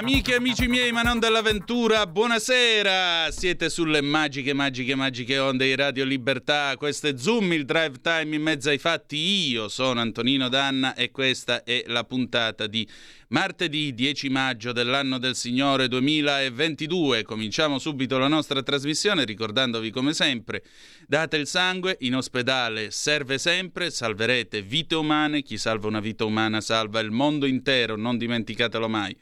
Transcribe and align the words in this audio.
Amiche 0.00 0.32
e 0.32 0.36
amici 0.36 0.66
miei, 0.66 0.92
ma 0.92 1.02
non 1.02 1.18
dell'avventura, 1.18 2.06
buonasera! 2.06 3.30
Siete 3.30 3.68
sulle 3.68 4.00
magiche, 4.00 4.54
magiche, 4.54 4.94
magiche 4.94 5.38
onde 5.38 5.66
di 5.66 5.74
Radio 5.74 6.06
Libertà. 6.06 6.74
Questo 6.78 7.08
è 7.08 7.18
Zoom, 7.18 7.52
il 7.52 7.66
drive 7.66 8.00
time 8.00 8.34
in 8.34 8.40
mezzo 8.40 8.70
ai 8.70 8.78
fatti. 8.78 9.18
Io 9.50 9.68
sono 9.68 10.00
Antonino 10.00 10.48
Danna 10.48 10.94
e 10.94 11.10
questa 11.10 11.64
è 11.64 11.84
la 11.88 12.04
puntata 12.04 12.66
di 12.66 12.88
martedì 13.28 13.92
10 13.92 14.30
maggio 14.30 14.72
dell'anno 14.72 15.18
del 15.18 15.36
Signore 15.36 15.86
2022. 15.86 17.22
Cominciamo 17.22 17.78
subito 17.78 18.16
la 18.16 18.28
nostra 18.28 18.62
trasmissione 18.62 19.26
ricordandovi 19.26 19.90
come 19.90 20.14
sempre, 20.14 20.62
date 21.06 21.36
il 21.36 21.46
sangue, 21.46 21.98
in 22.00 22.16
ospedale 22.16 22.90
serve 22.90 23.36
sempre, 23.36 23.90
salverete 23.90 24.62
vite 24.62 24.94
umane, 24.94 25.42
chi 25.42 25.58
salva 25.58 25.88
una 25.88 26.00
vita 26.00 26.24
umana 26.24 26.62
salva 26.62 27.00
il 27.00 27.10
mondo 27.10 27.44
intero, 27.44 27.96
non 27.96 28.16
dimenticatelo 28.16 28.88
mai. 28.88 29.14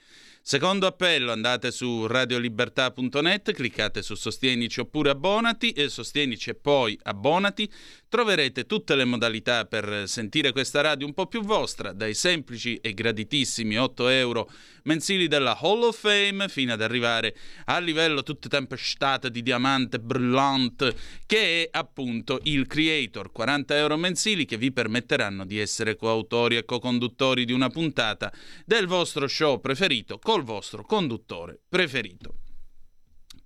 Secondo 0.48 0.86
appello, 0.86 1.30
andate 1.30 1.70
su 1.70 2.06
radiolibertà.net, 2.06 3.52
cliccate 3.52 4.00
su 4.00 4.14
Sostienici 4.14 4.80
oppure 4.80 5.10
abbonati 5.10 5.72
e 5.72 5.90
sostienici 5.90 6.48
e 6.48 6.54
poi 6.54 6.98
abbonati. 7.02 7.70
Troverete 8.10 8.64
tutte 8.64 8.94
le 8.94 9.04
modalità 9.04 9.66
per 9.66 10.04
sentire 10.06 10.50
questa 10.50 10.80
radio 10.80 11.06
un 11.06 11.12
po' 11.12 11.26
più 11.26 11.42
vostra, 11.42 11.92
dai 11.92 12.14
semplici 12.14 12.76
e 12.76 12.94
graditissimi 12.94 13.76
8 13.78 14.08
euro 14.08 14.50
mensili 14.84 15.28
della 15.28 15.58
Hall 15.60 15.82
of 15.82 15.98
Fame 15.98 16.48
fino 16.48 16.72
ad 16.72 16.80
arrivare 16.80 17.36
al 17.66 17.84
livello 17.84 18.22
tutte 18.22 18.48
tempestate 18.48 19.30
di 19.30 19.42
diamante 19.42 19.98
brillante 19.98 20.96
che 21.26 21.64
è 21.64 21.68
appunto 21.70 22.40
il 22.44 22.66
Creator, 22.66 23.30
40 23.30 23.76
euro 23.76 23.98
mensili 23.98 24.46
che 24.46 24.56
vi 24.56 24.72
permetteranno 24.72 25.44
di 25.44 25.58
essere 25.58 25.94
coautori 25.94 26.56
e 26.56 26.64
co-conduttori 26.64 27.44
di 27.44 27.52
una 27.52 27.68
puntata 27.68 28.32
del 28.64 28.86
vostro 28.86 29.28
show 29.28 29.60
preferito 29.60 30.18
col 30.18 30.44
vostro 30.44 30.82
conduttore 30.82 31.60
preferito. 31.68 32.47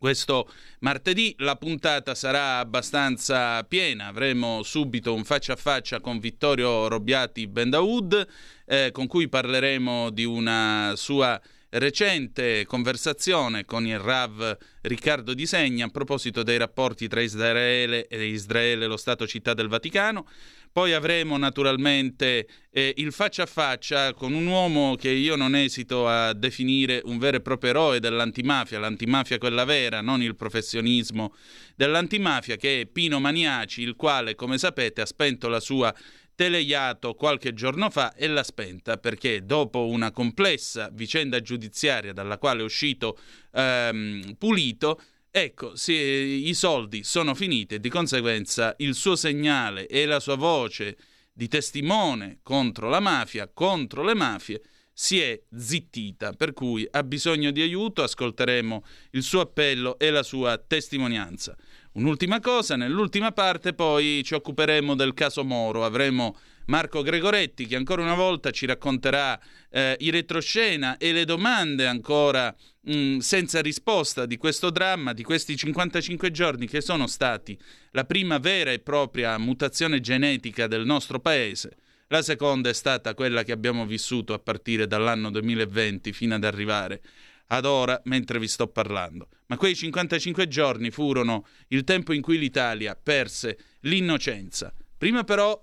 Questo 0.03 0.50
martedì 0.81 1.33
la 1.39 1.55
puntata 1.55 2.17
sarà 2.17 2.58
abbastanza 2.58 3.62
piena, 3.62 4.06
avremo 4.06 4.64
subito 4.64 5.14
un 5.14 5.22
faccia 5.22 5.53
a 5.53 5.56
faccia 5.56 6.00
con 6.00 6.19
Vittorio 6.19 6.89
Robbiati 6.89 7.47
Bendaud, 7.47 8.27
eh, 8.67 8.91
con 8.91 9.06
cui 9.06 9.28
parleremo 9.28 10.11
di 10.11 10.25
una 10.25 10.95
sua 10.97 11.41
recente 11.69 12.67
conversazione 12.67 13.64
con 13.64 13.86
il 13.86 14.00
Rav 14.00 14.58
Riccardo 14.80 15.34
Di 15.34 15.47
Segna 15.47 15.86
a 15.86 15.91
proposito 15.91 16.42
dei 16.42 16.58
rapporti 16.58 17.06
tra 17.06 17.20
Israele 17.20 18.08
e 18.08 18.25
Israele, 18.25 18.89
lo 18.89 18.97
Stato 18.97 19.25
città 19.25 19.55
del 19.55 19.69
Vaticano. 19.69 20.27
Poi 20.73 20.95
avremo 20.95 21.37
naturalmente 21.37 22.48
eh, 22.70 22.95
il 22.97 23.12
faccia 23.12 23.42
a 23.42 23.47
faccia 23.47 24.15
con 24.15 24.33
un 24.33 24.47
uomo 24.47 24.97
che 24.97 25.11
io 25.11 25.37
non 25.37 25.55
esito 25.55 26.09
a 26.09 26.33
definire 26.33 27.03
un 27.05 27.19
vero 27.19 27.37
e 27.37 27.41
proprio 27.42 27.70
eroe 27.70 28.01
dell'antimafia, 28.01 28.79
l'antimafia 28.79 29.37
quella 29.37 29.64
vera, 29.64 30.01
non 30.01 30.23
il 30.23 30.34
professionismo 30.34 31.34
dell'antimafia, 31.77 32.56
che 32.56 32.81
è 32.81 32.87
Pino 32.87 33.20
Maniaci, 33.20 33.83
il 33.83 33.97
quale, 33.97 34.34
come 34.34 34.56
sapete, 34.56 35.03
ha 35.03 35.06
spento 35.06 35.48
la 35.48 35.61
sua 35.61 35.95
Teleiato 36.34 37.12
qualche 37.12 37.53
giorno 37.53 37.91
fa 37.91 38.14
e 38.14 38.27
l'ha 38.27 38.42
spenta 38.42 38.97
perché 38.97 39.45
dopo 39.45 39.86
una 39.89 40.11
complessa 40.11 40.89
vicenda 40.91 41.42
giudiziaria 41.42 42.14
dalla 42.14 42.39
quale 42.39 42.63
è 42.63 42.64
uscito 42.64 43.19
ehm, 43.52 44.36
pulito, 44.39 45.01
Ecco, 45.35 45.77
se 45.77 45.95
i 45.95 46.53
soldi 46.53 47.05
sono 47.05 47.35
finiti 47.35 47.77
e 47.77 47.81
di 47.81 47.89
conseguenza 47.89 48.75
il 48.81 48.95
suo 48.95 49.17
segnale 49.17 49.87
e 49.87 50.05
la 50.05 50.20
sua 50.20 50.37
voce 50.37 50.98
di 51.33 51.48
testimone 51.48 52.41
contro 52.43 52.91
la 52.91 53.01
mafia, 53.01 53.48
contro 53.48 54.03
le 54.03 54.15
mafie, 54.15 54.61
si 54.93 55.20
è 55.20 55.41
zittita, 55.57 56.35
per 56.35 56.53
cui 56.53 56.87
ha 56.91 57.03
bisogno 57.03 57.51
di 57.51 57.63
aiuto, 57.63 58.03
ascolteremo 58.03 58.85
il 59.13 59.23
suo 59.23 59.41
appello 59.41 59.98
e 59.98 60.11
la 60.11 60.23
sua 60.23 60.59
testimonianza. 60.59 61.57
Un'ultima 61.93 62.39
cosa, 62.41 62.77
nell'ultima 62.77 63.33
parte 63.33 63.73
poi 63.73 64.20
ci 64.23 64.35
occuperemo 64.35 64.95
del 64.95 65.14
caso 65.14 65.45
Moro, 65.45 65.87
avremo 65.87 66.37
Marco 66.67 67.02
Gregoretti 67.02 67.67
che 67.67 67.77
ancora 67.77 68.02
una 68.02 68.14
volta 68.14 68.50
ci 68.50 68.67
racconterà 68.67 69.40
eh, 69.70 69.96
i 70.00 70.11
retroscena 70.11 70.96
e 70.96 71.12
le 71.12 71.24
domande 71.24 71.86
ancora 71.86 72.55
mh, 72.80 72.95
mm, 72.95 73.18
senza 73.18 73.61
risposta 73.61 74.27
di 74.27 74.36
questo 74.36 74.70
dramma, 74.70 75.12
di 75.12 75.22
questi 75.22 75.56
55 75.56 76.30
giorni 76.30 76.67
che 76.67 76.80
sono 76.80 77.06
stati 77.06 77.58
la 77.92 78.05
prima 78.05 78.39
vera 78.39 78.70
e 78.70 78.78
propria 78.78 79.39
mutazione 79.39 80.01
genetica 80.01 80.67
del 80.67 80.84
nostro 80.84 81.20
paese. 81.20 81.77
La 82.08 82.22
seconda 82.22 82.68
è 82.68 82.74
stata 82.74 83.14
quella 83.14 83.42
che 83.42 83.52
abbiamo 83.52 83.86
vissuto 83.86 84.34
a 84.34 84.39
partire 84.39 84.86
dall'anno 84.86 85.30
2020 85.30 86.12
fino 86.12 86.34
ad 86.34 86.45
arrivare 86.45 87.01
ad 87.48 87.64
ora 87.64 88.01
mentre 88.05 88.39
vi 88.39 88.48
sto 88.48 88.67
parlando. 88.67 89.28
Ma 89.46 89.56
quei 89.56 89.74
55 89.74 90.48
giorni 90.48 90.90
furono 90.90 91.46
il 91.68 91.84
tempo 91.84 92.12
in 92.12 92.22
cui 92.22 92.39
l'Italia 92.39 92.98
perse 93.01 93.58
l'innocenza. 93.80 94.72
Prima 94.96 95.24
però 95.24 95.61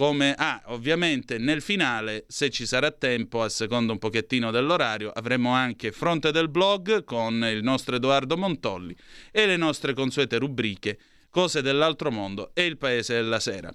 come 0.00 0.32
ah, 0.32 0.62
ovviamente 0.68 1.36
nel 1.36 1.60
finale, 1.60 2.24
se 2.26 2.48
ci 2.48 2.64
sarà 2.64 2.90
tempo, 2.90 3.42
a 3.42 3.50
seconda 3.50 3.92
un 3.92 3.98
pochettino 3.98 4.50
dell'orario, 4.50 5.10
avremo 5.10 5.50
anche 5.50 5.92
Fronte 5.92 6.32
del 6.32 6.48
blog 6.48 7.04
con 7.04 7.44
il 7.44 7.62
nostro 7.62 7.96
Edoardo 7.96 8.38
Montolli 8.38 8.96
e 9.30 9.44
le 9.44 9.58
nostre 9.58 9.92
consuete 9.92 10.38
rubriche 10.38 10.98
Cose 11.28 11.60
dell'altro 11.60 12.10
mondo 12.10 12.52
e 12.54 12.64
il 12.64 12.78
Paese 12.78 13.12
della 13.12 13.40
Sera. 13.40 13.70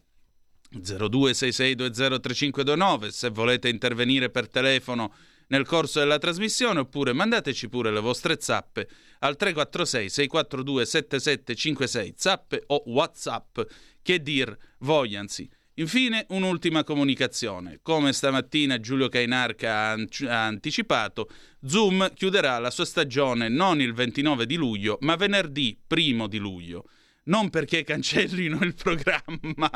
0266203529 0.73 3.09
se 3.09 3.29
volete 3.29 3.69
intervenire 3.69 4.31
per 4.31 4.49
telefono 4.49 5.13
nel 5.49 5.67
corso 5.67 5.99
della 5.99 6.17
trasmissione 6.17 6.79
oppure 6.79 7.13
mandateci 7.13 7.69
pure 7.69 7.91
le 7.91 7.99
vostre 7.99 8.37
zappe 8.39 8.87
al 9.19 9.35
346 9.35 10.09
642 10.09 10.85
7756 10.87 12.13
zappe 12.17 12.63
o 12.65 12.81
whatsapp 12.87 13.59
che 14.01 14.23
dir 14.23 14.57
vogliansi. 14.79 15.47
Infine, 15.77 16.25
un'ultima 16.29 16.85
comunicazione. 16.85 17.79
Come 17.81 18.13
stamattina 18.13 18.79
Giulio 18.79 19.09
Cainarca 19.09 19.89
ha 19.89 20.45
anticipato, 20.45 21.29
Zoom 21.65 22.13
chiuderà 22.13 22.59
la 22.59 22.71
sua 22.71 22.85
stagione 22.85 23.49
non 23.49 23.81
il 23.81 23.93
29 23.93 24.45
di 24.45 24.55
luglio, 24.55 24.97
ma 25.01 25.17
venerdì 25.17 25.77
1 25.85 26.27
di 26.27 26.37
luglio. 26.37 26.85
Non 27.25 27.49
perché 27.49 27.83
cancellino 27.83 28.59
il 28.61 28.73
programma. 28.73 29.69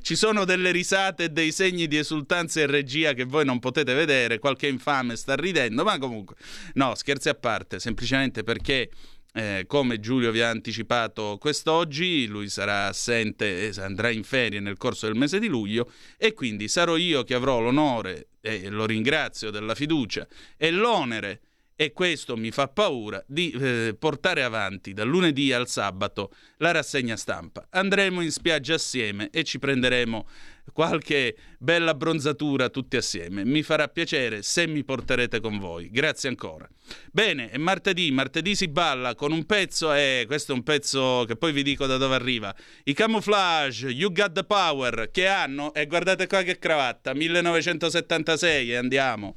Ci 0.00 0.16
sono 0.16 0.46
delle 0.46 0.70
risate 0.70 1.24
e 1.24 1.28
dei 1.28 1.52
segni 1.52 1.86
di 1.88 1.98
esultanza 1.98 2.60
e 2.60 2.66
regia 2.66 3.12
che 3.12 3.24
voi 3.24 3.44
non 3.44 3.58
potete 3.58 3.92
vedere, 3.92 4.38
qualche 4.38 4.66
infame 4.66 5.14
sta 5.14 5.36
ridendo, 5.36 5.84
ma 5.84 5.98
comunque 5.98 6.36
no, 6.74 6.94
scherzi 6.94 7.28
a 7.28 7.34
parte, 7.34 7.78
semplicemente 7.78 8.42
perché 8.42 8.90
eh, 9.38 9.66
come 9.68 10.00
Giulio 10.00 10.32
vi 10.32 10.40
ha 10.40 10.50
anticipato 10.50 11.38
quest'oggi, 11.38 12.26
lui 12.26 12.48
sarà 12.48 12.86
assente 12.86 13.68
e 13.68 13.80
andrà 13.80 14.10
in 14.10 14.24
ferie 14.24 14.58
nel 14.58 14.76
corso 14.76 15.06
del 15.06 15.14
mese 15.14 15.38
di 15.38 15.46
luglio 15.46 15.92
e 16.16 16.32
quindi 16.32 16.66
sarò 16.66 16.96
io 16.96 17.22
che 17.22 17.34
avrò 17.34 17.60
l'onore, 17.60 18.30
e 18.40 18.68
lo 18.68 18.84
ringrazio 18.84 19.50
della 19.50 19.76
fiducia, 19.76 20.26
e 20.56 20.72
l'onere 20.72 21.40
e 21.76 21.92
questo 21.92 22.36
mi 22.36 22.50
fa 22.50 22.66
paura 22.66 23.22
di 23.28 23.52
eh, 23.52 23.94
portare 23.96 24.42
avanti 24.42 24.92
dal 24.92 25.06
lunedì 25.06 25.52
al 25.52 25.68
sabato 25.68 26.32
la 26.56 26.72
rassegna 26.72 27.16
stampa. 27.16 27.68
Andremo 27.70 28.20
in 28.20 28.32
spiaggia 28.32 28.74
assieme 28.74 29.30
e 29.30 29.44
ci 29.44 29.60
prenderemo 29.60 30.26
qualche 30.72 31.36
bella 31.58 31.94
bronzatura 31.94 32.68
tutti 32.68 32.96
assieme. 32.96 33.44
Mi 33.44 33.62
farà 33.62 33.88
piacere 33.88 34.42
se 34.42 34.66
mi 34.66 34.84
porterete 34.84 35.40
con 35.40 35.58
voi. 35.58 35.90
Grazie 35.90 36.28
ancora. 36.28 36.68
Bene, 37.12 37.50
è 37.50 37.58
martedì, 37.58 38.10
martedì 38.10 38.54
si 38.54 38.68
balla 38.68 39.14
con 39.14 39.32
un 39.32 39.44
pezzo 39.44 39.92
e 39.92 40.20
eh, 40.20 40.26
questo 40.26 40.52
è 40.52 40.54
un 40.54 40.62
pezzo 40.62 41.24
che 41.26 41.36
poi 41.36 41.52
vi 41.52 41.62
dico 41.62 41.86
da 41.86 41.96
dove 41.96 42.14
arriva. 42.14 42.54
I 42.84 42.94
Camouflage, 42.94 43.88
You 43.88 44.12
Got 44.12 44.32
the 44.32 44.44
Power, 44.44 45.10
che 45.10 45.26
hanno 45.26 45.74
e 45.74 45.86
guardate 45.86 46.26
qua 46.26 46.42
che 46.42 46.58
cravatta, 46.58 47.14
1976 47.14 48.70
e 48.70 48.76
andiamo. 48.76 49.36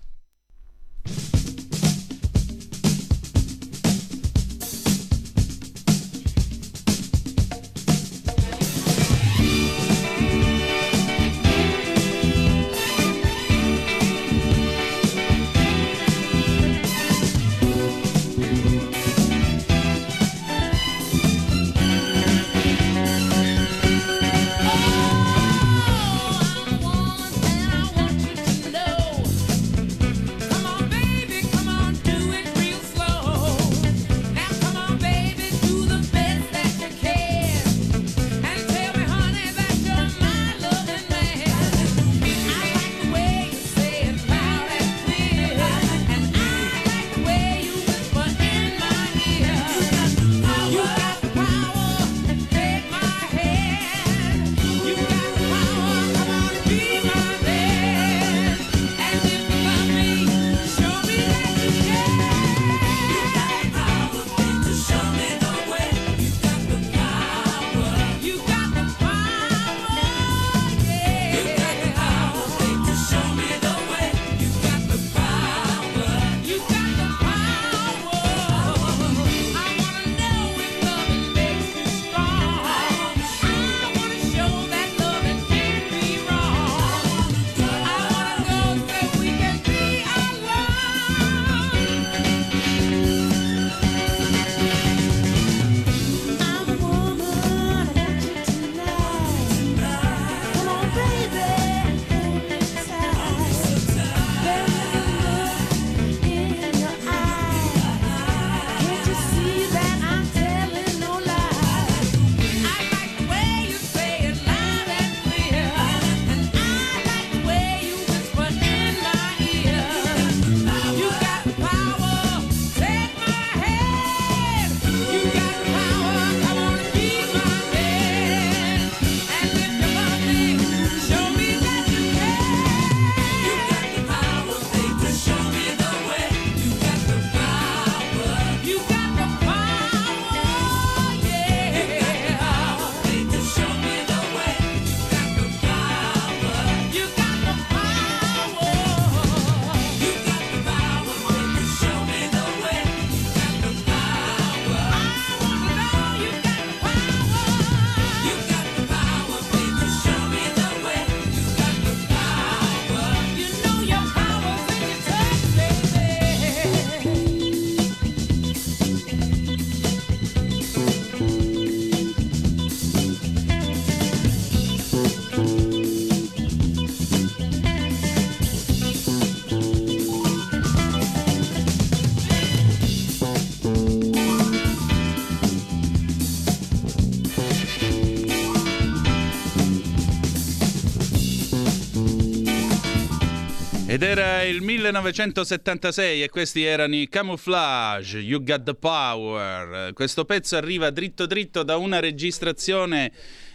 Era 194.11 194.43
il 194.43 194.61
1976 194.61 196.23
e 196.23 196.29
questi 196.29 196.65
erano 196.65 196.95
i 196.95 197.07
Camouflage, 197.07 198.17
You 198.17 198.43
Got 198.43 198.63
the 198.63 198.73
Power. 198.73 199.93
Questo 199.93 200.25
pezzo 200.25 200.57
arriva 200.57 200.89
dritto 200.89 201.25
dritto 201.25 201.63
da 201.63 201.77
una 201.77 202.01
registrazione 202.01 203.13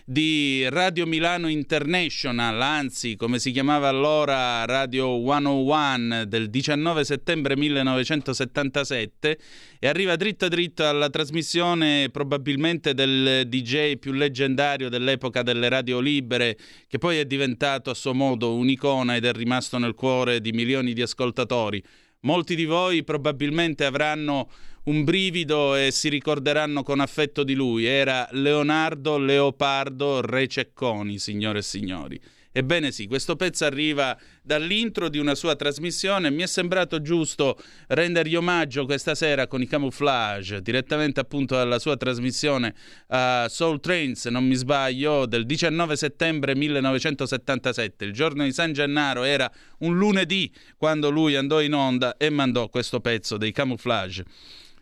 di 0.09 0.65
Radio 0.69 1.05
Milano 1.05 1.49
International, 1.49 2.63
anzi 2.63 3.17
come 3.17 3.41
si 3.41 3.51
chiamava 3.51 3.89
allora 3.89 4.65
Radio 4.65 5.21
101 5.21 6.27
del 6.27 6.49
19 6.49 7.05
settembre 7.05 7.57
1977 7.57 9.39
e 9.81 9.89
arriva 9.89 10.15
dritto 10.15 10.47
dritto 10.47 10.87
alla 10.87 11.11
trasmissione 11.11 12.09
probabilmente 12.13 12.95
del 12.95 13.49
DJ 13.49 13.97
più 13.97 14.13
leggendario 14.13 14.89
dell'epoca 14.89 15.43
delle 15.43 15.69
radio 15.69 15.99
libere 15.99 16.57
che 16.87 16.99
poi 16.99 17.19
è 17.19 17.25
diventato 17.25 17.91
a 17.91 17.95
suo 17.95 18.15
modo 18.15 18.55
un'icona 18.55 19.17
ed 19.17 19.25
è 19.25 19.33
rimasto 19.33 19.77
nel 19.77 19.95
cuore 19.95 20.41
di 20.41 20.53
milioni 20.53 20.93
di 20.93 21.03
ascoltatori. 21.03 21.83
Molti 22.21 22.55
di 22.55 22.65
voi 22.65 23.03
probabilmente 23.03 23.85
avranno 23.85 24.49
un 24.87 25.05
brivido 25.05 25.75
e 25.75 25.91
si 25.91 26.09
ricorderanno 26.09 26.83
con 26.83 27.01
affetto 27.01 27.43
di 27.43 27.55
lui. 27.55 27.85
Era 27.85 28.29
Leonardo 28.33 29.19
Leopardo 29.19 30.21
Re 30.21 30.47
Cecconi, 30.47 31.19
signore 31.19 31.59
e 31.59 31.63
signori. 31.63 32.21
Ebbene 32.53 32.91
sì, 32.91 33.07
questo 33.07 33.37
pezzo 33.37 33.67
arriva 33.67 34.19
dall'intro 34.41 35.11
di 35.11 35.19
una 35.19 35.35
sua 35.35 35.57
trasmissione. 35.57 36.31
Mi 36.31 36.43
è 36.43 36.47
sembrato 36.47 37.03
giusto 37.03 37.59
rendergli 37.89 38.35
omaggio 38.35 38.87
questa 38.87 39.15
sera 39.15 39.47
con 39.47 39.61
i 39.61 39.67
Camouflage, 39.67 40.63
direttamente 40.63 41.21
appunto 41.21 41.55
dalla 41.55 41.79
sua 41.79 41.99
trasmissione 41.99 42.75
uh, 43.09 43.47
Soul 43.49 43.79
Train, 43.81 44.15
se 44.15 44.31
non 44.31 44.47
mi 44.47 44.55
sbaglio, 44.55 45.27
del 45.27 45.45
19 45.45 45.97
settembre 45.97 46.55
1977. 46.55 48.07
Il 48.07 48.15
giorno 48.15 48.45
di 48.45 48.53
San 48.53 48.73
Gennaro 48.73 49.25
era 49.25 49.53
un 49.81 49.99
lunedì 49.99 50.51
quando 50.79 51.11
lui 51.11 51.37
andò 51.37 51.61
in 51.61 51.75
onda 51.75 52.17
e 52.17 52.31
mandò 52.31 52.69
questo 52.69 53.01
pezzo 53.01 53.37
dei 53.37 53.53
Camouflage. 53.53 54.25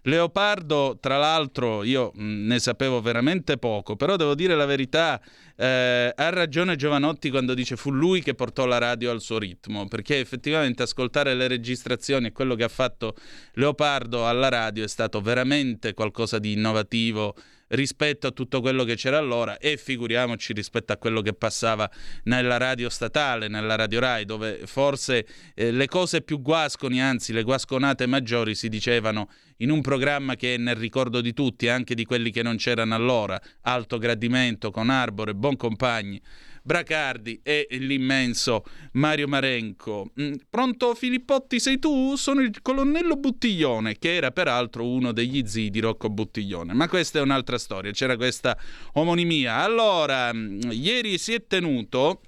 Leopardo, 0.06 0.98
tra 1.00 1.16
l'altro, 1.16 1.82
io 1.82 2.12
ne 2.16 2.58
sapevo 2.58 3.00
veramente 3.00 3.56
poco, 3.56 3.96
però 3.96 4.16
devo 4.16 4.34
dire 4.34 4.54
la 4.54 4.66
verità, 4.66 5.18
eh, 5.56 6.12
ha 6.14 6.28
ragione 6.28 6.76
Giovanotti 6.76 7.30
quando 7.30 7.54
dice 7.54 7.76
fu 7.76 7.90
lui 7.90 8.22
che 8.22 8.34
portò 8.34 8.66
la 8.66 8.76
radio 8.76 9.10
al 9.10 9.22
suo 9.22 9.38
ritmo, 9.38 9.88
perché 9.88 10.20
effettivamente 10.20 10.82
ascoltare 10.82 11.34
le 11.34 11.48
registrazioni 11.48 12.26
e 12.26 12.32
quello 12.32 12.54
che 12.54 12.64
ha 12.64 12.68
fatto 12.68 13.14
Leopardo 13.54 14.26
alla 14.26 14.50
radio 14.50 14.84
è 14.84 14.88
stato 14.88 15.22
veramente 15.22 15.94
qualcosa 15.94 16.38
di 16.38 16.52
innovativo 16.52 17.34
rispetto 17.74 18.26
a 18.26 18.30
tutto 18.30 18.60
quello 18.60 18.84
che 18.84 18.94
c'era 18.94 19.18
allora 19.18 19.58
e 19.58 19.76
figuriamoci 19.76 20.52
rispetto 20.52 20.92
a 20.92 20.96
quello 20.96 21.20
che 21.20 21.34
passava 21.34 21.90
nella 22.24 22.56
radio 22.56 22.88
statale, 22.88 23.48
nella 23.48 23.74
radio 23.74 24.00
Rai, 24.00 24.24
dove 24.24 24.60
forse 24.66 25.26
eh, 25.54 25.70
le 25.70 25.86
cose 25.86 26.22
più 26.22 26.40
guasconi, 26.40 27.00
anzi 27.00 27.32
le 27.32 27.42
guasconate 27.42 28.06
maggiori 28.06 28.54
si 28.54 28.68
dicevano 28.68 29.28
in 29.58 29.70
un 29.70 29.80
programma 29.80 30.34
che 30.34 30.54
è 30.54 30.56
nel 30.56 30.76
ricordo 30.76 31.20
di 31.20 31.32
tutti, 31.32 31.68
anche 31.68 31.94
di 31.94 32.04
quelli 32.04 32.30
che 32.30 32.42
non 32.42 32.56
c'erano 32.56 32.94
allora, 32.94 33.40
Alto 33.62 33.98
Gradimento 33.98 34.70
con 34.70 34.90
Arbore, 34.90 35.34
Boncompagni. 35.34 36.20
Bracardi 36.66 37.40
e 37.42 37.66
l'immenso 37.72 38.64
Mario 38.92 39.28
Marenco. 39.28 40.12
Mm, 40.18 40.32
pronto 40.48 40.94
Filippotti, 40.94 41.60
sei 41.60 41.78
tu? 41.78 42.16
Sono 42.16 42.40
il 42.40 42.62
colonnello 42.62 43.16
Buttiglione, 43.16 43.98
che 43.98 44.14
era 44.14 44.30
peraltro 44.30 44.88
uno 44.88 45.12
degli 45.12 45.46
zii 45.46 45.68
di 45.68 45.80
Rocco 45.80 46.08
Buttiglione. 46.08 46.72
Ma 46.72 46.88
questa 46.88 47.18
è 47.18 47.22
un'altra 47.22 47.58
storia, 47.58 47.90
c'era 47.90 48.16
questa 48.16 48.56
omonimia. 48.94 49.56
Allora, 49.56 50.32
mm, 50.32 50.70
ieri 50.70 51.18
si 51.18 51.34
è 51.34 51.46
tenuto 51.46 52.22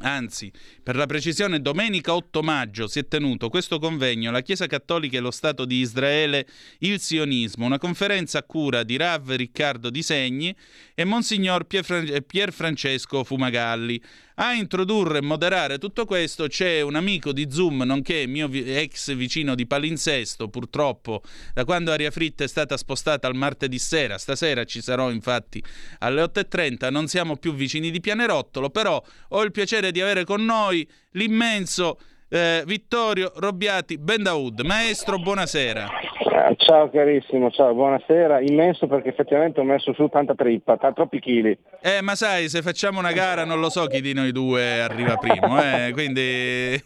Anzi, 0.00 0.50
per 0.82 0.96
la 0.96 1.06
precisione, 1.06 1.60
domenica 1.60 2.14
8 2.14 2.42
maggio 2.42 2.88
si 2.88 2.98
è 2.98 3.06
tenuto 3.06 3.48
questo 3.48 3.78
convegno 3.78 4.32
La 4.32 4.40
Chiesa 4.40 4.66
Cattolica 4.66 5.16
e 5.16 5.20
lo 5.20 5.30
Stato 5.30 5.64
di 5.64 5.76
Israele, 5.76 6.46
il 6.78 6.98
sionismo, 6.98 7.66
una 7.66 7.78
conferenza 7.78 8.38
a 8.38 8.42
cura 8.42 8.82
di 8.82 8.96
Rav 8.96 9.30
Riccardo 9.30 9.90
Di 9.90 10.02
Segni 10.02 10.54
e 10.94 11.04
Monsignor 11.04 11.66
Pier 11.66 12.52
Francesco 12.52 13.22
Fumagalli. 13.22 14.02
A 14.36 14.54
introdurre 14.54 15.18
e 15.18 15.22
moderare 15.22 15.76
tutto 15.76 16.06
questo 16.06 16.46
c'è 16.46 16.80
un 16.80 16.96
amico 16.96 17.32
di 17.32 17.48
Zoom, 17.50 17.82
nonché 17.82 18.26
mio 18.26 18.48
ex 18.50 19.14
vicino 19.14 19.54
di 19.54 19.66
palinsesto, 19.66 20.48
purtroppo 20.48 21.22
da 21.52 21.64
quando 21.64 21.92
Aria 21.92 22.10
Fritta 22.10 22.42
è 22.42 22.48
stata 22.48 22.78
spostata 22.78 23.28
al 23.28 23.36
martedì 23.36 23.78
sera. 23.78 24.16
Stasera 24.16 24.64
ci 24.64 24.80
sarò 24.80 25.10
infatti 25.10 25.62
alle 25.98 26.22
8.30, 26.22 26.90
non 26.90 27.08
siamo 27.08 27.36
più 27.36 27.54
vicini 27.54 27.90
di 27.90 28.00
Pianerottolo, 28.00 28.70
però 28.70 29.00
ho 29.28 29.42
il 29.42 29.52
piacere 29.52 29.92
di 29.92 30.00
avere 30.00 30.24
con 30.24 30.42
noi 30.42 30.71
l'immenso 31.12 31.98
eh, 32.28 32.62
Vittorio 32.66 33.32
Robbiati 33.36 33.98
Bendaud. 33.98 34.60
Maestro, 34.60 35.18
buonasera. 35.18 35.86
Eh, 35.86 36.54
ciao 36.56 36.88
carissimo, 36.90 37.50
ciao, 37.50 37.74
buonasera. 37.74 38.40
Immenso 38.40 38.86
perché 38.86 39.10
effettivamente 39.10 39.60
ho 39.60 39.64
messo 39.64 39.92
su 39.92 40.08
tanta 40.08 40.34
trippa, 40.34 40.76
t- 40.76 40.92
troppi 40.94 41.20
chili. 41.20 41.56
Eh, 41.82 42.00
ma 42.00 42.14
sai, 42.14 42.48
se 42.48 42.62
facciamo 42.62 42.98
una 42.98 43.12
gara 43.12 43.44
non 43.44 43.60
lo 43.60 43.68
so 43.68 43.86
chi 43.86 44.00
di 44.00 44.14
noi 44.14 44.32
due 44.32 44.80
arriva 44.80 45.16
primo, 45.16 45.62
eh, 45.62 45.90
quindi 45.92 46.82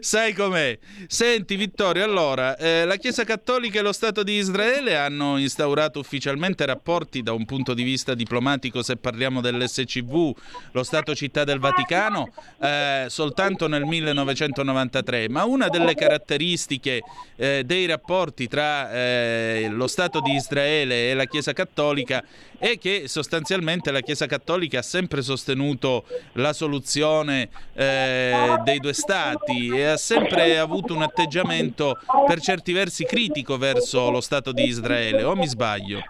Sai 0.00 0.34
com'è? 0.34 0.78
Senti 1.06 1.56
Vittorio, 1.56 2.04
allora, 2.04 2.56
eh, 2.56 2.84
la 2.84 2.96
Chiesa 2.96 3.24
Cattolica 3.24 3.78
e 3.78 3.82
lo 3.82 3.92
Stato 3.92 4.22
di 4.22 4.34
Israele 4.34 4.96
hanno 4.96 5.38
instaurato 5.38 5.98
ufficialmente 5.98 6.66
rapporti 6.66 7.22
da 7.22 7.32
un 7.32 7.46
punto 7.46 7.72
di 7.72 7.82
vista 7.82 8.14
diplomatico, 8.14 8.82
se 8.82 8.96
parliamo 8.96 9.40
dell'SCV, 9.40 10.32
lo 10.72 10.82
Stato 10.82 11.14
città 11.14 11.44
del 11.44 11.60
Vaticano, 11.60 12.30
eh, 12.60 13.06
soltanto 13.08 13.68
nel 13.68 13.84
1993, 13.84 15.30
ma 15.30 15.44
una 15.44 15.68
delle 15.68 15.94
caratteristiche 15.94 17.00
eh, 17.36 17.62
dei 17.64 17.86
rapporti 17.86 18.48
tra 18.48 18.92
eh, 18.92 19.68
lo 19.70 19.86
Stato 19.86 20.20
di 20.20 20.34
Israele 20.34 21.10
e 21.10 21.14
la 21.14 21.24
Chiesa 21.24 21.54
Cattolica 21.54 22.22
è 22.58 22.76
che 22.76 23.04
sostanzialmente 23.06 23.90
la 23.90 24.00
Chiesa 24.00 24.26
Cattolica 24.26 24.80
ha 24.80 24.82
sempre 24.82 25.22
sostenuto 25.22 26.04
la 26.32 26.52
soluzione 26.52 27.48
eh, 27.72 28.58
dei 28.64 28.78
due 28.78 28.92
Stati 28.92 29.37
e 29.46 29.84
ha 29.84 29.96
sempre 29.96 30.58
avuto 30.58 30.94
un 30.94 31.02
atteggiamento 31.02 31.96
per 32.26 32.40
certi 32.40 32.72
versi 32.72 33.04
critico 33.04 33.56
verso 33.56 34.10
lo 34.10 34.20
Stato 34.20 34.52
di 34.52 34.64
Israele, 34.64 35.22
o 35.24 35.34
mi 35.34 35.46
sbaglio? 35.46 36.00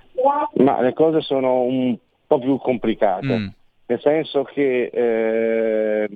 Ma 0.54 0.80
le 0.80 0.92
cose 0.92 1.20
sono 1.20 1.62
un 1.62 1.96
po' 2.26 2.38
più 2.38 2.58
complicate, 2.58 3.26
mm. 3.26 3.46
nel 3.86 4.00
senso 4.00 4.42
che 4.42 4.90
eh, 4.92 6.08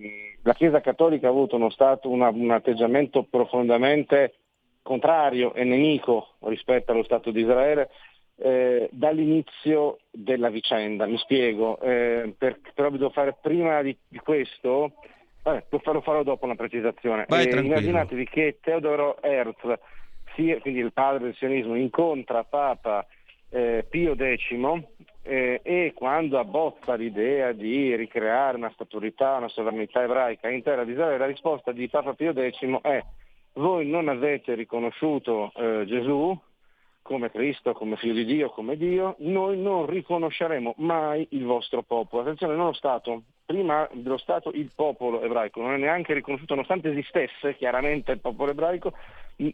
la 0.42 0.54
Chiesa 0.54 0.80
Cattolica 0.80 1.28
ha 1.28 1.30
avuto 1.30 1.56
uno 1.56 1.70
stato, 1.70 2.08
una, 2.10 2.28
un 2.28 2.50
atteggiamento 2.50 3.24
profondamente 3.28 4.34
contrario 4.82 5.54
e 5.54 5.64
nemico 5.64 6.34
rispetto 6.40 6.92
allo 6.92 7.04
Stato 7.04 7.30
di 7.30 7.40
Israele 7.40 7.88
eh, 8.36 8.88
dall'inizio 8.90 9.98
della 10.10 10.50
vicenda. 10.50 11.06
Mi 11.06 11.18
spiego, 11.18 11.78
eh, 11.80 12.34
per, 12.36 12.58
però 12.74 12.90
devo 12.90 13.10
fare 13.10 13.36
prima 13.40 13.82
di, 13.82 13.96
di 14.08 14.18
questo, 14.18 14.92
eh, 15.44 15.64
lo 15.68 16.00
farò 16.00 16.22
dopo 16.22 16.44
una 16.44 16.54
precisazione. 16.54 17.26
Vai, 17.28 17.46
eh, 17.46 17.58
immaginatevi 17.58 18.26
che 18.26 18.58
Teodoro 18.60 19.20
Herz, 19.22 19.60
sia, 20.34 20.60
quindi 20.60 20.80
il 20.80 20.92
padre 20.92 21.24
del 21.24 21.34
sionismo, 21.34 21.74
incontra 21.74 22.44
Papa 22.44 23.06
eh, 23.50 23.84
Pio 23.88 24.14
X 24.14 24.52
eh, 25.24 25.60
e 25.62 25.92
quando 25.94 26.38
abbozza 26.38 26.94
l'idea 26.94 27.52
di 27.52 27.94
ricreare 27.94 28.56
una 28.56 28.70
staturità, 28.74 29.36
una 29.36 29.48
sovranità 29.48 30.02
ebraica 30.02 30.48
in 30.48 30.62
terra 30.62 30.84
di 30.84 30.92
Israele, 30.92 31.18
la 31.18 31.26
risposta 31.26 31.72
di 31.72 31.88
Papa 31.88 32.14
Pio 32.14 32.32
X 32.32 32.80
è 32.80 33.04
voi 33.54 33.86
non 33.86 34.08
avete 34.08 34.54
riconosciuto 34.54 35.52
eh, 35.54 35.84
Gesù, 35.86 36.36
come 37.02 37.30
Cristo, 37.30 37.72
come 37.72 37.96
figlio 37.96 38.14
di 38.14 38.24
Dio, 38.24 38.48
come 38.50 38.76
Dio, 38.76 39.16
noi 39.18 39.58
non 39.58 39.86
riconosceremo 39.86 40.74
mai 40.78 41.26
il 41.30 41.44
vostro 41.44 41.82
popolo. 41.82 42.22
Attenzione, 42.22 42.54
non 42.54 42.66
lo 42.66 42.72
Stato, 42.72 43.22
prima 43.44 43.88
dello 43.92 44.18
Stato 44.18 44.50
il 44.50 44.70
popolo 44.74 45.22
ebraico 45.22 45.60
non 45.60 45.74
è 45.74 45.76
neanche 45.76 46.14
riconosciuto, 46.14 46.54
nonostante 46.54 46.90
esistesse 46.90 47.56
chiaramente 47.56 48.12
il 48.12 48.20
popolo 48.20 48.50
ebraico, 48.50 48.92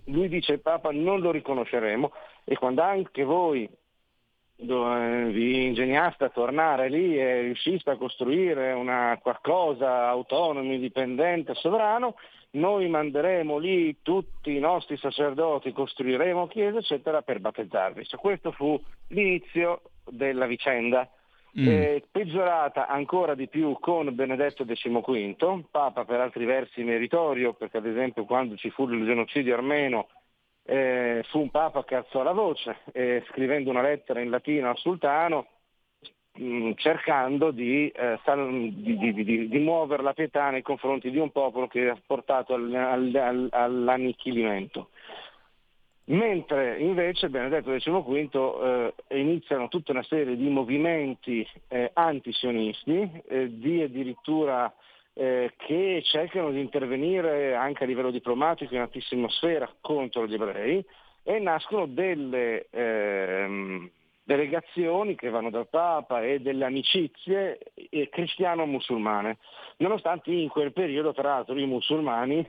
lui 0.05 0.29
dice 0.29 0.53
il 0.53 0.61
Papa 0.61 0.91
non 0.93 1.21
lo 1.21 1.31
riconosceremo 1.31 2.13
e 2.45 2.57
quando 2.57 2.83
anche 2.83 3.25
voi 3.25 3.69
vi 4.61 5.67
ingegnaste 5.67 6.25
a 6.25 6.31
tornare 6.31 6.89
lì 6.89 7.17
e 7.17 7.43
riusciste 7.43 7.91
a 7.91 7.97
costruire 7.97 8.73
una 8.73 9.17
qualcosa 9.23 10.09
autonomo, 10.09 10.73
indipendente, 10.73 11.55
sovrano, 11.55 12.17
noi 12.51 12.89
manderemo 12.89 13.59
lì 13.59 13.99
tutti 14.03 14.57
i 14.57 14.59
nostri 14.59 14.97
sacerdoti, 14.97 15.71
costruiremo 15.71 16.49
chiese, 16.49 16.79
eccetera, 16.79 17.23
per 17.23 17.39
battezzarvi. 17.39 18.05
Cioè, 18.05 18.19
questo 18.19 18.51
fu 18.51 18.81
l'inizio 19.09 19.83
della 20.07 20.47
vicenda. 20.47 21.09
Mm. 21.59 21.67
Eh, 21.67 22.03
peggiorata 22.11 22.87
ancora 22.89 23.35
di 23.35 23.49
più 23.49 23.77
con 23.81 24.15
Benedetto 24.15 24.65
XV, 24.65 25.65
Papa 25.71 26.05
per 26.05 26.21
altri 26.21 26.45
versi 26.45 26.83
meritorio, 26.83 27.55
perché 27.55 27.79
ad 27.79 27.87
esempio 27.87 28.25
quando 28.25 28.57
ci 28.57 28.71
fu 28.71 28.89
il 28.89 29.05
genocidio 29.07 29.55
armeno 29.55 30.09
eh, 30.65 31.25
fu 31.31 31.41
un 31.41 31.51
Papa 31.51 31.85
che 31.85 31.95
alzò 31.95 32.23
la 32.23 32.33
voce, 32.33 32.81
eh, 32.93 33.25
scrivendo 33.31 33.71
una 33.71 33.81
lettera 33.81 34.21
in 34.21 34.29
latino 34.29 34.69
al 34.69 34.77
sultano, 34.77 35.47
mh, 36.35 36.73
cercando 36.77 37.51
di, 37.51 37.89
eh, 37.89 38.19
di, 38.27 39.15
di, 39.15 39.49
di, 39.49 39.59
muovere 39.59 40.03
la 40.03 40.13
pietà 40.13 40.51
nei 40.51 40.61
confronti 40.61 41.11
di 41.11 41.19
un 41.19 41.33
popolo 41.33 41.67
che 41.67 41.89
ha 41.89 41.99
portato 42.07 42.53
al, 42.53 42.75
al, 42.75 43.49
all'annichilimento. 43.51 44.91
Mentre 46.09 46.79
invece 46.79 47.29
Benedetto 47.29 47.71
XV 47.71 48.95
eh, 49.11 49.21
iniziano 49.21 49.69
tutta 49.69 49.93
una 49.93 50.03
serie 50.03 50.37
di 50.37 50.49
movimenti 50.49 51.47
eh, 51.69 51.91
antisionisti, 51.93 53.23
eh, 53.29 53.59
di 53.59 53.83
addirittura 53.83 54.73
eh, 55.13 55.53
che 55.59 56.01
cercano 56.05 56.51
di 56.51 56.61
intervenire 56.61 57.55
anche 57.55 57.85
a 57.85 57.87
livello 57.87 58.11
diplomatico 58.11 58.75
in 58.75 58.81
altissima 58.81 59.29
sfera 59.29 59.71
contro 59.83 60.27
gli 60.27 60.33
ebrei 60.33 60.83
e 61.25 61.39
nascono 61.41 61.85
delle 61.85 62.69
ehm, 62.71 63.91
delegazioni 64.25 65.15
che 65.15 65.29
vanno 65.29 65.51
dal 65.51 65.69
Papa 65.69 66.23
e 66.23 66.41
delle 66.41 66.65
amicizie 66.65 67.59
eh, 67.75 68.09
cristiano-musulmane, 68.09 69.37
nonostante 69.79 70.31
in 70.31 70.49
quel 70.49 70.73
periodo 70.73 71.13
tra 71.13 71.29
l'altro 71.29 71.59
i 71.59 71.67
musulmani 71.67 72.49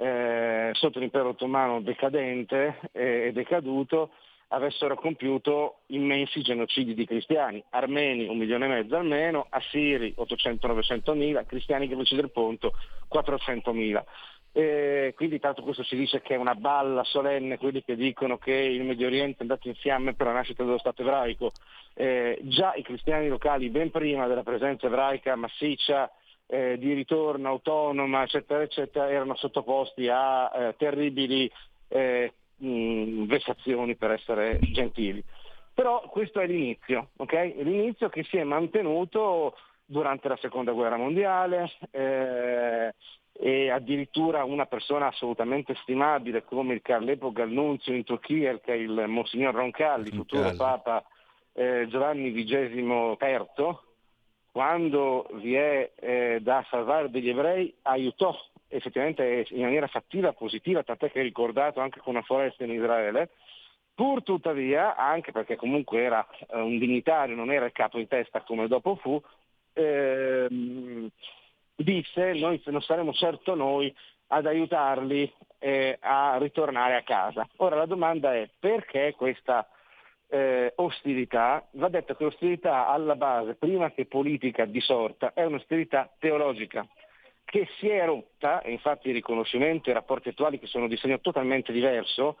eh, 0.00 0.70
sotto 0.72 0.98
l'impero 0.98 1.28
ottomano 1.28 1.82
decadente 1.82 2.78
e 2.92 3.26
eh, 3.26 3.32
decaduto 3.32 4.12
avessero 4.48 4.96
compiuto 4.96 5.80
immensi 5.88 6.40
genocidi 6.40 6.94
di 6.94 7.04
cristiani, 7.04 7.62
armeni 7.70 8.26
un 8.26 8.38
milione 8.38 8.64
e 8.64 8.68
mezzo 8.68 8.96
almeno, 8.96 9.46
assiri 9.50 10.14
800-900 10.16 11.14
mila, 11.14 11.44
cristiani 11.44 11.86
che 11.86 11.92
invece 11.92 12.16
del 12.16 12.30
ponto 12.30 12.72
400 13.08 13.72
mila. 13.72 14.04
Eh, 14.52 15.12
quindi 15.16 15.38
tanto 15.38 15.62
questo 15.62 15.84
si 15.84 15.94
dice 15.94 16.22
che 16.22 16.34
è 16.34 16.38
una 16.38 16.56
balla 16.56 17.04
solenne 17.04 17.58
quelli 17.58 17.84
che 17.84 17.94
dicono 17.94 18.36
che 18.38 18.52
il 18.52 18.82
Medio 18.82 19.06
Oriente 19.06 19.38
è 19.38 19.42
andato 19.42 19.68
in 19.68 19.74
fiamme 19.74 20.14
per 20.14 20.26
la 20.26 20.32
nascita 20.32 20.64
dello 20.64 20.78
Stato 20.78 21.02
ebraico. 21.02 21.52
Eh, 21.94 22.38
già 22.44 22.72
i 22.74 22.82
cristiani 22.82 23.28
locali 23.28 23.68
ben 23.68 23.90
prima 23.90 24.26
della 24.26 24.42
presenza 24.42 24.86
ebraica 24.86 25.36
massiccia 25.36 26.10
eh, 26.50 26.76
di 26.78 26.92
ritorno 26.94 27.48
autonoma 27.48 28.24
eccetera 28.24 28.62
eccetera 28.62 29.08
erano 29.08 29.36
sottoposti 29.36 30.08
a 30.08 30.50
eh, 30.52 30.74
terribili 30.76 31.50
eh, 31.86 32.32
mh, 32.56 33.26
vessazioni 33.26 33.94
per 33.94 34.10
essere 34.10 34.58
gentili. 34.72 35.22
Però 35.72 36.00
questo 36.10 36.40
è 36.40 36.46
l'inizio, 36.46 37.10
okay? 37.16 37.54
l'inizio 37.62 38.08
che 38.08 38.24
si 38.24 38.36
è 38.36 38.42
mantenuto 38.42 39.56
durante 39.84 40.28
la 40.28 40.36
seconda 40.40 40.72
guerra 40.72 40.96
mondiale 40.96 41.70
eh, 41.90 42.92
e 43.32 43.70
addirittura 43.70 44.44
una 44.44 44.66
persona 44.66 45.06
assolutamente 45.06 45.74
stimabile 45.82 46.44
come 46.44 46.74
il 46.74 46.82
all'epoca 46.84 47.44
Gallunzio 47.44 47.94
in 47.94 48.04
Turchia, 48.04 48.58
che 48.58 48.72
è 48.72 48.76
il 48.76 49.04
Monsignor 49.06 49.54
Roncalli, 49.54 50.10
futuro 50.10 50.52
Papa 50.56 51.02
eh, 51.52 51.86
Giovanni 51.88 52.32
XXIII, 52.32 53.16
quando 54.52 55.28
vi 55.34 55.54
è 55.54 55.90
eh, 55.96 56.38
da 56.40 56.64
salvare 56.68 57.10
degli 57.10 57.28
ebrei 57.28 57.72
aiutò 57.82 58.36
effettivamente 58.68 59.46
in 59.50 59.62
maniera 59.62 59.88
fattiva, 59.88 60.32
positiva, 60.32 60.82
tant'è 60.82 61.10
che 61.10 61.20
è 61.20 61.22
ricordato 61.22 61.80
anche 61.80 62.00
con 62.00 62.14
una 62.14 62.22
foresta 62.22 62.64
in 62.64 62.70
Israele, 62.70 63.30
pur 63.94 64.22
tuttavia, 64.22 64.96
anche 64.96 65.32
perché 65.32 65.56
comunque 65.56 66.02
era 66.02 66.26
eh, 66.48 66.56
un 66.58 66.78
dignitario, 66.78 67.34
non 67.34 67.50
era 67.50 67.66
il 67.66 67.72
capo 67.72 67.98
in 67.98 68.06
testa 68.06 68.42
come 68.42 68.68
dopo 68.68 68.96
fu, 68.96 69.20
ehm, 69.72 71.08
disse 71.74 72.32
noi 72.34 72.62
non 72.66 72.82
saremo 72.82 73.12
certo 73.12 73.54
noi 73.54 73.94
ad 74.28 74.46
aiutarli 74.46 75.32
eh, 75.58 75.98
a 76.00 76.38
ritornare 76.38 76.96
a 76.96 77.02
casa. 77.02 77.46
Ora 77.56 77.76
la 77.76 77.86
domanda 77.86 78.34
è 78.34 78.48
perché 78.58 79.14
questa 79.16 79.68
eh, 80.30 80.72
ostilità? 80.76 81.66
Va 81.72 81.88
detto 81.88 82.14
che 82.14 82.24
l'ostilità 82.24 82.86
alla 82.86 83.16
base, 83.16 83.54
prima 83.54 83.90
che 83.90 84.06
politica 84.06 84.64
di 84.64 84.80
sorta, 84.80 85.32
è 85.34 85.44
un'ostilità 85.44 86.10
teologica 86.18 86.86
che 87.44 87.66
si 87.78 87.88
è 87.88 88.04
rotta, 88.04 88.62
e 88.62 88.70
infatti 88.70 89.08
i 89.08 89.12
riconoscimenti 89.12 89.88
e 89.88 89.92
i 89.92 89.94
rapporti 89.94 90.28
attuali 90.28 90.60
che 90.60 90.66
sono 90.66 90.86
di 90.86 90.96
segno 90.96 91.20
totalmente 91.20 91.72
diverso, 91.72 92.36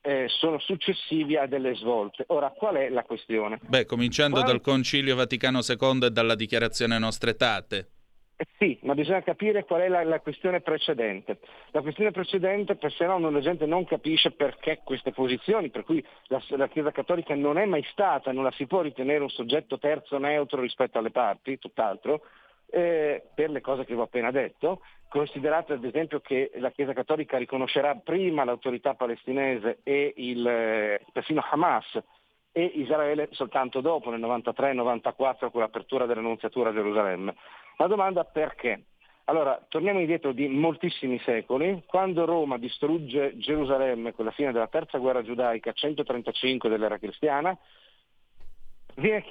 eh, 0.00 0.26
sono 0.28 0.58
successivi 0.58 1.36
a 1.36 1.46
delle 1.46 1.74
svolte. 1.74 2.24
Ora, 2.28 2.50
qual 2.50 2.76
è 2.76 2.88
la 2.88 3.02
questione? 3.02 3.58
Beh, 3.60 3.84
cominciando 3.84 4.36
qual... 4.36 4.46
dal 4.46 4.60
Concilio 4.60 5.14
Vaticano 5.14 5.60
II 5.66 6.06
e 6.06 6.10
dalla 6.10 6.34
Dichiarazione 6.34 6.98
Nostretate. 6.98 7.90
Eh 8.38 8.46
sì, 8.58 8.78
ma 8.82 8.94
bisogna 8.94 9.22
capire 9.22 9.64
qual 9.64 9.80
è 9.80 9.88
la, 9.88 10.04
la, 10.04 10.20
questione 10.20 10.60
precedente. 10.60 11.38
La 11.70 11.80
questione 11.80 12.10
precedente, 12.10 12.76
per 12.76 12.92
se 12.92 13.06
no 13.06 13.18
la 13.30 13.40
gente 13.40 13.64
non 13.64 13.86
capisce 13.86 14.32
perché 14.32 14.80
queste 14.84 15.10
posizioni, 15.10 15.70
per 15.70 15.84
cui 15.84 16.04
la, 16.26 16.42
la, 16.50 16.68
Chiesa 16.68 16.92
Cattolica 16.92 17.34
non 17.34 17.56
è 17.56 17.64
mai 17.64 17.82
stata, 17.90 18.32
non 18.32 18.44
la 18.44 18.50
si 18.50 18.66
può 18.66 18.82
ritenere 18.82 19.22
un 19.22 19.30
soggetto 19.30 19.78
terzo 19.78 20.18
neutro 20.18 20.60
rispetto 20.60 20.98
alle 20.98 21.10
parti, 21.10 21.58
tutt'altro, 21.58 22.24
eh, 22.68 23.22
per 23.34 23.48
le 23.48 23.62
cose 23.62 23.86
che 23.86 23.94
vi 23.94 24.00
ho 24.00 24.04
appena 24.04 24.30
detto, 24.30 24.82
considerate 25.08 25.72
ad 25.72 25.84
esempio 25.84 26.20
che 26.20 26.50
la 26.56 26.70
Chiesa 26.70 26.92
Cattolica 26.92 27.38
riconoscerà 27.38 27.94
prima 27.94 28.44
l'autorità 28.44 28.92
palestinese 28.92 29.78
e 29.82 30.12
il, 30.16 30.46
eh, 30.46 31.00
persino 31.10 31.42
Hamas 31.50 32.02
e 32.52 32.64
Israele 32.64 33.28
soltanto 33.32 33.80
dopo, 33.80 34.10
nel 34.10 34.20
93-94, 34.20 35.50
con 35.50 35.60
l'apertura 35.60 36.04
dell'annunziatura 36.04 36.68
a 36.70 36.74
Gerusalemme. 36.74 37.34
La 37.76 37.86
domanda 37.86 38.24
perché? 38.24 38.84
Allora, 39.24 39.64
torniamo 39.68 39.98
indietro 39.98 40.32
di 40.32 40.46
moltissimi 40.46 41.18
secoli, 41.24 41.82
quando 41.86 42.24
Roma 42.24 42.58
distrugge 42.58 43.36
Gerusalemme 43.36 44.12
con 44.12 44.24
la 44.24 44.30
fine 44.30 44.52
della 44.52 44.68
terza 44.68 44.98
guerra 44.98 45.22
giudaica, 45.22 45.72
135 45.72 46.68
dell'era 46.68 46.98
cristiana, 46.98 47.56
viene 48.94 49.24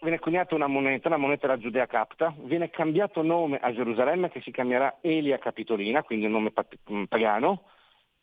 viene 0.00 0.18
coniata 0.18 0.54
una 0.54 0.66
moneta, 0.66 1.08
la 1.08 1.16
moneta 1.16 1.46
della 1.46 1.58
Giudea 1.58 1.86
Capta, 1.86 2.34
viene 2.38 2.70
cambiato 2.70 3.22
nome 3.22 3.58
a 3.60 3.72
Gerusalemme 3.72 4.30
che 4.30 4.40
si 4.42 4.52
chiamerà 4.52 4.98
Elia 5.00 5.38
Capitolina, 5.38 6.02
quindi 6.02 6.26
un 6.26 6.32
nome 6.32 6.52
mm, 6.92 7.04
pagano, 7.04 7.62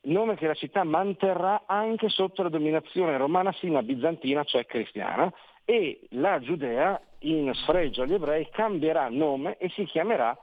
nome 0.03 0.35
che 0.35 0.47
la 0.47 0.53
città 0.53 0.83
manterrà 0.83 1.63
anche 1.65 2.09
sotto 2.09 2.43
la 2.43 2.49
dominazione 2.49 3.17
romana 3.17 3.51
sino 3.53 3.77
a 3.77 3.83
bizantina, 3.83 4.43
cioè 4.43 4.65
cristiana, 4.65 5.31
e 5.65 5.99
la 6.11 6.39
Giudea, 6.39 7.01
in 7.19 7.51
sfregio 7.53 8.03
agli 8.03 8.13
ebrei, 8.13 8.47
cambierà 8.51 9.09
nome 9.09 9.57
e 9.57 9.69
si 9.69 9.83
chiamerà 9.85 10.37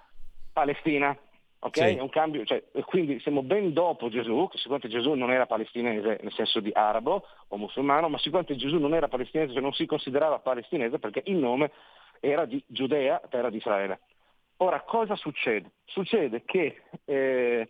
Palestina. 0.52 1.16
Okay? 1.64 1.96
Sì. 1.96 2.08
Cambio, 2.08 2.44
cioè, 2.44 2.64
quindi 2.84 3.20
siamo 3.20 3.42
ben 3.42 3.72
dopo 3.72 4.08
Gesù, 4.08 4.48
che 4.50 4.56
sicuramente 4.56 4.88
Gesù 4.88 5.12
non 5.12 5.30
era 5.30 5.46
palestinese 5.46 6.18
nel 6.20 6.32
senso 6.32 6.58
di 6.58 6.70
arabo 6.74 7.24
o 7.46 7.56
musulmano, 7.56 8.08
ma 8.08 8.18
sicuramente 8.18 8.56
Gesù 8.56 8.78
non 8.78 8.94
era 8.94 9.06
palestinese, 9.06 9.52
cioè 9.52 9.62
non 9.62 9.72
si 9.72 9.86
considerava 9.86 10.40
palestinese 10.40 10.98
perché 10.98 11.22
il 11.26 11.36
nome 11.36 11.70
era 12.18 12.46
di 12.46 12.62
Giudea, 12.66 13.22
terra 13.30 13.48
di 13.48 13.58
Israele. 13.58 14.00
Ora, 14.56 14.80
cosa 14.80 15.14
succede? 15.14 15.70
Succede 15.84 16.42
che 16.44 16.82
eh, 17.04 17.68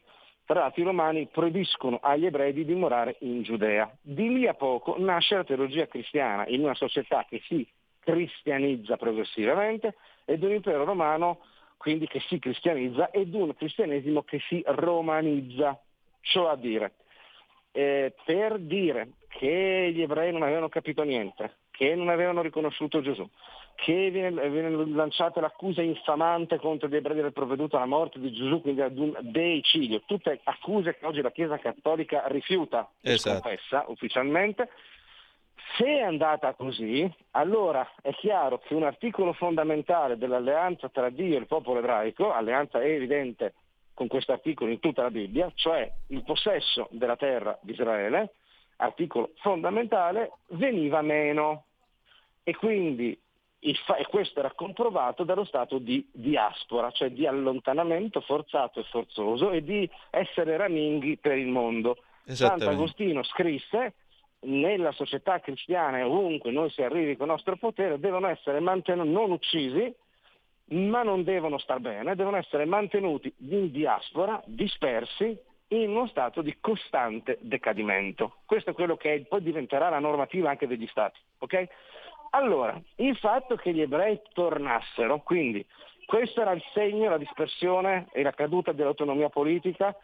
tra 0.53 0.61
l'altro 0.61 0.83
i 0.83 0.85
romani 0.85 1.27
proibiscono 1.29 1.99
agli 2.03 2.27
ebrei 2.27 2.53
di 2.53 2.67
dimorare 2.67 3.17
in 3.21 3.43
Giudea. 3.43 3.91
Di 4.03 4.31
lì 4.35 4.47
a 4.47 4.53
poco 4.53 4.97
nasce 4.99 5.35
la 5.35 5.45
teologia 5.45 5.87
cristiana 5.87 6.47
in 6.47 6.63
una 6.63 6.75
società 6.75 7.25
che 7.27 7.41
si 7.47 7.67
cristianizza 7.99 8.99
progressivamente 8.99 9.95
ed 10.27 10.43
un 10.43 10.53
impero 10.53 10.85
romano 10.85 11.39
quindi 11.79 12.07
che 12.07 12.21
si 12.29 12.39
cristianizza, 12.39 13.11
ed 13.11 13.33
un 13.33 13.57
cristianesimo 13.57 14.23
che 14.25 14.41
si 14.47 14.63
romanizza, 14.67 15.81
cioè 16.21 16.51
a 16.51 16.57
dire, 16.57 16.93
eh, 17.73 18.15
per 18.25 18.59
dire 18.59 19.13
che 19.29 19.91
gli 19.93 20.03
ebrei 20.03 20.33
non 20.33 20.43
avevano 20.43 20.69
capito 20.69 21.03
niente, 21.03 21.57
che 21.71 21.95
non 21.95 22.11
avevano 22.11 22.43
riconosciuto 22.43 23.01
Gesù, 23.01 23.27
che 23.75 24.11
viene, 24.11 24.49
viene 24.49 24.71
lanciata 24.95 25.41
l'accusa 25.41 25.83
infamante 25.83 26.59
contro 26.59 26.89
gli 26.89 26.97
ebrei 26.97 27.21
del 27.21 27.33
provveduto 27.33 27.77
alla 27.77 27.87
morte 27.87 28.21
di 28.21 28.33
Gesù, 28.33 28.61
quindi 28.61 28.81
ad 28.81 28.97
un 28.97 29.17
deicidio, 29.21 30.03
tutte 30.07 30.41
accuse 30.45 30.97
che 30.97 31.07
oggi 31.07 31.21
la 31.21 31.33
Chiesa 31.33 31.59
Cattolica 31.59 32.25
rifiuta 32.27 32.89
esatto. 33.01 33.41
sconfessa 33.41 33.85
ufficialmente, 33.89 34.69
se 35.77 35.85
è 35.85 36.01
andata 36.01 36.53
così, 36.55 37.11
allora 37.33 37.89
è 38.03 38.13
chiaro 38.13 38.59
che 38.59 38.75
un 38.75 38.83
articolo 38.83 39.33
fondamentale 39.33 40.19
dell'alleanza 40.19 40.89
tra 40.89 41.09
Dio 41.09 41.37
e 41.37 41.41
il 41.41 41.47
popolo 41.47 41.79
ebraico, 41.79 42.33
alleanza 42.33 42.83
evidente 42.83 43.55
con 43.95 44.07
questo 44.07 44.33
articolo 44.33 44.71
in 44.71 44.81
tutta 44.81 45.03
la 45.03 45.11
Bibbia, 45.11 45.51
cioè 45.55 45.91
il 46.09 46.23
possesso 46.25 46.89
della 46.91 47.17
terra 47.17 47.59
di 47.63 47.73
Israele, 47.73 48.35
articolo 48.77 49.31
fondamentale, 49.37 50.33
veniva 50.49 51.01
meno. 51.03 51.65
E 52.45 52.57
quindi 52.57 53.19
e 53.65 54.07
questo 54.09 54.41
era 54.41 54.51
comprovato 54.51 55.23
dallo 55.23 55.45
stato 55.45 55.79
di 55.79 56.05
diaspora, 56.11 56.91
cioè 56.91 57.11
di 57.11 57.29
allontanamento 57.29 58.21
forzato 58.21 58.81
e 58.81 58.85
forzoso 58.85 59.53
e 59.53 59.63
di 59.63 59.89
essere 60.11 60.57
raminghi 60.57 61.17
per 61.17 61.39
il 61.39 61.47
mondo. 61.47 61.99
Sant'Agostino 62.25 63.23
scrisse 63.23 63.95
nella 64.41 64.91
società 64.91 65.39
cristiana 65.39 65.99
e 65.99 66.03
ovunque 66.03 66.51
noi 66.51 66.71
si 66.71 66.83
arrivi 66.83 67.17
con 67.17 67.27
il 67.27 67.33
nostro 67.33 67.55
potere 67.57 68.01
devono 68.01 68.27
essere 68.27 68.59
mantenuti, 68.59 69.09
non 69.09 69.31
uccisi, 69.31 69.95
ma 70.71 71.05
non 71.05 71.23
devono 71.23 71.59
star 71.59 71.79
bene, 71.79 72.17
devono 72.17 72.39
essere 72.39 72.65
mantenuti 72.65 73.33
in 73.51 73.71
diaspora, 73.71 74.43
dispersi, 74.45 75.39
in 75.69 75.91
uno 75.91 76.09
stato 76.09 76.43
di 76.43 76.57
costante 76.61 77.39
decadimento. 77.41 78.39
Questo 78.45 78.71
è 78.71 78.75
quello 78.75 78.97
che 78.97 79.25
poi 79.29 79.43
diventerà 79.43 79.89
la 79.89 80.01
normativa 80.01 80.51
anche 80.51 80.67
degli 80.67 80.87
stati. 80.89 81.19
Okay? 81.39 81.69
Allora, 82.35 82.81
il 82.97 83.17
fatto 83.17 83.57
che 83.57 83.73
gli 83.73 83.83
ebrei 83.83 84.21
tornassero, 84.33 85.21
quindi 85.21 85.65
questo 86.07 86.41
era 86.41 86.53
il 86.53 86.63
segno, 86.73 87.11
la 87.11 87.19
dispersione 87.19 88.09
e 88.13 88.23
la 88.23 88.33
caduta 88.33 88.73
dell'autonomia 88.73 89.29
politica 89.29 89.95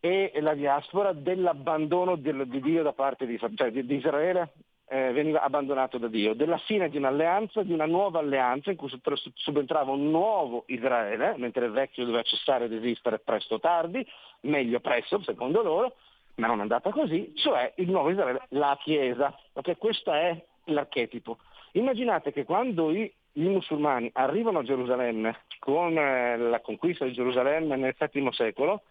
e 0.00 0.32
la 0.40 0.54
diaspora 0.54 1.12
dell'abbandono 1.12 2.16
di 2.16 2.60
Dio 2.60 2.82
da 2.82 2.92
parte 2.92 3.26
di, 3.26 3.38
cioè 3.38 3.70
di 3.70 3.94
Israele 3.94 4.52
eh, 4.88 5.12
veniva 5.12 5.40
abbandonato 5.42 5.98
da 5.98 6.08
Dio, 6.08 6.34
della 6.34 6.58
fine 6.58 6.88
di 6.88 6.96
un'alleanza, 6.96 7.62
di 7.62 7.72
una 7.72 7.86
nuova 7.86 8.18
alleanza 8.18 8.70
in 8.72 8.76
cui 8.76 8.90
subentrava 9.34 9.92
un 9.92 10.10
nuovo 10.10 10.64
Israele, 10.66 11.34
mentre 11.36 11.66
il 11.66 11.72
vecchio 11.72 12.04
doveva 12.04 12.24
cessare 12.24 12.68
di 12.68 12.76
esistere 12.76 13.20
presto 13.20 13.54
o 13.54 13.60
tardi, 13.60 14.04
meglio 14.40 14.80
presto 14.80 15.22
secondo 15.22 15.62
loro, 15.62 15.94
ma 16.34 16.48
non 16.48 16.58
è 16.58 16.62
andata 16.62 16.90
così, 16.90 17.32
cioè 17.36 17.72
il 17.76 17.88
nuovo 17.88 18.10
Israele, 18.10 18.46
la 18.48 18.76
Chiesa, 18.82 19.32
perché 19.52 19.76
questo 19.76 20.12
è 20.12 20.44
l'archetipo. 20.64 21.38
Immaginate 21.72 22.32
che 22.32 22.44
quando 22.44 22.90
i, 22.90 23.10
i 23.32 23.48
musulmani 23.48 24.10
arrivano 24.14 24.58
a 24.58 24.62
Gerusalemme 24.62 25.44
con 25.58 25.96
eh, 25.96 26.36
la 26.36 26.60
conquista 26.60 27.04
di 27.04 27.12
Gerusalemme 27.12 27.76
nel 27.76 27.96
VII 27.98 28.32
secolo, 28.32 28.82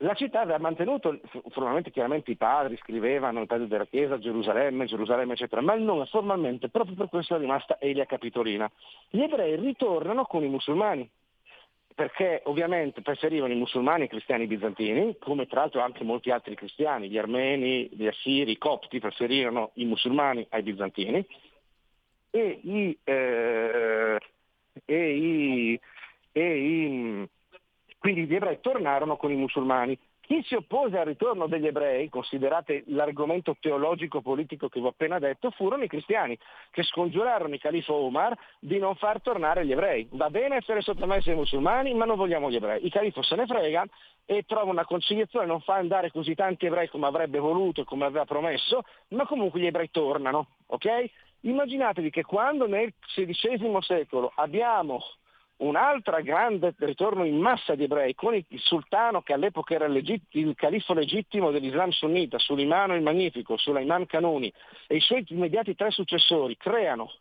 la 0.00 0.14
città 0.14 0.40
aveva 0.40 0.58
mantenuto, 0.58 1.18
formalmente 1.50 1.90
chiaramente 1.90 2.30
i 2.30 2.36
padri 2.36 2.76
scrivevano 2.76 3.40
il 3.40 3.46
padre 3.46 3.66
della 3.66 3.86
Chiesa, 3.86 4.18
Gerusalemme, 4.18 4.84
Gerusalemme 4.84 5.32
eccetera, 5.32 5.62
ma 5.62 5.74
il 5.74 5.82
nome 5.82 6.06
formalmente 6.06 6.68
proprio 6.68 6.94
per 6.94 7.08
questo 7.08 7.34
è 7.34 7.38
rimasta 7.38 7.78
Elia 7.80 8.04
Capitolina. 8.04 8.70
Gli 9.08 9.20
ebrei 9.20 9.56
ritornano 9.56 10.24
con 10.24 10.44
i 10.44 10.48
musulmani, 10.48 11.08
perché 11.94 12.42
ovviamente 12.44 13.00
preferivano 13.00 13.54
i 13.54 13.56
musulmani 13.56 14.02
e 14.02 14.04
i 14.04 14.08
cristiani 14.08 14.46
bizantini, 14.46 15.16
come 15.18 15.46
tra 15.46 15.60
l'altro 15.60 15.80
anche 15.80 16.04
molti 16.04 16.30
altri 16.30 16.54
cristiani, 16.54 17.08
gli 17.08 17.16
armeni, 17.16 17.88
gli 17.90 18.06
assiri, 18.06 18.52
i 18.52 18.58
copti 18.58 19.00
preferirono 19.00 19.70
i 19.74 19.86
musulmani 19.86 20.46
ai 20.50 20.62
bizantini 20.62 21.26
e 22.36 22.60
i, 22.62 22.98
eh, 23.04 24.18
e 24.84 25.16
i, 25.16 25.80
e 26.32 26.58
i 26.58 27.28
quindi 27.98 28.26
gli 28.26 28.34
ebrei 28.34 28.60
tornarono 28.60 29.16
con 29.16 29.32
i 29.32 29.36
musulmani. 29.36 29.98
Chi 30.20 30.42
si 30.44 30.54
oppose 30.54 30.98
al 30.98 31.06
ritorno 31.06 31.46
degli 31.46 31.66
ebrei, 31.66 32.08
considerate 32.08 32.82
l'argomento 32.86 33.56
teologico 33.60 34.20
politico 34.20 34.68
che 34.68 34.80
vi 34.80 34.86
ho 34.86 34.90
appena 34.90 35.20
detto, 35.20 35.50
furono 35.50 35.84
i 35.84 35.88
cristiani, 35.88 36.36
che 36.70 36.82
scongiurarono 36.82 37.54
il 37.54 37.60
califo 37.60 37.94
Omar 37.94 38.36
di 38.58 38.78
non 38.78 38.96
far 38.96 39.20
tornare 39.22 39.64
gli 39.64 39.72
ebrei. 39.72 40.06
Va 40.10 40.28
bene 40.30 40.56
essere 40.56 40.82
sottomessi 40.82 41.30
ai 41.30 41.36
musulmani, 41.36 41.94
ma 41.94 42.04
non 42.04 42.16
vogliamo 42.16 42.50
gli 42.50 42.56
ebrei. 42.56 42.84
Il 42.84 42.90
califo 42.90 43.22
se 43.22 43.36
ne 43.36 43.46
frega 43.46 43.84
e 44.24 44.42
trova 44.42 44.70
una 44.70 44.84
conciliazione, 44.84 45.46
non 45.46 45.60
fa 45.60 45.74
andare 45.74 46.10
così 46.10 46.34
tanti 46.34 46.66
ebrei 46.66 46.88
come 46.88 47.06
avrebbe 47.06 47.38
voluto 47.38 47.82
e 47.82 47.84
come 47.84 48.04
aveva 48.04 48.24
promesso, 48.24 48.82
ma 49.08 49.26
comunque 49.26 49.60
gli 49.60 49.66
ebrei 49.66 49.90
tornano. 49.90 50.48
Okay? 50.66 51.08
Immaginatevi 51.46 52.10
che 52.10 52.24
quando 52.24 52.66
nel 52.66 52.92
XVI 53.14 53.78
secolo 53.80 54.32
abbiamo 54.34 55.00
un'altra 55.58 56.20
grande 56.20 56.74
ritorno 56.78 57.24
in 57.24 57.38
massa 57.38 57.76
di 57.76 57.84
ebrei 57.84 58.14
con 58.16 58.34
il 58.34 58.44
sultano 58.56 59.22
che 59.22 59.32
all'epoca 59.32 59.74
era 59.74 59.86
il 59.86 60.54
califfo 60.56 60.92
legittimo 60.92 61.52
dell'Islam 61.52 61.90
sunnita, 61.90 62.38
Suleimano 62.38 62.96
il 62.96 63.02
Magnifico, 63.02 63.56
Suleiman 63.56 64.06
Canoni 64.06 64.52
e 64.88 64.96
i 64.96 65.00
suoi 65.00 65.24
immediati 65.28 65.76
tre 65.76 65.92
successori 65.92 66.56
creano 66.56 67.12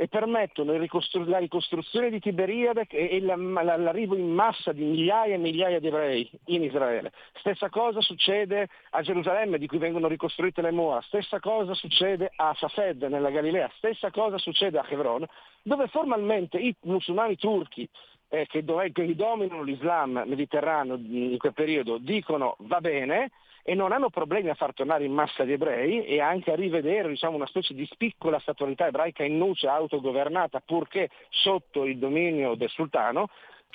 e 0.00 0.06
permettono 0.06 0.70
la 0.70 1.38
ricostruzione 1.38 2.08
di 2.08 2.20
Tiberiade 2.20 2.86
e 2.86 3.20
l'arrivo 3.20 4.14
in 4.14 4.32
massa 4.32 4.70
di 4.70 4.84
migliaia 4.84 5.34
e 5.34 5.38
migliaia 5.38 5.80
di 5.80 5.88
ebrei 5.88 6.30
in 6.46 6.62
Israele. 6.62 7.10
Stessa 7.40 7.68
cosa 7.68 8.00
succede 8.00 8.68
a 8.90 9.02
Gerusalemme 9.02 9.58
di 9.58 9.66
cui 9.66 9.78
vengono 9.78 10.06
ricostruite 10.06 10.62
le 10.62 10.70
mura, 10.70 11.00
stessa 11.00 11.40
cosa 11.40 11.74
succede 11.74 12.30
a 12.36 12.54
Safed 12.56 13.02
nella 13.02 13.30
Galilea, 13.30 13.68
stessa 13.76 14.12
cosa 14.12 14.38
succede 14.38 14.78
a 14.78 14.86
Hebron, 14.88 15.26
dove 15.62 15.88
formalmente 15.88 16.58
i 16.58 16.72
musulmani 16.82 17.34
turchi 17.34 17.88
eh, 18.28 18.46
che, 18.46 18.62
dove, 18.62 18.92
che 18.92 19.16
dominano 19.16 19.64
l'Islam 19.64 20.22
mediterraneo 20.26 20.94
in 20.94 21.38
quel 21.38 21.54
periodo 21.54 21.98
dicono 21.98 22.54
va 22.60 22.80
bene, 22.80 23.32
e 23.68 23.74
non 23.74 23.92
hanno 23.92 24.08
problemi 24.08 24.48
a 24.48 24.54
far 24.54 24.72
tornare 24.72 25.04
in 25.04 25.12
massa 25.12 25.44
gli 25.44 25.52
ebrei 25.52 26.06
e 26.06 26.22
anche 26.22 26.50
a 26.50 26.54
rivedere 26.54 27.10
diciamo, 27.10 27.36
una 27.36 27.46
specie 27.46 27.74
di 27.74 27.86
piccola 27.98 28.38
statualità 28.38 28.86
ebraica 28.86 29.24
in 29.24 29.36
nuce 29.36 29.66
autogovernata 29.68 30.62
purché 30.64 31.10
sotto 31.28 31.84
il 31.84 31.98
dominio 31.98 32.54
del 32.54 32.70
sultano, 32.70 33.28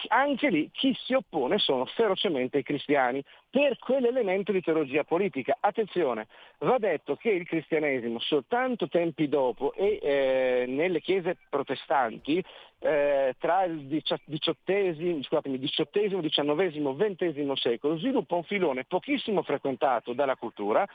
anche 0.07 0.49
lì 0.49 0.69
chi 0.71 0.95
si 1.05 1.13
oppone 1.13 1.57
sono 1.59 1.85
ferocemente 1.85 2.57
i 2.57 2.63
cristiani 2.63 3.23
per 3.49 3.77
quell'elemento 3.77 4.51
di 4.51 4.61
teologia 4.61 5.03
politica. 5.03 5.57
Attenzione, 5.59 6.27
va 6.59 6.77
detto 6.77 7.15
che 7.15 7.29
il 7.29 7.45
cristianesimo 7.45 8.19
soltanto 8.19 8.87
tempi 8.87 9.29
dopo 9.29 9.73
e 9.73 9.99
eh, 10.01 10.65
nelle 10.67 10.99
chiese 11.01 11.37
protestanti 11.49 12.43
eh, 12.79 13.35
tra 13.39 13.63
il 13.63 13.87
XVIII, 13.87 15.21
XIX, 15.21 16.27
XX 16.97 17.51
secolo 17.53 17.97
sviluppa 17.97 18.35
un 18.35 18.43
filone 18.43 18.83
pochissimo 18.85 19.41
frequentato 19.43 20.13
dalla 20.13 20.35
cultura 20.35 20.85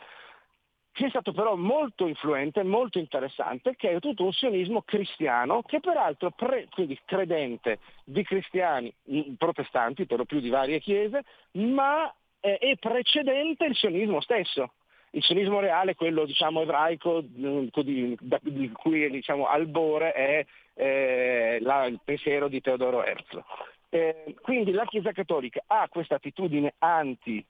è 1.07 1.09
stato 1.11 1.33
però 1.33 1.55
molto 1.57 2.07
influente, 2.07 2.63
molto 2.63 2.99
interessante, 2.99 3.75
che 3.77 3.91
è 3.91 4.01
tutto 4.01 4.25
un 4.25 4.33
sionismo 4.33 4.83
cristiano, 4.83 5.63
che 5.63 5.81
peraltro 5.81 6.31
pre, 6.31 6.67
quindi 6.71 6.99
credente 7.05 7.79
di 8.05 8.23
cristiani 8.23 8.93
mm, 9.11 9.35
protestanti, 9.35 10.07
per 10.07 10.19
lo 10.19 10.25
più 10.25 10.41
di 10.41 10.49
varie 10.49 10.81
chiese, 10.81 11.23
ma 11.53 12.13
è, 12.41 12.59
è 12.59 12.77
precedente 12.77 13.65
il 13.65 13.77
sionismo 13.77 14.21
stesso. 14.21 14.73
Il 15.13 15.23
sionismo 15.23 15.61
reale, 15.61 15.95
quello 15.95 16.25
diciamo, 16.27 16.63
ebraico, 16.63 17.23
mm, 17.23 17.67
di, 17.83 18.17
di 18.43 18.71
cui 18.73 19.11
diciamo, 19.11 19.47
albore 19.47 20.13
è 20.13 20.47
eh, 20.75 21.59
la, 21.61 21.87
il 21.87 22.01
pensiero 22.05 22.49
di 22.49 22.61
Teodoro 22.61 23.05
Herzl. 23.05 23.43
Eh, 23.91 24.35
quindi 24.43 24.73
la 24.73 24.85
Chiesa 24.85 25.13
Cattolica 25.13 25.63
ha 25.67 25.89
questa 25.89 26.17
attitudine 26.17 26.75
anti 26.79 27.45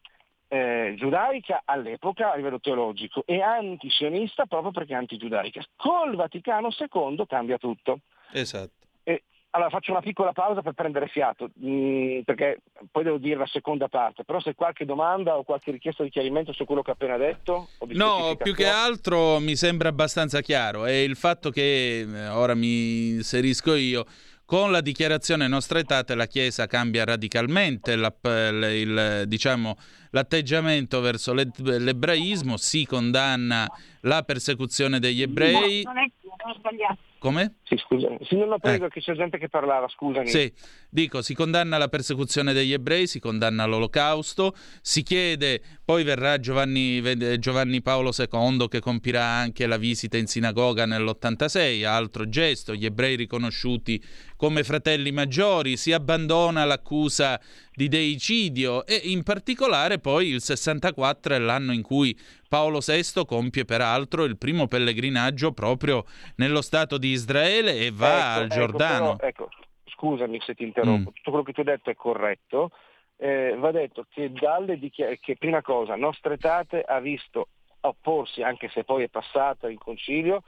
eh, 0.49 0.95
giudaica 0.97 1.63
all'epoca 1.65 2.33
a 2.33 2.37
livello 2.37 2.59
teologico 2.59 3.23
e 3.27 3.43
antisionista 3.43 4.47
proprio 4.47 4.73
perché 4.73 4.95
è 4.95 4.97
antigiudaica. 4.97 5.63
Col 5.77 6.17
Vaticano 6.17 6.69
II 6.77 7.25
cambia 7.27 7.59
tutto. 7.59 8.01
Esatto. 8.33 8.73
E, 9.03 9.25
allora 9.51 9.71
faccio 9.71 9.93
una 9.93 10.01
piccola 10.01 10.33
pausa 10.33 10.63
per 10.63 10.73
prendere 10.73 11.09
fiato, 11.09 11.51
mh, 11.55 11.71
mm, 11.71 12.21
perché 12.21 12.61
poi 12.91 13.05
devo 13.05 13.19
dire 13.19 13.37
la 13.37 13.47
seconda 13.47 13.89
parte, 13.89 14.25
però 14.25 14.41
se 14.41 14.55
qualche 14.55 14.85
domanda 14.85 15.37
o 15.37 15.43
qualche 15.43 15.71
richiesta 15.71 16.03
di 16.03 16.11
chiarimento 16.11 16.53
su 16.53 16.65
quello 16.65 16.83
che 16.83 16.91
ho 16.91 16.95
appena 16.95 17.17
detto... 17.17 17.69
no, 17.89 18.37
più 18.37 18.55
che 18.55 18.67
altro 18.67 19.39
mi 19.39 19.57
sembra 19.57 19.89
abbastanza 19.89 20.41
chiaro, 20.41 20.85
è 20.85 20.93
il 20.93 21.17
fatto 21.17 21.51
che, 21.51 22.01
eh, 22.01 22.29
ora 22.29 22.55
mi 22.55 23.09
inserisco 23.09 23.75
io, 23.75 24.05
con 24.49 24.73
la 24.73 24.81
dichiarazione 24.81 25.47
Nostra 25.47 25.79
Etate 25.79 26.15
la 26.15 26.25
Chiesa 26.25 26.67
cambia 26.67 27.05
radicalmente 27.05 27.97
la, 27.97 28.11
il, 28.23 29.25
diciamo, 29.27 29.77
l'atteggiamento 30.13 31.03
verso 31.03 31.35
l'ebraismo, 31.35 32.57
si 32.57 32.87
condanna 32.87 33.71
la 34.03 34.23
persecuzione 34.23 35.01
degli 35.01 35.21
ebrei. 35.21 35.83
No, 35.83 35.93
non 35.93 36.03
è, 36.03 36.11
non 36.23 36.51
è 36.51 36.57
sbagliato. 36.57 36.99
Come? 37.19 37.57
Sì, 37.65 37.77
scusa. 37.77 38.09
Sì, 38.23 38.37
non 38.37 38.49
lo 38.49 38.59
prego, 38.61 38.87
eh. 38.87 38.91
che 38.91 39.01
c'è 39.01 39.15
gente 39.15 39.39
che 39.39 39.49
parlava, 39.49 39.89
scusami. 39.89 40.29
Sì, 40.29 40.53
dico, 40.89 41.21
si 41.21 41.35
condanna 41.35 41.77
la 41.77 41.89
persecuzione 41.89 42.53
degli 42.53 42.73
ebrei, 42.73 43.09
si 43.09 43.19
condanna 43.19 43.67
l'olocausto, 43.67 44.55
si 44.81 45.03
chiede, 45.03 45.61
poi 45.85 46.05
verrà 46.05 46.39
Giovanni, 46.39 47.03
Giovanni 47.41 47.83
Paolo 47.83 48.13
II 48.17 48.69
che 48.69 48.79
compirà 48.79 49.25
anche 49.25 49.67
la 49.67 49.79
visita 49.79 50.17
in 50.17 50.29
sinagoga 50.29 50.87
nell'86, 50.87 51.85
altro 51.85 52.29
gesto, 52.29 52.73
gli 52.73 52.85
ebrei 52.85 53.17
riconosciuti 53.17 54.01
come 54.39 54.63
fratelli 54.63 55.11
maggiori, 55.11 55.77
si 55.77 55.93
abbandona 55.93 56.65
l'accusa 56.65 57.41
di 57.73 57.89
deicidio 57.89 58.87
e 58.87 58.95
in 58.95 59.25
particolare 59.25 59.99
poi 59.99 60.29
il 60.29 60.41
64 60.41 61.35
è 61.35 61.39
l'anno 61.39 61.73
in 61.73 61.83
cui 61.83 62.17
Paolo 62.49 62.79
VI 62.79 63.27
compie 63.27 63.65
peraltro 63.65 64.23
il 64.23 64.39
primo 64.39 64.69
pellegrinaggio 64.69 65.53
proprio 65.53 66.05
nello 66.37 66.63
Stato 66.63 66.99
di 66.99 67.09
Israele 67.09 67.75
e 67.79 67.91
va 67.91 68.31
ecco, 68.31 68.39
al 68.39 68.45
ecco, 68.45 68.55
Giordano. 68.55 69.17
Però, 69.17 69.29
ecco, 69.29 69.49
scusami 69.87 70.41
se 70.41 70.55
ti 70.55 70.63
interrompo, 70.63 71.11
mm. 71.11 71.15
tutto 71.15 71.31
quello 71.31 71.45
che 71.45 71.53
tu 71.53 71.61
hai 71.61 71.67
detto 71.67 71.91
è 71.91 71.97
corretto. 71.97 72.71
Eh, 73.17 73.57
va 73.59 73.73
detto 73.73 74.07
che 74.09 74.31
dalle 74.31 74.79
dichiarazioni, 74.79 75.19
che 75.21 75.37
prima 75.37 75.63
cosa, 75.63 75.97
Nostra 75.97 76.35
Etate 76.35 76.81
ha 76.81 77.01
visto 77.01 77.49
opporsi, 77.81 78.43
anche 78.43 78.69
se 78.69 78.85
poi 78.85 79.03
è 79.03 79.09
passata 79.09 79.69
in 79.69 79.79
concilio, 79.79 80.45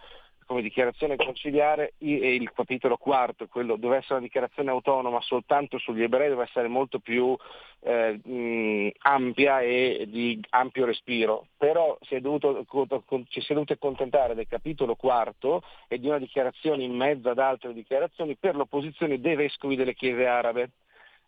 come 0.51 0.63
dichiarazione 0.63 1.15
conciliare 1.15 1.93
e 1.99 2.35
il 2.35 2.51
capitolo 2.51 2.97
quarto, 2.97 3.47
quello 3.47 3.77
dove 3.77 3.99
essere 3.99 4.15
una 4.15 4.25
dichiarazione 4.25 4.71
autonoma 4.71 5.21
soltanto 5.21 5.79
sugli 5.79 6.03
ebrei, 6.03 6.29
deve 6.29 6.43
essere 6.43 6.67
molto 6.67 6.99
più 6.99 7.37
eh, 7.83 8.93
ampia 9.03 9.61
e 9.61 10.07
di 10.09 10.41
ampio 10.51 10.87
respiro, 10.87 11.47
però 11.57 11.97
si 12.01 12.17
è, 12.17 12.21
dovuto, 12.21 12.67
ci 13.29 13.41
si 13.41 13.53
è 13.53 13.55
dovuto 13.55 13.75
accontentare 13.75 14.35
del 14.35 14.49
capitolo 14.49 14.97
quarto 14.97 15.63
e 15.87 16.01
di 16.01 16.09
una 16.09 16.19
dichiarazione 16.19 16.83
in 16.83 16.97
mezzo 16.97 17.31
ad 17.31 17.39
altre 17.39 17.73
dichiarazioni 17.73 18.35
per 18.35 18.57
l'opposizione 18.57 19.21
dei 19.21 19.37
vescovi 19.37 19.77
delle 19.77 19.95
chiese 19.95 20.27
arabe. 20.27 20.71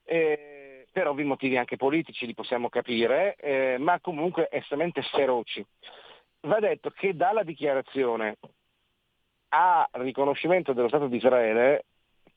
Eh, 0.05 0.85
per 0.91 1.07
ovvi 1.07 1.23
motivi 1.23 1.57
anche 1.57 1.77
politici 1.77 2.27
li 2.27 2.35
possiamo 2.35 2.69
capire, 2.69 3.37
eh, 3.37 3.77
ma 3.79 4.01
comunque 4.01 4.49
estremamente 4.51 5.01
feroci. 5.03 5.65
Va 6.41 6.59
detto 6.59 6.91
che 6.91 7.15
dalla 7.15 7.45
dichiarazione 7.45 8.39
a 9.55 9.87
riconoscimento 9.93 10.73
dello 10.73 10.89
Stato 10.89 11.09
di 11.09 11.17
Israele, 11.17 11.85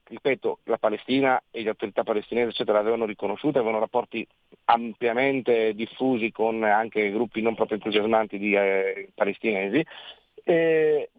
ripeto, 0.04 0.60
la 0.64 0.78
Palestina 0.78 1.42
e 1.50 1.64
le 1.64 1.70
autorità 1.70 2.04
palestinesi 2.04 2.50
eccetera 2.50 2.80
l'avevano 2.80 3.06
riconosciuta, 3.06 3.60
avevano 3.60 3.80
rapporti 3.80 4.28
ampiamente 4.66 5.74
diffusi 5.74 6.32
con 6.32 6.64
anche 6.64 7.12
gruppi 7.12 7.42
non 7.42 7.56
proprio 7.56 7.78
entusiasmanti 7.78 8.38
di 8.38 8.54
eh, 8.54 9.10
palestinesi, 9.16 9.86
eh, 10.44 11.10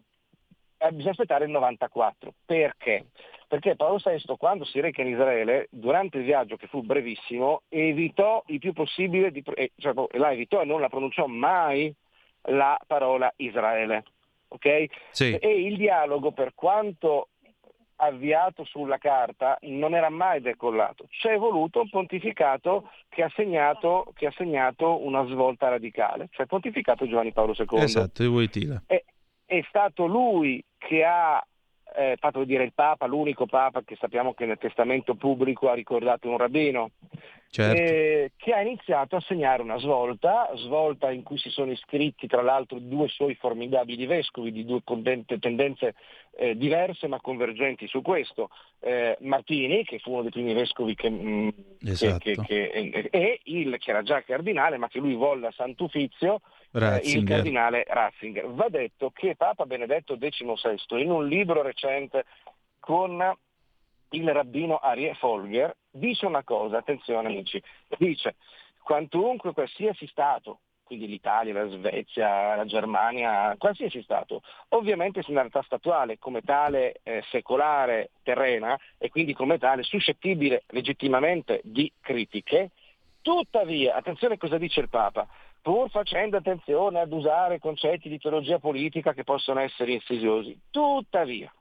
bisogna 0.91 1.11
aspettare 1.11 1.45
il 1.45 1.51
94. 1.51 2.33
Perché? 2.45 3.07
Perché 3.47 3.75
Paolo 3.75 3.99
VI 4.03 4.35
quando 4.37 4.65
si 4.65 4.79
reca 4.79 5.01
in 5.01 5.07
Israele, 5.07 5.67
durante 5.71 6.17
il 6.17 6.25
viaggio 6.25 6.57
che 6.57 6.67
fu 6.67 6.81
brevissimo, 6.81 7.63
evitò 7.69 8.43
il 8.47 8.59
più 8.59 8.73
possibile, 8.73 9.31
di, 9.31 9.43
eh, 9.55 9.71
cioè, 9.77 9.93
la 10.11 10.31
evitò 10.31 10.61
e 10.61 10.65
non 10.65 10.81
la 10.81 10.89
pronunciò 10.89 11.25
mai 11.25 11.93
la 12.49 12.79
parola 12.85 13.31
Israele. 13.37 14.03
Okay? 14.49 14.89
Sì. 15.11 15.35
E 15.35 15.61
il 15.65 15.77
dialogo, 15.77 16.31
per 16.31 16.53
quanto 16.55 17.29
avviato 17.97 18.63
sulla 18.63 18.97
carta, 18.97 19.57
non 19.61 19.95
era 19.95 20.09
mai 20.09 20.41
decollato. 20.41 21.07
C'è 21.09 21.37
voluto 21.37 21.81
un 21.81 21.89
pontificato 21.89 22.91
che 23.09 23.23
ha 23.23 23.31
segnato, 23.35 24.11
che 24.15 24.27
ha 24.27 24.33
segnato 24.35 25.03
una 25.03 25.25
svolta 25.25 25.69
radicale, 25.69 26.27
cioè 26.31 26.43
il 26.43 26.47
pontificato 26.47 27.07
Giovanni 27.07 27.33
Paolo 27.33 27.55
II. 27.57 27.79
Esatto, 27.79 28.21
di 28.21 28.29
Wojtyla. 28.29 28.83
È, 28.85 29.03
è 29.45 29.65
stato 29.67 30.05
lui 30.05 30.63
che 30.77 31.03
ha 31.03 31.43
eh, 31.95 32.15
fatto 32.19 32.43
dire 32.43 32.63
il 32.63 32.73
Papa, 32.73 33.05
l'unico 33.05 33.45
Papa 33.45 33.83
che 33.83 33.95
sappiamo 33.99 34.33
che 34.33 34.45
nel 34.45 34.57
testamento 34.57 35.15
pubblico 35.15 35.69
ha 35.69 35.73
ricordato 35.73 36.29
un 36.29 36.37
rabbino, 36.37 36.91
certo. 37.49 37.81
eh, 37.81 38.31
che 38.37 38.53
ha 38.53 38.61
iniziato 38.61 39.15
a 39.15 39.21
segnare 39.21 39.61
una 39.61 39.77
svolta, 39.77 40.49
svolta 40.55 41.11
in 41.11 41.23
cui 41.23 41.37
si 41.37 41.49
sono 41.49 41.71
iscritti 41.71 42.27
tra 42.27 42.41
l'altro 42.41 42.79
due 42.79 43.07
suoi 43.07 43.35
formidabili 43.35 44.05
vescovi 44.05 44.51
di 44.51 44.65
due 44.65 44.81
tendenze 44.83 45.95
eh, 46.37 46.55
diverse 46.55 47.07
ma 47.07 47.19
convergenti 47.19 47.87
su 47.87 48.01
questo, 48.01 48.49
eh, 48.79 49.17
Martini 49.21 49.83
che 49.83 49.99
fu 49.99 50.11
uno 50.11 50.21
dei 50.21 50.31
primi 50.31 50.53
vescovi 50.53 50.93
che, 50.93 51.09
mh, 51.09 51.27
mm, 51.27 51.49
esatto. 51.83 52.17
che, 52.19 52.35
che, 52.35 52.69
che, 52.71 53.07
e 53.09 53.39
il 53.45 53.77
che 53.79 53.89
era 53.89 54.03
già 54.03 54.21
cardinale 54.21 54.77
ma 54.77 54.87
che 54.87 54.99
lui 54.99 55.15
volle 55.15 55.47
a 55.47 55.53
Sant'Uffizio 55.55 56.41
il 57.03 57.23
cardinale 57.23 57.85
Ratzinger. 57.87 58.47
Va 58.47 58.67
detto 58.69 59.11
che 59.11 59.35
Papa 59.35 59.65
Benedetto 59.65 60.17
XVI 60.17 61.01
in 61.01 61.11
un 61.11 61.27
libro 61.27 61.61
recente 61.61 62.25
con 62.79 63.35
il 64.11 64.31
rabbino 64.31 64.77
Arie 64.77 65.13
Folger 65.15 65.75
dice 65.91 66.25
una 66.25 66.43
cosa, 66.43 66.77
attenzione 66.77 67.27
amici, 67.27 67.61
dice 67.97 68.35
quantunque 68.81 69.51
qualsiasi 69.51 70.07
Stato, 70.07 70.59
quindi 70.83 71.07
l'Italia, 71.07 71.53
la 71.53 71.67
Svezia, 71.67 72.55
la 72.55 72.65
Germania, 72.65 73.53
qualsiasi 73.57 74.01
Stato, 74.01 74.41
ovviamente 74.69 75.19
è 75.19 75.23
una 75.27 75.41
realtà 75.41 75.61
statuale, 75.63 76.17
come 76.17 76.41
tale 76.41 77.01
eh, 77.03 77.21
secolare, 77.29 78.11
terrena 78.23 78.79
e 78.97 79.09
quindi 79.09 79.33
come 79.33 79.57
tale 79.57 79.83
suscettibile 79.83 80.63
legittimamente 80.67 81.59
di 81.65 81.91
critiche, 81.99 82.71
tuttavia, 83.21 83.95
attenzione 83.95 84.37
cosa 84.37 84.57
dice 84.57 84.79
il 84.79 84.87
Papa, 84.87 85.27
pur 85.67 85.89
facendo 85.89 86.37
attenzione 86.37 87.01
ad 87.01 87.11
usare 87.11 87.59
concetti 87.59 88.07
di 88.07 88.19
teologia 88.19 88.57
politica 88.57 89.11
che 89.11 89.25
possono 89.25 89.59
essere 89.59 89.91
insidiosi. 89.91 90.57
Tuttavia, 90.71 91.53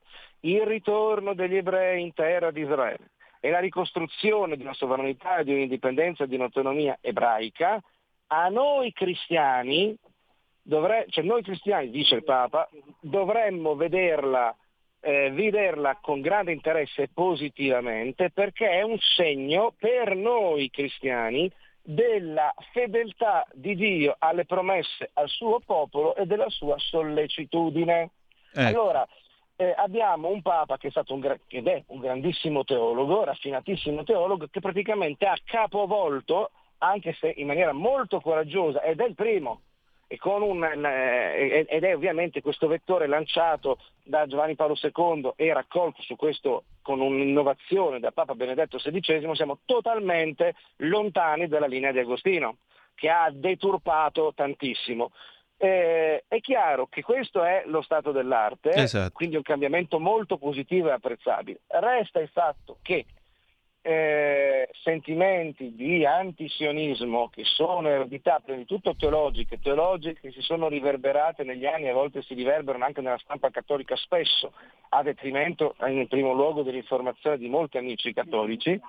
il 0.43 0.63
ritorno 0.63 1.35
degli 1.35 1.57
ebrei 1.57 2.03
in 2.03 2.15
terra 2.15 2.53
di 2.53 2.61
Israele 2.61 3.11
e 3.41 3.51
la 3.51 3.59
ricostruzione 3.59 4.57
di 4.57 4.63
una 4.63 4.75
sovranità, 4.75 5.43
di 5.43 5.53
un'indipendenza, 5.53 6.25
di 6.25 6.37
un'autonomia 6.37 6.99
ebraica, 7.01 7.83
a 8.29 8.49
noi 8.49 8.93
cristiani, 8.93 9.97
dovre- 10.63 11.07
cioè 11.09 11.25
noi 11.25 11.43
cristiani, 11.43 11.91
dice 11.91 12.15
il 12.15 12.23
Papa, 12.23 12.69
dovremmo 13.01 13.75
vederla, 13.75 14.55
eh, 15.01 15.33
vederla 15.33 15.99
con 16.01 16.21
grande 16.21 16.53
interesse 16.53 17.09
positivamente 17.13 18.31
perché 18.31 18.71
è 18.71 18.83
un 18.83 18.99
segno 19.17 19.75
per 19.77 20.15
noi 20.15 20.71
cristiani 20.71 21.51
della 21.87 22.53
fedeltà 22.73 23.47
di 23.53 23.77
Dio 23.77 24.17
alle 24.19 24.45
promesse 24.45 25.11
al 25.15 25.29
suo 25.29 25.61
popolo 25.65 26.17
e 26.17 26.27
della 26.27 26.49
sua 26.49 26.75
sollecitudine. 26.79 28.11
Ecco. 28.53 28.67
Allora, 28.67 29.07
eh, 29.55 29.73
abbiamo 29.77 30.29
un 30.29 30.43
Papa 30.43 30.79
che 30.79 30.89
è 30.89 30.91
stato 30.91 31.15
un, 31.15 31.39
ed 31.47 31.67
è 31.69 31.85
un 31.89 32.01
grandissimo 32.01 32.65
teologo, 32.65 33.25
raffinatissimo 33.25 34.03
teologo, 34.03 34.49
che 34.51 34.61
praticamente 34.61 35.27
ha 35.27 35.39
capovolto, 35.45 36.51
anche 36.79 37.17
se 37.21 37.33
in 37.37 37.47
maniera 37.47 37.73
molto 37.73 38.21
coraggiosa, 38.21 38.83
ed 38.83 39.01
è 39.01 39.07
il 39.07 39.15
primo 39.15 39.61
un, 40.25 40.65
eh, 40.65 41.67
ed 41.69 41.85
è 41.85 41.95
ovviamente 41.95 42.41
questo 42.41 42.69
vettore 42.69 43.07
lanciato 43.07 43.79
da 44.03 44.27
Giovanni 44.27 44.55
Paolo 44.55 44.77
II 44.81 45.33
e 45.37 45.53
raccolto 45.53 46.03
su 46.03 46.15
questo 46.17 46.65
con 46.83 47.01
un'innovazione 47.01 47.99
da 47.99 48.13
Papa 48.13 48.35
Benedetto 48.35 48.79
XVI, 48.79 49.35
siamo 49.35 49.59
totalmente 49.65 50.55
lontani 50.77 51.49
dalla 51.49 51.67
linea 51.67 51.91
di 51.91 51.99
Agostino, 51.99 52.59
che 52.95 53.11
ha 53.11 53.29
deturpato 53.33 54.33
tantissimo. 54.35 55.11
Eh, 55.59 56.25
è 56.29 56.41
chiaro 56.41 56.87
che 56.87 57.03
questo 57.03 57.43
è 57.43 57.63
lo 57.67 57.83
stato 57.83 58.13
dell'arte, 58.13 58.71
esatto. 58.71 59.13
quindi 59.13 59.37
un 59.37 59.43
cambiamento 59.43 59.99
molto 59.99 60.37
positivo 60.37 60.89
e 60.89 60.93
apprezzabile. 60.93 61.61
Resta 61.67 62.21
il 62.21 62.29
fatto 62.29 62.79
che 62.83 63.07
eh, 63.89 64.69
sentimenti 64.83 65.77
di 65.77 66.05
antisionismo 66.05 67.29
che 67.29 67.45
sono 67.45 67.89
eredità 67.89 68.41
prima 68.43 68.59
di 68.59 68.65
tutto 68.65 68.97
teologiche, 68.97 69.61
teologiche 69.61 70.19
che 70.21 70.33
si 70.33 70.41
sono 70.41 70.67
riverberate 70.67 71.45
negli 71.45 71.67
anni 71.67 71.89
a 71.89 71.93
volte 71.93 72.21
si 72.23 72.35
riverberano 72.35 72.85
anche 72.85 73.01
nella 73.01 73.19
stampa 73.19 73.51
cattolica 73.51 73.95
spesso 73.95 74.53
a 74.89 75.05
detrimento 75.05 75.77
in 75.87 76.05
primo 76.09 76.33
luogo 76.33 76.63
dell'informazione 76.63 77.39
di 77.39 77.49
molti 77.49 77.79
amici 77.79 78.13
cattolici, 78.13 78.81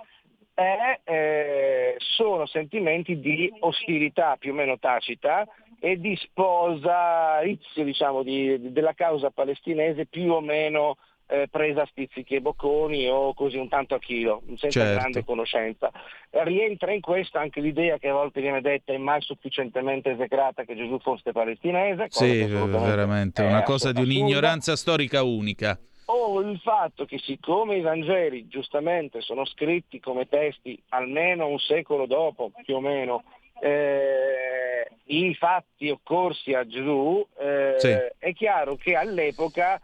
è, 0.56 1.00
eh, 1.04 1.96
sono 2.00 2.48
sentimenti 2.48 3.20
di 3.20 3.54
ostilità 3.60 4.36
più 4.40 4.52
o 4.52 4.56
meno 4.56 4.80
tacita 4.80 5.48
e 5.80 6.00
di 6.00 6.16
sposa 6.16 7.40
diciamo, 7.76 8.24
di, 8.24 8.72
della 8.72 8.94
causa 8.94 9.30
palestinese 9.30 10.08
più 10.08 10.32
o 10.32 10.42
meno 10.42 10.98
eh, 11.28 11.48
presa 11.50 11.82
a 11.82 11.86
spizzichi 11.86 12.36
e 12.36 12.42
bocconi 12.42 13.08
o 13.08 13.34
così 13.34 13.58
un 13.58 13.68
tanto 13.68 13.96
a 13.96 14.00
chilo, 14.00 14.42
senza 14.56 14.70
certo. 14.70 15.00
grande 15.00 15.24
conoscenza. 15.24 15.92
Rientra 16.30 16.92
in 16.92 17.02
questo 17.02 17.38
anche 17.38 17.60
l'idea 17.60 17.98
che 17.98 18.08
a 18.08 18.14
volte 18.14 18.42
viene 18.42 18.62
detta 18.62 18.94
e 18.94 18.98
mai 18.98 19.22
sufficientemente 19.22 20.12
esecrata 20.12 20.64
che 20.64 20.76
Gesù 20.76 21.00
fosse 21.00 21.32
palestinese. 21.32 22.06
Sì, 22.10 22.46
veramente, 22.46 23.44
una 23.44 23.64
cosa 23.64 23.92
di 23.92 24.02
un'ignoranza 24.02 24.76
storica 24.76 25.24
unica. 25.24 25.78
O 26.10 26.40
il 26.40 26.58
fatto 26.60 27.04
che 27.04 27.18
siccome 27.18 27.76
i 27.76 27.82
Vangeli 27.82 28.48
giustamente 28.48 29.20
sono 29.20 29.44
scritti 29.44 30.00
come 30.00 30.30
testi 30.30 30.82
almeno 30.90 31.48
un 31.48 31.60
secolo 31.60 32.06
dopo, 32.06 32.52
più 32.64 32.76
o 32.76 32.80
meno, 32.80 33.24
eh, 33.60 34.90
i 35.08 35.36
fatti 35.36 35.90
occorsi 35.90 36.54
a 36.54 36.66
Gesù, 36.66 37.26
eh, 37.38 37.76
sì. 37.78 37.94
è 38.18 38.34
chiaro 38.34 38.76
che 38.76 38.96
all'epoca 38.96 39.82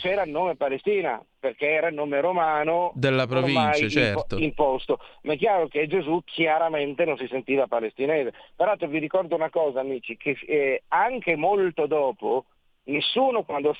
c'era 0.00 0.22
il 0.22 0.30
nome 0.30 0.56
Palestina, 0.56 1.22
perché 1.38 1.68
era 1.68 1.88
il 1.88 1.94
nome 1.94 2.20
romano 2.20 2.90
della 2.94 3.26
provincia, 3.26 3.86
certo. 3.88 4.38
imposto. 4.38 4.98
Ma 5.22 5.34
è 5.34 5.36
chiaro 5.36 5.68
che 5.68 5.86
Gesù 5.86 6.22
chiaramente 6.24 7.04
non 7.04 7.18
si 7.18 7.26
sentiva 7.28 7.66
palestinese. 7.66 8.32
Peraltro 8.56 8.88
vi 8.88 8.98
ricordo 8.98 9.34
una 9.34 9.50
cosa, 9.50 9.80
amici, 9.80 10.16
che 10.16 10.38
eh, 10.46 10.82
anche 10.88 11.36
molto 11.36 11.86
dopo 11.86 12.46
nessuno 12.84 13.42
quando 13.42 13.76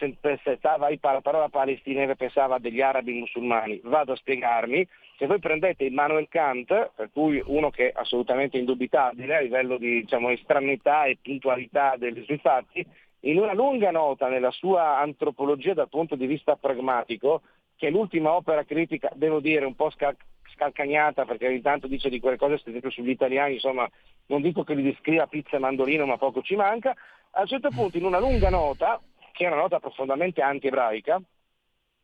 stava 0.59 0.91
la 0.91 1.21
parola 1.23 1.49
palestinese 1.49 2.17
pensava 2.17 2.59
degli 2.59 2.83
arabi 2.83 3.15
musulmani. 3.15 3.81
Vado 3.85 4.13
a 4.13 4.17
spiegarmi. 4.17 4.87
Se 5.17 5.27
voi 5.27 5.39
prendete 5.39 5.85
Immanuel 5.85 6.29
Kant, 6.29 6.93
per 6.95 7.11
cui 7.13 7.43
uno 7.47 7.71
che 7.71 7.89
è 7.89 7.93
assolutamente 7.95 8.59
indubitabile 8.59 9.37
a 9.37 9.41
livello 9.41 9.79
di 9.79 10.03
diciamo, 10.03 10.29
estranità 10.31 11.05
e 11.05 11.19
puntualità 11.21 11.95
dei 11.97 12.23
suoi 12.25 12.39
fatti, 12.39 12.87
in 13.21 13.39
una 13.39 13.55
lunga 13.55 13.91
nota 13.91 14.29
nella 14.29 14.51
sua 14.51 14.99
antropologia 14.99 15.75
dal 15.75 15.89
punto 15.89 16.15
di 16.17 16.27
vista 16.27 16.57
pragmatico, 16.57 17.43
che 17.77 17.89
è 17.89 17.91
l'ultima 17.91 18.33
opera 18.33 18.65
critica, 18.65 19.11
devo 19.15 19.41
dire, 19.41 19.65
un 19.65 19.75
po' 19.75 19.91
scal- 19.91 20.17
scalcagnata, 20.55 21.25
perché 21.25 21.49
ogni 21.49 21.61
tanto 21.61 21.87
dice 21.87 22.09
di 22.09 22.21
quelle 22.21 22.37
cose, 22.37 22.59
per 22.59 22.69
esempio 22.69 22.91
sugli 22.91 23.11
italiani, 23.11 23.55
insomma, 23.55 23.89
non 24.27 24.43
dico 24.43 24.65
che 24.65 24.75
li 24.75 24.83
descriva 24.83 25.27
pizza 25.27 25.57
e 25.57 25.61
mandolino, 25.61 26.07
ma 26.07 26.17
poco 26.17 26.43
ci 26.43 26.57
manca, 26.57 26.95
a 27.33 27.41
un 27.41 27.47
certo 27.47 27.71
punto 27.71 27.97
in 27.97 28.05
una 28.05 28.19
lunga 28.19 28.51
nota, 28.51 29.01
che 29.33 29.45
è 29.45 29.49
una 29.49 29.61
nota 29.61 29.81
profondamente 29.81 30.43
anti-ebraica, 30.43 31.21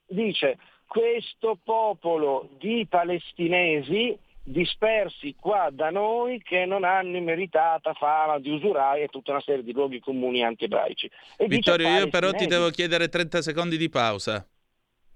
dice 0.07 0.59
questo 0.87 1.59
popolo 1.63 2.49
di 2.59 2.87
palestinesi 2.89 4.17
dispersi 4.49 5.35
qua 5.39 5.71
da 5.73 5.91
noi 5.91 6.41
che 6.41 6.67
non 6.67 6.85
hanno 6.85 7.17
immeritata 7.17 7.93
fama 7.95 8.39
di 8.39 8.51
usurai 8.51 9.03
e 9.03 9.09
tutta 9.09 9.33
una 9.33 9.41
serie 9.41 9.65
di 9.65 9.73
luoghi 9.73 9.99
comuni 9.99 10.45
anti-ebraici. 10.45 11.11
E 11.37 11.47
Vittorio, 11.49 11.89
io 11.89 12.09
però 12.09 12.31
ti 12.31 12.47
devo 12.47 12.71
chiedere 12.71 13.09
30 13.09 13.43
secondi 13.43 13.77
di 13.77 13.89
pausa. 13.89 14.47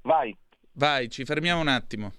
Vai. 0.02 0.36
Vai, 0.72 1.08
ci 1.08 1.24
fermiamo 1.24 1.60
un 1.60 1.68
attimo. 1.68 2.12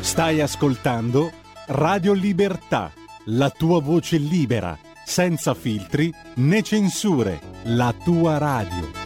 Stai 0.00 0.40
ascoltando 0.40 1.32
Radio 1.68 2.12
Libertà, 2.12 2.92
la 3.26 3.50
tua 3.50 3.80
voce 3.80 4.18
libera, 4.18 4.78
senza 5.04 5.54
filtri 5.54 6.12
né 6.36 6.62
censure, 6.62 7.40
la 7.64 7.92
tua 8.04 8.38
radio. 8.38 9.05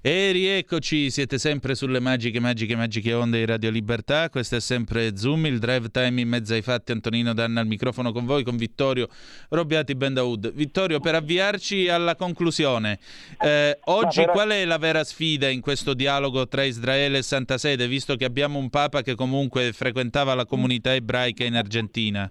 E 0.00 0.30
rieccoci, 0.30 1.10
siete 1.10 1.38
sempre 1.38 1.74
sulle 1.74 1.98
magiche, 1.98 2.38
magiche, 2.38 2.76
magiche 2.76 3.12
onde 3.14 3.38
di 3.38 3.44
Radio 3.44 3.68
Libertà. 3.68 4.30
Questo 4.30 4.54
è 4.54 4.60
sempre 4.60 5.16
Zoom, 5.16 5.46
il 5.46 5.58
drive 5.58 5.90
time 5.90 6.20
in 6.20 6.28
mezzo 6.28 6.54
ai 6.54 6.62
fatti. 6.62 6.92
Antonino 6.92 7.34
Danna 7.34 7.60
al 7.60 7.66
microfono 7.66 8.12
con 8.12 8.24
voi, 8.24 8.44
con 8.44 8.56
Vittorio 8.56 9.08
Robbiati 9.48 9.96
Bendaud. 9.96 10.52
Vittorio, 10.52 11.00
per 11.00 11.16
avviarci 11.16 11.88
alla 11.88 12.14
conclusione, 12.14 13.00
eh, 13.40 13.76
oggi 13.86 14.20
però- 14.20 14.32
qual 14.34 14.50
è 14.50 14.64
la 14.64 14.78
vera 14.78 15.02
sfida 15.02 15.48
in 15.48 15.60
questo 15.60 15.94
dialogo 15.94 16.46
tra 16.46 16.62
Israele 16.62 17.18
e 17.18 17.22
Santa 17.22 17.58
Sede, 17.58 17.88
visto 17.88 18.14
che 18.14 18.24
abbiamo 18.24 18.60
un 18.60 18.70
Papa 18.70 19.02
che 19.02 19.16
comunque 19.16 19.72
frequentava 19.72 20.34
la 20.34 20.44
comunità 20.44 20.94
ebraica 20.94 21.42
in 21.42 21.56
Argentina? 21.56 22.30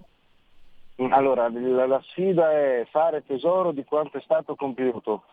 Allora, 1.10 1.50
la, 1.50 1.86
la 1.86 2.02
sfida 2.08 2.50
è 2.50 2.86
fare 2.90 3.22
tesoro 3.26 3.72
di 3.72 3.84
quanto 3.84 4.16
è 4.16 4.22
stato 4.24 4.54
compiuto. 4.54 5.24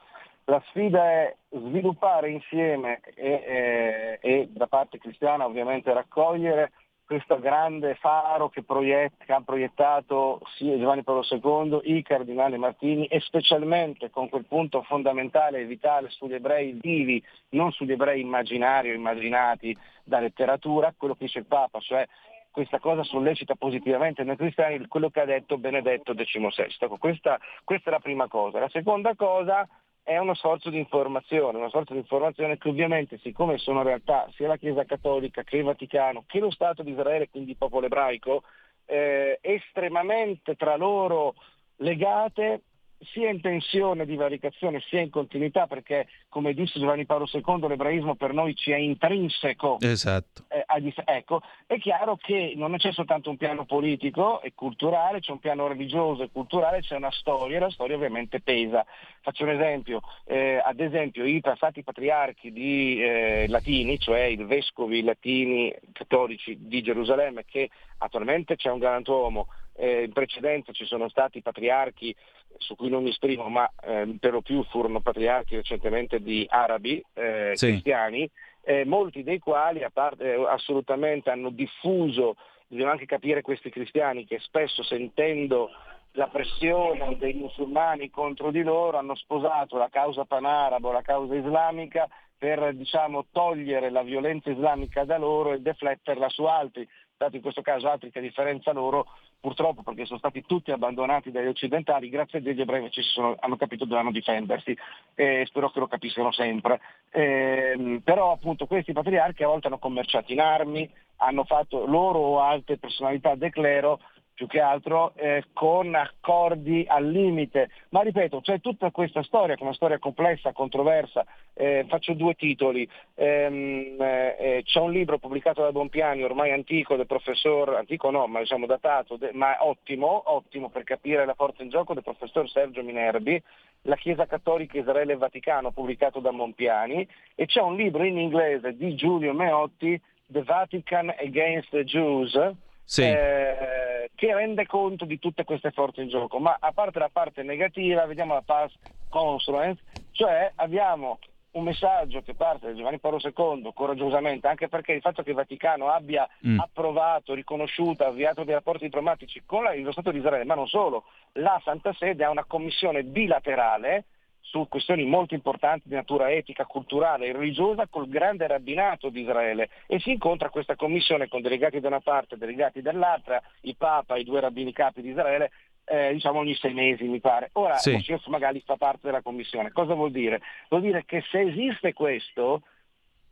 La 0.46 0.62
sfida 0.68 1.04
è 1.04 1.36
sviluppare 1.50 2.30
insieme 2.30 3.00
e, 3.16 3.32
e- 3.46 4.20
e 4.22 4.48
da 4.52 4.68
parte 4.68 5.00
cristiana 5.00 5.46
ovviamente 5.46 5.92
raccogliere 5.92 6.72
questo 7.06 7.40
grande 7.40 7.96
faro 7.96 8.50
che, 8.50 8.64
proiett- 8.64 9.24
che 9.24 9.32
ha 9.32 9.42
proiettato 9.42 10.42
sia 10.56 10.78
Giovanni 10.78 11.04
Paolo 11.04 11.24
II, 11.30 11.82
i 11.96 12.02
cardinali 12.02 12.58
Martini 12.58 13.06
e 13.06 13.20
specialmente 13.22 14.10
con 14.10 14.28
quel 14.28 14.46
punto 14.46 14.82
fondamentale 14.84 15.60
e 15.60 15.66
vitale 15.66 16.10
sugli 16.10 16.34
ebrei 16.34 16.78
vivi, 16.82 17.24
non 17.50 17.72
sugli 17.72 17.92
ebrei 17.92 18.22
immaginari 18.22 18.90
o 18.90 18.94
immaginati 18.94 19.76
da 20.04 20.20
letteratura, 20.20 20.94
quello 20.98 21.14
che 21.14 21.26
dice 21.26 21.40
il 21.40 21.46
Papa, 21.46 21.80
cioè 21.80 22.06
questa 22.50 22.80
cosa 22.80 23.04
sollecita 23.04 23.56
positivamente 23.56 24.24
noi 24.24 24.38
cristiani 24.38 24.88
quello 24.88 25.10
che 25.10 25.20
ha 25.20 25.26
detto 25.26 25.58
Benedetto 25.58 26.14
XVI. 26.14 26.76
Ecco, 26.80 26.98
questa, 26.98 27.38
questa 27.64 27.90
è 27.90 27.94
la 27.94 28.00
prima 28.00 28.28
cosa. 28.28 28.60
La 28.60 28.70
seconda 28.70 29.14
cosa 29.16 29.68
è 30.06 30.20
uno 30.20 30.36
sforzo 30.36 30.70
di 30.70 30.78
informazione, 30.78 31.58
uno 31.58 31.70
sforzo 31.70 31.94
di 31.94 32.00
informazione 32.00 32.60
che 32.60 32.70
ovviamente, 32.70 33.18
siccome 33.24 33.58
sono 33.58 33.82
realtà 33.82 34.30
sia 34.36 34.48
la 34.48 34.56
Chiesa 34.56 34.86
Cattolica 34.86 35.42
che 35.42 35.58
il 35.58 35.64
Vaticano 35.64 36.26
che 36.28 36.38
lo 36.38 36.52
Stato 36.52 36.84
di 36.84 36.92
Israele, 36.92 37.28
quindi 37.28 37.52
il 37.52 37.58
popolo 37.58 37.88
ebraico, 37.88 38.44
eh, 38.86 39.40
estremamente 39.42 40.56
tra 40.56 40.76
loro 40.76 41.34
legate, 41.78 42.62
sia 43.00 43.30
in 43.30 43.42
tensione 43.42 44.06
di 44.06 44.16
varicazione 44.16 44.82
sia 44.88 45.02
in 45.02 45.10
continuità, 45.10 45.68
perché 45.68 46.08
come 46.30 46.54
disse 46.54 46.80
Giovanni 46.80 47.06
Paolo 47.06 47.28
II, 47.32 47.68
l'ebraismo 47.68 48.16
per 48.16 48.34
noi 48.34 48.56
ci 48.56 48.72
è 48.72 48.78
intrinseco. 48.78 49.78
Esatto. 49.82 50.44
Eh, 50.48 50.64
a 50.66 50.80
dif- 50.80 51.04
ecco, 51.06 51.42
è 51.66 51.78
chiaro 51.80 52.18
che 52.18 52.54
non 52.56 52.76
c'è 52.78 52.92
soltanto 52.92 53.30
un 53.30 53.38
piano 53.38 53.66
politico 53.66 54.42
e 54.42 54.54
culturale, 54.54 55.20
c'è 55.20 55.32
un 55.32 55.40
piano 55.40 55.68
religioso 55.68 56.24
e 56.24 56.30
culturale, 56.32 56.82
c'è 56.82 56.96
una 56.96 57.12
storia 57.12 57.58
e 57.58 57.60
la 57.60 57.70
storia 57.70 57.96
ovviamente 57.96 58.42
pesa. 58.42 58.86
Faccio 59.22 59.44
un 59.44 59.50
esempio, 59.50 60.02
eh, 60.26 60.62
ad 60.64 60.80
esempio 60.80 61.26
i 61.26 61.42
passati 61.42 61.84
patriarchi 61.84 62.52
di, 62.52 63.02
eh, 63.02 63.46
latini, 63.48 64.00
cioè 64.00 64.22
i 64.22 64.36
vescovi 64.38 65.04
latini 65.04 65.74
cattolici 65.94 66.58
di 66.60 66.82
Gerusalemme, 66.82 67.46
che 67.46 67.70
attualmente 67.98 68.56
c'è 68.56 68.70
un 68.70 68.80
galantuomo, 68.80 69.48
eh, 69.76 70.04
in 70.04 70.14
precedenza 70.14 70.72
ci 70.72 70.86
sono 70.86 71.10
stati 71.10 71.42
patriarchi 71.42 72.16
su 72.58 72.76
cui 72.76 72.90
non 72.90 73.04
mi 73.04 73.10
esprimo, 73.10 73.50
ma 73.50 73.70
eh, 73.84 74.16
per 74.20 74.32
lo 74.32 74.42
più 74.42 74.64
furono 74.64 75.02
patriarchi 75.02 75.56
recentemente 75.56 76.22
di 76.22 76.46
arabi 76.50 77.04
eh, 77.14 77.52
Sì. 77.54 77.68
cristiani, 77.68 78.30
eh, 78.64 78.86
molti 78.86 79.24
dei 79.24 79.40
quali 79.40 79.84
a 79.84 79.90
parte, 79.92 80.34
eh, 80.34 80.46
assolutamente 80.48 81.30
hanno 81.30 81.50
diffuso, 81.50 82.36
bisogna 82.68 82.92
anche 82.92 83.06
capire 83.06 83.42
questi 83.42 83.70
cristiani 83.70 84.26
che 84.26 84.40
spesso 84.40 84.84
sentendo 84.84 85.70
la 86.14 86.28
pressione 86.28 87.18
dei 87.18 87.34
musulmani 87.34 88.10
contro 88.10 88.50
di 88.50 88.64
loro 88.64 88.98
hanno 88.98 89.16
sposato 89.16 89.78
la 89.78 89.90
causa 89.90 90.24
panarabo, 90.24 90.92
la 90.92 91.02
causa 91.02 91.36
islamica 91.36 92.08
per 92.38 92.74
diciamo, 92.74 93.26
togliere 93.32 93.90
la 93.90 94.02
violenza 94.02 94.50
islamica 94.50 95.04
da 95.04 95.18
loro 95.18 95.54
e 95.54 95.60
defletterla 95.60 96.30
su 96.30 96.44
altri, 96.46 96.88
dato 97.18 97.36
in 97.36 97.42
questo 97.42 97.62
caso 97.62 97.90
altri 97.90 98.12
che 98.12 98.20
a 98.20 98.22
differenza 98.22 98.72
loro 98.72 99.08
purtroppo 99.40 99.84
perché 99.84 100.06
sono 100.06 100.20
stati 100.20 100.44
tutti 100.46 100.72
abbandonati 100.72 101.32
dagli 101.32 101.48
occidentali, 101.48 102.10
grazie 102.10 102.40
a 102.40 102.42
Dio 102.42 102.54
gli 102.54 102.62
ebrei 102.62 102.80
invece 102.80 103.04
sono- 103.04 103.36
hanno 103.40 103.56
capito 103.56 103.84
che 103.84 103.90
dovevano 103.90 104.12
difendersi 104.12 104.78
e 105.14 105.44
spero 105.46 105.70
che 105.70 105.80
lo 105.80 105.88
capiscano 105.88 106.32
sempre. 106.32 106.80
Ehm, 107.12 108.02
però 108.04 108.32
appunto 108.32 108.66
questi 108.66 108.92
patriarchi 108.92 109.44
a 109.44 109.48
volte 109.48 109.68
hanno 109.68 109.78
commerciato 109.78 110.32
in 110.32 110.42
armi, 110.42 110.90
hanno 111.18 111.44
fatto 111.46 111.86
loro 111.86 112.20
o 112.20 112.40
altre 112.40 112.78
personalità 112.78 113.36
del 113.36 113.52
clero 113.52 114.00
più 114.36 114.48
che 114.48 114.60
altro 114.60 115.14
eh, 115.16 115.46
con 115.54 115.96
accordi 115.96 116.86
al 116.88 117.10
limite. 117.10 117.70
Ma 117.90 118.02
ripeto, 118.02 118.42
c'è 118.42 118.60
tutta 118.60 118.92
questa 118.92 119.24
storia, 119.24 119.56
che 119.56 119.62
è 119.62 119.64
una 119.64 119.74
storia 119.74 119.98
complessa, 119.98 120.52
controversa. 120.52 121.26
Eh, 121.54 121.86
faccio 121.88 122.14
due 122.14 122.36
titoli. 122.36 122.88
Ehm, 123.16 123.96
eh, 123.98 124.36
eh, 124.38 124.64
c'è 124.64 124.80
un 124.82 124.92
libro 124.92 125.18
pubblicato 125.18 125.62
da 125.62 125.72
Bonpiani, 125.72 126.22
ormai 126.22 126.52
antico, 126.52 126.98
del 126.98 127.08
professor, 127.08 127.76
antico 127.76 128.12
no, 128.12 128.28
ma 128.28 128.40
diciamo 128.40 128.66
datato, 128.66 129.16
de- 129.16 129.32
ma 129.34 129.66
ottimo, 129.66 130.24
ottimo 130.26 130.70
per 130.70 130.84
capire 130.84 131.26
la 131.26 131.34
forza 131.34 131.64
in 131.64 131.70
gioco 131.70 131.94
del 131.94 132.04
professor 132.04 132.48
Sergio 132.50 132.84
Minerbi, 132.84 133.42
La 133.84 133.96
Chiesa 133.96 134.26
Cattolica 134.26 134.78
Israele 134.78 135.14
e 135.14 135.18
Vaticano, 135.18 135.72
pubblicato 135.72 136.20
da 136.20 136.34
Bonpiani, 136.34 137.08
e 137.36 137.46
c'è 137.46 137.62
un 137.62 137.78
libro 137.78 138.04
in 138.04 138.18
inglese 138.18 138.76
di 138.76 138.96
Giulio 138.96 139.34
Meotti, 139.34 140.00
The 140.28 140.44
Vatican 140.44 141.14
Against 141.18 141.70
the 141.70 141.86
Jews, 141.86 142.38
Sì. 142.86 143.02
eh, 143.04 144.12
che 144.16 144.34
rende 144.34 144.66
conto 144.66 145.06
di 145.06 145.20
tutte 145.20 145.44
queste 145.44 145.72
forze 145.72 146.02
in 146.02 146.10
gioco. 146.10 146.40
Ma 146.40 146.56
a 146.60 146.72
parte 146.72 147.00
la 147.00 147.10
parte 147.12 147.44
negativa, 147.44 148.06
vediamo 148.06 148.34
la 148.34 148.44
past 148.46 148.76
confluence, 149.10 149.82
cioè 150.12 150.52
abbiamo 150.56 151.20
un 151.52 151.64
messaggio 151.64 152.22
che 152.22 152.34
parte 152.34 152.68
da 152.68 152.76
Giovanni 152.76 153.00
Paolo 153.00 153.18
II 153.24 153.72
coraggiosamente, 153.74 154.46
anche 154.48 154.68
perché 154.68 154.92
il 154.92 155.00
fatto 155.02 155.24
che 155.24 155.30
il 155.30 155.36
Vaticano 155.36 155.90
abbia 155.90 156.28
Mm. 156.46 156.60
approvato, 156.60 157.34
riconosciuto, 157.34 158.04
avviato 158.06 158.44
dei 158.44 158.54
rapporti 158.54 158.84
diplomatici 158.86 159.42
con 159.46 159.64
lo 159.64 159.92
Stato 159.94 160.12
di 160.12 160.18
Israele, 160.18 160.44
ma 160.44 160.56
non 160.56 160.68
solo, 160.68 161.06
la 161.34 161.60
Santa 161.64 161.94
Sede 161.94 162.24
ha 162.26 162.30
una 162.30 162.44
commissione 162.46 163.04
bilaterale 163.04 164.04
su 164.46 164.68
questioni 164.70 165.06
molto 165.06 165.34
importanti 165.34 165.90
di 165.90 165.96
natura 165.96 166.32
etica, 166.32 166.66
culturale 166.66 167.28
e 167.28 167.34
religiosa 167.34 167.88
col 167.88 168.08
grande 168.08 168.48
rabbinato 168.48 169.10
di 169.10 169.22
Israele 169.22 169.70
e 169.88 170.00
si 170.00 170.12
incontra 170.12 170.50
questa 170.50 170.76
commissione 170.76 171.28
con 171.28 171.42
delegati 171.42 171.80
da 171.80 171.88
una 171.88 172.00
parte 172.00 172.36
e 172.36 172.38
delegati 172.38 172.82
dall'altra, 172.82 173.42
il 173.62 173.76
Papa, 173.76 174.18
i 174.18 174.24
due 174.24 174.40
rabbini 174.40 174.72
capi 174.72 175.02
di 175.02 175.10
Israele, 175.10 175.52
eh, 175.84 176.14
diciamo 176.14 176.40
ogni 176.40 176.56
sei 176.56 176.74
mesi 176.74 177.06
mi 177.06 177.20
pare. 177.20 177.50
Ora 177.54 177.76
Sì. 177.76 177.94
Moshe 177.94 178.20
magari 178.28 178.62
fa 178.66 178.76
parte 178.76 179.02
della 179.04 179.22
commissione. 179.22 179.72
Cosa 179.72 179.94
vuol 179.94 180.12
dire? 180.12 180.42
Vuol 180.70 180.82
dire 180.82 181.06
che 181.06 181.24
se 181.30 181.42
esiste 181.42 181.94
questo, 181.94 182.62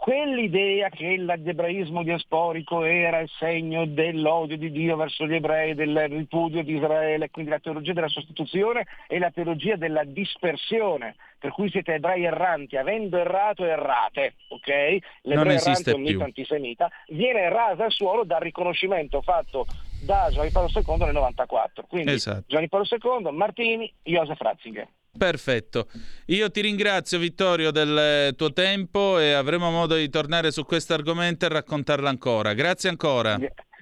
quell'idea 0.03 0.89
che 0.89 1.15
l'ebraismo 1.15 2.03
diasporico 2.03 2.83
era 2.83 3.19
il 3.19 3.29
segno 3.39 3.85
dell'odio 3.85 4.57
di 4.57 4.69
Dio 4.69 4.97
verso 4.97 5.25
gli 5.25 5.35
ebrei, 5.35 5.75
del 5.75 5.97
ripudio 6.09 6.61
di 6.61 6.75
Israele, 6.75 7.29
quindi 7.29 7.51
la 7.51 7.59
teologia 7.59 7.93
della 7.93 8.09
sostituzione 8.09 8.85
e 9.07 9.17
la 9.17 9.31
teologia 9.31 9.77
della 9.77 10.03
dispersione, 10.03 11.15
per 11.39 11.51
cui 11.51 11.69
siete 11.69 11.93
ebrei 11.93 12.25
erranti, 12.25 12.75
avendo 12.75 13.17
errato 13.17 13.63
errate, 13.63 14.33
ok? 14.49 14.97
L'ebreo 15.21 15.53
errante 15.53 15.91
è 15.91 15.93
un 15.93 16.01
mito 16.01 16.17
più. 16.17 16.25
antisemita, 16.25 16.91
viene 17.07 17.47
rasa 17.47 17.85
al 17.85 17.91
suolo 17.93 18.25
dal 18.25 18.41
riconoscimento 18.41 19.21
fatto 19.21 19.65
da 20.03 20.27
Giovanni 20.31 20.51
Paolo 20.51 20.67
II 20.75 20.97
nel 20.97 21.13
94. 21.13 21.85
Quindi 21.87 22.11
Esatto. 22.11 22.43
Giovanni 22.47 22.67
Paolo 22.67 22.85
II, 22.89 23.31
Martini, 23.31 23.89
Josef 24.03 24.37
Ratzinger. 24.41 24.85
Perfetto. 25.15 25.87
Io 26.27 26.49
ti 26.49 26.61
ringrazio 26.61 27.19
Vittorio 27.19 27.71
del 27.71 28.33
tuo 28.35 28.51
tempo 28.51 29.19
e 29.19 29.33
avremo 29.33 29.69
modo 29.69 29.95
di 29.95 30.09
tornare 30.09 30.51
su 30.51 30.65
questo 30.65 30.93
argomento 30.93 31.45
e 31.45 31.49
raccontarlo 31.49 32.07
ancora. 32.07 32.53
Grazie 32.53 32.89
ancora. 32.89 33.37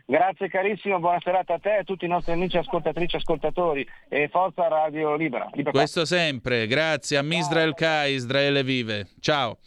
Grazie 0.06 0.50
carissimo, 0.50 1.00
buona 1.00 1.20
serata 1.24 1.54
a 1.54 1.60
te 1.60 1.70
e 1.70 1.78
a 1.80 1.84
tutti 1.84 2.04
i 2.04 2.10
nostri 2.10 2.34
amici 2.34 2.58
ascoltatrici 2.58 3.15
e 3.15 3.20
ascoltatori 3.20 3.88
e 4.10 4.28
forza 4.28 4.67
Radio 4.67 5.15
Libera. 5.15 5.48
Libertà. 5.54 5.80
Questo 5.80 6.04
sempre, 6.04 6.67
grazie 6.67 7.15
a 7.15 7.22
Misrael 7.22 7.74
Kai, 7.74 8.13
Israele 8.15 8.62
vive. 8.62 9.08
Ciao. 9.22 9.60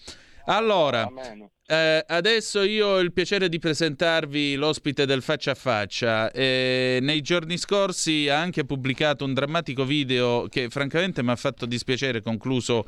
Allora, 0.44 1.09
eh, 1.66 2.05
adesso 2.07 2.62
io 2.62 2.87
ho 2.88 2.98
il 2.98 3.11
piacere 3.12 3.48
di 3.48 3.59
presentarvi 3.59 4.55
l'ospite 4.55 5.07
del 5.07 5.22
faccia 5.22 5.53
a 5.53 5.55
faccia. 5.55 6.31
Eh, 6.31 6.98
nei 7.00 7.22
giorni 7.22 7.57
scorsi 7.57 8.29
ha 8.29 8.38
anche 8.38 8.66
pubblicato 8.66 9.24
un 9.24 9.33
drammatico 9.33 9.87
video 9.87 10.46
che 10.50 10.68
francamente 10.68 11.22
mi 11.22 11.31
ha 11.31 11.37
fatto 11.37 11.64
dispiacere, 11.64 12.20
concluso 12.20 12.87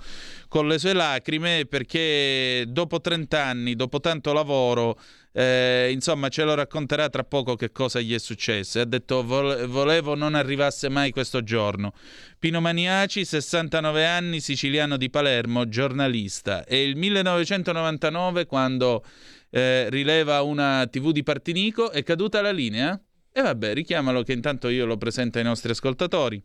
con 0.48 0.68
le 0.68 0.78
sue 0.78 0.92
lacrime, 0.92 1.64
perché 1.64 2.66
dopo 2.68 3.00
30 3.00 3.42
anni, 3.42 3.74
dopo 3.76 3.98
tanto 3.98 4.34
lavoro, 4.34 4.98
eh, 5.38 5.90
insomma, 5.92 6.30
ce 6.30 6.44
lo 6.44 6.54
racconterà 6.54 7.10
tra 7.10 7.22
poco 7.22 7.56
che 7.56 7.70
cosa 7.70 8.00
gli 8.00 8.14
è 8.14 8.18
successo. 8.18 8.80
Ha 8.80 8.86
detto 8.86 9.22
volevo 9.22 10.14
non 10.14 10.34
arrivasse 10.34 10.88
mai 10.88 11.10
questo 11.10 11.42
giorno. 11.42 11.92
Pino 12.38 12.62
Maniaci, 12.62 13.22
69 13.22 14.06
anni, 14.06 14.40
siciliano 14.40 14.96
di 14.96 15.10
Palermo, 15.10 15.68
giornalista. 15.68 16.64
È 16.64 16.74
il 16.74 16.96
1999 16.96 18.46
quando 18.46 19.04
eh, 19.50 19.90
rileva 19.90 20.40
una 20.40 20.86
TV 20.90 21.12
di 21.12 21.22
Partinico, 21.22 21.90
è 21.90 22.02
caduta 22.02 22.40
la 22.40 22.50
linea? 22.50 22.98
E 23.30 23.42
vabbè, 23.42 23.74
richiamalo 23.74 24.22
che 24.22 24.32
intanto 24.32 24.70
io 24.70 24.86
lo 24.86 24.96
presento 24.96 25.36
ai 25.36 25.44
nostri 25.44 25.70
ascoltatori. 25.70 26.42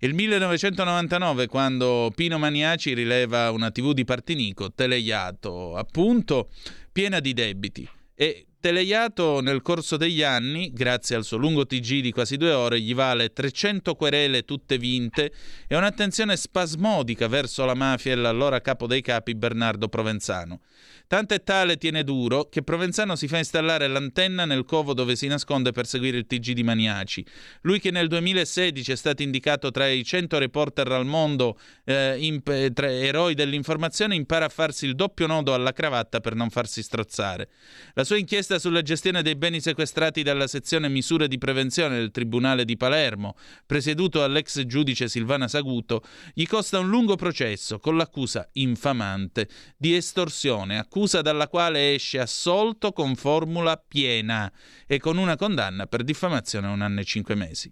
Il 0.00 0.14
1999, 0.14 1.46
quando 1.46 2.10
Pino 2.14 2.38
Maniaci 2.38 2.94
rileva 2.94 3.50
una 3.50 3.70
TV 3.70 3.92
di 3.92 4.04
Partinico, 4.04 4.72
Teleiato, 4.72 5.76
appunto, 5.76 6.48
piena 6.94 7.18
di 7.18 7.32
debiti. 7.32 7.88
E 8.14 8.46
Teleiato 8.64 9.42
nel 9.42 9.60
corso 9.60 9.98
degli 9.98 10.22
anni, 10.22 10.72
grazie 10.72 11.16
al 11.16 11.24
suo 11.24 11.36
lungo 11.36 11.66
TG 11.66 12.00
di 12.00 12.12
quasi 12.12 12.38
due 12.38 12.52
ore, 12.52 12.80
gli 12.80 12.94
vale 12.94 13.30
300 13.30 13.94
querele 13.94 14.46
tutte 14.46 14.78
vinte 14.78 15.30
e 15.68 15.76
un'attenzione 15.76 16.34
spasmodica 16.34 17.28
verso 17.28 17.66
la 17.66 17.74
mafia 17.74 18.12
e 18.12 18.14
l'allora 18.14 18.62
capo 18.62 18.86
dei 18.86 19.02
capi 19.02 19.34
Bernardo 19.34 19.88
Provenzano. 19.88 20.60
Tanto 21.06 21.34
è 21.34 21.42
tale 21.42 21.76
tiene 21.76 22.02
duro 22.02 22.48
che 22.48 22.62
Provenzano 22.62 23.14
si 23.14 23.28
fa 23.28 23.36
installare 23.36 23.86
l'antenna 23.88 24.46
nel 24.46 24.64
covo 24.64 24.94
dove 24.94 25.16
si 25.16 25.26
nasconde 25.26 25.70
per 25.70 25.86
seguire 25.86 26.16
il 26.16 26.26
TG 26.26 26.52
di 26.52 26.62
Maniaci. 26.62 27.24
Lui 27.62 27.78
che 27.78 27.90
nel 27.90 28.08
2016 28.08 28.90
è 28.90 28.96
stato 28.96 29.22
indicato 29.22 29.70
tra 29.70 29.86
i 29.86 30.02
100 30.02 30.38
reporter 30.38 30.90
al 30.90 31.04
mondo, 31.04 31.58
eh, 31.84 32.16
imp- 32.18 32.72
tra 32.72 32.90
eroi 32.90 33.34
dell'informazione, 33.34 34.14
impara 34.14 34.46
a 34.46 34.48
farsi 34.48 34.86
il 34.86 34.94
doppio 34.94 35.26
nodo 35.26 35.52
alla 35.52 35.72
cravatta 35.72 36.20
per 36.20 36.34
non 36.34 36.48
farsi 36.48 36.82
strozzare. 36.82 37.50
La 37.92 38.04
sua 38.04 38.16
inchiesta 38.16 38.58
sulla 38.58 38.82
gestione 38.82 39.20
dei 39.20 39.36
beni 39.36 39.60
sequestrati 39.60 40.22
dalla 40.22 40.46
sezione 40.46 40.88
misure 40.88 41.28
di 41.28 41.36
prevenzione 41.36 41.96
del 41.96 42.12
Tribunale 42.12 42.64
di 42.64 42.78
Palermo, 42.78 43.36
presieduto 43.66 44.20
dall'ex 44.20 44.64
giudice 44.64 45.08
Silvana 45.08 45.48
Saguto, 45.48 46.02
gli 46.32 46.46
costa 46.46 46.78
un 46.78 46.88
lungo 46.88 47.16
processo 47.16 47.78
con 47.78 47.98
l'accusa 47.98 48.48
infamante 48.52 49.48
di 49.76 49.94
estorsione 49.94 50.78
accusa 50.94 51.22
dalla 51.22 51.48
quale 51.48 51.94
esce 51.94 52.20
assolto 52.20 52.92
con 52.92 53.16
formula 53.16 53.76
piena 53.76 54.50
e 54.86 55.00
con 55.00 55.18
una 55.18 55.34
condanna 55.34 55.86
per 55.86 56.04
diffamazione 56.04 56.68
a 56.68 56.70
un 56.70 56.82
anno 56.82 57.00
e 57.00 57.04
cinque 57.04 57.34
mesi. 57.34 57.68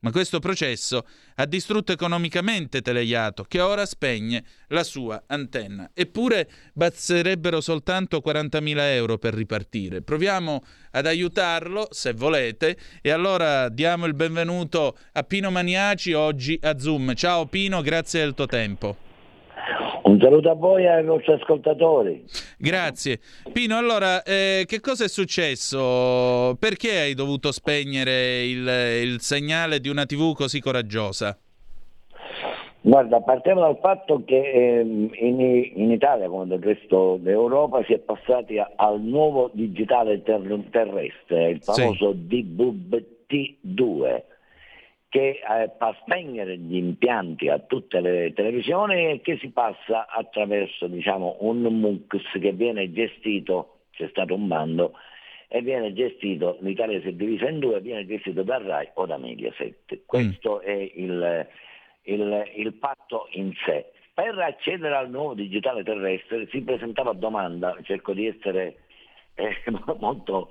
Ma 0.00 0.10
questo 0.10 0.38
processo 0.38 1.06
ha 1.36 1.46
distrutto 1.46 1.92
economicamente 1.92 2.82
Teleiato, 2.82 3.44
che 3.44 3.60
ora 3.60 3.86
spegne 3.86 4.44
la 4.68 4.84
sua 4.84 5.24
antenna. 5.26 5.90
Eppure 5.94 6.48
basterebbero 6.74 7.62
soltanto 7.62 8.22
40.000 8.24 8.76
euro 8.92 9.16
per 9.16 9.32
ripartire. 9.32 10.02
Proviamo 10.02 10.62
ad 10.90 11.06
aiutarlo, 11.06 11.88
se 11.90 12.12
volete, 12.12 12.78
e 13.00 13.10
allora 13.10 13.70
diamo 13.70 14.04
il 14.04 14.14
benvenuto 14.14 14.98
a 15.12 15.22
Pino 15.22 15.50
Maniaci 15.50 16.12
oggi 16.12 16.58
a 16.62 16.78
Zoom. 16.78 17.14
Ciao 17.14 17.46
Pino, 17.46 17.80
grazie 17.80 18.20
del 18.20 18.34
tuo 18.34 18.46
tempo. 18.46 19.07
Un 20.02 20.18
saluto 20.20 20.50
a 20.50 20.54
voi 20.54 20.84
e 20.84 20.88
ai 20.88 21.04
nostri 21.04 21.32
ascoltatori. 21.32 22.24
Grazie. 22.58 23.20
Pino, 23.52 23.76
allora, 23.76 24.22
eh, 24.22 24.64
che 24.66 24.80
cosa 24.80 25.04
è 25.04 25.08
successo? 25.08 26.56
Perché 26.58 26.98
hai 26.98 27.14
dovuto 27.14 27.52
spegnere 27.52 28.44
il, 28.44 28.66
il 29.02 29.20
segnale 29.20 29.80
di 29.80 29.88
una 29.88 30.06
TV 30.06 30.34
così 30.34 30.60
coraggiosa? 30.60 31.36
Guarda, 32.80 33.20
partiamo 33.20 33.60
dal 33.60 33.78
fatto 33.82 34.22
che 34.24 34.40
eh, 34.40 34.80
in, 34.80 35.40
in, 35.74 35.90
Italia, 35.90 36.28
come 36.28 36.46
del 36.46 36.62
resto 36.62 37.18
d'Europa, 37.20 37.82
si 37.84 37.92
è 37.92 37.98
passati 37.98 38.58
a, 38.58 38.70
al 38.76 39.00
nuovo 39.00 39.50
digitale 39.52 40.22
ter- 40.22 40.70
terrestre, 40.70 41.50
il 41.50 41.62
famoso 41.62 42.12
sì. 42.12 42.54
DVB-T2 42.56 44.22
che 45.08 45.40
eh, 45.40 45.70
fa 45.78 45.96
spegnere 46.02 46.58
gli 46.58 46.76
impianti 46.76 47.48
a 47.48 47.58
tutte 47.58 48.00
le 48.00 48.32
televisioni 48.34 49.10
e 49.10 49.20
che 49.22 49.38
si 49.38 49.50
passa 49.50 50.06
attraverso 50.06 50.86
diciamo, 50.86 51.36
un 51.40 51.62
MUX 51.62 52.38
che 52.38 52.52
viene 52.52 52.92
gestito, 52.92 53.80
c'è 53.92 54.08
stato 54.08 54.34
un 54.34 54.46
bando, 54.46 54.92
e 55.48 55.62
viene 55.62 55.94
gestito, 55.94 56.58
l'Italia 56.60 57.00
si 57.00 57.08
è 57.08 57.12
divisa 57.12 57.48
in 57.48 57.58
due, 57.58 57.80
viene 57.80 58.06
gestito 58.06 58.42
da 58.42 58.58
RAI 58.58 58.90
o 58.94 59.06
da 59.06 59.16
Mediaset. 59.16 60.00
Questo 60.04 60.60
mm. 60.62 60.66
è 60.66 60.92
il, 60.94 61.46
il, 62.02 62.50
il 62.56 62.74
patto 62.74 63.28
in 63.32 63.54
sé. 63.64 63.86
Per 64.12 64.38
accedere 64.38 64.94
al 64.94 65.08
nuovo 65.08 65.32
digitale 65.32 65.82
terrestre 65.84 66.48
si 66.50 66.60
presentava 66.60 67.14
domanda, 67.14 67.74
cerco 67.82 68.12
di 68.12 68.26
essere 68.26 68.76
eh, 69.36 69.56
molto 70.00 70.50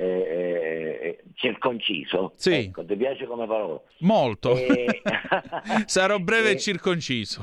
eh, 0.00 0.98
eh, 1.02 1.18
circonciso. 1.34 2.32
Sì. 2.36 2.54
Ecco, 2.54 2.84
ti 2.84 2.96
piace 2.96 3.26
come 3.26 3.46
parola? 3.46 3.80
Molto. 3.98 4.56
E... 4.56 5.02
Sarò 5.84 6.18
breve 6.18 6.52
e 6.52 6.58
circonciso. 6.58 7.42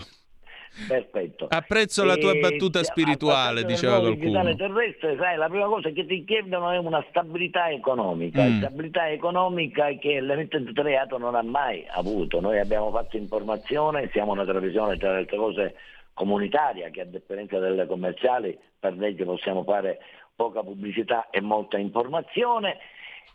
Perfetto. 0.87 1.47
Apprezzo 1.49 2.03
la 2.03 2.17
tua 2.17 2.35
battuta 2.35 2.83
spirituale, 2.83 3.63
diceva 3.63 3.99
qualcuno. 3.99 4.55
Terrestre, 4.55 5.17
sai, 5.17 5.35
la 5.35 5.49
prima 5.49 5.65
cosa 5.65 5.89
che 5.89 6.05
ti 6.05 6.23
chiedono 6.23 6.69
è 6.71 6.77
una 6.77 7.03
stabilità 7.09 7.69
economica, 7.69 8.43
mm. 8.43 8.57
stabilità 8.57 9.09
economica 9.09 9.87
che 9.99 10.19
l'emittente 10.19 10.73
Teatro 10.73 11.17
non 11.17 11.33
ha 11.33 11.41
mai 11.41 11.83
avuto. 11.89 12.39
Noi 12.39 12.59
abbiamo 12.59 12.91
fatto 12.91 13.17
informazione, 13.17 14.09
siamo 14.11 14.33
una 14.33 14.45
televisione 14.45 14.97
tra 14.97 15.11
le 15.11 15.17
altre 15.17 15.37
cose 15.37 15.75
comunitaria 16.13 16.89
che 16.89 17.01
a 17.01 17.05
differenza 17.05 17.59
delle 17.59 17.85
commerciali 17.85 18.57
per 18.79 18.95
legge 18.97 19.23
possiamo 19.23 19.63
fare 19.63 19.99
poca 20.37 20.61
pubblicità 20.61 21.29
e 21.31 21.41
molta 21.41 21.77
informazione, 21.77 22.77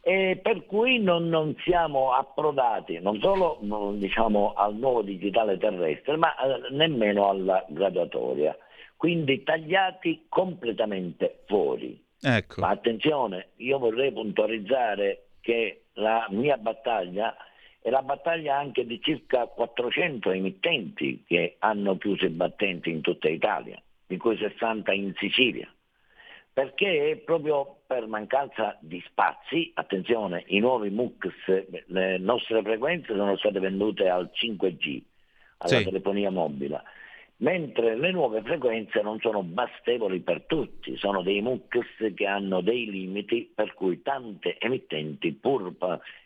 e 0.00 0.38
per 0.42 0.64
cui 0.66 0.98
non, 0.98 1.28
non, 1.28 1.55
siamo 1.62 2.12
approdati 2.12 2.98
non 3.00 3.20
solo 3.20 3.59
diciamo, 3.94 4.55
al 4.55 4.74
nuovo 4.76 5.03
digitale 5.03 5.59
terrestre, 5.59 6.16
ma 6.16 6.34
eh, 6.36 6.72
nemmeno 6.72 7.28
alla 7.28 7.64
graduatoria. 7.68 8.57
Quindi 8.96 9.42
tagliati 9.42 10.26
completamente 10.28 11.42
fuori. 11.46 12.00
Ecco. 12.20 12.61
Ma 12.61 12.68
attenzione, 12.68 13.48
io 13.57 13.78
vorrei 13.78 14.12
puntualizzare 14.12 15.26
che 15.40 15.86
la 15.94 16.26
mia 16.30 16.57
battaglia 16.57 17.36
è 17.80 17.90
la 17.90 18.03
battaglia 18.03 18.57
anche 18.57 18.86
di 18.86 19.00
circa 19.03 19.46
400 19.46 20.30
emittenti 20.30 21.24
che 21.26 21.57
hanno 21.59 21.98
chiuso 21.98 22.26
i 22.26 22.30
battenti 22.30 22.90
in 22.90 23.00
tutta 23.00 23.28
Italia, 23.28 23.80
di 24.07 24.16
cui 24.16 24.36
60 24.36 24.92
in 24.92 25.12
Sicilia 25.16 25.68
perché 26.53 27.22
proprio 27.24 27.78
per 27.86 28.07
mancanza 28.07 28.76
di 28.80 29.03
spazi, 29.07 29.70
attenzione, 29.74 30.44
i 30.48 30.59
nuovi 30.59 30.90
MUX, 30.90 31.30
le 31.86 32.18
nostre 32.18 32.62
frequenze 32.62 33.14
sono 33.14 33.36
state 33.36 33.59
vendute 33.59 34.09
al 34.09 34.30
5G, 34.32 35.03
alla 35.59 35.78
sì. 35.78 35.84
telefonia 35.84 36.30
mobile, 36.30 36.82
mentre 37.38 37.96
le 37.96 38.11
nuove 38.11 38.42
frequenze 38.42 39.00
non 39.00 39.18
sono 39.20 39.42
bastevoli 39.42 40.20
per 40.20 40.42
tutti, 40.42 40.96
sono 40.96 41.22
dei 41.22 41.40
MUX 41.40 42.12
che 42.14 42.26
hanno 42.26 42.61
dei 42.61 42.90
limiti 42.90 43.50
per 43.55 43.72
cui 43.72 44.03
tante 44.03 44.59
emittenti, 44.59 45.32
pur 45.32 45.72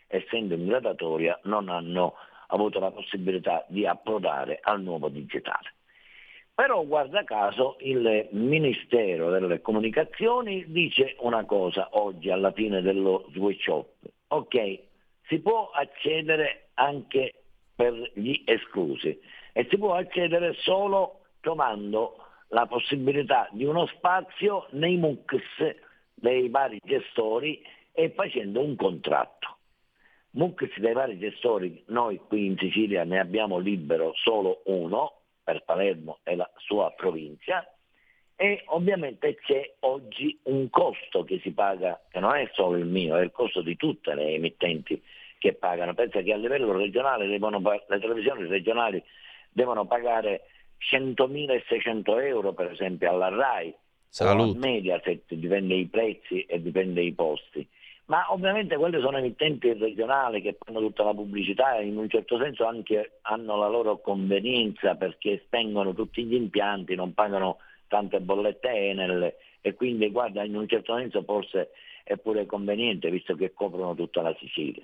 essendo 0.07 0.55
in 0.55 0.67
gradatoria, 0.67 1.39
non 1.43 1.69
hanno 1.69 2.15
avuto 2.47 2.79
la 2.79 2.91
possibilità 2.91 3.65
di 3.69 3.85
approdare 3.85 4.59
al 4.61 4.81
nuovo 4.81 5.07
digitale. 5.07 5.73
Però 6.57 6.83
guarda 6.85 7.23
caso 7.23 7.75
il 7.81 8.29
Ministero 8.31 9.29
delle 9.29 9.61
Comunicazioni 9.61 10.65
dice 10.69 11.15
una 11.19 11.45
cosa 11.45 11.89
oggi 11.91 12.31
alla 12.31 12.51
fine 12.51 12.81
dello 12.81 13.29
switch 13.31 13.67
off. 13.67 13.85
Ok, 14.29 14.79
si 15.27 15.39
può 15.39 15.69
accedere 15.69 16.69
anche 16.73 17.43
per 17.75 17.93
gli 18.15 18.41
esclusi 18.43 19.21
e 19.53 19.67
si 19.69 19.77
può 19.77 19.93
accedere 19.93 20.55
solo 20.55 21.25
trovando 21.41 22.25
la 22.47 22.65
possibilità 22.65 23.47
di 23.51 23.63
uno 23.63 23.85
spazio 23.85 24.65
nei 24.71 24.97
MUX 24.97 25.35
dei 26.15 26.49
vari 26.49 26.81
gestori 26.83 27.61
e 27.91 28.09
facendo 28.15 28.61
un 28.61 28.75
contratto. 28.75 29.57
MUX 30.31 30.75
dei 30.79 30.93
vari 30.93 31.19
gestori, 31.19 31.83
noi 31.89 32.19
qui 32.27 32.47
in 32.47 32.57
Sicilia 32.57 33.03
ne 33.03 33.19
abbiamo 33.19 33.59
libero 33.59 34.13
solo 34.15 34.63
uno, 34.65 35.16
per 35.47 35.63
Palermo 35.63 36.19
e 36.23 36.35
la 36.35 36.49
sua 36.57 36.91
provincia 36.91 37.65
e 38.35 38.63
ovviamente 38.65 39.35
c'è 39.35 39.75
oggi 39.79 40.37
un 40.43 40.69
costo 40.69 41.23
che 41.23 41.39
si 41.41 41.51
paga, 41.51 42.01
che 42.11 42.19
non 42.19 42.35
è 42.35 42.49
solo 42.51 42.75
il 42.75 42.85
mio, 42.85 43.15
è 43.15 43.21
il 43.21 43.31
costo 43.31 43.61
di 43.61 43.77
tutte 43.77 44.13
le 44.13 44.33
emittenti 44.33 45.01
che 45.39 45.53
pagano. 45.53 45.93
Pensa 45.93 46.21
che 46.21 46.33
a 46.33 46.35
livello 46.35 46.73
regionale 46.73 47.27
devono, 47.27 47.61
le 47.61 47.99
televisioni 47.99 48.45
regionali 48.45 49.01
devono 49.49 49.85
pagare 49.85 50.49
100.600 50.91 52.21
euro 52.25 52.51
per 52.51 52.69
esempio 52.71 53.09
alla 53.09 53.29
RAI 53.29 53.73
Salute. 54.09 54.49
o 54.49 54.51
a 54.51 54.57
Mediaset, 54.57 55.33
dipende 55.33 55.75
i 55.75 55.85
prezzi 55.85 56.41
e 56.41 56.61
dipende 56.61 57.01
i 57.01 57.13
posti. 57.13 57.65
Ma 58.07 58.31
ovviamente 58.31 58.77
quelle 58.77 59.01
sono 59.01 59.17
emittenti 59.17 59.73
regionali 59.73 60.41
che 60.41 60.57
fanno 60.57 60.79
tutta 60.79 61.03
la 61.03 61.13
pubblicità 61.13 61.75
e 61.75 61.87
in 61.87 61.97
un 61.97 62.07
certo 62.09 62.37
senso 62.37 62.65
anche 62.65 63.19
hanno 63.23 63.57
la 63.57 63.67
loro 63.67 63.99
convenienza 63.99 64.95
perché 64.95 65.41
spengono 65.45 65.93
tutti 65.93 66.23
gli 66.23 66.33
impianti, 66.33 66.95
non 66.95 67.13
pagano 67.13 67.57
tante 67.87 68.21
bollette 68.21 68.69
Enel 68.69 69.35
e 69.59 69.73
quindi 69.73 70.09
guarda 70.09 70.43
in 70.43 70.55
un 70.55 70.67
certo 70.69 70.95
senso 70.95 71.21
forse 71.23 71.71
è 72.03 72.15
pure 72.15 72.45
conveniente 72.45 73.09
visto 73.09 73.35
che 73.35 73.53
coprono 73.53 73.93
tutta 73.93 74.21
la 74.21 74.33
Sicilia. 74.39 74.83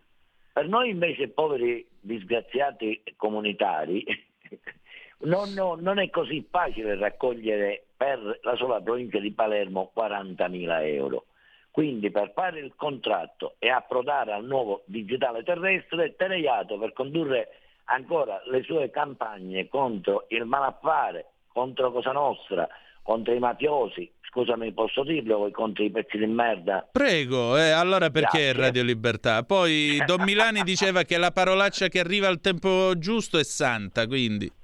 Per 0.51 0.67
noi 0.67 0.89
invece 0.89 1.29
poveri 1.29 1.85
disgraziati 2.01 3.01
comunitari 3.15 4.03
non, 5.23 5.53
no, 5.53 5.77
non, 5.79 5.97
è 5.97 6.09
così 6.09 6.45
facile 6.49 6.95
raccogliere 6.95 7.85
per 7.95 8.39
la 8.41 8.55
sola 8.57 8.81
provincia 8.81 9.19
di 9.19 9.31
Palermo 9.31 9.93
40.000 9.95 10.85
euro. 10.87 11.25
Quindi 11.73 12.11
per 12.11 12.33
fare 12.35 12.59
il 12.59 12.73
contratto 12.75 13.55
e 13.57 13.71
approdare 13.71 14.31
al 14.31 14.45
nuovo 14.45 14.83
digitale 14.85 15.41
terrestre, 15.41 16.15
Tereiato 16.15 16.77
per 16.77 16.93
condurre 16.93 17.47
ancora 17.85 18.39
le 18.45 18.61
sue 18.61 18.91
campagne 18.91 19.67
contro 19.69 20.25
il 20.27 20.45
malaffare, 20.45 21.31
contro 21.47 21.91
Cosa 21.91 22.11
Nostra, 22.11 22.69
contro 23.01 23.33
i 23.33 23.39
mafiosi, 23.39 24.07
scusami 24.29 24.71
posso 24.71 25.03
dirlo, 25.03 25.49
contro 25.49 25.83
i 25.83 25.89
pezzi 25.89 26.19
di 26.19 26.27
merda. 26.27 26.87
Prego, 26.91 27.57
eh, 27.57 27.71
allora 27.71 28.11
perché 28.11 28.51
Grazie. 28.51 28.61
Radio 28.61 28.83
Libertà? 28.83 29.41
Poi 29.41 29.99
Don 30.05 30.21
Milani 30.21 30.61
diceva 30.61 31.01
che 31.01 31.17
la 31.17 31.31
parolaccia 31.31 31.87
che 31.87 31.99
arriva 31.99 32.27
al 32.27 32.39
tempo 32.39 32.95
giusto 32.99 33.39
è 33.39 33.43
santa, 33.43 34.05
quindi... 34.05 34.61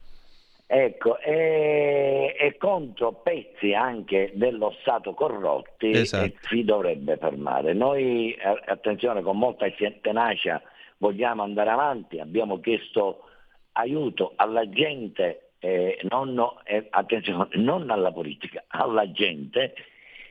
Ecco, 0.71 1.17
e, 1.17 2.35
e 2.39 2.55
contro 2.57 3.13
pezzi 3.23 3.73
anche 3.73 4.29
dello 4.35 4.75
Stato 4.81 5.15
corrotti 5.15 5.89
esatto. 5.89 6.31
si 6.41 6.63
dovrebbe 6.63 7.17
fermare. 7.17 7.73
Noi, 7.73 8.37
attenzione, 8.65 9.23
con 9.23 9.35
molta 9.39 9.65
tenacia 9.99 10.61
vogliamo 10.97 11.41
andare 11.41 11.71
avanti, 11.71 12.19
abbiamo 12.19 12.59
chiesto 12.59 13.23
aiuto 13.71 14.33
alla 14.35 14.69
gente 14.69 15.53
eh, 15.57 15.99
non, 16.03 16.39
eh, 16.65 16.85
attenzione, 16.91 17.47
non 17.53 17.89
alla 17.89 18.11
politica, 18.11 18.63
alla 18.67 19.11
gente, 19.11 19.73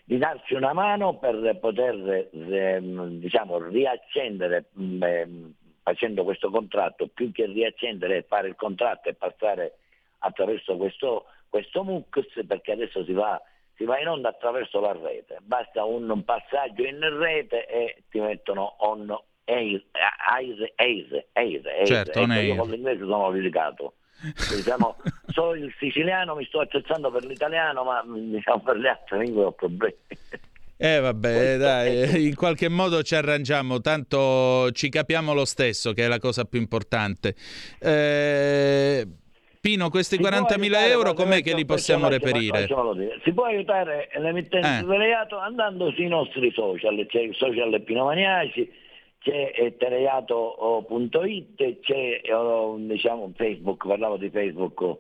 di 0.05 0.19
darci 0.19 0.55
una 0.55 0.73
mano 0.73 1.19
per 1.19 1.59
poter 1.61 2.29
eh, 2.33 2.81
diciamo, 2.81 3.59
riaccendere 3.59 4.67
mh, 4.71 5.03
ehm, 5.03 5.55
facendo 5.83 6.23
questo 6.23 6.49
contratto, 6.49 7.09
più 7.09 7.33
che 7.33 7.47
riaccendere 7.47 8.23
fare 8.23 8.47
il 8.47 8.55
contratto 8.55 9.09
e 9.09 9.15
passare 9.15 9.79
attraverso 10.19 10.77
questo, 10.77 11.27
questo 11.49 11.83
MUX, 11.83 12.47
perché 12.47 12.73
adesso 12.73 13.05
si 13.05 13.13
va, 13.13 13.41
si 13.77 13.85
va, 13.85 13.99
in 14.01 14.09
onda 14.09 14.29
attraverso 14.29 14.81
la 14.81 14.93
rete. 14.93 15.39
Basta 15.43 15.85
un, 15.85 16.09
un 16.09 16.25
passaggio 16.25 16.85
in 16.85 17.01
rete 17.19 17.67
e 17.67 18.03
ti 18.11 18.21
mettono 18.21 18.77
on 18.79 19.17
air, 19.45 19.83
air, 19.93 20.73
air, 20.77 21.27
air, 21.33 21.63
air. 21.67 21.87
Certo, 21.87 22.21
ecco, 22.21 22.33
io 22.33 22.57
con 22.57 22.71
l'inglese 22.71 23.01
sono 23.01 23.31
delicato 23.31 23.95
diciamo, 24.55 24.97
so 25.29 25.55
il 25.55 25.73
siciliano, 25.79 26.35
mi 26.35 26.45
sto 26.45 26.61
attrezzando 26.61 27.11
per 27.11 27.25
l'italiano, 27.25 27.85
ma 27.85 28.03
diciamo, 28.07 28.61
per 28.61 28.77
le 28.77 28.89
altre 28.89 29.19
lingue 29.19 29.45
ho 29.45 29.53
problemi. 29.53 29.97
Eh 30.81 31.01
vabbè, 31.01 31.57
dai, 31.57 32.27
in 32.27 32.37
qualche 32.37 32.69
modo 32.69 33.03
ci 33.03 33.17
arrangiamo, 33.17 33.81
tanto 33.81 34.71
ci 34.71 34.89
capiamo 34.89 35.35
lo 35.35 35.45
stesso, 35.45 35.93
che 35.93 36.05
è 36.05 36.09
la 36.09 36.21
cosa 36.21 36.45
più 36.45 36.61
importante. 36.61 37.35
Eh, 37.81 39.05
Pino, 39.69 39.91
questi 39.91 40.17
si 40.17 40.23
40.000 40.23 40.89
euro 40.89 41.13
com'è 41.13 41.43
che 41.43 41.55
li 41.55 41.67
possiamo 41.67 42.09
reperire? 42.09 42.67
Si 43.23 43.35
può 43.35 43.45
aiutare 43.45 44.09
l'emittente 44.15 44.79
eh. 44.79 44.83
delegato 44.83 45.37
andando 45.37 45.93
sui 45.93 46.09
nostri 46.09 46.51
social, 46.53 47.05
c'è 47.07 47.21
il 47.21 47.35
social 47.35 47.79
Pino 47.83 48.05
Maniaci, 48.05 48.67
c'è 49.19 49.53
eh, 49.55 49.77
teleiato.it, 49.77 51.81
c'è 51.81 52.21
diciamo, 52.79 53.31
Facebook, 53.37 53.87
parlavo 53.87 54.17
di 54.17 54.31
Facebook 54.31 54.97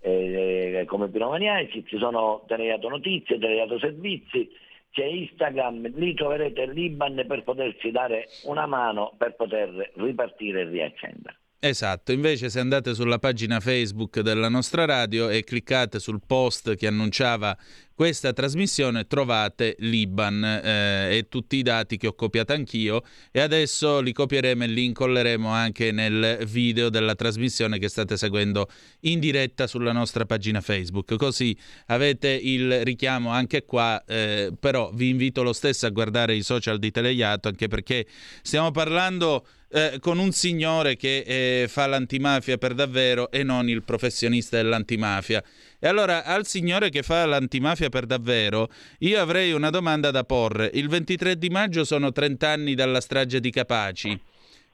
eh, 0.00 0.82
come 0.88 1.10
Pinomaniaci, 1.10 1.84
ci 1.86 1.98
sono 1.98 2.42
Teleiato 2.48 2.88
Notizie, 2.88 3.38
Teleiato 3.38 3.78
Servizi, 3.78 4.50
c'è 4.90 5.04
Instagram, 5.04 5.92
lì 5.94 6.14
troverete 6.14 6.66
l'Iban 6.66 7.24
per 7.28 7.44
poterci 7.44 7.92
dare 7.92 8.26
una 8.46 8.66
mano 8.66 9.12
per 9.16 9.36
poter 9.36 9.92
ripartire 9.94 10.62
e 10.62 10.64
riaccendere. 10.64 11.36
Esatto, 11.60 12.12
invece 12.12 12.50
se 12.50 12.60
andate 12.60 12.94
sulla 12.94 13.18
pagina 13.18 13.58
Facebook 13.58 14.20
della 14.20 14.48
nostra 14.48 14.84
radio 14.84 15.28
e 15.28 15.42
cliccate 15.42 15.98
sul 15.98 16.20
post 16.24 16.76
che 16.76 16.86
annunciava 16.86 17.58
questa 17.94 18.32
trasmissione 18.32 19.08
trovate 19.08 19.74
l'Iban 19.80 20.44
eh, 20.44 21.16
e 21.16 21.26
tutti 21.28 21.56
i 21.56 21.62
dati 21.62 21.96
che 21.96 22.06
ho 22.06 22.14
copiato 22.14 22.52
anch'io 22.52 23.02
e 23.32 23.40
adesso 23.40 23.98
li 23.98 24.12
copieremo 24.12 24.62
e 24.62 24.66
li 24.68 24.84
incolleremo 24.84 25.48
anche 25.48 25.90
nel 25.90 26.44
video 26.46 26.90
della 26.90 27.16
trasmissione 27.16 27.80
che 27.80 27.88
state 27.88 28.16
seguendo 28.16 28.68
in 29.00 29.18
diretta 29.18 29.66
sulla 29.66 29.90
nostra 29.90 30.26
pagina 30.26 30.60
Facebook. 30.60 31.16
Così 31.16 31.58
avete 31.86 32.28
il 32.28 32.84
richiamo 32.84 33.30
anche 33.30 33.64
qua, 33.64 34.00
eh, 34.06 34.52
però 34.56 34.92
vi 34.94 35.08
invito 35.08 35.42
lo 35.42 35.52
stesso 35.52 35.86
a 35.86 35.90
guardare 35.90 36.36
i 36.36 36.44
social 36.44 36.78
di 36.78 36.92
Teleiato 36.92 37.48
anche 37.48 37.66
perché 37.66 38.06
stiamo 38.42 38.70
parlando 38.70 39.44
eh, 39.70 39.98
con 40.00 40.18
un 40.18 40.32
signore 40.32 40.96
che 40.96 41.24
eh, 41.26 41.68
fa 41.68 41.86
l'antimafia 41.86 42.56
per 42.56 42.74
davvero 42.74 43.30
e 43.30 43.42
non 43.42 43.68
il 43.68 43.82
professionista 43.82 44.56
dell'antimafia. 44.56 45.42
E 45.78 45.86
allora 45.86 46.24
al 46.24 46.46
signore 46.46 46.90
che 46.90 47.02
fa 47.02 47.24
l'antimafia 47.26 47.88
per 47.88 48.06
davvero, 48.06 48.70
io 49.00 49.20
avrei 49.20 49.52
una 49.52 49.70
domanda 49.70 50.10
da 50.10 50.24
porre. 50.24 50.70
Il 50.74 50.88
23 50.88 51.38
di 51.38 51.50
maggio 51.50 51.84
sono 51.84 52.12
30 52.12 52.48
anni 52.48 52.74
dalla 52.74 53.00
strage 53.00 53.40
di 53.40 53.50
Capaci. 53.50 54.20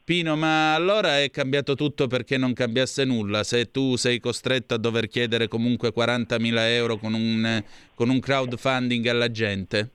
Pino, 0.05 0.37
ma 0.37 0.75
allora 0.75 1.21
è 1.23 1.31
cambiato 1.31 1.75
tutto 1.75 2.09
perché 2.09 2.37
non 2.37 2.53
cambiasse 2.53 3.05
nulla? 3.05 3.43
Se 3.43 3.71
tu 3.71 3.97
sei 3.97 4.21
costretto 4.21 4.75
a 4.75 4.79
dover 4.79 5.09
chiedere 5.09 5.49
comunque 5.49 5.95
40.000 5.95 6.59
euro 6.69 6.99
con 6.99 7.15
un, 7.15 7.65
con 7.95 8.11
un 8.11 8.21
crowdfunding 8.21 9.07
alla 9.07 9.31
gente? 9.31 9.93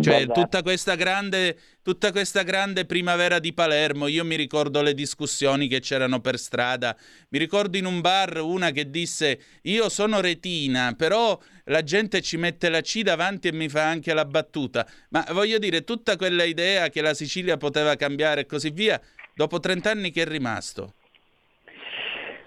Cioè, 0.00 0.26
tutta 0.26 0.62
questa, 0.62 0.96
grande, 0.96 1.56
tutta 1.82 2.10
questa 2.10 2.42
grande 2.42 2.84
primavera 2.84 3.38
di 3.38 3.52
Palermo, 3.52 4.08
io 4.08 4.24
mi 4.24 4.34
ricordo 4.34 4.82
le 4.82 4.92
discussioni 4.92 5.68
che 5.68 5.78
c'erano 5.78 6.18
per 6.18 6.36
strada, 6.36 6.96
mi 7.28 7.38
ricordo 7.38 7.76
in 7.76 7.84
un 7.84 8.00
bar 8.00 8.40
una 8.40 8.72
che 8.72 8.90
disse 8.90 9.38
io 9.62 9.88
sono 9.88 10.20
retina, 10.20 10.94
però 10.96 11.38
la 11.66 11.82
gente 11.84 12.22
ci 12.22 12.36
mette 12.36 12.70
la 12.70 12.80
C 12.80 13.02
davanti 13.02 13.46
e 13.46 13.52
mi 13.52 13.68
fa 13.68 13.84
anche 13.86 14.12
la 14.12 14.24
battuta. 14.24 14.84
Ma 15.10 15.24
voglio 15.30 15.58
dire, 15.58 15.84
tutta 15.84 16.16
quella 16.16 16.42
idea 16.42 16.88
che 16.88 17.00
la 17.00 17.14
Sicilia 17.14 17.56
poteva 17.56 17.94
cambiare 17.94 18.42
e 18.42 18.46
così 18.46 18.70
via, 18.70 19.00
dopo 19.32 19.60
30 19.60 19.90
anni 19.90 20.10
che 20.10 20.22
è 20.22 20.26
rimasto? 20.26 20.94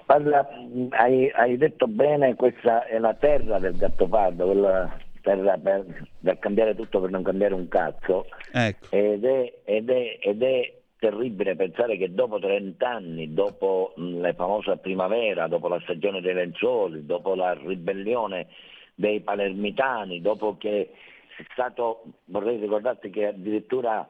Guarda, 0.06 0.48
hai, 0.92 1.32
hai 1.34 1.58
detto 1.58 1.88
bene, 1.88 2.36
questa 2.36 2.86
è 2.86 2.98
la 3.00 3.14
terra 3.14 3.60
del 3.60 3.76
Gattopardo, 3.76 4.46
quella 4.46 5.06
per, 5.36 5.60
per, 5.62 6.08
per, 6.22 6.40
cambiare 6.40 6.74
tutto 6.74 7.02
per 7.02 7.10
non 7.10 7.22
cambiare 7.22 7.54
un 7.54 7.68
cazzo 7.68 8.28
ecco. 8.54 8.88
ed, 8.92 9.26
è, 9.26 9.54
ed, 9.66 9.90
è, 9.90 10.18
ed, 10.22 10.42
è, 10.42 10.74
terribile 11.00 11.56
pensare 11.56 11.96
che 11.96 12.12
dopo 12.12 12.40
30 12.40 12.90
anni, 12.90 13.32
dopo 13.32 13.94
la 13.98 14.34
famosa 14.34 14.78
primavera, 14.78 15.48
dopo 15.48 15.68
la 15.68 15.80
stagione 15.82 16.22
dei 16.22 16.34
lenzuoli, 16.34 17.06
dopo 17.06 17.36
la 17.36 17.54
ribellione 17.54 18.48
dei 18.96 19.20
palermitani, 19.20 20.22
dopo 20.22 20.58
che 20.58 20.90
è 21.38 21.44
stato, 21.52 22.04
vorrei 22.26 22.58
ricordarti 22.58 23.12
che 23.12 23.28
addirittura 23.28 24.10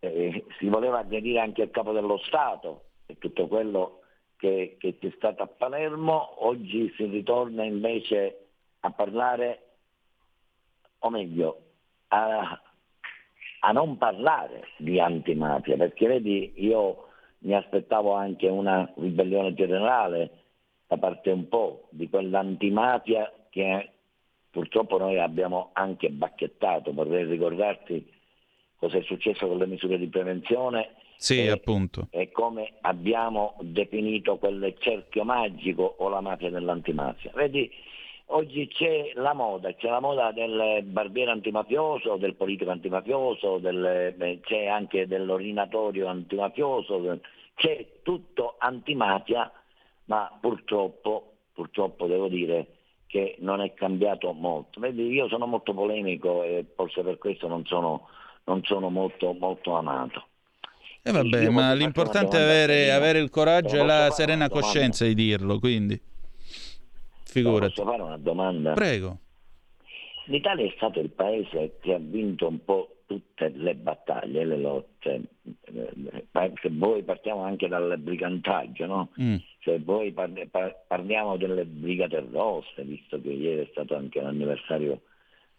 eh, 0.00 0.44
si 0.58 0.66
voleva 0.66 0.98
aggredire 0.98 1.38
anche 1.38 1.62
il 1.62 1.70
capo 1.70 1.92
dello 1.92 2.18
Stato 2.18 2.86
e 3.06 3.16
tutto 3.18 3.46
quello 3.46 4.00
che, 4.36 4.74
che 4.80 4.98
c'è 4.98 5.12
stato 5.16 5.44
a 5.44 5.46
Palermo, 5.46 6.44
oggi 6.46 6.92
si 6.96 7.04
ritorna 7.04 7.62
invece 7.62 8.46
a 8.80 8.90
parlare 8.90 9.63
o 11.04 11.10
meglio, 11.10 11.60
a, 12.08 12.60
a 13.60 13.72
non 13.72 13.98
parlare 13.98 14.68
di 14.78 14.98
antimafia, 14.98 15.76
perché 15.76 16.06
vedi, 16.06 16.52
io 16.56 17.08
mi 17.40 17.54
aspettavo 17.54 18.12
anche 18.14 18.48
una 18.48 18.90
ribellione 18.96 19.52
generale 19.52 20.30
da 20.86 20.96
parte 20.96 21.30
un 21.30 21.48
po' 21.48 21.88
di 21.90 22.08
quell'antimafia 22.08 23.30
che 23.50 23.90
purtroppo 24.50 24.98
noi 24.98 25.18
abbiamo 25.18 25.70
anche 25.74 26.08
bacchettato, 26.08 26.92
vorrei 26.92 27.24
ricordarti 27.24 28.10
cosa 28.76 28.98
è 28.98 29.02
successo 29.02 29.46
con 29.46 29.58
le 29.58 29.66
misure 29.66 29.98
di 29.98 30.08
prevenzione 30.08 30.94
sì, 31.16 31.44
e, 31.44 31.50
appunto. 31.50 32.08
e 32.10 32.30
come 32.30 32.74
abbiamo 32.80 33.56
definito 33.60 34.36
quel 34.38 34.74
cerchio 34.78 35.24
magico 35.24 35.96
o 35.98 36.08
la 36.08 36.20
mafia 36.20 36.50
dell'antimafia. 36.50 37.30
Vedi, 37.34 37.70
oggi 38.26 38.68
c'è 38.68 39.12
la 39.14 39.32
moda, 39.32 39.74
c'è 39.74 39.88
la 39.88 40.00
moda 40.00 40.32
del 40.32 40.82
barbiere 40.84 41.30
antimafioso, 41.30 42.16
del 42.16 42.34
politico 42.34 42.70
antimafioso, 42.70 43.58
del, 43.58 44.40
c'è 44.42 44.66
anche 44.66 45.06
dell'ordinatorio 45.06 46.06
antimafioso, 46.06 47.20
c'è 47.54 47.86
tutto 48.02 48.56
antimafia, 48.58 49.50
ma 50.06 50.36
purtroppo, 50.40 51.32
purtroppo 51.52 52.06
devo 52.06 52.28
dire 52.28 52.66
che 53.06 53.36
non 53.40 53.60
è 53.60 53.74
cambiato 53.74 54.32
molto. 54.32 54.80
Vedi, 54.80 55.06
io 55.08 55.28
sono 55.28 55.46
molto 55.46 55.72
polemico 55.72 56.42
e 56.42 56.64
forse 56.74 57.02
per 57.02 57.18
questo 57.18 57.46
non 57.46 57.64
sono, 57.66 58.08
non 58.44 58.62
sono 58.64 58.90
molto, 58.90 59.32
molto 59.38 59.74
amato. 59.74 60.26
Eh 61.06 61.12
vabbè, 61.12 61.50
ma 61.50 61.74
l'importante 61.74 62.38
è 62.38 62.40
avere, 62.40 62.90
avere, 62.90 63.18
il 63.18 63.28
coraggio 63.28 63.76
e 63.76 63.84
la 63.84 64.10
serena 64.10 64.48
coscienza 64.48 65.04
di 65.04 65.14
dirlo, 65.14 65.58
quindi 65.58 66.00
figurati. 67.34 67.74
Posso 67.74 67.90
fare 67.90 68.02
una 68.02 68.16
domanda? 68.16 68.74
Prego. 68.74 69.18
L'Italia 70.26 70.64
è 70.64 70.72
stato 70.76 71.00
il 71.00 71.10
paese 71.10 71.76
che 71.80 71.94
ha 71.94 71.98
vinto 71.98 72.46
un 72.46 72.64
po' 72.64 73.02
tutte 73.06 73.52
le 73.54 73.74
battaglie, 73.74 74.44
le 74.44 74.56
lotte. 74.56 75.22
Se 76.60 76.70
voi 76.70 77.02
partiamo 77.02 77.42
anche 77.42 77.68
dal 77.68 77.98
brigantaggio, 77.98 78.86
no? 78.86 79.08
Mm. 79.20 79.36
Se 79.60 79.80
voi 79.80 80.12
parliamo 80.12 81.36
delle 81.36 81.64
brigate 81.64 82.24
rosse, 82.30 82.84
visto 82.84 83.20
che 83.20 83.30
ieri 83.30 83.62
è 83.62 83.68
stato 83.72 83.96
anche 83.96 84.20
l'anniversario 84.20 85.00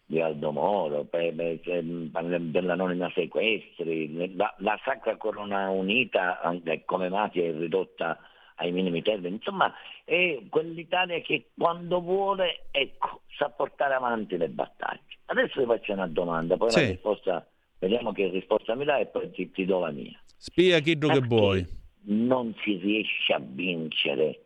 di 0.08 0.22
Aldo 0.22 0.52
Moro, 0.52 1.08
dell'anonima 1.10 3.12
sequestri, 3.14 4.36
la, 4.36 4.54
la, 4.60 4.80
Sacra 4.84 5.18
Corona 5.18 5.70
Unita 5.70 6.40
come 6.86 7.10
mafia 7.10 7.44
è 7.44 7.52
ridotta 7.52 8.20
ai 8.56 8.72
minimi 8.72 9.02
termini, 9.02 9.36
insomma 9.36 9.74
è 10.04 10.40
quell'Italia 10.50 11.20
che 11.22 11.50
quando 11.58 12.00
vuole 12.02 12.66
ecco, 12.72 13.22
sa 13.38 13.50
portare 13.50 13.94
avanti 13.94 14.38
le 14.38 14.50
battaglie. 14.50 15.02
Adesso 15.26 15.60
ti 15.60 15.66
faccio 15.66 15.94
una 15.94 16.08
domanda, 16.08 16.58
poi 16.58 16.72
sì. 16.72 16.82
la 16.82 16.88
risposta, 16.88 17.48
vediamo 17.80 18.12
che 18.12 18.28
risposta 18.30 18.76
mi 18.76 18.86
dai 18.86 19.02
e 19.02 19.06
poi 19.08 19.32
ti, 19.32 19.52
ti 19.52 19.66
do 19.66 19.80
la 19.80 19.92
mia. 19.92 20.20
Spia 20.38 20.80
chi 20.80 20.98
che 20.98 21.20
vuoi. 21.22 21.66
Non 22.08 22.54
si 22.64 22.78
riesce 22.78 23.34
a 23.34 23.42
vincere 23.42 24.42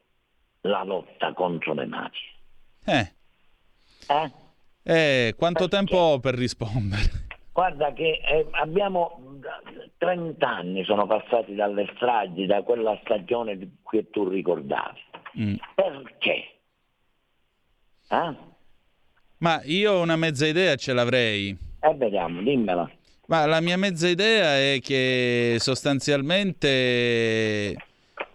la 0.61 0.83
lotta 0.83 1.33
contro 1.33 1.73
le 1.73 1.85
mafie. 1.85 2.29
Eh. 2.85 3.13
Eh? 4.07 4.31
Eh, 4.83 5.35
quanto 5.37 5.67
Perché? 5.67 5.85
tempo 5.85 5.97
ho 5.97 6.19
per 6.19 6.35
rispondere? 6.35 7.27
Guarda 7.59 7.91
che 7.91 8.21
eh, 8.25 8.47
abbiamo 8.51 9.19
30 9.97 10.47
anni 10.47 10.85
sono 10.85 11.05
passati 11.07 11.55
dalle 11.55 11.91
stragi, 11.97 12.45
da 12.45 12.61
quella 12.61 12.97
stagione 13.03 13.57
che 13.91 14.09
tu 14.09 14.29
ricordavi. 14.29 14.99
Mm. 15.41 15.55
Perché? 15.75 16.53
Eh? 18.07 18.33
Ma 19.39 19.61
io 19.65 19.99
una 19.99 20.15
mezza 20.15 20.47
idea 20.47 20.77
ce 20.77 20.93
l'avrei. 20.93 21.49
Eh, 21.81 21.93
vediamo, 21.95 22.41
dimmela. 22.41 22.89
Ma 23.25 23.45
la 23.45 23.59
mia 23.59 23.75
mezza 23.75 24.07
idea 24.07 24.55
è 24.55 24.79
che 24.81 25.57
sostanzialmente 25.59 27.75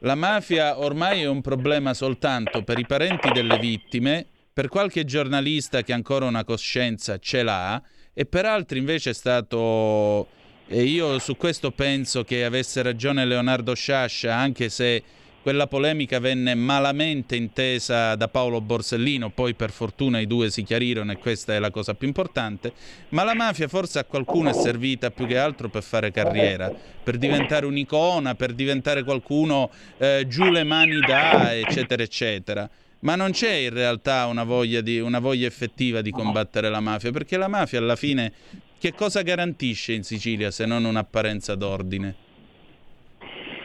la 0.01 0.17
mafia 0.17 0.79
ormai 0.79 1.23
è 1.23 1.27
un 1.27 1.41
problema 1.41 1.95
soltanto 1.95 2.63
per 2.63 2.79
i 2.79 2.85
parenti 2.85 3.31
delle 3.31 3.57
vittime 3.57 4.27
per 4.53 4.69
qualche 4.69 5.07
giornalista 5.07 5.81
che 5.81 5.95
ancora 5.95 6.27
una 6.27 6.45
coscienza 6.45 7.17
ce 7.17 7.43
l'ha 7.43 7.83
e 8.15 8.25
per 8.25 8.47
altri 8.47 8.79
invece 8.79 9.11
è 9.11 9.15
stato 9.15 10.29
e 10.67 10.83
io 10.85 11.19
su 11.19 11.37
questo 11.37 11.73
penso 11.73 12.25
che 12.25 12.45
avesse 12.45 12.81
ragione 12.81 13.27
Leonardo 13.27 13.75
Sciascia 13.75 14.35
anche 14.35 14.71
se 14.71 15.03
quella 15.43 15.67
polemica 15.67 16.21
venne 16.21 16.55
malamente 16.55 17.37
intesa 17.37 18.15
da 18.15 18.29
Paolo 18.29 18.63
Borsellino, 18.63 19.29
poi 19.29 19.53
per 19.53 19.71
fortuna 19.71 20.19
i 20.19 20.27
due 20.27 20.49
si 20.49 20.63
chiarirono 20.63 21.13
e 21.13 21.19
questa 21.19 21.53
è 21.53 21.59
la 21.59 21.71
cosa 21.71 21.93
più 21.93 22.07
importante, 22.07 22.73
ma 23.11 23.25
la 23.25 23.35
mafia 23.35 23.69
forse 23.69 23.99
a 23.99 24.05
qualcuno 24.05 24.49
è 24.49 24.55
servita 24.55 25.11
più 25.11 25.27
che 25.27 25.37
altro 25.37 25.69
per 25.69 25.83
fare 25.83 26.11
carriera, 26.11 26.73
per 27.03 27.19
diventare 27.19 27.67
un'icona, 27.67 28.35
per 28.35 28.55
diventare 28.55 29.03
qualcuno 29.03 29.71
eh, 29.99 30.25
giù 30.27 30.45
le 30.45 30.65
mani 30.65 30.99
da, 31.01 31.55
eccetera, 31.55 32.03
eccetera 32.03 32.71
ma 33.05 33.17
non 33.17 33.31
c'è 33.31 33.53
in 33.53 33.73
realtà 33.73 34.27
una 34.27 34.45
voglia, 34.45 34.81
di, 34.81 34.99
una 34.99 35.21
voglia 35.21 35.47
effettiva 35.47 36.01
di 36.01 36.11
combattere 36.11 36.69
la 36.71 36.81
mafia, 36.81 37.11
perché 37.11 37.37
la 37.37 37.49
mafia 37.49 37.79
alla 37.79 37.97
fine 37.97 38.33
che 38.79 38.93
cosa 38.93 39.23
garantisce 39.23 39.93
in 39.93 40.03
Sicilia 40.03 40.51
se 40.51 40.67
non 40.67 40.85
un'apparenza 40.85 41.55
d'ordine? 41.55 42.15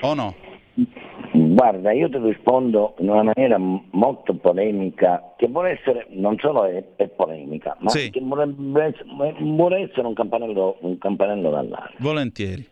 O 0.02 0.14
no? 0.14 0.36
Guarda, 1.32 1.92
io 1.92 2.10
ti 2.10 2.18
rispondo 2.18 2.96
in 3.00 3.10
una 3.10 3.24
maniera 3.24 3.58
molto 3.58 4.34
polemica, 4.34 5.34
che 5.38 5.48
vuole 5.48 5.72
essere, 5.72 6.08
non 6.10 6.38
solo 6.40 6.66
è, 6.66 6.84
è 6.96 7.08
polemica, 7.08 7.78
ma 7.80 7.90
sì. 7.90 8.10
che 8.10 8.20
vuole, 8.22 8.54
vuole, 8.56 9.80
essere 9.80 10.08
un 10.08 10.14
campanello, 10.14 10.78
un 10.82 10.98
campanello 10.98 11.50
d'allarme. 11.50 11.96
Volentieri. 12.00 12.68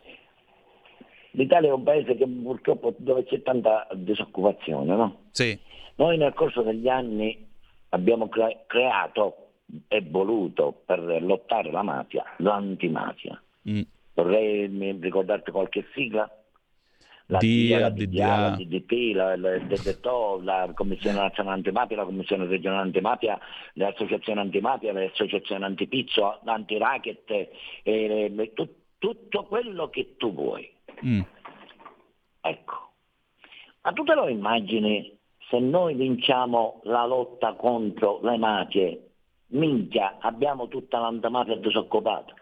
L'Italia 1.32 1.70
è 1.70 1.72
un 1.72 1.82
paese 1.82 2.16
che 2.16 2.26
purtroppo 2.26 2.94
dove 2.98 3.24
c'è 3.24 3.42
tanta 3.42 3.86
disoccupazione, 3.92 4.96
no? 4.96 5.16
Sì. 5.30 5.58
Noi 5.98 6.16
nel 6.16 6.32
corso 6.32 6.62
degli 6.62 6.88
anni 6.88 7.46
abbiamo 7.90 8.28
cre- 8.28 8.64
creato 8.66 9.50
e 9.88 10.00
voluto 10.00 10.82
per 10.86 11.00
lottare 11.22 11.70
la 11.70 11.82
mafia 11.82 12.24
l'antimafia. 12.38 13.40
Mm. 13.68 13.82
Vorrei 14.14 14.96
ricordarti 15.00 15.50
qualche 15.50 15.86
sigla? 15.94 16.30
La 17.26 17.38
DIA, 17.38 17.80
la 17.80 17.90
DDA, 17.90 18.38
la 18.38 18.56
DDP, 18.56 19.14
la, 19.14 19.36
la 19.36 19.58
DDTO, 19.58 20.40
la 20.42 20.70
Commissione 20.72 21.18
Nazionale 21.18 21.56
Antimafia, 21.56 21.96
la 21.96 22.04
Commissione 22.04 22.46
Regionale 22.46 22.82
Antimafia, 22.82 23.38
le 23.74 23.86
associazioni 23.86 24.40
antimafia, 24.40 24.92
le 24.92 25.10
associazioni 25.10 25.62
antipizzo, 25.62 26.38
l'antiracket, 26.44 27.48
eh, 27.82 28.52
tu, 28.54 28.66
tutto 28.96 29.42
quello 29.44 29.90
che 29.90 30.14
tu 30.16 30.32
vuoi. 30.32 30.72
Mm. 31.04 31.20
Ecco. 32.40 32.92
Ma 33.82 33.92
tu 33.92 34.04
te 34.04 34.14
lo 34.14 34.28
immagini 34.28 35.17
se 35.50 35.58
noi 35.58 35.94
vinciamo 35.94 36.80
la 36.84 37.06
lotta 37.06 37.54
contro 37.54 38.20
le 38.22 38.36
mafie, 38.36 39.08
minchia, 39.48 40.16
abbiamo 40.20 40.68
tutta 40.68 40.98
l'antimafia 40.98 41.56
disoccupata. 41.56 42.34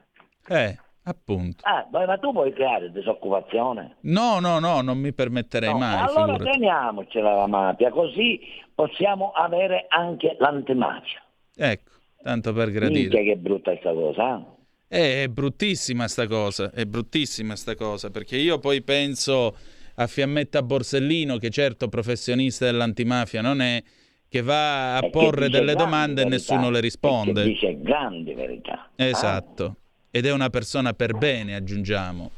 Eh, 0.48 0.76
appunto. 1.04 1.62
Ah, 1.62 1.86
ma 1.90 2.18
tu 2.18 2.32
puoi 2.32 2.52
creare 2.52 2.90
disoccupazione? 2.90 3.96
No, 4.02 4.40
no, 4.40 4.58
no, 4.58 4.80
non 4.80 4.98
mi 4.98 5.12
permetterei 5.12 5.72
no, 5.72 5.78
mai. 5.78 6.00
Allora 6.00 6.32
figurati. 6.32 6.58
teniamocela 6.58 7.34
la 7.34 7.46
mafia, 7.46 7.90
così 7.90 8.40
possiamo 8.74 9.30
avere 9.32 9.86
anche 9.88 10.36
l'antimafia. 10.38 11.22
Ecco, 11.54 11.90
tanto 12.22 12.52
per 12.52 12.70
gradire. 12.70 13.00
Minchia 13.00 13.22
che 13.22 13.36
brutta 13.36 13.70
questa 13.70 13.92
cosa, 13.92 14.36
eh? 14.36 14.54
Eh, 14.88 15.24
è 15.24 15.28
bruttissima 15.28 16.06
sta 16.06 16.28
cosa, 16.28 16.70
è 16.70 16.84
bruttissima 16.84 17.56
sta 17.56 17.74
cosa, 17.74 18.10
perché 18.10 18.36
io 18.36 18.60
poi 18.60 18.82
penso 18.82 19.56
a 19.96 20.06
Fiammetta 20.06 20.62
Borsellino, 20.62 21.38
che 21.38 21.50
certo 21.50 21.88
professionista 21.88 22.64
dell'antimafia 22.66 23.40
non 23.40 23.60
è, 23.60 23.82
che 24.28 24.42
va 24.42 24.96
a 24.96 25.04
e 25.04 25.10
porre 25.10 25.48
delle 25.48 25.74
domande 25.74 26.22
verità, 26.22 26.26
e 26.26 26.30
nessuno 26.30 26.70
le 26.70 26.80
risponde. 26.80 27.42
E 27.42 27.44
dice 27.44 27.80
grandi 27.80 28.34
verità. 28.34 28.90
Esatto. 28.96 29.64
Ah. 29.64 29.74
Ed 30.10 30.26
è 30.26 30.32
una 30.32 30.50
persona 30.50 30.92
per 30.92 31.16
bene, 31.16 31.54
aggiungiamo. 31.54 32.30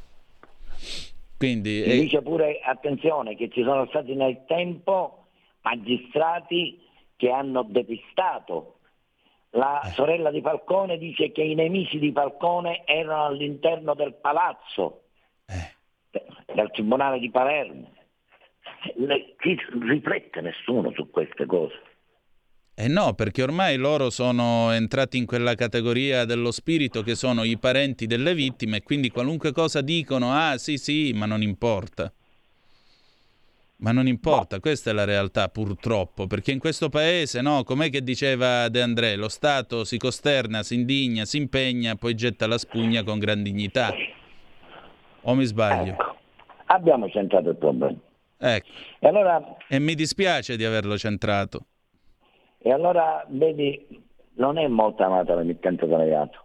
Quindi, 1.37 1.83
è... 1.83 2.01
dice 2.01 2.23
pure, 2.23 2.61
attenzione, 2.61 3.37
che 3.37 3.49
ci 3.49 3.63
sono 3.63 3.87
stati 3.89 4.15
nel 4.15 4.45
tempo 4.47 5.27
magistrati 5.63 6.81
che 7.17 7.31
hanno 7.31 7.65
depistato. 7.65 8.75
La 9.53 9.81
eh. 9.83 9.91
sorella 9.93 10.31
di 10.31 10.41
Falcone 10.41 10.99
dice 10.99 11.33
che 11.33 11.43
i 11.43 11.55
nemici 11.55 11.99
di 11.99 12.13
Falcone 12.13 12.83
erano 12.85 13.27
all'interno 13.27 13.95
del 13.95 14.15
palazzo. 14.15 15.05
Eh 15.47 15.77
dal 16.55 16.71
Tribunale 16.71 17.19
di 17.19 17.31
Palermo. 17.31 17.93
Le, 18.97 19.35
ci 19.41 19.59
riflette 19.81 20.41
nessuno 20.41 20.93
su 20.93 21.11
queste 21.11 21.47
cose. 21.47 21.75
Eh 22.81 22.87
no, 22.87 23.15
perché 23.15 23.43
ormai 23.43 23.77
loro 23.77 24.09
sono 24.09 24.71
entrati 24.71 25.19
in 25.19 25.27
quella 25.27 25.57
categoria 25.57 26.25
dello 26.25 26.53
spirito 26.53 27.03
che 27.03 27.17
sono 27.17 27.43
i 27.43 27.59
parenti 27.59 28.07
delle 28.07 28.35
vittime 28.35 28.83
quindi 28.83 29.11
qualunque 29.11 29.51
cosa 29.51 29.81
dicono, 29.81 30.33
ah 30.33 30.57
sì 30.59 30.79
sì, 30.79 31.13
ma 31.13 31.27
non 31.27 31.43
importa. 31.43 32.13
Ma 33.79 33.91
non 33.91 34.07
importa, 34.07 34.57
no. 34.57 34.61
questa 34.61 34.91
è 34.91 34.93
la 34.93 35.05
realtà 35.05 35.49
purtroppo, 35.49 36.29
perché 36.29 36.53
in 36.53 36.61
questo 36.61 36.89
paese, 36.89 37.41
no, 37.41 37.65
com'è 37.65 37.91
che 37.91 38.03
diceva 38.03 38.69
De 38.69 38.81
André, 38.81 39.17
lo 39.17 39.29
Stato 39.29 39.85
si 39.85 39.99
costerna, 39.99 40.63
si 40.63 40.75
indigna, 40.75 41.25
si 41.25 41.37
impegna, 41.37 41.97
poi 41.97 42.15
getta 42.15 42.47
la 42.47 42.59
spugna 42.59 43.03
con 43.03 43.19
gran 43.19 43.43
dignità. 43.43 43.93
O 45.23 45.35
mi 45.35 45.45
sbaglio? 45.45 45.93
Ecco, 45.93 46.17
abbiamo 46.67 47.09
centrato 47.09 47.51
il 47.51 47.57
problema. 47.57 47.99
Ecco. 48.39 48.69
E, 48.99 49.09
allora, 49.09 49.57
e 49.69 49.79
mi 49.79 49.95
dispiace 49.95 50.57
di 50.57 50.65
averlo 50.65 50.97
centrato. 50.97 51.67
E 52.59 52.73
allora, 52.73 53.25
vedi, 53.29 54.05
non 54.35 54.59
è 54.59 54.67
molto 54.69 55.03
amata 55.03 55.35
l'emittente 55.35 55.87
delegato. 55.87 56.45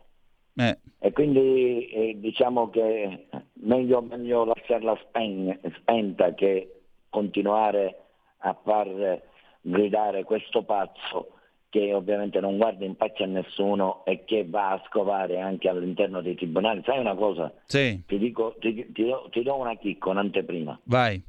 Eh. 0.55 0.77
E 0.99 1.11
quindi 1.11 1.87
eh, 1.87 2.19
diciamo 2.19 2.69
che 2.69 3.27
meglio, 3.53 4.01
meglio 4.01 4.45
lasciarla 4.45 4.97
spen- 5.07 5.59
spenta 5.77 6.33
che 6.33 6.81
continuare 7.09 7.97
a 8.39 8.55
far 8.63 9.21
gridare 9.61 10.23
questo 10.23 10.63
pazzo 10.63 11.39
che 11.73 11.91
ovviamente 11.91 12.39
non 12.39 12.57
guarda 12.57 12.85
in 12.85 12.95
faccia 12.95 13.23
a 13.23 13.27
nessuno 13.27 14.05
e 14.05 14.25
che 14.25 14.45
va 14.47 14.73
a 14.73 14.83
scovare 14.85 15.39
anche 15.39 15.67
all'interno 15.67 16.21
dei 16.21 16.35
tribunali. 16.35 16.83
Sai 16.85 16.99
una 16.99 17.15
cosa? 17.15 17.51
Sì. 17.65 17.99
Ti, 18.05 18.19
dico, 18.19 18.55
ti, 18.59 18.91
ti, 18.91 19.05
do, 19.05 19.27
ti 19.31 19.41
do 19.41 19.55
una 19.55 19.75
chicca, 19.77 20.11
un'anteprima. 20.11 20.81
Vai. 20.83 21.19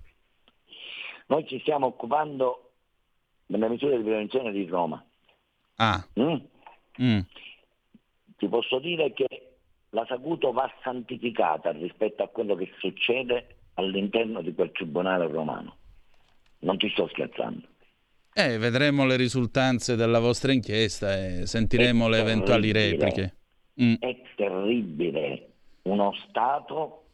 Noi 1.29 1.47
ci 1.47 1.59
stiamo 1.61 1.87
occupando 1.87 2.73
delle 3.47 3.71
misure 3.71 3.97
di 3.97 4.03
prevenzione 4.03 4.53
di 4.53 4.67
Roma. 4.67 5.03
Ah. 5.77 6.07
Mm? 6.21 6.37
Mm. 7.01 7.21
Ti 8.37 8.49
posso 8.49 8.79
dire 8.81 9.15
che 9.15 9.55
la 9.89 10.05
Saguto 10.07 10.53
va 10.53 10.71
santificata 10.83 11.73
rispetto 11.73 12.23
a 12.23 12.29
quello 12.29 12.55
che 12.55 12.71
succede 12.81 13.61
all'interno 13.77 14.43
di 14.43 14.53
quel 14.53 14.73
tribunale 14.73 15.27
romano. 15.27 15.77
Non 16.59 16.77
ti 16.77 16.91
sto 16.91 17.09
scherzando. 17.09 17.67
Eh, 18.37 18.59
vedremo 18.59 19.07
le 19.07 19.15
risultanze 19.15 19.95
della 19.95 20.19
vostra 20.19 20.51
inchiesta 20.51 21.17
e 21.17 21.47
sentiremo 21.47 22.07
È 22.07 22.11
le 22.11 22.19
eventuali 22.19 22.73
repliche. 22.73 23.37
Mm. 23.81 23.95
È 24.01 24.23
terribile 24.35 25.51
uno 25.83 26.13
Stato, 26.29 27.05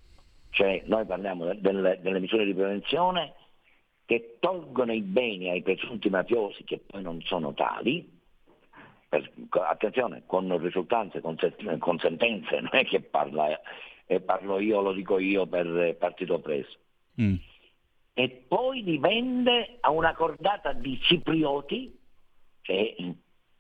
cioè 0.49 0.83
noi 0.87 1.05
parliamo 1.05 1.45
de- 1.45 1.61
delle, 1.61 1.99
delle 2.01 2.21
misure 2.21 2.47
di 2.47 2.55
prevenzione, 2.55 3.35
che 4.07 4.37
tolgono 4.41 4.95
i 4.95 5.03
beni 5.03 5.51
ai 5.51 5.61
presunti 5.61 6.09
mafiosi 6.09 6.65
che 6.65 6.81
poi 6.87 7.03
non 7.03 7.21
sono 7.23 7.53
tali, 7.53 8.19
per- 9.07 9.31
attenzione, 9.51 10.23
con 10.25 10.59
risultanze, 10.59 11.21
con, 11.21 11.37
con 11.79 11.99
sentenze, 11.99 12.61
non 12.61 12.71
è 12.73 12.85
che 12.87 13.03
parla, 13.03 13.61
eh, 14.07 14.21
parlo 14.21 14.59
io, 14.59 14.81
lo 14.81 14.93
dico 14.93 15.19
io 15.19 15.47
per 15.47 15.67
eh, 15.67 15.93
partito 15.93 16.39
preso. 16.39 16.79
Mm. 17.21 17.35
E 18.13 18.45
poi 18.49 18.83
li 18.83 18.99
vende 18.99 19.79
a 19.81 19.91
una 19.91 20.15
cordata 20.15 20.73
di 20.73 20.99
ciprioti, 21.01 21.99
cioè, 22.63 22.95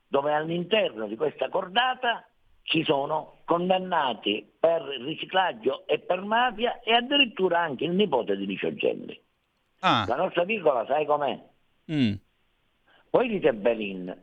dove 0.06 0.32
all'interno 0.34 1.06
di 1.06 1.16
questa 1.16 1.48
cordata 1.48 2.26
ci 2.62 2.84
sono 2.84 3.38
condannati 3.44 4.48
per 4.58 4.82
riciclaggio 4.82 5.86
e 5.86 5.98
per 5.98 6.20
mafia 6.22 6.80
e 6.80 6.92
addirittura 6.94 7.60
anche 7.60 7.84
il 7.84 7.92
nipote 7.92 8.36
di 8.36 8.46
Licio 8.46 8.74
Gelli. 8.74 9.18
Ah. 9.80 10.04
La 10.06 10.16
nostra 10.16 10.44
virgola 10.44 10.84
sai 10.86 11.06
com'è? 11.06 11.40
Mm. 11.92 12.12
Voi 13.10 13.28
dite 13.28 13.52
Belin, 13.54 14.16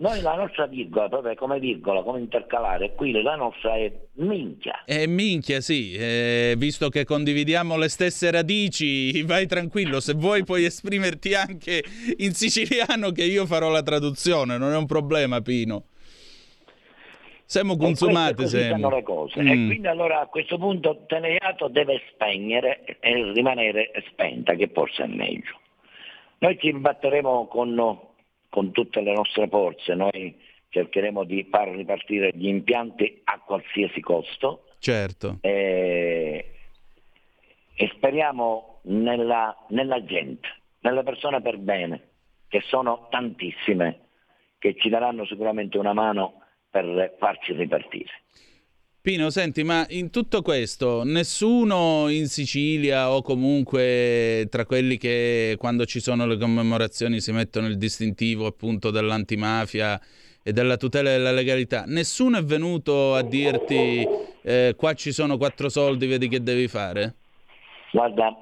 noi 0.00 0.20
la 0.20 0.34
nostra 0.34 0.66
virgola, 0.66 1.08
proprio 1.08 1.34
come 1.34 1.58
virgola, 1.58 2.02
come 2.02 2.20
intercalare, 2.20 2.94
qui 2.94 3.20
la 3.20 3.34
nostra 3.34 3.74
è 3.74 3.92
minchia. 4.14 4.84
E 4.84 5.08
minchia, 5.08 5.60
sì, 5.60 5.94
eh, 5.94 6.54
visto 6.56 6.88
che 6.88 7.04
condividiamo 7.04 7.76
le 7.76 7.88
stesse 7.88 8.30
radici, 8.30 9.22
vai 9.22 9.46
tranquillo, 9.46 9.98
se 9.98 10.14
vuoi 10.14 10.44
puoi 10.44 10.64
esprimerti 10.64 11.34
anche 11.34 11.82
in 12.18 12.32
siciliano 12.32 13.10
che 13.10 13.24
io 13.24 13.44
farò 13.44 13.70
la 13.70 13.82
traduzione, 13.82 14.56
non 14.56 14.72
è 14.72 14.76
un 14.76 14.86
problema, 14.86 15.40
Pino. 15.40 15.84
Siamo 17.44 17.76
consumati, 17.76 18.46
siamo. 18.46 18.90
le 18.90 19.02
cose. 19.02 19.42
Mm. 19.42 19.48
E 19.48 19.66
quindi 19.66 19.86
allora 19.88 20.20
a 20.20 20.26
questo 20.26 20.58
punto 20.58 21.06
Teneato 21.06 21.66
deve 21.68 22.02
spegnere 22.12 22.84
e 23.00 23.32
rimanere 23.32 23.90
spenta, 24.10 24.54
che 24.54 24.70
forse 24.72 25.04
è 25.04 25.06
meglio. 25.06 25.58
Noi 26.38 26.56
ci 26.60 26.72
batteremo 26.72 27.46
con, 27.48 27.98
con 28.48 28.72
tutte 28.72 29.00
le 29.00 29.12
nostre 29.12 29.48
forze, 29.48 29.94
noi 29.94 30.36
cercheremo 30.68 31.24
di 31.24 31.46
far 31.50 31.68
ripartire 31.70 32.30
gli 32.34 32.46
impianti 32.46 33.20
a 33.24 33.40
qualsiasi 33.40 34.00
costo 34.00 34.64
Certo. 34.78 35.38
e, 35.40 36.54
e 37.74 37.90
speriamo 37.94 38.80
nella, 38.82 39.56
nella 39.68 40.04
gente, 40.04 40.48
nelle 40.80 41.02
persone 41.02 41.40
per 41.40 41.58
bene, 41.58 42.08
che 42.48 42.62
sono 42.66 43.08
tantissime, 43.10 44.00
che 44.58 44.74
ci 44.76 44.88
daranno 44.88 45.24
sicuramente 45.26 45.78
una 45.78 45.92
mano 45.92 46.42
per 46.70 47.16
farci 47.18 47.52
ripartire. 47.52 48.10
Pino, 49.00 49.30
senti, 49.30 49.62
ma 49.62 49.86
in 49.90 50.10
tutto 50.10 50.42
questo 50.42 51.02
nessuno 51.04 52.08
in 52.08 52.26
Sicilia 52.26 53.10
o 53.10 53.22
comunque 53.22 54.48
tra 54.50 54.66
quelli 54.66 54.98
che 54.98 55.56
quando 55.56 55.86
ci 55.86 56.00
sono 56.00 56.26
le 56.26 56.36
commemorazioni 56.36 57.20
si 57.20 57.32
mettono 57.32 57.68
il 57.68 57.78
distintivo 57.78 58.46
appunto 58.46 58.90
dell'antimafia 58.90 60.00
e 60.42 60.52
della 60.52 60.76
tutela 60.76 61.10
della 61.10 61.30
legalità, 61.30 61.84
nessuno 61.86 62.38
è 62.38 62.42
venuto 62.42 63.14
a 63.14 63.22
dirti 63.22 64.06
eh, 64.42 64.74
qua 64.76 64.94
ci 64.94 65.12
sono 65.12 65.36
quattro 65.36 65.68
soldi, 65.68 66.06
vedi 66.06 66.26
che 66.26 66.42
devi 66.42 66.68
fare? 66.68 67.14
Guarda, 67.92 68.34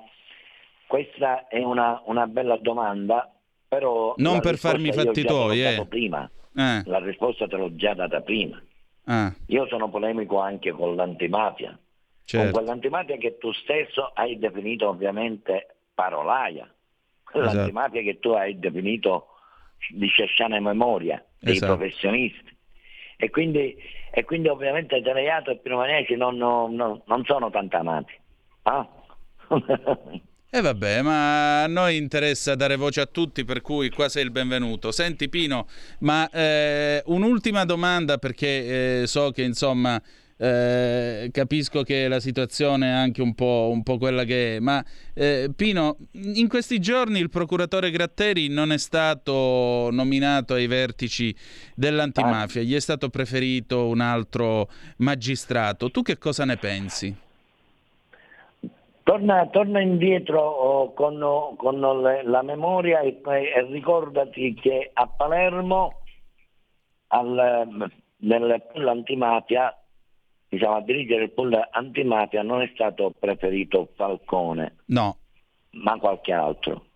questa 0.87 1.49
è 1.49 1.63
una, 1.63 2.01
una 2.07 2.27
bella 2.27 2.57
domanda, 2.57 3.31
però... 3.69 4.15
Non 4.17 4.41
per 4.41 4.57
farmi 4.57 4.87
io 4.87 4.93
fatti 4.93 5.23
tuoi, 5.23 5.65
eh. 5.65 5.87
prima. 5.87 6.29
Eh, 6.57 6.83
La 6.87 6.99
risposta 6.99 7.47
te 7.47 7.57
l'ho 7.57 7.75
già 7.77 7.95
data 7.95 8.21
prima. 8.21 8.61
Ah, 9.07 9.35
Io 9.47 9.67
sono 9.67 9.89
polemico 9.89 10.39
anche 10.39 10.71
con 10.71 10.95
l'antimafia, 10.95 11.71
con 11.71 11.79
certo. 12.25 12.53
quell'antimafia 12.53 13.17
che 13.17 13.39
tu 13.39 13.53
stesso 13.53 14.11
hai 14.15 14.39
definito 14.39 14.89
ovviamente 14.89 15.77
parolaia, 15.95 16.73
quell'antimafia 17.25 18.03
che 18.03 18.19
tu 18.19 18.31
hai 18.31 18.59
definito 18.59 19.29
di 19.91 20.07
sciasciana 20.07 20.59
memoria 20.61 21.25
dei 21.39 21.55
Esatto. 21.55 21.77
professionisti. 21.77 22.55
E 23.19 23.31
quindi, 23.31 23.77
e 24.11 24.25
quindi 24.25 24.49
ovviamente 24.49 25.01
Teleiato 25.01 25.51
e 25.51 25.57
Pino 25.57 25.77
Maniaci 25.77 26.17
non, 26.17 26.37
non- 26.37 26.75
non- 26.75 27.01
non 27.07 27.25
sono 27.25 27.51
tanto 27.51 27.77
amati. 27.77 28.13
Ah? 28.63 28.87
E 30.49 30.61
vabbè, 30.61 31.03
ma 31.03 31.65
a 31.65 31.67
noi 31.67 31.97
interessa 31.97 32.55
dare 32.55 32.77
voce 32.77 33.01
a 33.01 33.07
tutti, 33.07 33.45
per 33.45 33.61
cui 33.61 33.91
qua 33.91 34.09
sei 34.09 34.23
il 34.23 34.31
benvenuto. 34.31 34.93
Senti 34.93 35.29
Pino, 35.29 35.67
ma 36.01 36.31
eh, 36.31 37.03
un'ultima 37.07 37.65
domanda 37.65 38.17
perché 38.19 39.03
eh, 39.03 39.07
so 39.07 39.33
che 39.33 39.43
insomma 39.43 40.01
eh, 40.39 41.29
capisco 41.33 41.83
che 41.83 42.07
la 42.09 42.21
situazione 42.21 42.87
è 42.87 42.91
anche 42.91 43.23
un 43.23 43.35
po', 43.35 43.71
un 43.73 43.83
po' 43.83 43.99
quella 43.99 44.25
che 44.25 44.57
è, 44.57 44.61
ma 44.61 44.83
eh, 45.15 45.51
Pino, 45.55 45.97
in 46.13 46.47
questi 46.47 46.79
giorni 46.79 47.19
il 47.19 47.29
procuratore 47.29 47.91
Gratteri 47.91 48.49
non 48.49 48.71
è 48.71 48.79
stato 48.79 49.89
nominato 49.91 50.55
ai 50.55 50.69
vertici 50.69 51.35
dell'antimafia, 51.75 52.63
gli 52.63 52.75
è 52.75 52.81
stato 52.81 53.09
preferito 53.09 53.89
un 53.89 54.01
altro 54.01 54.71
magistrato. 54.99 55.91
Tu 55.91 56.03
che 56.03 56.19
cosa 56.19 56.45
ne 56.45 56.57
pensi? 56.57 57.25
Torna, 59.07 59.47
torna 59.51 59.81
indietro 59.81 60.41
oh, 60.41 60.93
con, 60.93 61.55
con 61.57 62.03
le- 62.03 62.25
la 62.25 62.43
memoria 62.43 63.03
e, 63.03 63.21
e 63.23 63.63
ricordati 63.71 64.53
che 64.55 64.91
a 64.93 65.07
Palermo 65.07 66.01
al, 67.07 67.89
nel 68.17 68.67
pool 68.73 68.89
antimafia, 68.89 69.73
diciamo, 70.49 70.79
a 70.79 70.83
dirigere 70.83 71.23
il 71.23 71.31
pool 71.31 71.57
antimafia 71.71 72.43
non 72.43 72.63
è 72.63 72.71
stato 72.75 73.15
preferito 73.17 73.93
Falcone, 73.95 74.79
No, 74.87 75.19
ma 75.71 75.97
qualche 75.99 76.33
altro. 76.33 76.87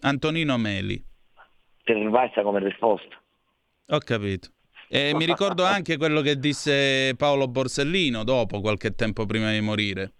Antonino 0.00 0.58
Meli. 0.58 1.00
Ti 1.84 1.92
rimasta 1.92 2.42
come 2.42 2.58
risposta? 2.58 3.14
Ho 3.90 3.98
capito. 3.98 4.48
E 4.88 5.12
mi 5.14 5.24
ricordo 5.24 5.64
anche 5.64 5.96
quello 5.98 6.20
che 6.20 6.36
disse 6.36 7.14
Paolo 7.16 7.46
Borsellino 7.46 8.24
dopo, 8.24 8.60
qualche 8.60 8.96
tempo 8.96 9.24
prima 9.24 9.52
di 9.52 9.60
morire. 9.60 10.14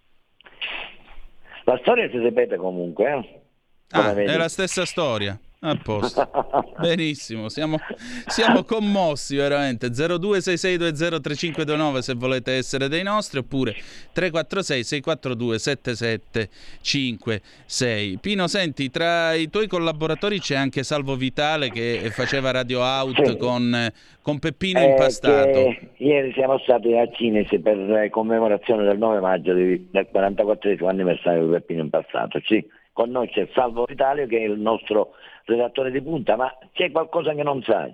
La 1.71 1.77
storia 1.77 2.09
si 2.09 2.17
ripete 2.17 2.57
comunque, 2.57 3.09
eh? 3.09 3.41
Ah, 3.91 4.13
è 4.13 4.35
la 4.35 4.49
stessa 4.49 4.85
storia. 4.85 5.39
A 5.63 5.75
posto. 5.75 6.27
Benissimo, 6.79 7.47
siamo, 7.47 7.77
siamo 8.25 8.63
commossi 8.63 9.35
veramente. 9.35 9.89
0266203529 9.89 11.97
se 11.99 12.15
volete 12.15 12.53
essere 12.53 12.87
dei 12.87 13.03
nostri 13.03 13.37
oppure 13.37 13.73
346 14.11 14.83
642 14.83 15.59
7756. 15.59 18.17
Pino, 18.19 18.47
senti, 18.47 18.89
tra 18.89 19.35
i 19.35 19.51
tuoi 19.51 19.67
collaboratori 19.67 20.39
c'è 20.39 20.55
anche 20.55 20.81
Salvo 20.81 21.15
Vitale 21.15 21.69
che 21.69 22.09
faceva 22.11 22.49
Radio 22.49 22.79
Out 22.81 23.21
Sì. 23.23 23.37
con, 23.37 23.87
con 24.23 24.39
Peppino 24.39 24.79
Eh, 24.79 24.89
Impastato. 24.89 25.75
ieri 25.97 26.33
siamo 26.33 26.57
stati 26.57 26.97
a 26.97 27.07
Cinesi 27.11 27.59
per 27.59 28.09
commemorazione 28.09 28.83
del 28.83 28.97
9 28.97 29.19
maggio 29.19 29.53
di- 29.53 29.89
del 29.91 30.07
44 30.09 30.87
anniversario 30.87 31.45
di 31.45 31.51
Peppino 31.51 31.81
Impastato. 31.81 32.41
Sì, 32.45 32.65
con 33.01 33.09
noi 33.11 33.29
c'è 33.29 33.47
Salvo 33.53 33.85
Vitalio 33.87 34.27
che 34.27 34.37
è 34.37 34.43
il 34.43 34.59
nostro 34.59 35.13
redattore 35.45 35.89
di 35.91 36.01
punta, 36.01 36.35
ma 36.35 36.55
c'è 36.73 36.91
qualcosa 36.91 37.33
che 37.33 37.41
non 37.43 37.63
sai. 37.63 37.91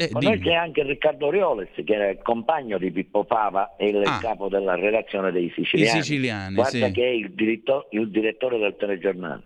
Eh, 0.00 0.10
Con 0.10 0.22
noi 0.22 0.34
dimmi. 0.38 0.46
c'è 0.46 0.54
anche 0.54 0.82
Riccardo 0.84 1.28
Rioles, 1.30 1.68
che 1.74 1.92
era 1.92 2.08
il 2.08 2.20
compagno 2.22 2.78
di 2.78 2.90
Pippo 2.92 3.24
Fava 3.24 3.74
e 3.76 3.88
il 3.88 4.02
Ah. 4.06 4.18
capo 4.22 4.48
della 4.48 4.74
redazione 4.76 5.32
dei 5.32 5.46
I 5.46 5.50
siciliani. 5.54 6.02
siciliani, 6.02 6.54
Guarda 6.54 6.86
sì. 6.86 6.92
che 6.92 7.02
è 7.04 7.08
il, 7.10 7.32
diritto- 7.32 7.88
il 7.90 8.08
direttore 8.10 8.58
del 8.58 8.76
telegiornale. 8.78 9.42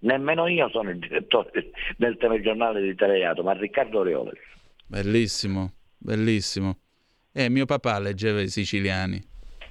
Nemmeno 0.00 0.46
io 0.46 0.68
sono 0.68 0.90
il 0.90 0.98
direttore 0.98 1.50
del 1.96 2.16
telegiornale 2.18 2.82
di 2.82 2.94
Teleato, 2.94 3.42
ma 3.42 3.52
Riccardo 3.54 4.02
Rioles. 4.02 4.38
Bellissimo, 4.86 5.72
bellissimo. 5.98 6.76
Eh, 7.32 7.48
mio 7.48 7.64
papà 7.64 7.98
leggeva 7.98 8.40
i 8.42 8.48
siciliani. 8.48 9.20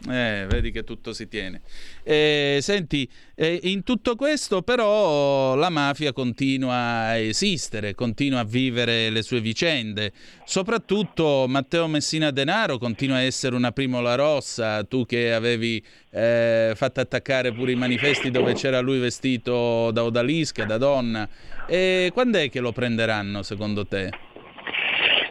Eh, 0.09 0.45
vedi 0.49 0.71
che 0.71 0.83
tutto 0.83 1.13
si 1.13 1.29
tiene. 1.29 1.61
Eh, 2.03 2.57
senti, 2.61 3.09
eh, 3.35 3.57
in 3.63 3.83
tutto 3.83 4.15
questo 4.15 4.61
però 4.61 5.55
la 5.55 5.69
mafia 5.69 6.11
continua 6.11 6.75
a 6.75 7.15
esistere, 7.15 7.95
continua 7.95 8.41
a 8.41 8.43
vivere 8.43 9.09
le 9.09 9.21
sue 9.21 9.39
vicende. 9.39 10.11
Soprattutto 10.43 11.45
Matteo 11.47 11.87
Messina 11.87 12.31
Denaro 12.31 12.77
continua 12.77 13.17
a 13.17 13.21
essere 13.21 13.55
una 13.55 13.71
primola 13.71 14.15
rossa, 14.15 14.83
tu 14.83 15.05
che 15.05 15.33
avevi 15.33 15.81
eh, 16.11 16.73
fatto 16.75 16.99
attaccare 16.99 17.53
pure 17.53 17.71
i 17.71 17.75
manifesti 17.75 18.29
dove 18.29 18.53
c'era 18.53 18.81
lui 18.81 18.99
vestito 18.99 19.89
da 19.91 20.03
odalisca, 20.03 20.65
da 20.65 20.77
donna. 20.77 21.27
E 21.65 22.11
quando 22.13 22.39
è 22.39 22.49
che 22.49 22.59
lo 22.59 22.73
prenderanno 22.73 23.41
secondo 23.41 23.87
te? 23.87 24.09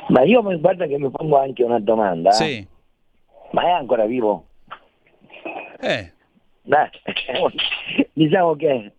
Ma 0.08 0.22
io 0.22 0.42
guarda 0.42 0.86
che 0.86 0.98
mi 0.98 1.10
pongo 1.10 1.38
anche 1.38 1.62
una 1.62 1.78
domanda. 1.78 2.30
Eh. 2.30 2.32
Sì. 2.32 2.66
Ma 3.52 3.66
è 3.66 3.70
ancora 3.70 4.06
vivo? 4.06 4.46
Eh. 5.82 6.12
Beh, 6.62 6.90
diciamo 8.14 8.54
che 8.54 8.92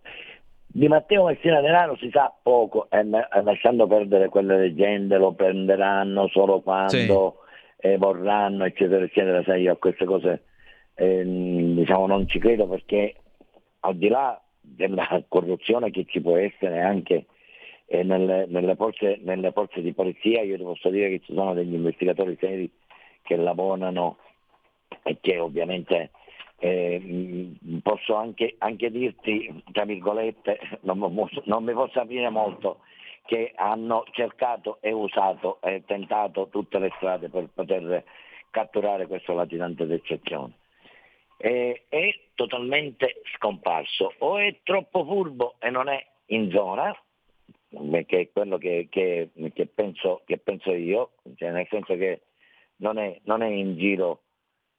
di 0.66 0.86
Matteo 0.86 1.24
Messina 1.24 1.62
Denaro 1.62 1.96
si 1.96 2.10
sa 2.12 2.30
poco, 2.42 2.88
e 2.90 3.02
lasciando 3.42 3.86
perdere 3.86 4.28
quelle 4.28 4.58
leggende, 4.58 5.16
lo 5.16 5.32
prenderanno 5.32 6.28
solo 6.28 6.60
quando 6.60 7.38
sì. 7.78 7.88
eh, 7.88 7.96
vorranno, 7.96 8.64
eccetera, 8.64 9.02
eccetera. 9.04 9.42
Sai, 9.44 9.62
io 9.62 9.72
a 9.72 9.76
queste 9.76 10.04
cose 10.04 10.42
eh, 10.96 11.24
diciamo 11.24 12.06
non 12.06 12.28
ci 12.28 12.38
credo 12.38 12.68
perché 12.68 13.14
al 13.80 13.96
di 13.96 14.08
là 14.08 14.38
della 14.60 15.22
corruzione 15.28 15.90
che 15.90 16.04
ci 16.06 16.20
può 16.20 16.36
essere 16.36 16.80
anche 16.82 17.26
eh, 17.86 18.02
nelle, 18.02 18.46
nelle, 18.48 18.76
forze, 18.76 19.20
nelle 19.22 19.52
forze 19.52 19.80
di 19.80 19.92
polizia, 19.92 20.42
io 20.42 20.56
ti 20.56 20.62
posso 20.62 20.90
dire 20.90 21.08
che 21.08 21.20
ci 21.24 21.34
sono 21.34 21.54
degli 21.54 21.74
investigatori 21.74 22.36
seri 22.38 22.70
che 23.22 23.36
lavorano 23.36 24.18
e 25.02 25.18
che 25.20 25.38
ovviamente 25.38 26.10
eh, 26.64 27.52
posso 27.82 28.14
anche, 28.14 28.54
anche, 28.56 28.90
dirti, 28.90 29.62
tra 29.70 29.84
virgolette, 29.84 30.58
non, 30.82 30.98
non, 31.44 31.64
mi 31.64 31.72
posso 31.74 32.00
aprire 32.00 32.30
molto, 32.30 32.80
che 33.26 33.52
hanno 33.54 34.04
cercato 34.12 34.78
e 34.80 34.90
usato 34.90 35.60
e 35.60 35.82
tentato 35.84 36.48
tutte 36.48 36.78
le 36.78 36.90
strade 36.96 37.28
per 37.28 37.48
poter 37.52 38.02
catturare 38.50 39.06
questo 39.06 39.34
latitante 39.34 39.84
d'eccezione. 39.84 40.54
E, 41.36 41.84
è 41.90 42.18
totalmente 42.34 43.20
scomparso, 43.34 44.14
o 44.18 44.38
è 44.38 44.60
troppo 44.62 45.04
furbo 45.04 45.56
e 45.58 45.68
non 45.68 45.88
è 45.88 46.02
in 46.26 46.50
zona, 46.50 46.98
che 48.06 48.20
è 48.20 48.30
quello 48.32 48.56
che, 48.56 48.86
che, 48.90 49.28
che, 49.52 49.66
penso, 49.66 50.22
che 50.24 50.38
penso, 50.38 50.72
io, 50.72 51.10
cioè 51.36 51.50
nel 51.50 51.66
senso 51.68 51.94
che 51.96 52.22
non 52.76 52.96
è, 52.96 53.20
non 53.24 53.42
è 53.42 53.48
in 53.48 53.76
giro 53.76 54.23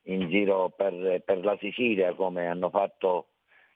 in 0.06 0.30
giro 0.30 0.72
per, 0.76 1.22
per 1.24 1.44
la 1.44 1.58
Sicilia 1.60 2.14
come 2.14 2.48
hanno 2.48 2.70
fatto 2.70 3.28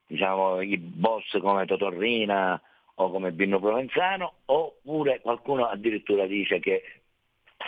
diciamo, 0.07 0.61
i 0.61 0.77
boss 0.77 1.37
come 1.39 1.65
Totorrina 1.65 2.61
o 2.95 3.11
come 3.11 3.31
Binno 3.31 3.59
Provenzano, 3.59 4.33
oppure 4.45 5.21
qualcuno 5.21 5.65
addirittura 5.65 6.25
dice 6.25 6.59
che 6.59 6.83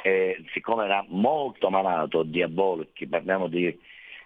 eh, 0.03 0.43
siccome 0.51 0.85
era 0.85 1.05
molto 1.07 1.69
malato, 1.69 2.23
diabolico, 2.23 2.91
parliamo 3.09 3.47
di 3.47 3.77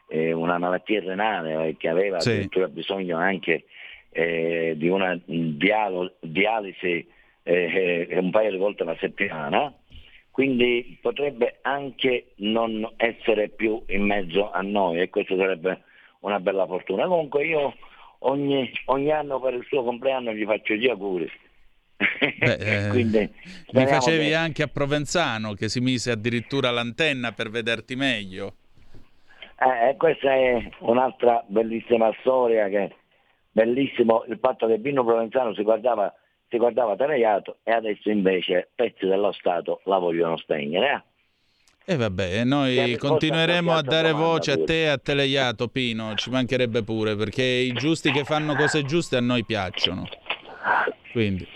eh, 0.08 0.32
una 0.32 0.58
malattia 0.58 1.02
renale 1.02 1.68
eh, 1.68 1.78
che 1.78 1.90
aveva 1.90 2.20
sì. 2.20 2.32
addirittura 2.32 2.68
bisogno 2.68 3.18
anche 3.18 3.66
eh, 4.10 4.74
di 4.78 4.88
una 4.88 5.20
dialo- 5.26 6.16
dialisi 6.22 7.08
eh, 7.44 8.08
eh, 8.10 8.18
un 8.18 8.32
paio 8.32 8.52
di 8.52 8.58
volte 8.58 8.84
alla 8.84 8.98
settimana, 8.98 9.72
quindi 10.36 10.98
potrebbe 11.02 11.60
anche 11.62 12.34
non 12.40 12.86
essere 12.98 13.48
più 13.48 13.82
in 13.88 14.04
mezzo 14.04 14.52
a 14.52 14.60
noi 14.60 15.00
e 15.00 15.10
questo 15.10 15.38
sarebbe 15.38 15.84
una 16.20 16.42
bella 16.42 16.66
fortuna. 16.66 17.08
Comunque 17.08 17.46
io 17.46 17.74
ogni, 18.20 18.70
ogni 18.88 19.12
anno 19.14 19.40
per 19.40 19.54
il 19.54 19.66
suo 19.66 19.86
compleanno 19.86 20.34
gli 20.34 20.44
faccio 20.44 20.74
gli 20.74 20.90
auguri. 20.90 21.32
Beh, 21.96 22.90
Quindi, 22.90 23.32
mi 23.72 23.86
facevi 23.86 24.28
che... 24.28 24.36
anche 24.36 24.64
a 24.64 24.68
Provenzano 24.68 25.54
che 25.54 25.70
si 25.70 25.80
mise 25.80 26.12
addirittura 26.12 26.70
l'antenna 26.70 27.32
per 27.32 27.50
vederti 27.50 27.96
meglio. 27.96 28.56
Eh, 29.58 29.96
questa 29.96 30.34
è 30.34 30.70
un'altra 30.80 31.46
bellissima 31.48 32.14
storia 32.20 32.68
che 32.68 32.94
bellissimo 33.54 34.26
il 34.28 34.38
fatto 34.42 34.68
che 34.68 34.80
Bino 34.80 35.06
Provenzano 35.06 35.54
si 35.54 35.64
guardava 35.64 36.14
si 36.56 36.58
guardava 36.58 36.96
Teleiato 36.96 37.58
e 37.64 37.72
adesso 37.72 38.10
invece 38.10 38.70
pezzi 38.74 39.06
dello 39.06 39.34
Stato 39.34 39.82
la 39.86 39.98
vogliono 39.98 40.38
spegnere. 40.38 41.06
Eh? 41.86 41.94
E 41.94 41.98
vabbè, 41.98 42.44
noi 42.46 42.98
continueremo 42.98 43.72
a 43.72 43.82
dare 43.82 44.12
voce 44.12 44.54
a 44.54 44.64
te 44.64 44.84
e 44.84 44.88
a 44.88 44.98
Teleiato, 44.98 45.68
Pino, 45.68 46.16
ci 46.16 46.32
mancherebbe 46.32 46.82
pure, 46.82 47.16
perché 47.16 47.44
i 47.44 47.74
giusti 47.74 48.12
che 48.12 48.24
fanno 48.24 48.56
cose 48.56 48.84
giuste 48.84 49.18
a 49.18 49.22
noi 49.22 49.46
piacciono. 49.46 50.08
Quindi, 51.12 51.48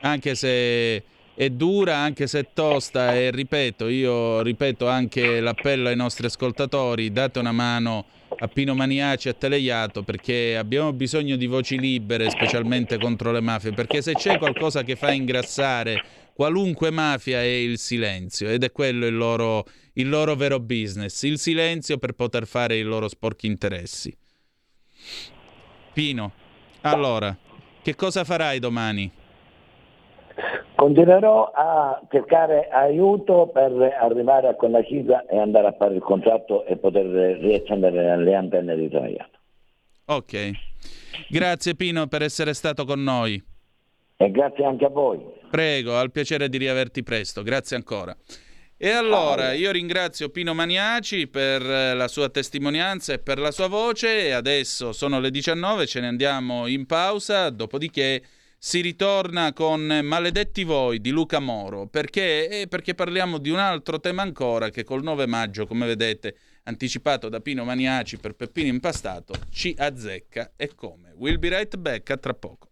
anche 0.00 0.34
se 0.34 1.02
è 1.34 1.48
dura, 1.48 1.96
anche 1.96 2.26
se 2.26 2.40
è 2.40 2.46
tosta, 2.52 3.14
e 3.14 3.30
ripeto, 3.30 3.88
io 3.88 4.42
ripeto 4.42 4.88
anche 4.88 5.40
l'appello 5.40 5.88
ai 5.88 5.96
nostri 5.96 6.26
ascoltatori, 6.26 7.10
date 7.10 7.38
una 7.38 7.52
mano 7.52 8.04
a 8.38 8.48
Pino 8.48 8.74
Maniaci 8.74 9.28
a 9.28 9.34
Teleiato 9.34 10.02
perché 10.02 10.56
abbiamo 10.56 10.92
bisogno 10.92 11.36
di 11.36 11.46
voci 11.46 11.78
libere, 11.78 12.30
specialmente 12.30 12.98
contro 12.98 13.32
le 13.32 13.40
mafie, 13.40 13.72
perché 13.72 14.02
se 14.02 14.14
c'è 14.14 14.38
qualcosa 14.38 14.82
che 14.82 14.96
fa 14.96 15.12
ingrassare 15.12 16.02
qualunque 16.34 16.90
mafia 16.90 17.40
è 17.40 17.46
il 17.46 17.78
silenzio 17.78 18.48
ed 18.48 18.64
è 18.64 18.72
quello 18.72 19.06
il 19.06 19.16
loro, 19.16 19.66
il 19.94 20.08
loro 20.08 20.34
vero 20.34 20.58
business, 20.60 21.22
il 21.22 21.38
silenzio 21.38 21.98
per 21.98 22.12
poter 22.12 22.46
fare 22.46 22.76
i 22.76 22.82
loro 22.82 23.08
sporchi 23.08 23.46
interessi. 23.46 24.16
Pino, 25.92 26.32
allora, 26.82 27.36
che 27.82 27.94
cosa 27.94 28.24
farai 28.24 28.58
domani? 28.58 29.10
Continuerò 30.74 31.52
a 31.54 32.00
cercare 32.10 32.68
aiuto 32.68 33.50
per 33.52 33.72
arrivare 34.00 34.48
a 34.48 34.54
quella 34.54 34.82
cifra 34.82 35.24
e 35.26 35.38
andare 35.38 35.68
a 35.68 35.74
fare 35.78 35.94
il 35.94 36.00
contratto 36.00 36.64
e 36.64 36.76
poter 36.76 37.06
riaccendere 37.38 38.16
le 38.16 38.34
antenne 38.34 38.76
di 38.76 38.88
Troiano. 38.88 39.30
Ok, 40.06 40.50
grazie 41.28 41.74
Pino 41.76 42.06
per 42.08 42.22
essere 42.22 42.54
stato 42.54 42.84
con 42.84 43.02
noi. 43.02 43.42
E 44.16 44.30
grazie 44.30 44.64
anche 44.64 44.84
a 44.84 44.88
voi. 44.88 45.20
Prego, 45.50 45.96
al 45.96 46.10
piacere 46.10 46.48
di 46.48 46.58
riaverti 46.58 47.02
presto, 47.02 47.42
grazie 47.42 47.76
ancora. 47.76 48.16
E 48.76 48.90
allora 48.90 49.52
io 49.52 49.70
ringrazio 49.70 50.30
Pino 50.30 50.54
Maniaci 50.54 51.28
per 51.28 51.62
la 51.62 52.08
sua 52.08 52.28
testimonianza 52.28 53.12
e 53.12 53.20
per 53.20 53.38
la 53.38 53.52
sua 53.52 53.68
voce 53.68 54.32
adesso 54.32 54.92
sono 54.92 55.20
le 55.20 55.30
19, 55.30 55.86
ce 55.86 56.00
ne 56.00 56.08
andiamo 56.08 56.66
in 56.66 56.86
pausa, 56.86 57.48
dopodiché 57.50 58.20
si 58.64 58.80
ritorna 58.80 59.52
con 59.52 59.80
Maledetti 60.04 60.62
voi 60.62 61.00
di 61.00 61.10
Luca 61.10 61.40
Moro. 61.40 61.88
Perché? 61.88 62.60
Eh, 62.60 62.68
perché 62.68 62.94
parliamo 62.94 63.38
di 63.38 63.50
un 63.50 63.58
altro 63.58 63.98
tema 63.98 64.22
ancora 64.22 64.70
che 64.70 64.84
col 64.84 65.02
9 65.02 65.26
maggio, 65.26 65.66
come 65.66 65.84
vedete, 65.84 66.36
anticipato 66.62 67.28
da 67.28 67.40
Pino 67.40 67.64
Maniaci 67.64 68.18
per 68.18 68.34
Peppino 68.34 68.68
Impastato, 68.68 69.34
ci 69.50 69.74
azzecca 69.76 70.52
e 70.54 70.76
come. 70.76 71.12
We'll 71.16 71.40
be 71.40 71.48
right 71.48 71.76
back 71.76 72.10
a 72.10 72.16
tra 72.16 72.34
poco. 72.34 72.71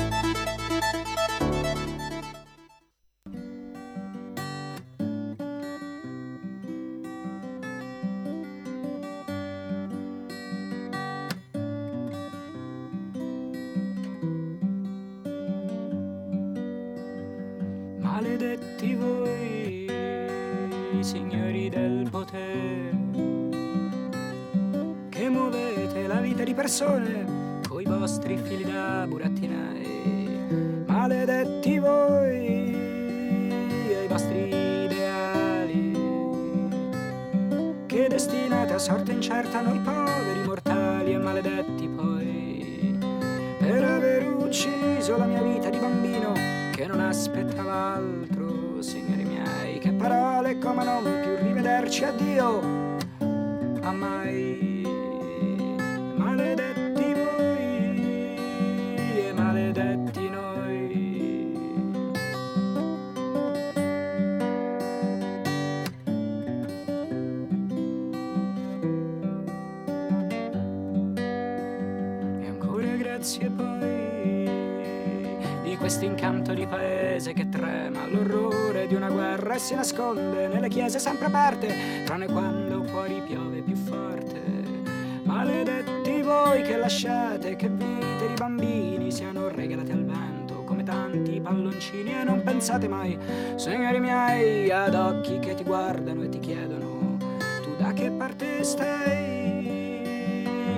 E 92.81 92.87
pensate 92.87 92.87
mai, 92.87 93.17
signori 93.55 93.99
miei, 93.99 94.71
ad 94.71 94.95
occhi 94.95 95.39
che 95.39 95.53
ti 95.53 95.63
guardano 95.63 96.23
e 96.23 96.29
ti 96.29 96.39
chiedono, 96.39 97.17
tu 97.61 97.75
da 97.77 97.93
che 97.93 98.09
parte 98.11 98.63
stai? 98.63 99.99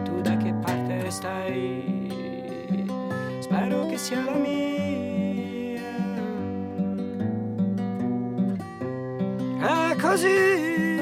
Tu 0.04 0.22
da 0.22 0.36
che 0.38 0.54
parte 0.54 1.10
stai? 1.10 2.12
Spero 3.40 3.86
che 3.88 3.98
sia 3.98 4.24
la 4.24 4.36
mia. 4.36 4.52
E 9.62 9.96
così, 10.02 10.93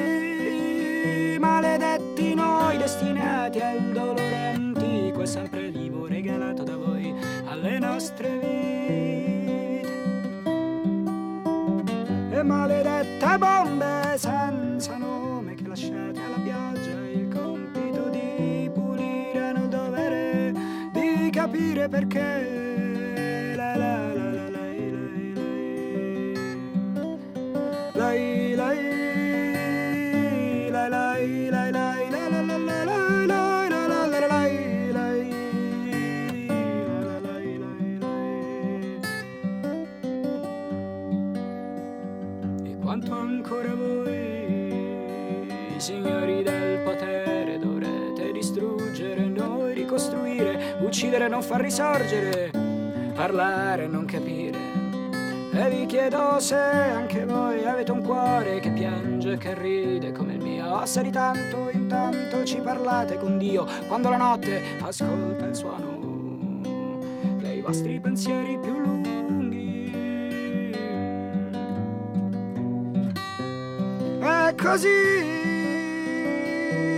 se 56.41 56.55
anche 56.55 57.23
voi 57.23 57.63
avete 57.65 57.91
un 57.91 58.01
cuore 58.01 58.59
che 58.59 58.71
piange, 58.71 59.37
che 59.37 59.53
ride 59.53 60.11
come 60.11 60.33
il 60.33 60.41
mio. 60.41 60.83
Se 60.87 61.03
di 61.03 61.11
tanto 61.11 61.69
in 61.69 61.87
tanto 61.87 62.43
ci 62.43 62.57
parlate 62.57 63.19
con 63.19 63.37
Dio, 63.37 63.67
quando 63.87 64.09
la 64.09 64.17
notte 64.17 64.59
ascolta 64.81 65.45
il 65.45 65.55
suono 65.55 66.99
dei 67.37 67.61
vostri 67.61 67.99
pensieri 67.99 68.57
più 68.59 68.79
lunghi. 68.79 69.91
E 74.19 74.55
così, 74.59 74.87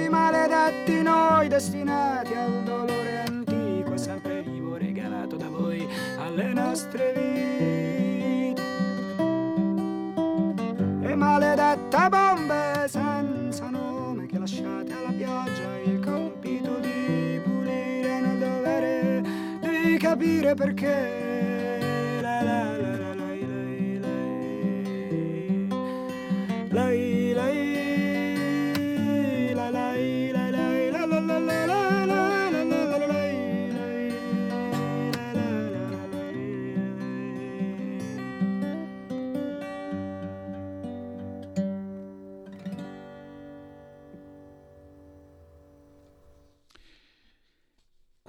maledetti 0.09 1.01
noi 1.01 1.49
destinati 1.49 2.33
al 2.33 2.63
dolore 2.63 3.23
antico 3.27 3.97
sempre 3.97 4.41
vivo 4.41 4.77
regalato 4.77 5.35
da 5.35 5.49
voi 5.49 5.85
alle 6.17 6.53
nostre 6.53 7.11
vite. 7.13 7.62
E 11.13 11.15
maledette 11.15 12.09
bombe 12.09 12.87
senza 12.87 13.69
nome 13.69 14.25
che 14.25 14.39
lasciate 14.39 14.93
alla 14.93 15.11
pioggia 15.15 15.77
il 15.85 15.99
compito 16.03 16.79
di 16.79 17.39
pulire 17.43 18.19
nel 18.19 18.39
dovere 18.39 19.21
di 19.61 19.97
capire 19.99 20.55
perché. 20.55 21.32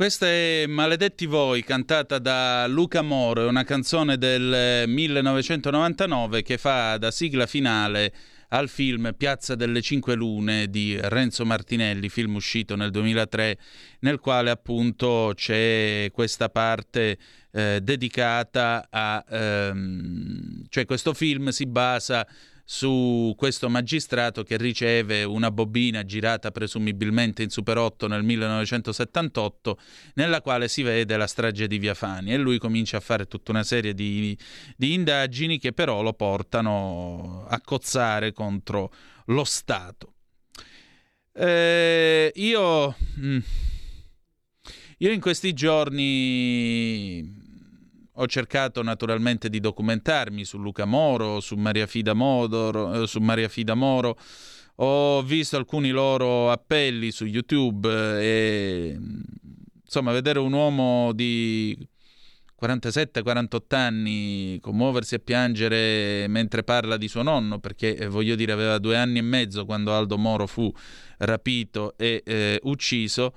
Questa 0.04 0.26
è 0.26 0.66
Maledetti 0.66 1.24
Voi, 1.24 1.64
cantata 1.64 2.18
da 2.18 2.66
Luca 2.66 3.00
Moro, 3.00 3.48
una 3.48 3.64
canzone 3.64 4.18
del 4.18 4.86
1999 4.86 6.42
che 6.42 6.58
fa 6.58 6.98
da 6.98 7.10
sigla 7.10 7.46
finale 7.46 8.12
al 8.48 8.68
film 8.68 9.14
Piazza 9.16 9.54
delle 9.54 9.80
Cinque 9.80 10.14
Lune 10.14 10.68
di 10.68 10.94
Renzo 11.00 11.46
Martinelli, 11.46 12.10
film 12.10 12.34
uscito 12.34 12.76
nel 12.76 12.90
2003, 12.90 13.56
nel 14.00 14.18
quale 14.18 14.50
appunto 14.50 15.32
c'è 15.34 16.10
questa 16.12 16.50
parte 16.50 17.16
eh, 17.50 17.80
dedicata 17.82 18.88
a... 18.90 19.24
Ehm, 19.26 20.66
cioè 20.68 20.84
questo 20.84 21.14
film 21.14 21.48
si 21.48 21.64
basa 21.64 22.26
su 22.64 23.34
questo 23.36 23.68
magistrato 23.68 24.42
che 24.42 24.56
riceve 24.56 25.22
una 25.22 25.50
bobina 25.50 26.02
girata 26.04 26.50
presumibilmente 26.50 27.42
in 27.42 27.50
Super 27.50 27.76
8 27.76 28.06
nel 28.08 28.22
1978 28.22 29.78
nella 30.14 30.40
quale 30.40 30.68
si 30.68 30.82
vede 30.82 31.16
la 31.18 31.26
strage 31.26 31.66
di 31.66 31.78
Via 31.78 31.92
Fani 31.92 32.32
e 32.32 32.38
lui 32.38 32.58
comincia 32.58 32.96
a 32.96 33.00
fare 33.00 33.26
tutta 33.26 33.50
una 33.50 33.64
serie 33.64 33.92
di, 33.92 34.36
di 34.76 34.94
indagini 34.94 35.58
che 35.58 35.72
però 35.72 36.00
lo 36.00 36.14
portano 36.14 37.44
a 37.48 37.60
cozzare 37.60 38.32
contro 38.32 38.90
lo 39.26 39.44
Stato. 39.44 40.12
Eh, 41.32 42.32
io, 42.34 42.96
io 44.98 45.10
in 45.10 45.20
questi 45.20 45.52
giorni 45.52 47.43
ho 48.16 48.26
cercato 48.26 48.82
naturalmente 48.82 49.48
di 49.48 49.60
documentarmi 49.60 50.44
su 50.44 50.58
Luca 50.58 50.84
Moro, 50.84 51.40
su 51.40 51.56
Maria 51.56 51.86
Fida, 51.86 52.14
Modoro, 52.14 53.06
su 53.06 53.20
Maria 53.20 53.48
Fida 53.48 53.74
Moro, 53.74 54.16
ho 54.76 55.22
visto 55.22 55.56
alcuni 55.56 55.90
loro 55.90 56.50
appelli 56.50 57.10
su 57.10 57.24
YouTube 57.24 57.88
e 58.20 58.98
insomma 59.84 60.12
vedere 60.12 60.38
un 60.38 60.52
uomo 60.52 61.12
di 61.12 61.76
47-48 62.60 63.60
anni 63.74 64.58
commuoversi 64.60 65.16
e 65.16 65.20
piangere 65.20 66.26
mentre 66.28 66.64
parla 66.64 66.96
di 66.96 67.08
suo 67.08 67.22
nonno, 67.22 67.58
perché 67.58 67.96
eh, 67.96 68.08
voglio 68.08 68.34
dire 68.34 68.52
aveva 68.52 68.78
due 68.78 68.96
anni 68.96 69.18
e 69.18 69.22
mezzo 69.22 69.64
quando 69.64 69.94
Aldo 69.94 70.16
Moro 70.16 70.46
fu 70.46 70.72
rapito 71.18 71.94
e 71.96 72.22
eh, 72.24 72.58
ucciso, 72.62 73.34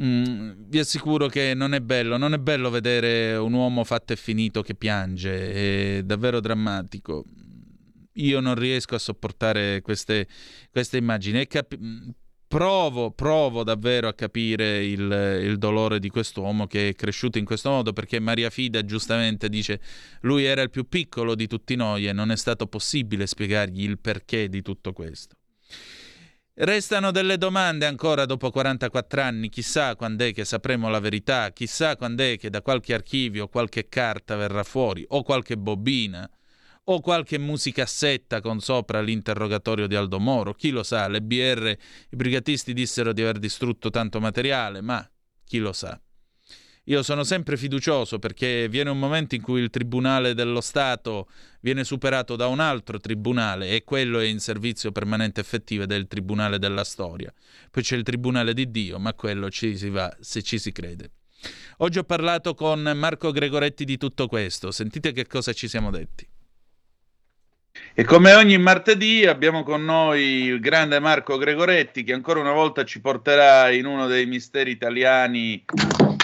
Mm, 0.00 0.52
vi 0.68 0.78
assicuro 0.78 1.26
che 1.26 1.54
non 1.54 1.74
è 1.74 1.80
bello, 1.80 2.16
non 2.16 2.32
è 2.32 2.38
bello 2.38 2.70
vedere 2.70 3.34
un 3.36 3.52
uomo 3.52 3.82
fatto 3.82 4.12
e 4.12 4.16
finito 4.16 4.62
che 4.62 4.74
piange, 4.76 5.98
è 5.98 6.02
davvero 6.04 6.40
drammatico. 6.40 7.24
Io 8.14 8.40
non 8.40 8.54
riesco 8.54 8.94
a 8.94 8.98
sopportare 8.98 9.80
queste, 9.82 10.28
queste 10.70 10.98
immagini. 10.98 11.46
Cap- 11.48 11.76
provo, 12.48 13.10
provo 13.10 13.64
davvero 13.64 14.08
a 14.08 14.14
capire 14.14 14.84
il, 14.84 15.40
il, 15.42 15.58
dolore 15.58 15.98
di 15.98 16.08
quest'uomo 16.08 16.66
che 16.66 16.90
è 16.90 16.94
cresciuto 16.94 17.38
in 17.38 17.44
questo 17.44 17.70
modo 17.70 17.92
perché 17.92 18.20
Maria 18.20 18.50
Fida 18.50 18.84
giustamente 18.84 19.48
dice 19.48 19.80
lui 20.22 20.44
era 20.44 20.62
il 20.62 20.70
più 20.70 20.88
piccolo 20.88 21.34
di 21.34 21.46
tutti 21.46 21.76
noi 21.76 22.06
e 22.08 22.12
non 22.12 22.30
è 22.30 22.36
stato 22.36 22.66
possibile 22.66 23.26
spiegargli 23.26 23.82
il 23.82 23.98
perché 23.98 24.48
di 24.48 24.62
tutto 24.62 24.92
questo. 24.92 25.37
Restano 26.60 27.12
delle 27.12 27.38
domande 27.38 27.86
ancora 27.86 28.26
dopo 28.26 28.50
44 28.50 29.22
anni, 29.22 29.48
chissà 29.48 29.94
quando 29.94 30.24
è 30.24 30.32
che 30.32 30.44
sapremo 30.44 30.88
la 30.88 30.98
verità, 30.98 31.52
chissà 31.52 31.94
quando 31.94 32.24
è 32.24 32.36
che 32.36 32.50
da 32.50 32.62
qualche 32.62 32.94
archivio 32.94 33.46
qualche 33.46 33.88
carta 33.88 34.34
verrà 34.34 34.64
fuori 34.64 35.04
o 35.10 35.22
qualche 35.22 35.56
bobina 35.56 36.28
o 36.82 37.00
qualche 37.00 37.38
musicassetta 37.38 38.40
con 38.40 38.58
sopra 38.58 39.00
l'interrogatorio 39.00 39.86
di 39.86 39.94
Aldo 39.94 40.18
Moro, 40.18 40.52
chi 40.52 40.70
lo 40.70 40.82
sa, 40.82 41.06
le 41.06 41.22
BR, 41.22 41.68
i 41.68 42.16
brigatisti 42.16 42.72
dissero 42.72 43.12
di 43.12 43.22
aver 43.22 43.38
distrutto 43.38 43.90
tanto 43.90 44.18
materiale, 44.18 44.80
ma 44.80 45.08
chi 45.44 45.58
lo 45.58 45.72
sa. 45.72 45.96
Io 46.88 47.02
sono 47.02 47.22
sempre 47.22 47.58
fiducioso 47.58 48.18
perché 48.18 48.66
viene 48.66 48.88
un 48.88 48.98
momento 48.98 49.34
in 49.34 49.42
cui 49.42 49.60
il 49.60 49.68
Tribunale 49.68 50.32
dello 50.32 50.62
Stato 50.62 51.28
viene 51.60 51.84
superato 51.84 52.34
da 52.34 52.46
un 52.46 52.60
altro 52.60 52.98
tribunale 52.98 53.70
e 53.70 53.84
quello 53.84 54.18
è 54.20 54.24
in 54.24 54.40
servizio 54.40 54.90
permanente 54.90 55.38
effettivo 55.38 55.82
ed 55.82 55.92
è 55.92 55.96
il 55.96 56.06
Tribunale 56.06 56.58
della 56.58 56.84
Storia. 56.84 57.30
Poi 57.70 57.82
c'è 57.82 57.94
il 57.94 58.04
Tribunale 58.04 58.54
di 58.54 58.70
Dio, 58.70 58.98
ma 58.98 59.12
quello 59.12 59.50
ci 59.50 59.76
si 59.76 59.90
va 59.90 60.16
se 60.18 60.40
ci 60.40 60.58
si 60.58 60.72
crede. 60.72 61.10
Oggi 61.78 61.98
ho 61.98 62.04
parlato 62.04 62.54
con 62.54 62.80
Marco 62.80 63.32
Gregoretti 63.32 63.84
di 63.84 63.98
tutto 63.98 64.26
questo, 64.26 64.70
sentite 64.70 65.12
che 65.12 65.26
cosa 65.26 65.52
ci 65.52 65.68
siamo 65.68 65.90
detti. 65.90 66.26
E 67.92 68.04
come 68.04 68.32
ogni 68.32 68.56
martedì 68.56 69.26
abbiamo 69.26 69.62
con 69.62 69.84
noi 69.84 70.44
il 70.44 70.58
grande 70.58 71.00
Marco 71.00 71.36
Gregoretti 71.36 72.02
che 72.02 72.14
ancora 72.14 72.40
una 72.40 72.52
volta 72.52 72.84
ci 72.84 73.02
porterà 73.02 73.70
in 73.70 73.84
uno 73.84 74.06
dei 74.06 74.24
misteri 74.24 74.70
italiani 74.70 75.64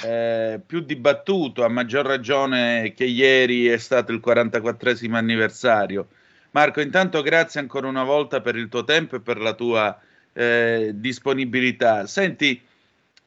eh, 0.05 0.61
più 0.65 0.81
dibattuto, 0.81 1.65
a 1.65 1.69
maggior 1.69 2.05
ragione 2.05 2.93
che 2.95 3.05
ieri 3.05 3.67
è 3.67 3.79
stato 3.79 4.13
il 4.13 4.21
44 4.21 4.93
anniversario. 5.13 6.09
Marco, 6.51 6.81
intanto 6.81 7.23
grazie 7.23 7.61
ancora 7.61 7.89
una 7.89 8.05
volta 8.05 8.41
per 8.41 8.55
il 8.57 8.69
tuo 8.69 8.85
tempo 8.85 9.17
e 9.17 9.21
per 9.21 9.39
la 9.39 9.55
tua 9.55 9.99
eh, 10.35 10.93
disponibilità. 10.95 12.07
Senti, 12.07 12.61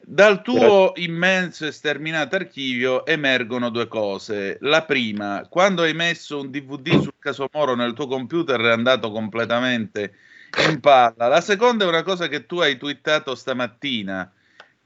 dal 0.00 0.40
tuo 0.40 0.92
immenso 0.94 1.66
e 1.66 1.72
sterminato 1.72 2.36
archivio 2.36 3.04
emergono 3.04 3.70
due 3.70 3.88
cose. 3.88 4.58
La 4.60 4.84
prima, 4.84 5.46
quando 5.50 5.82
hai 5.82 5.94
messo 5.94 6.40
un 6.40 6.50
DVD 6.50 7.00
sul 7.00 7.14
caso 7.18 7.48
Moro 7.52 7.74
nel 7.74 7.92
tuo 7.92 8.06
computer 8.06 8.60
è 8.60 8.70
andato 8.70 9.10
completamente 9.10 10.14
in 10.68 10.80
palla. 10.80 11.26
La 11.26 11.40
seconda 11.40 11.84
è 11.84 11.88
una 11.88 12.02
cosa 12.02 12.28
che 12.28 12.46
tu 12.46 12.60
hai 12.60 12.78
twittato 12.78 13.34
stamattina. 13.34 14.32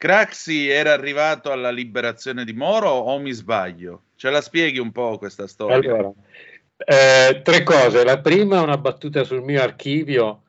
Craxi 0.02 0.68
era 0.68 0.92
arrivato 0.92 1.52
alla 1.52 1.70
liberazione 1.70 2.44
di 2.44 2.52
Moro 2.52 2.90
o 2.90 3.20
mi 3.20 3.30
sbaglio? 3.30 4.06
Ce 4.16 4.30
la 4.30 4.40
spieghi 4.40 4.80
un 4.80 4.90
po' 4.90 5.16
questa 5.16 5.46
storia? 5.46 5.76
Allora, 5.76 6.12
eh, 6.76 7.40
tre 7.44 7.62
cose. 7.62 8.02
La 8.02 8.18
prima, 8.18 8.62
una 8.62 8.78
battuta 8.78 9.22
sul 9.22 9.42
mio 9.42 9.62
archivio, 9.62 10.42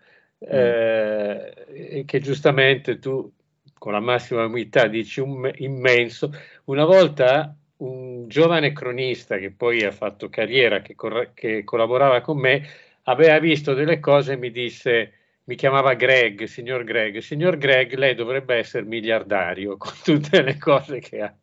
mm. 0.43 0.47
eh, 0.49 2.03
che 2.03 2.19
giustamente 2.19 2.97
tu 2.97 3.31
con 3.77 3.91
la 3.91 3.99
massima 3.99 4.43
umiltà 4.43 4.87
dici 4.87 5.19
un, 5.19 5.47
immenso. 5.57 6.33
Una 6.63 6.85
volta 6.85 7.55
un 7.77 8.27
giovane 8.27 8.73
cronista 8.73 9.37
che 9.37 9.51
poi 9.51 9.83
ha 9.83 9.91
fatto 9.91 10.29
carriera, 10.29 10.81
che, 10.81 10.95
cor- 10.95 11.29
che 11.35 11.63
collaborava 11.63 12.21
con 12.21 12.39
me, 12.39 12.67
aveva 13.03 13.37
visto 13.37 13.75
delle 13.75 13.99
cose 13.99 14.33
e 14.33 14.37
mi 14.37 14.49
disse 14.49 15.13
mi 15.45 15.55
chiamava 15.55 15.93
Greg, 15.95 16.45
signor 16.45 16.83
Greg, 16.83 17.19
signor 17.19 17.57
Greg, 17.57 17.93
lei 17.95 18.15
dovrebbe 18.15 18.55
essere 18.55 18.85
miliardario 18.85 19.75
con 19.77 19.93
tutte 20.03 20.41
le 20.41 20.57
cose 20.57 20.99
che 20.99 21.21
ha. 21.21 21.35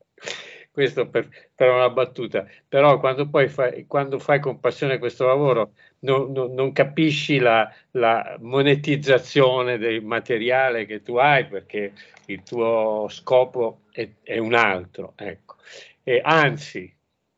Questo 0.72 1.08
per, 1.08 1.28
per 1.52 1.68
una 1.68 1.90
battuta, 1.90 2.46
però 2.68 3.00
quando 3.00 3.28
poi 3.28 3.48
fai, 3.48 3.86
quando 3.86 4.20
fai 4.20 4.38
con 4.38 4.60
passione 4.60 4.98
questo 4.98 5.26
lavoro 5.26 5.72
non, 6.00 6.30
non, 6.30 6.54
non 6.54 6.72
capisci 6.72 7.38
la, 7.38 7.68
la, 7.92 8.36
monetizzazione 8.40 9.78
del 9.78 10.02
materiale 10.04 10.86
che 10.86 11.02
tu 11.02 11.16
hai 11.16 11.46
perché 11.46 11.92
il 12.26 12.42
tuo 12.44 13.06
scopo 13.10 13.80
è, 13.90 14.08
è 14.22 14.38
un 14.38 14.54
altro. 14.54 15.14
Ecco. 15.16 15.56
E 16.04 16.20
anzi, 16.22 16.90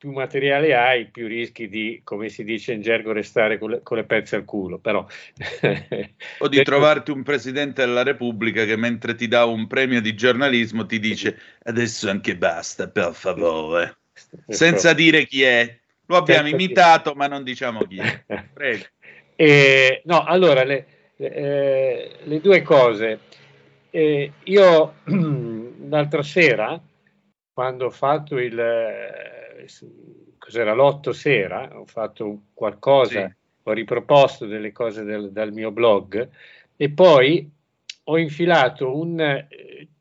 più 0.03 0.11
materiale 0.11 0.75
hai, 0.75 1.07
più 1.07 1.29
rischi 1.29 1.69
di, 1.69 2.01
come 2.03 2.29
si 2.29 2.43
dice 2.43 2.73
in 2.73 2.83
gergo, 2.83 3.13
restare 3.13 3.57
con 3.57 3.71
le, 3.71 3.83
con 3.85 3.99
le 3.99 4.03
pezze 4.03 4.35
al 4.35 4.45
culo. 4.45 4.79
Però... 4.79 5.07
o 6.39 6.49
di 6.49 6.61
trovarti 6.65 7.13
un 7.13 7.23
presidente 7.23 7.85
della 7.85 8.03
Repubblica 8.03 8.65
che 8.65 8.75
mentre 8.75 9.15
ti 9.15 9.29
dà 9.29 9.45
un 9.45 9.69
premio 9.69 10.01
di 10.01 10.17
giornalismo 10.17 10.87
ti 10.87 10.99
dice 10.99 11.39
adesso 11.63 12.11
anche 12.11 12.37
basta, 12.37 12.89
per 12.89 13.13
favore. 13.15 13.99
Senza 14.49 14.93
dire 14.93 15.25
chi 15.25 15.45
è. 15.45 15.79
Lo 16.07 16.17
abbiamo 16.17 16.49
imitato, 16.49 17.15
ma 17.15 17.29
non 17.29 17.45
diciamo 17.45 17.83
chi 17.83 17.99
è. 17.99 18.25
Prego. 18.53 18.83
Eh, 19.37 20.03
no, 20.07 20.25
allora, 20.25 20.65
le, 20.65 20.85
eh, 21.17 22.11
le 22.25 22.41
due 22.41 22.63
cose. 22.63 23.21
Eh, 23.89 24.33
io 24.43 24.95
l'altra 25.89 26.25
sera, 26.25 26.83
quando 27.53 27.87
ho 27.87 27.91
fatto 27.91 28.37
il 28.39 29.31
cos'era 30.39 30.73
l'otto 30.73 31.13
sera, 31.13 31.79
ho 31.79 31.87
fatto 31.87 32.43
qualcosa, 32.53 33.27
sì. 33.27 33.35
ho 33.65 33.73
riproposto 33.73 34.47
delle 34.47 34.73
cose 34.73 35.05
del, 35.05 35.31
dal 35.31 35.53
mio 35.53 35.71
blog 35.71 36.29
e 36.77 36.91
poi 36.91 37.49
ho 38.05 38.19
infilato 38.19 38.97
un 38.97 39.47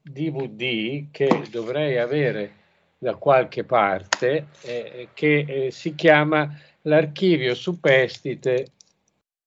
DVD 0.01 0.61
eh, 0.61 1.07
che 1.11 1.43
dovrei 1.49 1.97
avere 1.97 2.59
da 2.97 3.15
qualche 3.15 3.63
parte 3.63 4.47
eh, 4.61 5.09
che 5.13 5.45
eh, 5.47 5.71
si 5.71 5.95
chiama 5.95 6.55
l'archivio 6.83 7.53
superstite 7.53 8.67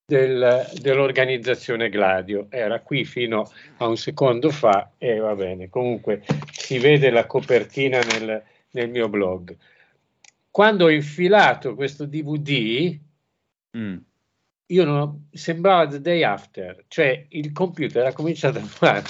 del, 0.07 0.69
dell'organizzazione 0.81 1.89
Gladio. 1.89 2.47
Era 2.51 2.81
qui 2.81 3.05
fino 3.05 3.51
a 3.79 3.87
un 3.87 3.97
secondo 3.97 4.51
fa 4.51 4.91
e 4.99 5.19
va 5.19 5.35
bene. 5.35 5.69
Comunque 5.69 6.23
si 6.53 6.79
vede 6.79 7.11
la 7.11 7.27
copertina 7.27 8.01
nel, 8.01 8.43
nel 8.71 8.91
mio 8.91 9.09
blog 9.09 9.57
quando 10.55 10.85
ho 10.85 10.89
infilato 10.89 11.75
questo 11.75 12.07
DVD, 12.07 12.97
mm. 13.77 13.97
io 14.67 14.85
non, 14.85 15.27
sembrava 15.33 15.89
The 15.89 16.01
Day 16.01 16.23
After, 16.23 16.85
cioè 16.87 17.27
il 17.31 17.51
computer 17.51 18.07
ha 18.07 18.13
cominciato 18.13 18.61
a 18.61 18.63
fare 18.63 19.03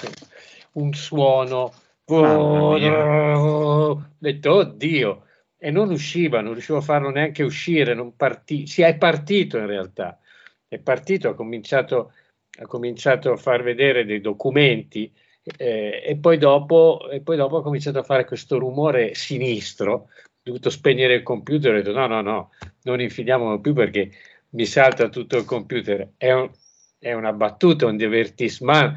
un 0.73 0.95
suono, 0.95 1.71
ho 2.07 4.05
detto 4.17 4.55
oddio, 4.55 5.27
e 5.59 5.71
non 5.71 5.91
usciva, 5.91 6.41
non 6.41 6.55
riuscivo 6.55 6.79
a 6.79 6.81
farlo 6.81 7.11
neanche 7.11 7.43
uscire, 7.43 7.93
non 7.93 8.17
partì, 8.17 8.67
si 8.67 8.81
è 8.81 8.97
partito 8.97 9.59
in 9.59 9.67
realtà, 9.67 10.19
è 10.67 10.79
partito, 10.79 11.29
ha 11.29 11.35
cominciato, 11.35 12.15
ha 12.59 12.67
cominciato 12.67 13.33
a 13.33 13.37
far 13.37 13.63
vedere 13.63 14.07
dei 14.07 14.23
documenti 14.23 15.13
eh, 15.59 16.03
e, 16.07 16.17
poi 16.17 16.39
dopo, 16.39 17.07
e 17.11 17.21
poi 17.21 17.37
dopo 17.37 17.59
ha 17.59 17.63
cominciato 17.63 17.99
a 17.99 18.03
fare 18.03 18.25
questo 18.25 18.59
rumore 18.59 19.15
sinistro 19.15 20.09
dovuto 20.45 20.69
spegnere 20.69 21.15
il 21.15 21.23
computer 21.23 21.75
e 21.75 21.79
ho 21.79 21.83
detto 21.83 21.93
no, 21.97 22.07
no, 22.07 22.21
no, 22.21 22.51
non 22.83 23.01
infiliamolo 23.01 23.61
più 23.61 23.73
perché 23.73 24.11
mi 24.51 24.67
salta 24.67 25.09
tutto 25.09 25.39
il 25.39 25.47
computer. 25.47 26.13
È, 26.17 26.31
un, 26.33 26.51
è 26.99 27.15
una 27.15 27.33
battuta, 27.33 27.87
un 27.87 27.97
divertissement, 27.97 28.97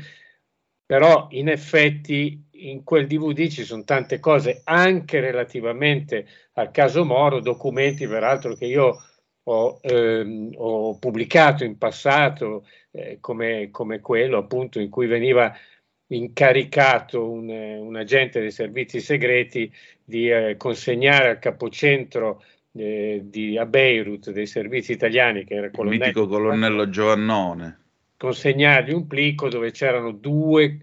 però 0.85 1.27
in 1.31 1.47
effetti 1.47 2.45
in 2.51 2.83
quel 2.83 3.07
DVD 3.07 3.47
ci 3.47 3.63
sono 3.63 3.83
tante 3.83 4.19
cose 4.19 4.61
anche 4.65 5.21
relativamente 5.21 6.27
al 6.53 6.69
caso 6.71 7.05
Moro, 7.05 7.39
documenti 7.39 8.07
peraltro 8.07 8.53
che 8.55 8.65
io 8.65 8.97
ho, 9.43 9.79
ehm, 9.81 10.53
ho 10.57 10.97
pubblicato 10.97 11.63
in 11.63 11.77
passato 11.77 12.67
eh, 12.91 13.19
come, 13.21 13.69
come 13.71 14.01
quello 14.01 14.37
appunto 14.37 14.81
in 14.81 14.89
cui 14.89 15.07
veniva 15.07 15.55
incaricato 16.07 17.29
un, 17.29 17.49
un, 17.49 17.95
agente 17.95 18.39
dei 18.39 18.51
servizi 18.51 18.99
segreti 18.99 19.71
di 20.07 20.29
eh, 20.29 20.55
consegnare 20.55 21.31
al 21.31 21.39
capocentro 21.39 22.41
eh, 22.71 23.23
di, 23.25 23.57
a 23.57 23.65
Beirut 23.65 24.31
dei 24.31 24.47
servizi 24.47 24.93
italiani, 24.93 25.43
che 25.43 25.55
era 25.55 25.65
il 25.65 25.73
colonnello, 25.73 26.05
mitico 26.05 26.27
colonnello 26.27 26.89
Giovannone, 26.89 27.79
consegnargli 28.15 28.93
un 28.93 29.05
plico 29.05 29.49
dove 29.49 29.71
c'erano 29.71 30.11
due, 30.11 30.79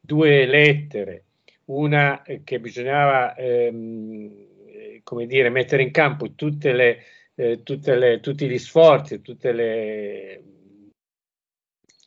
due 0.00 0.46
lettere, 0.46 1.24
una 1.66 2.22
eh, 2.22 2.40
che 2.44 2.58
bisognava 2.58 3.34
ehm, 3.34 5.02
come 5.02 5.26
dire, 5.26 5.50
mettere 5.50 5.82
in 5.82 5.90
campo 5.90 6.32
tutte 6.32 6.72
le, 6.72 7.02
eh, 7.34 7.62
tutte 7.62 7.94
le, 7.94 8.20
tutti 8.20 8.48
gli 8.48 8.58
sforzi, 8.58 9.20
tutte 9.20 9.52
le 9.52 10.42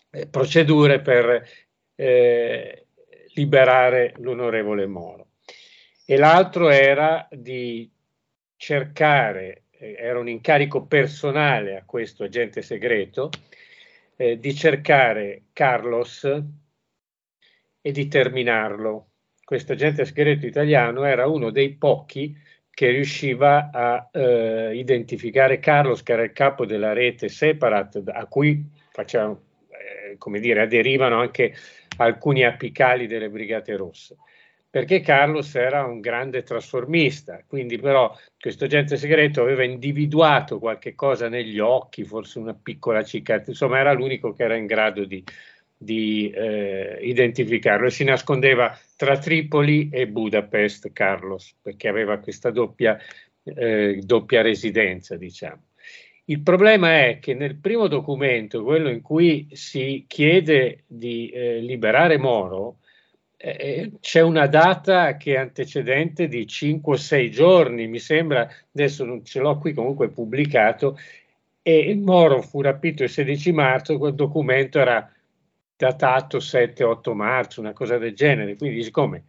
eh, 0.10 0.28
procedure 0.28 1.00
per 1.00 1.48
eh, 1.94 2.86
liberare 3.36 4.16
l'onorevole 4.18 4.88
Moro. 4.88 5.29
E 6.12 6.18
l'altro 6.18 6.70
era 6.70 7.28
di 7.30 7.88
cercare, 8.56 9.66
eh, 9.70 9.96
era 9.96 10.18
un 10.18 10.28
incarico 10.28 10.88
personale 10.88 11.78
a 11.78 11.84
questo 11.86 12.24
agente 12.24 12.64
segreto, 12.64 13.30
eh, 14.16 14.40
di 14.40 14.56
cercare 14.56 15.44
Carlos 15.54 16.24
e 17.80 17.92
di 17.92 18.08
terminarlo. 18.08 19.10
Questo 19.44 19.74
agente 19.74 20.04
segreto 20.04 20.48
italiano 20.48 21.04
era 21.04 21.28
uno 21.28 21.52
dei 21.52 21.76
pochi 21.76 22.36
che 22.72 22.90
riusciva 22.90 23.70
a 23.72 24.10
eh, 24.12 24.76
identificare 24.76 25.60
Carlos, 25.60 26.02
che 26.02 26.14
era 26.14 26.24
il 26.24 26.32
capo 26.32 26.66
della 26.66 26.92
rete 26.92 27.30
Separat, 27.30 28.02
a 28.08 28.26
cui 28.26 28.68
facevano, 28.90 29.42
eh, 29.70 30.18
come 30.18 30.40
dire, 30.40 30.62
aderivano 30.62 31.20
anche 31.20 31.54
alcuni 31.98 32.46
apicali 32.46 33.06
delle 33.06 33.30
Brigate 33.30 33.76
Rosse 33.76 34.18
perché 34.70 35.00
Carlos 35.02 35.56
era 35.56 35.84
un 35.84 36.00
grande 36.00 36.44
trasformista, 36.44 37.44
quindi 37.48 37.80
però 37.80 38.16
questo 38.40 38.66
agente 38.66 38.98
segreto 38.98 39.42
aveva 39.42 39.64
individuato 39.64 40.60
qualche 40.60 40.94
cosa 40.94 41.28
negli 41.28 41.60
occhi, 41.60 42.04
forse 42.04 42.38
una 42.38 42.54
piccola 42.54 43.04
cicatrice, 43.04 43.52
insomma 43.52 43.80
era 43.80 43.94
l'unico 43.94 44.32
che 44.32 44.44
era 44.44 44.56
in 44.56 44.68
grado 44.68 45.06
di, 45.06 45.24
di 45.76 46.30
eh, 46.30 47.00
identificarlo 47.02 47.88
e 47.88 47.92
si 47.92 48.04
nascondeva 48.04 48.78
tra 48.96 49.18
Tripoli 49.18 49.90
e 49.92 50.08
Budapest 50.08 50.92
Carlos, 50.94 51.56
perché 51.62 51.88
aveva 51.88 52.20
questa 52.20 52.52
doppia, 52.52 52.96
eh, 53.44 54.00
doppia 54.04 54.44
residenza, 54.44 55.18
diciamo. 55.18 55.64
Il 56.26 56.42
problema 56.42 57.08
è 57.08 57.18
che 57.20 57.34
nel 57.34 57.56
primo 57.56 57.88
documento, 57.88 58.64
quello 58.64 58.90
in 58.90 59.02
cui 59.02 59.48
si 59.54 60.06
chiede 60.08 60.84
di 60.86 61.30
eh, 61.30 61.58
liberare 61.60 62.20
Moro, 62.20 62.78
eh, 63.42 63.56
eh, 63.58 63.92
c'è 64.02 64.20
una 64.20 64.48
data 64.48 65.16
che 65.16 65.36
è 65.36 65.38
antecedente 65.38 66.28
di 66.28 66.46
5 66.46 66.94
o 66.94 66.98
6 66.98 67.32
giorni, 67.32 67.88
mi 67.88 68.00
sembra, 68.00 68.46
adesso 68.74 69.06
non 69.06 69.24
ce 69.24 69.40
l'ho 69.40 69.58
qui 69.58 69.72
comunque 69.72 70.10
pubblicato, 70.10 71.00
e 71.62 71.96
Moro 71.96 72.42
fu 72.42 72.60
rapito 72.60 73.04
il 73.04 73.10
16 73.10 73.54
marzo, 73.54 73.98
quel 73.98 74.14
documento 74.14 74.80
era 74.80 75.10
datato 75.78 76.40
7-8 76.40 77.14
marzo, 77.14 77.62
una 77.62 77.72
cosa 77.72 77.98
del 77.98 78.14
genere, 78.14 78.58
quindi 78.58 78.84
siccome 78.84 79.24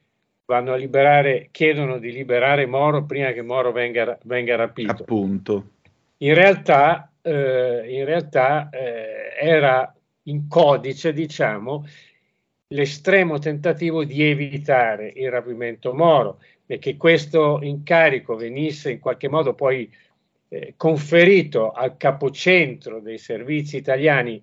vanno 0.45 0.73
a 0.73 0.77
liberare, 0.77 1.47
chiedono 1.53 1.99
di 1.99 2.11
liberare 2.11 2.67
Moro 2.67 3.05
prima 3.05 3.31
che 3.31 3.43
Moro 3.43 3.71
venga, 3.71 4.19
venga 4.25 4.57
rapito. 4.57 4.91
Appunto. 4.91 5.69
In 6.17 6.35
realtà, 6.35 7.13
eh, 7.23 7.85
in 7.87 8.05
realtà 8.05 8.71
eh, 8.71 9.37
era 9.39 9.95
in 10.25 10.49
codice, 10.49 11.13
diciamo, 11.13 11.87
l'estremo 12.73 13.39
tentativo 13.39 14.05
di 14.05 14.23
evitare 14.23 15.13
il 15.17 15.31
rapimento 15.31 15.93
Moro 15.93 16.41
e 16.67 16.79
che 16.79 16.97
questo 16.97 17.59
incarico 17.63 18.37
venisse 18.37 18.93
in 18.93 19.01
qualche 19.01 19.29
modo 19.29 19.55
poi 19.55 19.91
eh, 20.49 20.75
conferito 20.77 21.73
al 21.73 21.97
capocentro 21.97 23.01
dei 23.01 23.19
servizi 23.19 23.77
italiani 23.77 24.41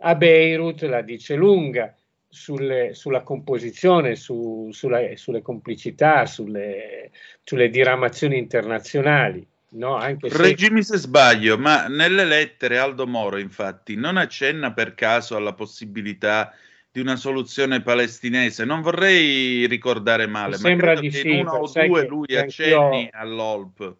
a 0.00 0.14
Beirut 0.16 0.82
la 0.82 1.02
dice 1.02 1.36
lunga 1.36 1.94
sulle, 2.28 2.94
sulla 2.94 3.22
composizione, 3.22 4.16
su, 4.16 4.68
sulla, 4.72 5.00
sulle 5.14 5.42
complicità, 5.42 6.26
sulle, 6.26 7.10
sulle 7.42 7.70
diramazioni 7.70 8.38
internazionali. 8.38 9.46
No, 9.70 10.00
se... 10.00 10.36
Reggimi 10.36 10.82
se 10.82 10.96
sbaglio, 10.96 11.58
ma 11.58 11.86
nelle 11.88 12.24
lettere 12.24 12.78
Aldo 12.78 13.06
Moro 13.06 13.38
infatti 13.38 13.96
non 13.96 14.16
accenna 14.16 14.72
per 14.72 14.94
caso 14.94 15.36
alla 15.36 15.52
possibilità 15.52 16.52
di 16.90 17.00
una 17.00 17.16
soluzione 17.16 17.82
palestinese. 17.82 18.64
Non 18.64 18.80
vorrei 18.80 19.66
ricordare 19.66 20.26
male, 20.26 20.56
Mi 20.56 20.74
ma 20.74 20.76
credo 20.76 21.00
che 21.00 21.10
sì, 21.10 21.30
in 21.30 21.46
uno 21.46 21.52
o 21.52 21.70
due 21.72 22.06
lui 22.06 22.36
accenni 22.36 23.08
all'OLP. 23.12 23.96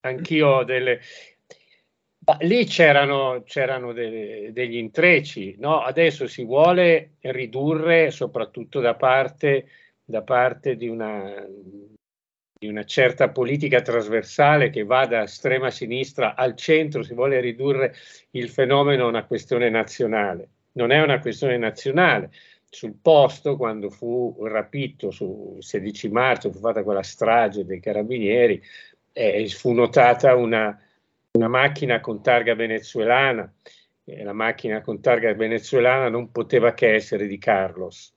Anch'io 0.00 0.48
ho 0.48 0.64
delle... 0.64 1.00
Ma 2.24 2.36
lì 2.40 2.64
c'erano, 2.66 3.42
c'erano 3.44 3.92
de, 3.92 4.50
degli 4.52 4.76
intrecci, 4.76 5.56
no? 5.58 5.80
adesso 5.80 6.28
si 6.28 6.44
vuole 6.44 7.14
ridurre 7.20 8.12
soprattutto 8.12 8.78
da 8.78 8.94
parte, 8.94 9.66
da 10.04 10.22
parte 10.22 10.76
di, 10.76 10.86
una, 10.86 11.44
di 12.56 12.68
una 12.68 12.84
certa 12.84 13.30
politica 13.30 13.80
trasversale 13.80 14.70
che 14.70 14.84
va 14.84 15.04
da 15.06 15.24
estrema 15.24 15.70
sinistra 15.70 16.36
al 16.36 16.54
centro, 16.54 17.02
si 17.02 17.12
vuole 17.12 17.40
ridurre 17.40 17.92
il 18.32 18.48
fenomeno 18.50 19.06
a 19.06 19.08
una 19.08 19.24
questione 19.24 19.68
nazionale 19.68 20.48
non 20.72 20.90
è 20.90 21.00
una 21.02 21.18
questione 21.18 21.56
nazionale. 21.56 22.30
Sul 22.68 22.94
posto, 23.00 23.56
quando 23.56 23.90
fu 23.90 24.34
rapito 24.44 25.10
su 25.10 25.56
16 25.58 26.08
marzo, 26.08 26.50
fu 26.50 26.58
fatta 26.58 26.82
quella 26.82 27.02
strage 27.02 27.66
dei 27.66 27.80
carabinieri, 27.80 28.62
eh, 29.12 29.46
fu 29.48 29.72
notata 29.72 30.34
una, 30.34 30.78
una, 31.32 31.48
macchina 31.48 32.00
con 32.00 32.22
targa 32.22 32.54
venezuelana. 32.54 33.52
Eh, 34.04 34.24
la 34.24 34.32
macchina 34.32 34.80
con 34.80 35.00
targa 35.00 35.34
venezuelana 35.34 36.08
non 36.08 36.30
poteva 36.30 36.72
che 36.72 36.94
essere 36.94 37.26
di 37.26 37.38
Carlos. 37.38 38.14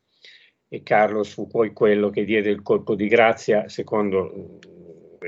E 0.70 0.84
Carlos 0.84 1.34
fu 1.34 1.48
poi 1.48 1.74
quello 1.74 2.10
che 2.10 2.24
diede 2.24 2.50
il 2.50 2.62
colpo 2.62 2.96
di 2.96 3.08
grazia, 3.08 3.68
secondo 3.68 4.60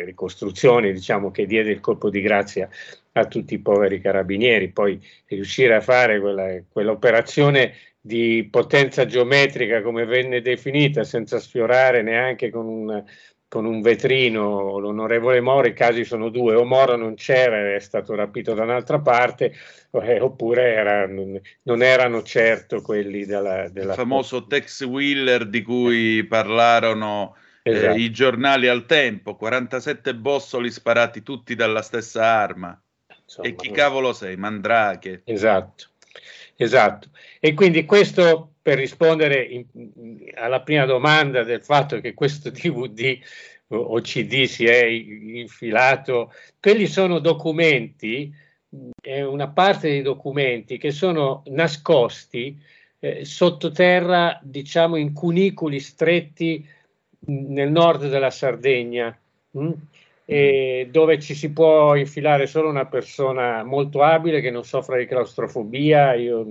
ricostruzioni, 0.05 0.91
diciamo 0.91 1.31
che 1.31 1.45
diede 1.45 1.71
il 1.71 1.79
colpo 1.79 2.09
di 2.09 2.21
grazia 2.21 2.69
a 3.13 3.25
tutti 3.25 3.55
i 3.55 3.59
poveri 3.59 4.01
carabinieri. 4.01 4.69
Poi 4.69 4.99
riuscire 5.27 5.75
a 5.75 5.81
fare 5.81 6.19
quella, 6.19 6.61
quell'operazione 6.69 7.73
di 7.99 8.47
potenza 8.49 9.05
geometrica 9.05 9.81
come 9.81 10.05
venne 10.05 10.41
definita 10.41 11.03
senza 11.03 11.39
sfiorare 11.39 12.01
neanche 12.01 12.49
con 12.49 12.65
un, 12.65 13.03
con 13.49 13.65
un 13.65 13.81
vetrino 13.81 14.77
l'onorevole 14.77 15.41
Moro, 15.41 15.67
i 15.67 15.73
casi 15.73 16.03
sono 16.03 16.29
due, 16.29 16.55
o 16.55 16.63
Moro 16.63 16.95
non 16.95 17.15
c'era, 17.15 17.75
è 17.75 17.79
stato 17.79 18.15
rapito 18.15 18.53
da 18.53 18.63
un'altra 18.63 18.99
parte, 18.99 19.53
eh, 19.91 20.19
oppure 20.19 20.73
era, 20.73 21.05
non 21.07 21.81
erano 21.81 22.23
certo 22.23 22.81
quelli 22.81 23.25
della... 23.25 23.69
della 23.69 23.93
Il 23.93 23.97
famoso 23.97 24.47
Tex 24.47 24.83
Wheeler 24.85 25.47
di 25.47 25.61
cui 25.61 26.25
parlarono 26.25 27.35
esatto. 27.69 27.95
eh, 27.95 27.99
i 27.99 28.11
giornali 28.11 28.67
al 28.67 28.85
tempo, 28.85 29.35
47 29.35 30.15
bossoli 30.15 30.71
sparati 30.71 31.23
tutti 31.23 31.55
dalla 31.55 31.81
stessa 31.81 32.23
arma. 32.23 32.79
Insomma, 33.23 33.47
e 33.47 33.55
chi 33.55 33.71
cavolo 33.71 34.13
sei? 34.13 34.35
Mandrache. 34.37 35.21
Esatto, 35.25 35.85
esatto. 36.55 37.09
E 37.39 37.53
quindi 37.53 37.85
questo 37.85 38.53
per 38.61 38.77
rispondere 38.77 39.43
in, 39.43 39.65
alla 40.35 40.61
prima 40.61 40.85
domanda 40.85 41.43
del 41.43 41.63
fatto 41.63 41.99
che 41.99 42.13
questo 42.13 42.49
DVD 42.51 43.19
o 43.69 43.99
CD 44.01 44.43
si 44.45 44.65
è 44.65 44.85
infilato, 44.85 46.31
quelli 46.59 46.87
sono 46.87 47.19
documenti, 47.19 48.33
è 49.01 49.21
una 49.21 49.49
parte 49.49 49.89
dei 49.89 50.01
documenti 50.01 50.77
che 50.77 50.91
sono 50.91 51.43
nascosti 51.47 52.57
eh, 52.99 53.25
sottoterra, 53.25 54.39
diciamo 54.41 54.95
in 54.95 55.13
cunicoli 55.13 55.79
stretti 55.79 56.65
nel 57.27 57.71
nord 57.71 58.09
della 58.09 58.29
Sardegna. 58.29 59.17
Mh? 59.51 59.65
Mm? 59.65 59.71
dove 60.89 61.21
ci 61.21 61.33
si 61.33 61.53
può 61.53 61.95
infilare 61.95 62.47
solo 62.47 62.67
una 62.67 62.85
persona 62.85 63.63
molto 63.63 64.03
abile 64.03 64.41
che 64.41 64.51
non 64.51 64.65
soffra 64.65 64.97
di 64.97 65.05
claustrofobia 65.05 66.15
io, 66.15 66.45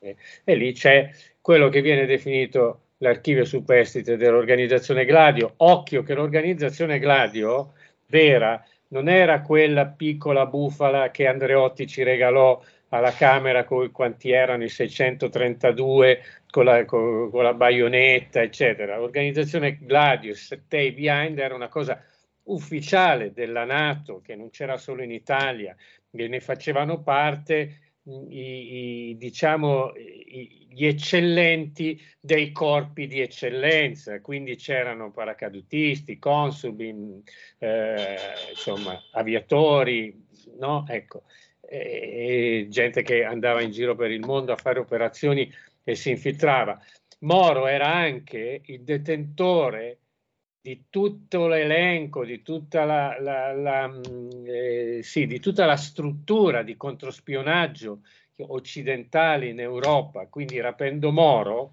e, 0.00 0.16
e 0.44 0.54
lì 0.54 0.74
c'è 0.74 1.08
quello 1.40 1.70
che 1.70 1.80
viene 1.80 2.04
definito 2.04 2.80
l'archivio 2.98 3.44
superstite 3.44 4.16
dell'organizzazione 4.16 5.04
Gladio. 5.04 5.54
Occhio 5.56 6.02
che 6.02 6.14
l'organizzazione 6.14 6.98
Gladio 6.98 7.72
vera 8.06 8.62
non 8.88 9.08
era 9.08 9.40
quella 9.42 9.86
piccola 9.86 10.46
bufala 10.46 11.10
che 11.10 11.26
Andreotti 11.26 11.86
ci 11.86 12.02
regalò 12.02 12.62
alla 12.90 13.12
Camera 13.12 13.64
con 13.64 13.90
quanti 13.90 14.30
erano 14.30 14.64
i 14.64 14.68
632 14.68 16.20
con 16.52 16.66
la, 16.66 16.84
con, 16.84 17.30
con 17.30 17.42
la 17.42 17.54
baionetta, 17.54 18.42
eccetera. 18.42 18.98
L'organizzazione 18.98 19.78
Gladio, 19.80 20.34
Stay 20.34 20.92
Behind, 20.92 21.38
era 21.38 21.54
una 21.54 21.68
cosa 21.68 22.04
ufficiale 22.44 23.32
della 23.32 23.64
Nato, 23.64 24.20
che 24.20 24.36
non 24.36 24.50
c'era 24.50 24.76
solo 24.76 25.02
in 25.02 25.12
Italia, 25.12 25.74
che 26.10 26.28
ne 26.28 26.40
facevano 26.40 27.00
parte 27.00 27.94
i, 28.02 29.08
i, 29.08 29.16
diciamo, 29.16 29.92
i, 29.96 30.66
gli 30.68 30.84
eccellenti 30.84 31.98
dei 32.20 32.52
corpi 32.52 33.06
di 33.06 33.20
eccellenza, 33.20 34.20
quindi 34.20 34.56
c'erano 34.56 35.10
paracadutisti, 35.10 36.18
consubi, 36.18 37.22
eh, 37.60 38.16
insomma, 38.50 39.00
aviatori, 39.12 40.22
no? 40.58 40.84
ecco, 40.86 41.22
e, 41.66 41.78
e 41.78 42.66
gente 42.68 43.00
che 43.00 43.24
andava 43.24 43.62
in 43.62 43.70
giro 43.70 43.94
per 43.94 44.10
il 44.10 44.20
mondo 44.20 44.52
a 44.52 44.56
fare 44.56 44.80
operazioni 44.80 45.50
e 45.84 45.94
si 45.94 46.10
infiltrava. 46.10 46.80
Moro 47.20 47.66
era 47.66 47.92
anche 47.92 48.62
il 48.64 48.82
detentore 48.82 49.98
di 50.60 50.84
tutto 50.88 51.48
l'elenco, 51.48 52.24
di 52.24 52.42
tutta 52.42 52.84
la, 52.84 53.16
la, 53.20 53.52
la 53.52 53.88
mm, 53.88 54.30
eh, 54.46 55.00
sì, 55.02 55.26
di 55.26 55.40
tutta 55.40 55.66
la 55.66 55.76
struttura 55.76 56.62
di 56.62 56.76
controspionaggio 56.76 58.02
occidentale 58.36 59.48
in 59.48 59.60
Europa, 59.60 60.26
quindi 60.26 60.60
rapendo 60.60 61.10
Moro, 61.10 61.72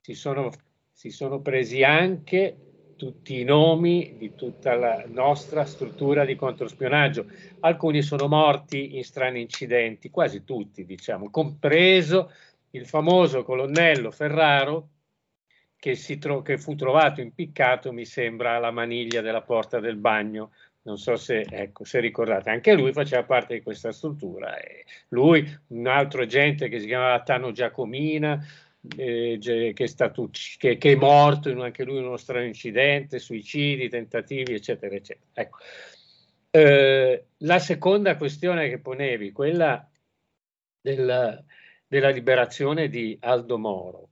si 0.00 0.14
sono, 0.14 0.50
si 0.92 1.10
sono 1.10 1.40
presi 1.40 1.82
anche 1.82 2.56
tutti 2.96 3.40
i 3.40 3.44
nomi 3.44 4.16
di 4.18 4.34
tutta 4.34 4.74
la 4.74 5.04
nostra 5.06 5.64
struttura 5.64 6.26
di 6.26 6.36
controspionaggio. 6.36 7.26
Alcuni 7.60 8.02
sono 8.02 8.28
morti 8.28 8.96
in 8.96 9.04
strani 9.04 9.40
incidenti, 9.40 10.10
quasi 10.10 10.44
tutti, 10.44 10.84
diciamo, 10.84 11.30
compreso 11.30 12.30
il 12.70 12.86
famoso 12.86 13.42
colonnello 13.42 14.10
Ferraro, 14.10 14.88
che, 15.76 15.96
tro- 16.18 16.42
che, 16.42 16.58
fu 16.58 16.74
trovato 16.74 17.20
impiccato, 17.20 17.92
mi 17.92 18.04
sembra, 18.04 18.56
alla 18.56 18.70
maniglia 18.70 19.20
della 19.22 19.42
porta 19.42 19.80
del 19.80 19.96
bagno. 19.96 20.52
Non 20.82 20.98
so 20.98 21.16
se, 21.16 21.40
ecco, 21.40 21.84
se 21.84 22.00
ricordate, 22.00 22.50
anche 22.50 22.74
lui 22.74 22.92
faceva 22.92 23.24
parte 23.24 23.54
di 23.54 23.62
questa 23.62 23.92
struttura. 23.92 24.58
E 24.58 24.84
lui, 25.08 25.46
un 25.68 25.86
altro 25.86 26.22
agente 26.22 26.68
che 26.68 26.80
si 26.80 26.86
chiamava 26.86 27.22
Tano 27.22 27.50
Giacomina, 27.52 28.42
eh, 28.96 29.38
che, 29.40 29.74
è 29.74 29.86
stato, 29.86 30.30
che, 30.58 30.78
che, 30.78 30.92
è 30.92 30.96
morto 30.96 31.50
in, 31.50 31.60
anche 31.60 31.84
lui 31.84 31.98
in 31.98 32.06
uno 32.06 32.16
strano 32.16 32.46
incidente, 32.46 33.18
suicidi, 33.18 33.88
tentativi, 33.88 34.54
eccetera, 34.54 34.94
eccetera. 34.94 35.26
Ecco. 35.34 35.58
Eh, 36.50 37.24
la 37.38 37.58
seconda 37.58 38.16
questione 38.16 38.68
che 38.68 38.78
ponevi, 38.78 39.32
quella 39.32 39.88
della, 40.80 41.42
della 41.90 42.10
liberazione 42.10 42.88
di 42.88 43.18
Aldo 43.20 43.58
Moro, 43.58 44.10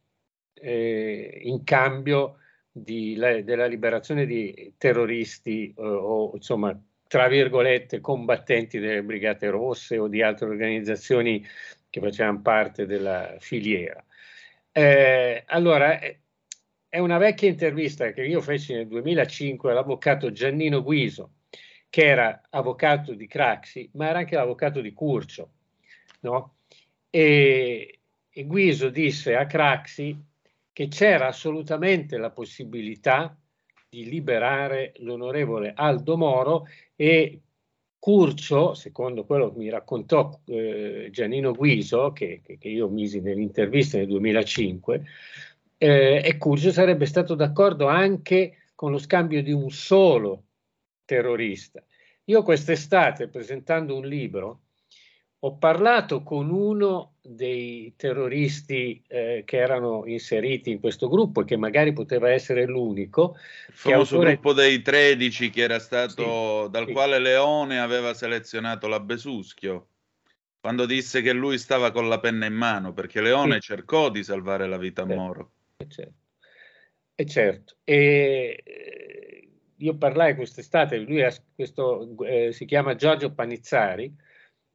eh, 0.54 1.42
in 1.44 1.62
cambio 1.62 2.38
di, 2.72 3.14
la, 3.14 3.40
della 3.42 3.66
liberazione 3.66 4.26
di 4.26 4.74
terroristi 4.76 5.68
eh, 5.68 5.80
o 5.80 6.32
insomma 6.34 6.76
tra 7.06 7.28
virgolette 7.28 8.00
combattenti 8.00 8.80
delle 8.80 9.04
Brigate 9.04 9.48
Rosse 9.50 9.96
o 9.96 10.08
di 10.08 10.22
altre 10.22 10.46
organizzazioni 10.46 11.46
che 11.88 12.00
facevano 12.00 12.42
parte 12.42 12.84
della 12.84 13.36
filiera. 13.38 14.04
Eh, 14.72 15.44
allora, 15.46 16.00
è 16.88 16.98
una 16.98 17.18
vecchia 17.18 17.48
intervista 17.48 18.10
che 18.10 18.24
io 18.24 18.40
feci 18.40 18.74
nel 18.74 18.88
2005 18.88 19.70
all'avvocato 19.70 20.32
Giannino 20.32 20.82
Guiso, 20.82 21.34
che 21.88 22.04
era 22.04 22.40
avvocato 22.50 23.14
di 23.14 23.28
Craxi, 23.28 23.88
ma 23.94 24.08
era 24.08 24.18
anche 24.18 24.34
l'avvocato 24.34 24.80
di 24.80 24.92
Curcio. 24.92 25.52
No? 26.22 26.57
E, 27.18 27.98
e 28.30 28.44
Guiso 28.44 28.90
disse 28.90 29.34
a 29.34 29.44
Craxi 29.46 30.16
che 30.72 30.86
c'era 30.86 31.26
assolutamente 31.26 32.16
la 32.16 32.30
possibilità 32.30 33.36
di 33.88 34.08
liberare 34.08 34.92
l'onorevole 34.98 35.72
Aldo 35.74 36.16
Moro 36.16 36.68
e 36.94 37.40
Curcio, 37.98 38.74
secondo 38.74 39.24
quello 39.24 39.50
che 39.50 39.58
mi 39.58 39.68
raccontò 39.68 40.42
eh, 40.46 41.08
Giannino 41.10 41.50
Guiso, 41.50 42.12
che, 42.12 42.40
che, 42.44 42.68
io 42.68 42.88
misi 42.88 43.20
nell'intervista 43.20 43.98
nel 43.98 44.06
2005, 44.06 45.02
eh, 45.76 46.22
e 46.24 46.36
Curcio 46.36 46.70
sarebbe 46.70 47.06
stato 47.06 47.34
d'accordo 47.34 47.88
anche 47.88 48.58
con 48.76 48.92
lo 48.92 48.98
scambio 48.98 49.42
di 49.42 49.50
un 49.50 49.70
solo 49.70 50.44
terrorista. 51.04 51.84
Io 52.26 52.44
quest'estate, 52.44 53.26
presentando 53.26 53.96
un 53.96 54.06
libro, 54.06 54.60
ho 55.40 55.56
parlato 55.56 56.22
con 56.22 56.50
uno 56.50 57.14
dei 57.22 57.92
terroristi 57.96 59.02
eh, 59.06 59.42
che 59.44 59.56
erano 59.58 60.02
inseriti 60.06 60.70
in 60.70 60.80
questo 60.80 61.08
gruppo 61.08 61.42
e 61.42 61.44
che 61.44 61.56
magari 61.56 61.92
poteva 61.92 62.30
essere 62.30 62.64
l'unico. 62.66 63.36
Il 63.68 63.74
famoso 63.74 64.14
autore... 64.16 64.32
gruppo 64.32 64.52
dei 64.52 64.82
13 64.82 65.50
che 65.50 65.62
era 65.62 65.78
stato 65.78 66.64
sì, 66.64 66.70
dal 66.70 66.86
sì. 66.86 66.92
quale 66.92 67.18
Leone 67.18 67.78
aveva 67.78 68.14
selezionato 68.14 68.88
la 68.88 69.00
Besuschio 69.00 69.88
quando 70.60 70.86
disse 70.86 71.22
che 71.22 71.32
lui 71.32 71.56
stava 71.56 71.92
con 71.92 72.08
la 72.08 72.18
penna 72.18 72.46
in 72.46 72.54
mano 72.54 72.92
perché 72.92 73.20
Leone 73.20 73.54
sì. 73.54 73.60
cercò 73.60 74.10
di 74.10 74.24
salvare 74.24 74.66
la 74.66 74.76
vita 74.76 75.02
a 75.02 75.06
certo. 75.06 75.20
Moro. 75.20 75.52
E 75.76 75.88
certo. 75.88 76.14
E, 77.14 77.26
certo. 77.26 77.76
e 77.84 78.62
eh, 78.64 79.48
io 79.76 79.96
parlai 79.96 80.34
quest'estate, 80.34 80.98
lui 80.98 81.22
ha, 81.22 81.32
questo, 81.54 82.16
eh, 82.24 82.52
si 82.52 82.64
chiama 82.64 82.96
Giorgio 82.96 83.32
Panizzari 83.32 84.12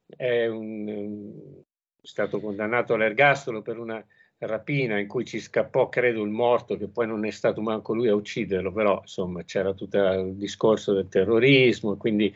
è, 0.06 0.46
un, 0.46 1.62
stato 2.02 2.40
condannato 2.40 2.94
all'ergastolo 2.94 3.62
per 3.62 3.78
una 3.78 4.04
rapina 4.38 4.98
in 4.98 5.06
cui 5.08 5.24
ci 5.24 5.40
scappò, 5.40 5.88
credo, 5.88 6.22
il 6.22 6.30
morto, 6.30 6.76
che 6.76 6.88
poi 6.88 7.06
non 7.06 7.24
è 7.24 7.30
stato 7.30 7.60
manco 7.62 7.94
lui 7.94 8.08
a 8.08 8.14
ucciderlo, 8.14 8.72
però 8.72 9.00
insomma 9.00 9.42
c'era 9.44 9.72
tutto 9.72 9.98
il 9.98 10.34
discorso 10.34 10.92
del 10.92 11.08
terrorismo, 11.08 11.96
quindi, 11.96 12.34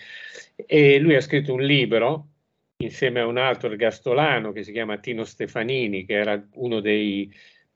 e 0.55 0.99
lui 0.99 1.15
ha 1.17 1.21
scritto 1.21 1.53
un 1.53 1.63
libro 1.63 2.29
insieme 2.81 3.21
a 3.21 3.27
un 3.27 3.37
altro 3.37 3.69
ergastolano 3.71 4.53
che 4.53 4.63
si 4.63 4.73
chiama 4.73 4.99
Tino 4.99 5.25
Stefanini, 5.25 6.05
che 6.07 6.15
era 6.15 6.43
uno 6.55 6.81
dei, 6.81 7.31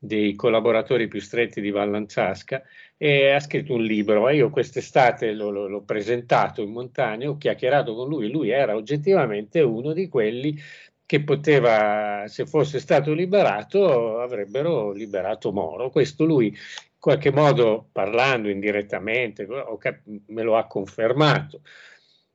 dei 0.04 0.34
collaboratori 0.34 1.06
più 1.06 1.20
stretti 1.20 1.60
di 1.60 1.70
Vallanzasca, 1.70 2.60
e 2.96 3.30
ha 3.30 3.38
scritto 3.38 3.74
un 3.74 3.84
libro 3.84 4.28
io 4.30 4.50
quest'estate 4.50 5.32
l'ho, 5.32 5.50
l'ho 5.50 5.82
presentato 5.82 6.60
in 6.60 6.72
montagna, 6.72 7.28
ho 7.28 7.38
chiacchierato 7.38 7.94
con 7.94 8.08
lui, 8.08 8.28
lui 8.28 8.50
era 8.50 8.74
oggettivamente 8.74 9.60
uno 9.60 9.92
di 9.92 10.08
quelli 10.08 10.60
che 11.06 11.22
poteva, 11.22 12.24
se 12.26 12.46
fosse 12.46 12.80
stato 12.80 13.12
liberato, 13.12 14.18
avrebbero 14.18 14.90
liberato 14.90 15.52
Moro. 15.52 15.90
Questo 15.90 16.24
lui 16.24 16.46
in 16.46 16.54
qualche 16.98 17.30
modo 17.30 17.88
parlando 17.92 18.48
indirettamente 18.48 19.46
me 20.26 20.42
lo 20.42 20.56
ha 20.56 20.66
confermato. 20.66 21.60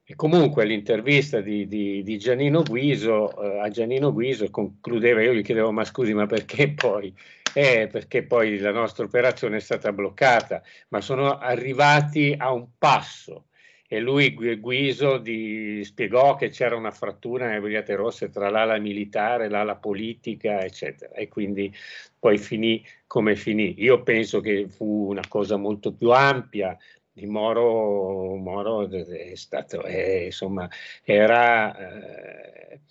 E 0.06 0.15
comunque 0.15 0.64
l'intervista 0.64 1.41
di, 1.41 1.68
di, 1.68 2.02
di 2.02 2.18
Giannino 2.18 2.64
Guiso, 2.64 3.41
eh, 3.41 3.60
a 3.60 3.68
Giannino 3.69 4.14
Guiso 4.14 4.49
concludeva, 4.49 5.22
io 5.22 5.34
gli 5.34 5.44
chiedevo 5.44 5.73
ma 5.73 5.84
scusi 5.84 6.14
ma 6.14 6.26
perché 6.27 6.69
poi 6.69 7.14
eh, 7.57 7.88
perché 7.88 8.21
poi 8.23 8.59
la 8.59 8.71
nostra 8.71 9.03
operazione 9.03 9.57
è 9.57 9.59
stata 9.59 9.91
bloccata, 9.91 10.61
ma 10.89 11.01
sono 11.01 11.39
arrivati 11.39 12.35
a 12.38 12.51
un 12.51 12.67
passo 12.77 13.47
e 13.88 13.99
lui 13.99 14.31
Guiso 14.59 15.17
di, 15.17 15.81
spiegò 15.84 16.35
che 16.35 16.49
c'era 16.49 16.75
una 16.75 16.91
frattura 16.91 17.47
nelle 17.47 17.61
Brigate 17.61 17.95
Rosse 17.95 18.29
tra 18.29 18.51
l'ala 18.51 18.77
militare, 18.77 19.49
l'ala 19.49 19.75
politica, 19.75 20.61
eccetera, 20.61 21.13
e 21.13 21.29
quindi 21.29 21.73
poi 22.19 22.38
finì 22.38 22.85
come 23.07 23.35
finì. 23.35 23.73
Io 23.81 24.03
penso 24.03 24.39
che 24.39 24.67
fu 24.69 25.07
una 25.09 25.23
cosa 25.27 25.57
molto 25.57 25.93
più 25.93 26.11
ampia. 26.11 26.77
Di 27.11 27.25
Moro, 27.25 28.35
Moro 28.35 28.88
è 28.88 29.34
stato, 29.34 29.81
è, 29.81 30.25
insomma, 30.25 30.69
era, 31.03 31.75
eh, 31.75 32.81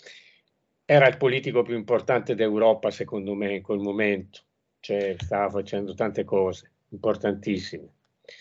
era 0.84 1.06
il 1.06 1.16
politico 1.18 1.62
più 1.62 1.76
importante 1.76 2.34
d'Europa, 2.34 2.90
secondo 2.90 3.34
me, 3.34 3.55
in 3.55 3.62
quel 3.62 3.78
momento 3.78 4.40
cioè, 4.86 5.16
stava 5.18 5.50
facendo 5.50 5.94
tante 5.94 6.22
cose 6.22 6.70
importantissime. 6.90 7.88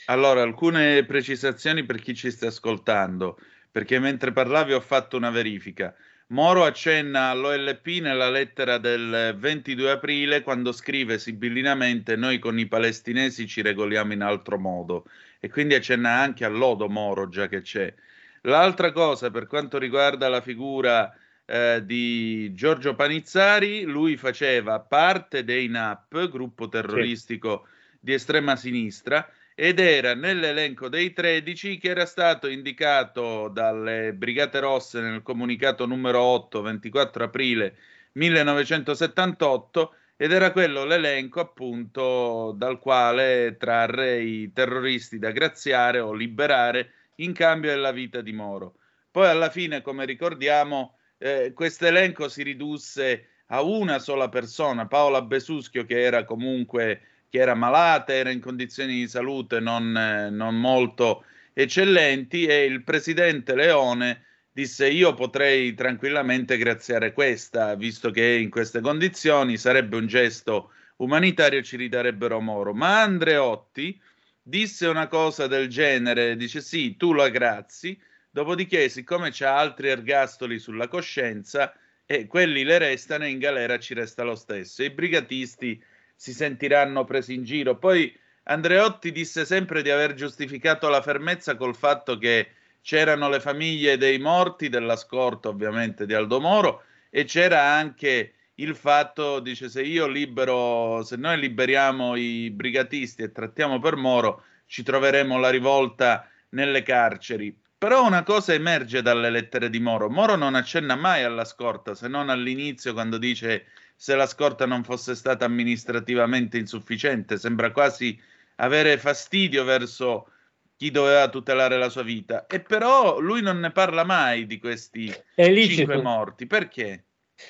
Allora, 0.05 0.43
alcune 0.43 1.03
precisazioni 1.03 1.84
per 1.85 1.99
chi 1.99 2.13
ci 2.13 2.30
sta 2.30 2.47
ascoltando, 2.47 3.39
perché 3.72 3.97
mentre 3.97 4.31
parlavi 4.31 4.73
ho 4.73 4.80
fatto 4.80 5.17
una 5.17 5.31
verifica. 5.31 5.95
Moro 6.27 6.63
accenna 6.63 7.30
all'OLP 7.30 7.85
nella 8.01 8.30
lettera 8.30 8.77
del 8.77 9.35
22 9.38 9.91
aprile 9.91 10.41
quando 10.41 10.72
scrive 10.72 11.17
sibillinamente 11.17 12.15
noi 12.15 12.38
con 12.38 12.57
i 12.59 12.67
palestinesi 12.67 13.47
ci 13.47 13.61
regoliamo 13.61 14.13
in 14.13 14.22
altro 14.22 14.57
modo 14.57 15.05
e 15.39 15.49
quindi 15.49 15.76
accenna 15.76 16.19
anche 16.19 16.45
all'Odo 16.45 16.89
Moro 16.89 17.27
già 17.30 17.47
che 17.47 17.61
c'è. 17.61 17.93
L'altra 18.41 18.91
cosa 18.91 19.30
per 19.30 19.45
quanto 19.45 19.77
riguarda 19.77 20.27
la 20.27 20.41
figura 20.41 21.11
eh, 21.45 21.81
di 21.85 22.53
Giorgio 22.53 22.95
Panizzari, 22.95 23.84
lui 23.84 24.17
faceva 24.17 24.80
parte 24.80 25.43
dei 25.43 25.67
NAP, 25.67 26.30
gruppo 26.30 26.67
terroristico 26.67 27.65
sì. 27.65 27.97
di 27.99 28.13
estrema 28.13 28.55
sinistra, 28.55 29.30
ed 29.53 29.80
era 29.80 30.15
nell'elenco 30.15 30.89
dei 30.89 31.13
13 31.13 31.77
che 31.77 31.89
era 31.89 32.05
stato 32.05 32.47
indicato 32.47 33.47
dalle 33.47 34.13
Brigate 34.13 34.59
Rosse 34.59 34.99
nel 34.99 35.22
comunicato 35.22 35.85
numero 35.85 36.19
8, 36.22 36.61
24 36.61 37.23
aprile 37.23 37.76
1978 38.13 39.93
ed 40.17 40.31
era 40.31 40.51
quello 40.51 40.84
l'elenco 40.84 41.39
appunto 41.39 42.53
dal 42.57 42.80
quale 42.80 43.55
trarre 43.57 44.22
i 44.22 44.51
terroristi 44.51 45.19
da 45.19 45.31
graziare 45.31 45.99
o 45.99 46.13
liberare 46.13 46.91
in 47.15 47.34
cambio 47.34 47.69
della 47.69 47.91
vita 47.91 48.22
di 48.22 48.31
Moro. 48.34 48.76
Poi 49.11 49.27
alla 49.27 49.49
fine, 49.49 49.81
come 49.81 50.05
ricordiamo, 50.05 50.97
eh, 51.26 51.53
questo 51.53 51.88
elenco 51.88 52.30
si 52.30 52.43
ridusse 52.43 53.30
a 53.47 53.64
una 53.64 53.97
sola 53.97 54.30
persona, 54.30 54.85
Paola 54.85 55.23
Besuschio, 55.23 55.84
che 55.84 55.99
era 55.99 56.23
comunque 56.23 57.02
che 57.30 57.39
era 57.39 57.56
malata, 57.56 58.14
era 58.14 58.30
in 58.30 58.39
condizioni 58.39 58.93
di 58.93 59.07
salute 59.07 59.60
non, 59.60 59.97
eh, 59.97 60.30
non 60.30 60.56
molto 60.60 61.26
eccellenti 61.52 62.45
e 62.45 62.65
il 62.65 62.84
presidente 62.84 63.56
Leone 63.56 64.23
disse 64.52 64.88
io 64.88 65.15
potrei 65.15 65.73
tranquillamente 65.73 66.57
graziare 66.57 67.11
questa, 67.11 67.73
visto 67.76 68.11
che 68.11 68.23
in 68.23 68.52
queste 68.52 68.80
condizioni 68.80 69.57
sarebbe 69.57 69.97
un 69.97 70.06
gesto 70.06 70.72
umanitario, 70.97 71.64
ci 71.64 71.76
ridarebbero 71.76 72.39
Moro. 72.39 72.73
Ma 72.73 73.02
Andreotti 73.02 73.99
disse 74.41 74.85
una 74.85 75.07
cosa 75.07 75.47
del 75.47 75.69
genere, 75.69 76.35
dice 76.35 76.61
sì, 76.61 76.95
tu 76.97 77.14
la 77.14 77.30
grazi, 77.30 77.99
Dopodiché, 78.36 78.90
siccome 78.90 79.30
c'ha 79.32 79.57
altri 79.57 79.88
ergastoli 79.88 80.60
sulla 80.60 80.90
coscienza, 80.90 81.74
e 82.06 82.28
quelli 82.28 82.66
le 82.66 82.80
restano 82.80 83.24
e 83.24 83.30
in 83.30 83.40
galera 83.40 83.80
ci 83.80 83.94
resta 83.94 84.24
lo 84.24 84.36
stesso. 84.36 84.84
I 84.84 84.90
brigatisti 84.90 85.82
si 86.14 86.34
sentiranno 86.34 87.06
presi 87.06 87.34
in 87.34 87.45
giro. 87.45 87.78
Poi 87.78 88.14
Andreotti 88.44 89.14
disse 89.14 89.45
sempre 89.45 89.82
di 89.82 89.90
aver 89.90 90.16
giustificato 90.16 90.90
la 90.90 91.02
fermezza 91.02 91.56
col 91.56 91.78
fatto 91.78 92.18
che 92.18 92.49
c'erano 92.82 93.30
le 93.30 93.40
famiglie 93.40 93.95
dei 93.95 94.20
morti, 94.20 94.68
della 94.68 94.98
scorta 94.98 95.48
ovviamente 95.48 96.06
di 96.06 96.14
Aldo 96.14 96.41
Moro, 96.41 96.84
e 97.10 97.24
c'era 97.24 97.62
anche 97.62 98.34
il 98.56 98.76
fatto, 98.76 99.40
dice, 99.40 99.70
se 99.70 99.82
io 99.82 100.07
libero, 100.07 101.03
se 101.03 101.16
noi 101.16 101.40
liberiamo 101.40 102.18
i 102.18 102.52
brigatisti 102.52 103.24
e 103.24 103.32
trattiamo 103.32 103.80
per 103.80 103.95
Moro, 103.95 104.44
ci 104.66 104.84
troveremo 104.84 105.40
la 105.40 105.49
rivolta 105.49 106.30
nelle 106.49 106.84
carceri. 106.84 107.64
Però 107.86 108.03
una 108.03 108.24
cosa 108.24 108.52
emerge 108.52 109.03
dalle 109.03 109.30
lettere 109.30 109.70
di 109.70 109.80
Moro. 109.80 110.10
Moro 110.10 110.36
non 110.36 110.56
accenna 110.56 110.95
mai 110.95 111.24
alla 111.24 111.45
scorta, 111.45 111.94
se 111.94 112.07
non 112.07 112.30
all'inizio 112.30 112.94
quando 112.94 113.20
dice 113.20 113.68
se 113.95 114.16
la 114.16 114.26
scorta 114.26 114.66
non 114.66 114.84
fosse 114.84 115.14
stata 115.14 115.45
amministrativamente 115.45 116.57
insufficiente. 116.57 117.38
Sembra 117.38 117.70
quasi 117.70 118.20
avere 118.56 118.98
fastidio 118.98 119.64
verso 119.66 120.32
chi 120.76 120.90
doveva 120.90 121.30
tutelare 121.30 121.78
la 121.78 121.90
sua 121.90 122.02
vita. 122.02 122.48
E 122.48 122.60
però 122.60 123.20
lui 123.20 123.44
non 123.44 123.60
ne 123.60 123.70
parla 123.70 124.03
mai 124.03 124.48
di 124.48 124.57
questi 124.57 125.14
cinque 125.36 126.02
morti. 126.02 126.48
Perché? 126.48 127.06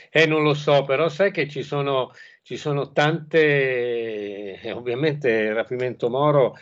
Eh, 0.10 0.26
non 0.26 0.44
lo 0.44 0.54
so, 0.54 0.84
però 0.84 1.08
sai 1.08 1.32
che 1.32 1.48
ci 1.48 1.64
sono, 1.64 2.12
ci 2.42 2.58
sono 2.58 2.92
tante, 2.92 4.60
ovviamente 4.74 5.54
rapimento 5.54 6.10
Moro, 6.10 6.58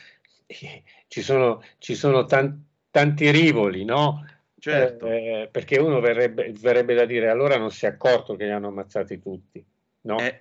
ci 0.46 1.22
sono, 1.24 1.64
ci 1.80 1.96
sono 1.96 2.26
tan, 2.26 2.72
tanti 2.94 3.32
rivoli, 3.32 3.84
no? 3.86 4.24
Certo. 4.60 5.08
Eh, 5.08 5.50
perché 5.52 5.80
uno 5.80 6.00
verrebbe, 6.00 6.54
verrebbe, 6.60 6.94
da 6.94 7.06
dire 7.06 7.28
allora 7.28 7.58
non 7.58 7.72
si 7.72 7.86
è 7.86 7.90
accorto 7.90 8.36
che 8.36 8.46
li 8.46 8.52
hanno 8.52 8.68
ammazzati 8.68 9.20
tutti, 9.20 9.66
no? 10.02 10.20
Eh. 10.20 10.38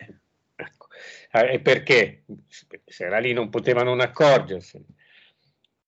Ecco. 0.54 0.88
Eh, 1.32 1.54
e 1.54 1.60
perché? 1.60 2.24
Se 2.84 3.06
era 3.06 3.18
lì 3.18 3.32
non 3.32 3.48
poteva 3.48 3.82
non 3.82 4.00
accorgersene. 4.00 4.84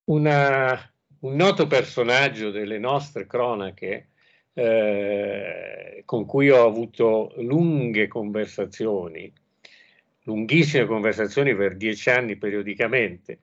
Una, 0.05 0.91
un 1.21 1.37
noto 1.37 1.67
personaggio 1.67 2.51
delle 2.51 2.79
nostre 2.79 3.27
cronache, 3.27 4.09
eh, 4.55 6.03
con 6.07 6.25
cui 6.25 6.49
ho 6.49 6.65
avuto 6.67 7.35
lunghe 7.37 8.09
conversazioni, 8.09 9.31
lunghissime 10.23 10.87
conversazioni 10.87 11.55
per 11.55 11.77
dieci 11.77 12.09
anni 12.09 12.37
periodicamente, 12.37 13.41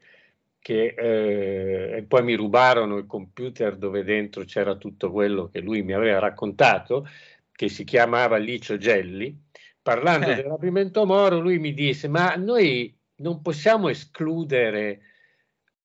che 0.62 0.94
eh, 0.96 1.98
e 1.98 2.04
poi 2.04 2.24
mi 2.24 2.36
rubarono 2.36 2.98
il 2.98 3.08
computer 3.08 3.76
dove 3.78 4.04
dentro 4.04 4.44
c'era 4.44 4.76
tutto 4.76 5.12
quello 5.12 5.50
che 5.50 5.60
lui 5.60 5.82
mi 5.82 5.94
aveva 5.94 6.20
raccontato, 6.20 7.08
che 7.52 7.68
si 7.68 7.84
chiamava 7.84 8.38
Licio 8.38 8.78
Gelli. 8.78 9.36
Parlando 9.82 10.28
eh. 10.28 10.36
del 10.36 10.46
rapimento 10.46 11.06
Moro, 11.06 11.40
lui 11.40 11.58
mi 11.58 11.74
disse: 11.74 12.08
Ma 12.08 12.36
noi 12.36 12.96
non 13.16 13.42
possiamo 13.42 13.90
escludere 13.90 15.02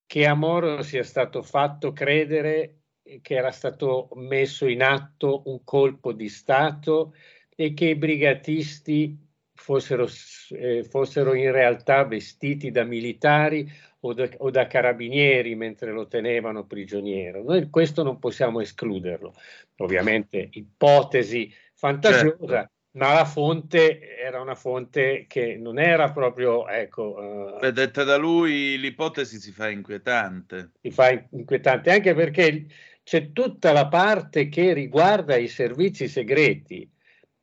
che 0.04 0.26
a 0.26 0.34
Moro 0.34 0.82
sia 0.82 1.02
stato 1.02 1.42
fatto 1.42 1.92
credere 1.92 2.80
che 3.22 3.34
era 3.34 3.52
stato 3.52 4.08
messo 4.14 4.66
in 4.66 4.82
atto 4.82 5.42
un 5.46 5.62
colpo 5.64 6.12
di 6.12 6.28
Stato 6.28 7.14
e 7.54 7.72
che 7.72 7.86
i 7.86 7.96
brigatisti 7.96 9.16
fossero, 9.54 10.06
eh, 10.50 10.84
fossero 10.84 11.34
in 11.34 11.50
realtà 11.50 12.04
vestiti 12.04 12.70
da 12.70 12.84
militari 12.84 13.70
o 14.06 14.12
da, 14.12 14.28
o 14.38 14.50
da, 14.50 14.66
carabinieri 14.66 15.54
mentre 15.54 15.92
lo 15.92 16.06
tenevano 16.06 16.64
prigioniero. 16.64 17.42
Noi 17.42 17.68
questo 17.70 18.02
non 18.02 18.18
possiamo 18.18 18.60
escluderlo. 18.60 19.34
Ovviamente 19.76 20.48
ipotesi 20.52 21.52
fantasiosa, 21.74 22.46
certo. 22.46 22.70
ma 22.92 23.12
la 23.12 23.24
fonte 23.24 24.16
era 24.16 24.40
una 24.40 24.54
fonte 24.54 25.26
che 25.28 25.56
non 25.56 25.78
era 25.78 26.10
proprio, 26.12 26.68
ecco... 26.68 27.58
Uh, 27.60 27.70
detta 27.70 28.04
da 28.04 28.16
lui 28.16 28.78
l'ipotesi 28.78 29.38
si 29.38 29.52
fa 29.52 29.68
inquietante. 29.68 30.70
Si 30.80 30.90
fa 30.90 31.10
inquietante 31.30 31.90
anche 31.90 32.14
perché 32.14 32.66
c'è 33.02 33.32
tutta 33.32 33.72
la 33.72 33.86
parte 33.88 34.48
che 34.48 34.72
riguarda 34.72 35.36
i 35.36 35.48
servizi 35.48 36.08
segreti 36.08 36.90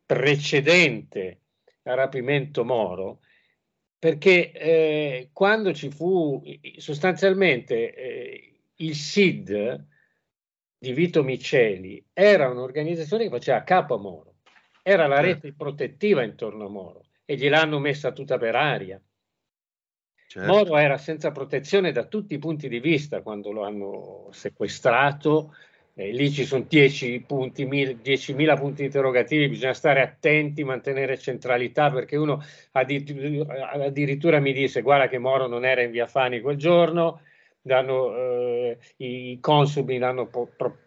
precedente 0.04 1.40
al 1.84 1.96
rapimento 1.96 2.64
Moro, 2.64 3.20
perché 4.04 4.52
eh, 4.52 5.30
quando 5.32 5.72
ci 5.72 5.90
fu 5.90 6.42
sostanzialmente 6.76 7.94
eh, 7.94 8.60
il 8.74 8.94
SID 8.94 9.86
di 10.76 10.92
Vito 10.92 11.22
Miceli 11.22 12.04
era 12.12 12.50
un'organizzazione 12.50 13.24
che 13.24 13.30
faceva 13.30 13.62
capo 13.62 13.94
a 13.94 13.98
Moro, 13.98 14.34
era 14.82 15.06
la 15.06 15.22
certo. 15.22 15.46
rete 15.46 15.54
protettiva 15.56 16.22
intorno 16.22 16.66
a 16.66 16.68
Moro 16.68 17.06
e 17.24 17.36
gliel'hanno 17.36 17.78
messa 17.78 18.12
tutta 18.12 18.36
per 18.36 18.54
aria. 18.56 19.00
Certo. 20.26 20.52
Moro 20.52 20.76
era 20.76 20.98
senza 20.98 21.30
protezione 21.30 21.90
da 21.90 22.04
tutti 22.04 22.34
i 22.34 22.38
punti 22.38 22.68
di 22.68 22.80
vista 22.80 23.22
quando 23.22 23.52
lo 23.52 23.64
hanno 23.64 24.28
sequestrato. 24.32 25.54
Eh, 25.96 26.10
lì 26.10 26.28
ci 26.32 26.44
sono 26.44 26.64
10 26.68 27.20
punti, 27.20 27.64
10.000 27.66 28.56
punti 28.56 28.82
interrogativi, 28.82 29.48
bisogna 29.48 29.74
stare 29.74 30.00
attenti, 30.00 30.64
mantenere 30.64 31.16
centralità 31.16 31.88
perché 31.92 32.16
uno 32.16 32.42
addirittura, 32.72 33.70
addirittura 33.70 34.40
mi 34.40 34.52
disse 34.52 34.82
guarda 34.82 35.06
che 35.06 35.18
Moro 35.18 35.46
non 35.46 35.64
era 35.64 35.82
in 35.82 35.92
via 35.92 36.08
Fani 36.08 36.40
quel 36.40 36.56
giorno, 36.56 37.20
l'hanno, 37.64 38.16
eh, 38.16 38.78
i 38.98 39.38
consumi 39.40 39.98
l'hanno, 39.98 40.28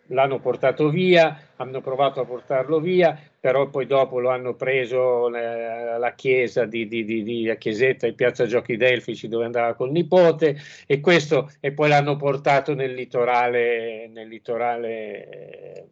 l'hanno, 0.08 0.40
portato 0.40 0.90
via, 0.90 1.52
hanno 1.56 1.82
provato 1.82 2.22
a 2.22 2.26
portarlo 2.26 2.80
via, 2.80 3.20
però 3.40 3.70
poi 3.70 3.86
dopo 3.86 4.20
lo 4.20 4.30
hanno 4.30 4.56
preso 4.56 5.26
alla 5.28 6.14
chiesa 6.16 6.66
di, 6.66 6.88
di, 6.88 7.04
di, 7.04 7.24
di 7.24 7.56
Chiesetta 7.58 8.08
in 8.08 8.16
piazza 8.16 8.46
Giochi 8.46 8.78
Delfici 8.78 9.28
dove 9.28 9.46
andava 9.46 9.74
col 9.74 9.92
nipote 9.92 10.58
e, 10.86 11.00
questo, 11.00 11.52
e 11.60 11.72
poi 11.72 11.90
l'hanno 11.90 12.16
portato 12.16 12.74
nel 12.74 12.94
litorale, 12.94 14.08
nel 14.08 14.28
litorale 14.28 15.30
eh, 15.30 15.88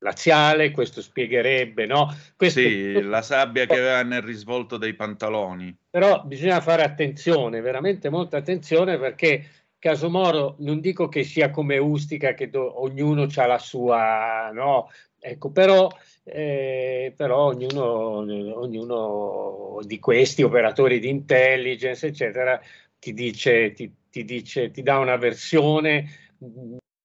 laziale, 0.00 0.70
questo 0.72 1.00
spiegherebbe, 1.00 1.86
no? 1.86 2.14
Questo, 2.36 2.60
sì, 2.60 3.00
la 3.02 3.22
sabbia 3.22 3.66
che 3.66 3.78
aveva 3.78 4.02
nel 4.02 4.22
risvolto 4.22 4.76
dei 4.76 4.94
pantaloni. 4.94 5.74
Però 5.88 6.22
bisogna 6.24 6.60
fare 6.60 6.82
attenzione, 6.82 7.60
veramente 7.60 8.10
molta 8.10 8.36
attenzione 8.36 8.98
perché 8.98 9.44
caso 9.86 10.10
Moro 10.10 10.56
non 10.58 10.80
dico 10.80 11.06
che 11.06 11.22
sia 11.22 11.50
come 11.50 11.78
Ustica 11.78 12.34
che 12.34 12.50
do, 12.50 12.82
ognuno 12.82 13.28
ha 13.32 13.46
la 13.46 13.58
sua, 13.58 14.50
no? 14.52 14.90
Ecco, 15.16 15.50
però, 15.52 15.88
eh, 16.24 17.12
però 17.16 17.46
ognuno, 17.46 18.18
ognuno, 18.58 19.78
di 19.82 20.00
questi 20.00 20.42
operatori 20.42 20.98
di 20.98 21.08
intelligence, 21.08 22.08
eccetera, 22.08 22.60
ti 22.98 23.12
dice, 23.12 23.72
ti, 23.72 23.92
ti, 24.10 24.24
dice, 24.24 24.72
ti 24.72 24.82
dà 24.82 24.98
una 24.98 25.16
versione 25.16 26.34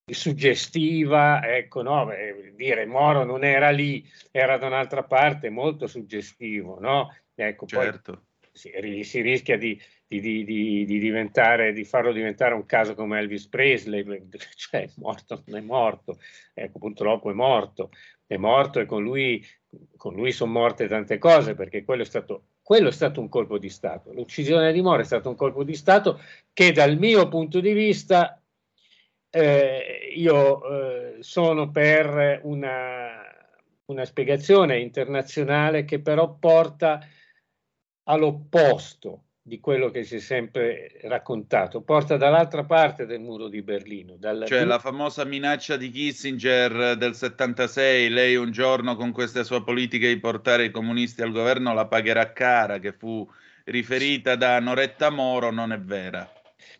suggestiva, 0.03 1.48
ecco, 1.48 1.84
no? 1.84 2.06
Beh, 2.08 2.53
dire 2.56 2.88
Moro 2.88 3.24
non 3.24 3.44
era 3.44 3.70
lì, 3.70 4.03
era 4.32 4.58
da 4.58 4.66
un'altra 4.66 5.03
parte, 5.03 5.52
molto 5.52 5.86
suggestivo, 5.86 6.80
no? 6.80 7.14
Ecco, 7.36 7.68
certo. 7.68 8.12
poi 8.12 8.22
si, 8.52 9.02
si 9.03 9.22
rischia 9.22 9.57
di, 9.57 9.80
di, 10.07 10.19
di, 10.44 10.86
di, 10.86 11.84
farlo 11.86 12.11
diventare 12.11 12.53
un 12.53 12.65
caso 12.65 12.94
come 12.95 13.19
Elvis 13.19 13.48
Presley, 13.48 14.03
cioè 14.56 14.82
è 14.82 14.90
morto, 14.98 15.44
non 15.45 15.57
è 15.57 15.61
morto, 15.61 16.19
ecco 16.53 16.80
purtroppo 16.80 17.32
è 17.32 17.34
morto, 17.34 17.91
è 18.26 18.38
morto 18.38 18.80
e 18.80 18.86
con 18.86 19.03
lui, 19.03 19.45
con 19.95 20.14
lui 20.14 20.32
sono 20.32 20.52
morte 20.52 20.88
tante 20.88 21.18
cose 21.18 21.56
perché 21.56 21.84
quello 21.84 22.02
è, 22.02 22.06
stato, 22.06 22.44
quello 22.61 22.90
è 22.90 22.91
stato 22.91 23.22
un 23.22 23.30
colpo 23.30 23.57
di 23.57 23.69
Stato, 23.69 24.11
l'uccisione 24.14 24.73
di 24.73 24.82
Moro 24.82 25.02
è 25.02 25.06
stato 25.06 25.30
un 25.30 25.36
colpo 25.36 25.64
di 25.64 25.76
Stato 25.76 26.19
che 26.53 26.72
dal 26.72 26.98
mio 26.98 27.28
punto 27.30 27.60
di 27.60 27.72
vista 27.72 28.41
eh, 29.30 30.11
io 30.14 30.64
eh, 30.64 31.23
sono 31.23 31.72
per 31.72 32.41
una, 32.44 33.22
una 33.86 34.06
spiegazione 34.06 34.80
internazionale 34.80 35.86
che 35.86 36.02
però 36.02 36.36
porta 36.38 36.99
all'opposto 38.11 39.23
di 39.41 39.59
quello 39.59 39.89
che 39.89 40.03
si 40.03 40.17
è 40.17 40.19
sempre 40.19 40.99
raccontato, 41.03 41.81
porta 41.81 42.15
dall'altra 42.15 42.63
parte 42.63 43.05
del 43.05 43.21
muro 43.21 43.47
di 43.47 43.61
Berlino. 43.61 44.15
Dalla... 44.17 44.45
Cioè 44.45 44.65
la 44.65 44.79
famosa 44.79 45.25
minaccia 45.25 45.77
di 45.77 45.89
Kissinger 45.89 46.95
del 46.95 47.15
76, 47.15 48.09
lei 48.09 48.35
un 48.35 48.51
giorno 48.51 48.95
con 48.95 49.11
queste 49.11 49.43
sue 49.43 49.63
politiche 49.63 50.09
di 50.09 50.19
portare 50.19 50.65
i 50.65 50.71
comunisti 50.71 51.21
al 51.21 51.31
governo 51.31 51.73
la 51.73 51.88
pagherà 51.88 52.33
cara, 52.33 52.77
che 52.77 52.91
fu 52.91 53.27
riferita 53.65 54.35
da 54.35 54.59
Noretta 54.59 55.09
Moro, 55.09 55.49
non 55.49 55.71
è 55.71 55.79
vera. 55.79 56.29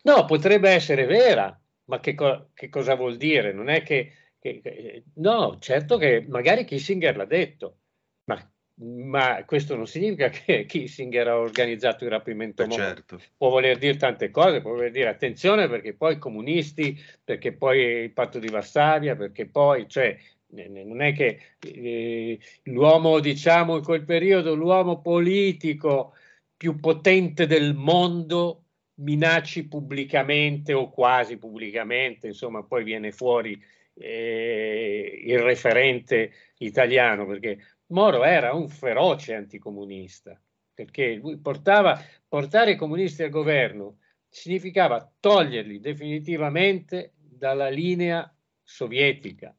No, 0.02 0.24
potrebbe 0.24 0.70
essere 0.70 1.06
vera, 1.06 1.58
ma 1.86 1.98
che, 1.98 2.14
co- 2.14 2.50
che 2.54 2.68
cosa 2.68 2.94
vuol 2.94 3.16
dire? 3.16 3.52
Non 3.52 3.68
è 3.68 3.82
che, 3.82 4.12
che, 4.38 4.60
che... 4.60 5.04
No, 5.14 5.56
certo 5.58 5.96
che 5.96 6.24
magari 6.28 6.64
Kissinger 6.64 7.16
l'ha 7.16 7.24
detto, 7.24 7.78
ma 8.24 8.38
ma 8.82 9.44
questo 9.44 9.76
non 9.76 9.86
significa 9.86 10.28
che 10.30 10.66
Kissinger 10.66 11.28
ha 11.28 11.38
organizzato 11.38 12.04
il 12.04 12.10
rapimento 12.10 12.66
Beh, 12.66 12.72
certo. 12.72 13.20
Può 13.36 13.48
voler 13.48 13.78
dire 13.78 13.96
tante 13.96 14.30
cose, 14.30 14.60
può 14.60 14.72
voler 14.72 14.90
dire 14.90 15.08
attenzione 15.08 15.68
perché 15.68 15.94
poi 15.94 16.14
i 16.14 16.18
comunisti, 16.18 16.98
perché 17.22 17.52
poi 17.52 17.80
il 17.80 18.12
patto 18.12 18.38
di 18.38 18.48
Varsavia, 18.48 19.16
perché 19.16 19.46
poi, 19.46 19.88
cioè, 19.88 20.16
non 20.48 21.00
è 21.00 21.12
che 21.12 21.40
eh, 21.60 22.38
l'uomo, 22.64 23.20
diciamo, 23.20 23.76
in 23.76 23.82
quel 23.82 24.04
periodo, 24.04 24.54
l'uomo 24.54 25.00
politico 25.00 26.14
più 26.56 26.78
potente 26.78 27.46
del 27.46 27.74
mondo 27.74 28.64
minacci 28.94 29.66
pubblicamente 29.66 30.72
o 30.72 30.90
quasi 30.90 31.38
pubblicamente, 31.38 32.26
insomma, 32.26 32.62
poi 32.62 32.84
viene 32.84 33.12
fuori 33.12 33.60
eh, 33.94 35.22
il 35.24 35.38
referente 35.38 36.32
italiano, 36.58 37.26
perché 37.26 37.58
Moro 37.92 38.24
era 38.24 38.54
un 38.54 38.68
feroce 38.68 39.34
anticomunista, 39.34 40.40
perché 40.74 41.20
portava, 41.40 42.00
portare 42.26 42.72
i 42.72 42.76
comunisti 42.76 43.22
al 43.22 43.30
governo 43.30 43.98
significava 44.28 45.12
toglierli 45.20 45.78
definitivamente 45.78 47.12
dalla 47.16 47.68
linea 47.68 48.34
sovietica. 48.62 49.54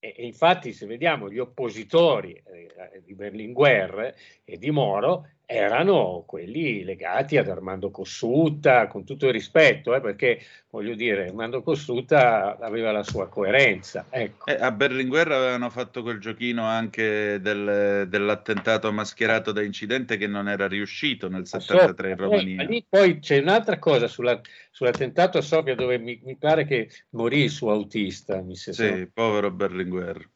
E, 0.00 0.14
e 0.16 0.26
infatti, 0.26 0.72
se 0.72 0.86
vediamo 0.86 1.30
gli 1.30 1.38
oppositori 1.38 2.32
eh, 2.32 3.02
di 3.04 3.14
Berlinguer 3.14 4.14
e 4.44 4.58
di 4.58 4.70
Moro, 4.70 5.28
erano 5.50 6.24
quelli 6.26 6.84
legati 6.84 7.38
ad 7.38 7.48
Armando 7.48 7.90
Cossutta, 7.90 8.86
con 8.86 9.06
tutto 9.06 9.28
il 9.28 9.32
rispetto, 9.32 9.94
eh, 9.94 10.00
perché 10.02 10.42
voglio 10.68 10.94
dire, 10.94 11.28
Armando 11.28 11.62
Cossutta 11.62 12.58
aveva 12.58 12.92
la 12.92 13.02
sua 13.02 13.28
coerenza. 13.28 14.04
Ecco. 14.10 14.44
Eh, 14.44 14.58
a 14.60 14.70
Berlinguer 14.70 15.32
avevano 15.32 15.70
fatto 15.70 16.02
quel 16.02 16.18
giochino 16.20 16.64
anche 16.64 17.40
del, 17.40 18.06
dell'attentato 18.10 18.92
mascherato 18.92 19.50
da 19.50 19.62
incidente 19.62 20.18
che 20.18 20.26
non 20.26 20.50
era 20.50 20.68
riuscito 20.68 21.30
nel 21.30 21.46
73 21.46 22.10
in 22.10 22.16
Romania. 22.16 22.62
Lì 22.64 22.84
poi 22.86 23.18
c'è 23.18 23.38
un'altra 23.38 23.78
cosa 23.78 24.06
sulla, 24.06 24.38
sull'attentato 24.70 25.38
a 25.38 25.42
Sofia 25.42 25.74
dove 25.74 25.96
mi, 25.96 26.20
mi, 26.24 26.36
pare 26.36 26.66
che 26.66 26.90
morì 27.12 27.44
il 27.44 27.50
suo 27.50 27.72
autista. 27.72 28.42
Mi 28.42 28.54
sì, 28.54 29.08
povero 29.10 29.50
Berlinguer. 29.50 30.28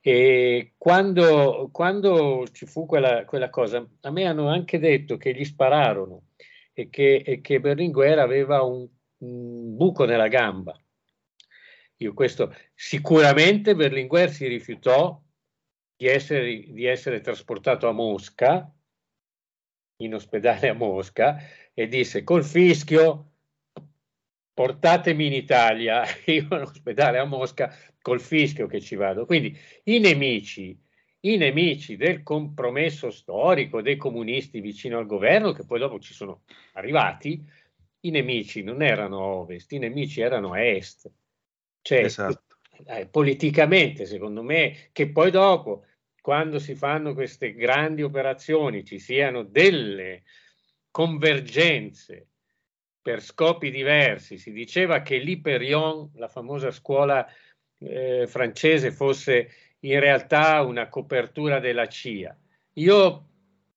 E 0.00 0.74
quando, 0.78 1.68
quando 1.72 2.46
ci 2.52 2.66
fu 2.66 2.86
quella, 2.86 3.24
quella, 3.24 3.50
cosa, 3.50 3.86
a 4.00 4.10
me 4.10 4.24
hanno 4.26 4.48
anche 4.48 4.78
detto 4.78 5.16
che 5.16 5.34
gli 5.34 5.44
spararono 5.44 6.28
e 6.72 6.88
che, 6.88 7.16
e 7.16 7.40
che 7.40 7.60
Berlinguer 7.60 8.18
aveva 8.18 8.62
un, 8.62 8.88
un, 9.18 9.76
buco 9.76 10.04
nella 10.04 10.28
gamba. 10.28 10.80
Io 11.96 12.14
questo, 12.14 12.54
sicuramente 12.74 13.74
Berlinguer 13.74 14.30
si 14.30 14.46
rifiutò 14.46 15.20
di 15.96 16.06
essere, 16.06 16.44
di 16.68 16.84
essere 16.84 17.20
trasportato 17.20 17.88
a 17.88 17.92
Mosca, 17.92 18.72
in 19.96 20.14
ospedale 20.14 20.68
a 20.68 20.74
Mosca, 20.74 21.38
e 21.74 21.88
disse 21.88 22.22
col 22.22 22.44
fischio 22.44 23.37
portatemi 24.58 25.26
in 25.26 25.34
Italia, 25.34 26.02
io 26.26 26.48
in 26.50 26.62
ospedale 26.62 27.18
a 27.18 27.24
Mosca 27.24 27.72
col 28.02 28.20
fischio 28.20 28.66
che 28.66 28.80
ci 28.80 28.96
vado. 28.96 29.24
Quindi 29.24 29.56
i 29.84 30.00
nemici, 30.00 30.76
i 31.20 31.36
nemici 31.36 31.94
del 31.94 32.24
compromesso 32.24 33.12
storico 33.12 33.80
dei 33.82 33.96
comunisti 33.96 34.58
vicino 34.58 34.98
al 34.98 35.06
governo, 35.06 35.52
che 35.52 35.64
poi 35.64 35.78
dopo 35.78 36.00
ci 36.00 36.12
sono 36.12 36.42
arrivati, 36.72 37.40
i 38.00 38.10
nemici 38.10 38.64
non 38.64 38.82
erano 38.82 39.20
ovest, 39.20 39.70
i 39.70 39.78
nemici 39.78 40.22
erano 40.22 40.56
est. 40.56 41.08
Cioè, 41.80 42.00
esatto. 42.00 42.56
eh, 42.84 43.06
politicamente, 43.06 44.06
secondo 44.06 44.42
me, 44.42 44.88
che 44.90 45.08
poi 45.12 45.30
dopo, 45.30 45.84
quando 46.20 46.58
si 46.58 46.74
fanno 46.74 47.14
queste 47.14 47.54
grandi 47.54 48.02
operazioni, 48.02 48.84
ci 48.84 48.98
siano 48.98 49.44
delle 49.44 50.24
convergenze 50.90 52.26
per 53.08 53.22
scopi 53.22 53.70
diversi. 53.70 54.36
Si 54.36 54.52
diceva 54.52 55.00
che 55.00 55.16
l'Hyperion, 55.16 56.10
la 56.16 56.28
famosa 56.28 56.70
scuola 56.70 57.26
eh, 57.78 58.26
francese, 58.26 58.92
fosse 58.92 59.50
in 59.80 59.98
realtà 59.98 60.60
una 60.60 60.90
copertura 60.90 61.58
della 61.58 61.86
CIA. 61.86 62.36
Io 62.74 63.24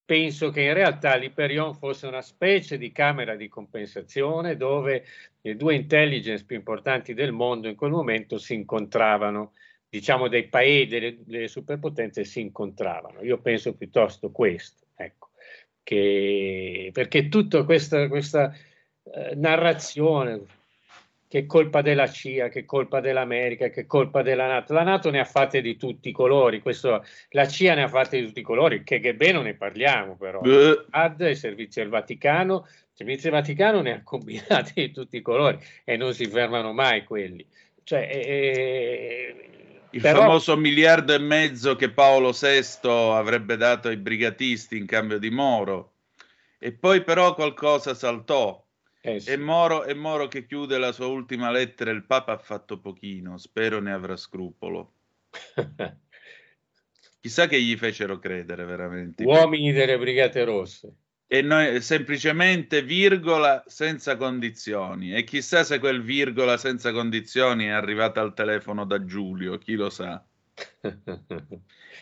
penso 0.03 0.49
che 0.49 0.63
in 0.63 0.73
realtà 0.73 1.15
l'Hyperion 1.15 1.73
fosse 1.75 2.07
una 2.07 2.21
specie 2.21 2.77
di 2.77 2.91
camera 2.91 3.37
di 3.37 3.47
compensazione 3.47 4.57
dove 4.57 5.05
le 5.39 5.55
due 5.55 5.75
intelligence 5.75 6.43
più 6.43 6.57
importanti 6.57 7.13
del 7.13 7.31
mondo 7.31 7.69
in 7.69 7.77
quel 7.77 7.91
momento 7.91 8.37
si 8.37 8.53
incontravano, 8.53 9.53
diciamo 9.87 10.27
dei 10.27 10.49
paesi, 10.49 10.87
delle, 10.87 11.17
delle 11.23 11.47
superpotenze 11.47 12.25
si 12.25 12.41
incontravano. 12.41 13.21
Io 13.21 13.37
penso 13.37 13.77
piuttosto 13.77 14.29
questo, 14.29 14.87
ecco, 14.93 15.29
che, 15.83 16.89
perché 16.91 17.29
tutta 17.29 17.63
questa, 17.63 18.09
questa 18.09 18.53
eh, 19.13 19.35
narrazione 19.35 20.41
che 21.31 21.45
colpa 21.45 21.81
della 21.81 22.09
CIA, 22.09 22.49
che 22.49 22.65
colpa 22.65 22.99
dell'America, 22.99 23.69
che 23.69 23.85
colpa 23.85 24.21
della 24.21 24.47
Nato. 24.47 24.73
La 24.73 24.83
Nato 24.83 25.09
ne 25.09 25.21
ha 25.21 25.23
fatte 25.23 25.61
di 25.61 25.77
tutti 25.77 26.09
i 26.09 26.11
colori, 26.11 26.59
questo, 26.59 27.05
la 27.29 27.47
CIA 27.47 27.75
ne 27.75 27.83
ha 27.83 27.87
fatte 27.87 28.19
di 28.19 28.25
tutti 28.25 28.41
i 28.41 28.43
colori, 28.43 28.83
che 28.83 28.99
KGB 28.99 29.21
non 29.31 29.45
ne 29.45 29.53
parliamo 29.53 30.17
però. 30.17 30.41
AD, 30.89 31.21
il 31.21 31.37
servizio 31.37 31.83
del 31.83 31.89
Vaticano, 31.89 32.65
il 32.67 32.89
servizio 32.91 33.29
del 33.29 33.39
Vaticano 33.39 33.79
ne 33.79 33.93
ha 33.93 34.01
combinati 34.03 34.73
di 34.75 34.91
tutti 34.91 35.15
i 35.15 35.21
colori 35.21 35.57
e 35.85 35.95
non 35.95 36.13
si 36.13 36.25
fermano 36.25 36.73
mai 36.73 37.05
quelli. 37.05 37.47
Cioè, 37.81 38.09
eh, 38.11 39.35
il 39.91 40.01
però... 40.01 40.23
famoso 40.23 40.57
miliardo 40.57 41.13
e 41.13 41.19
mezzo 41.19 41.77
che 41.77 41.91
Paolo 41.91 42.31
VI 42.31 42.89
avrebbe 42.89 43.55
dato 43.55 43.87
ai 43.87 43.95
brigatisti 43.95 44.75
in 44.75 44.85
cambio 44.85 45.17
di 45.17 45.29
Moro. 45.29 45.93
E 46.59 46.73
poi 46.73 47.03
però 47.03 47.35
qualcosa 47.35 47.93
saltò 47.93 48.61
eh 49.01 49.19
sì. 49.19 49.31
e, 49.31 49.37
Moro, 49.37 49.83
e 49.83 49.93
Moro 49.95 50.27
che 50.27 50.45
chiude 50.45 50.77
la 50.77 50.91
sua 50.91 51.07
ultima 51.07 51.49
lettera, 51.49 51.89
il 51.91 52.05
Papa 52.05 52.33
ha 52.33 52.37
fatto 52.37 52.79
pochino, 52.79 53.37
spero 53.37 53.79
ne 53.79 53.91
avrà 53.91 54.15
scrupolo. 54.15 54.93
Chissà 57.19 57.47
che 57.47 57.61
gli 57.61 57.75
fecero 57.77 58.19
credere 58.19 58.63
veramente. 58.65 59.23
Uomini 59.23 59.71
delle 59.71 59.97
Brigate 59.97 60.43
Rosse. 60.43 60.95
E 61.27 61.41
noi 61.41 61.81
semplicemente 61.81 62.81
virgola 62.81 63.63
senza 63.67 64.17
condizioni. 64.17 65.13
E 65.13 65.23
chissà 65.23 65.63
se 65.63 65.79
quel 65.79 66.01
virgola 66.01 66.57
senza 66.57 66.91
condizioni 66.91 67.65
è 67.65 67.69
arrivata 67.69 68.21
al 68.21 68.33
telefono 68.33 68.85
da 68.85 69.05
Giulio, 69.05 69.57
chi 69.57 69.75
lo 69.75 69.89
sa. 69.89 70.23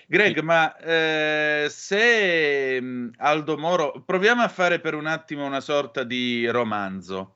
Greg, 0.08 0.40
ma 0.40 0.76
eh, 0.78 1.68
se 1.70 2.82
mm, 2.82 3.10
Aldo 3.18 3.58
Moro, 3.58 4.04
proviamo 4.06 4.42
a 4.42 4.48
fare 4.48 4.80
per 4.80 4.96
un 4.96 5.06
attimo 5.06 5.46
una 5.46 5.62
sorta 5.62 6.04
di 6.04 6.48
romanzo. 6.48 7.36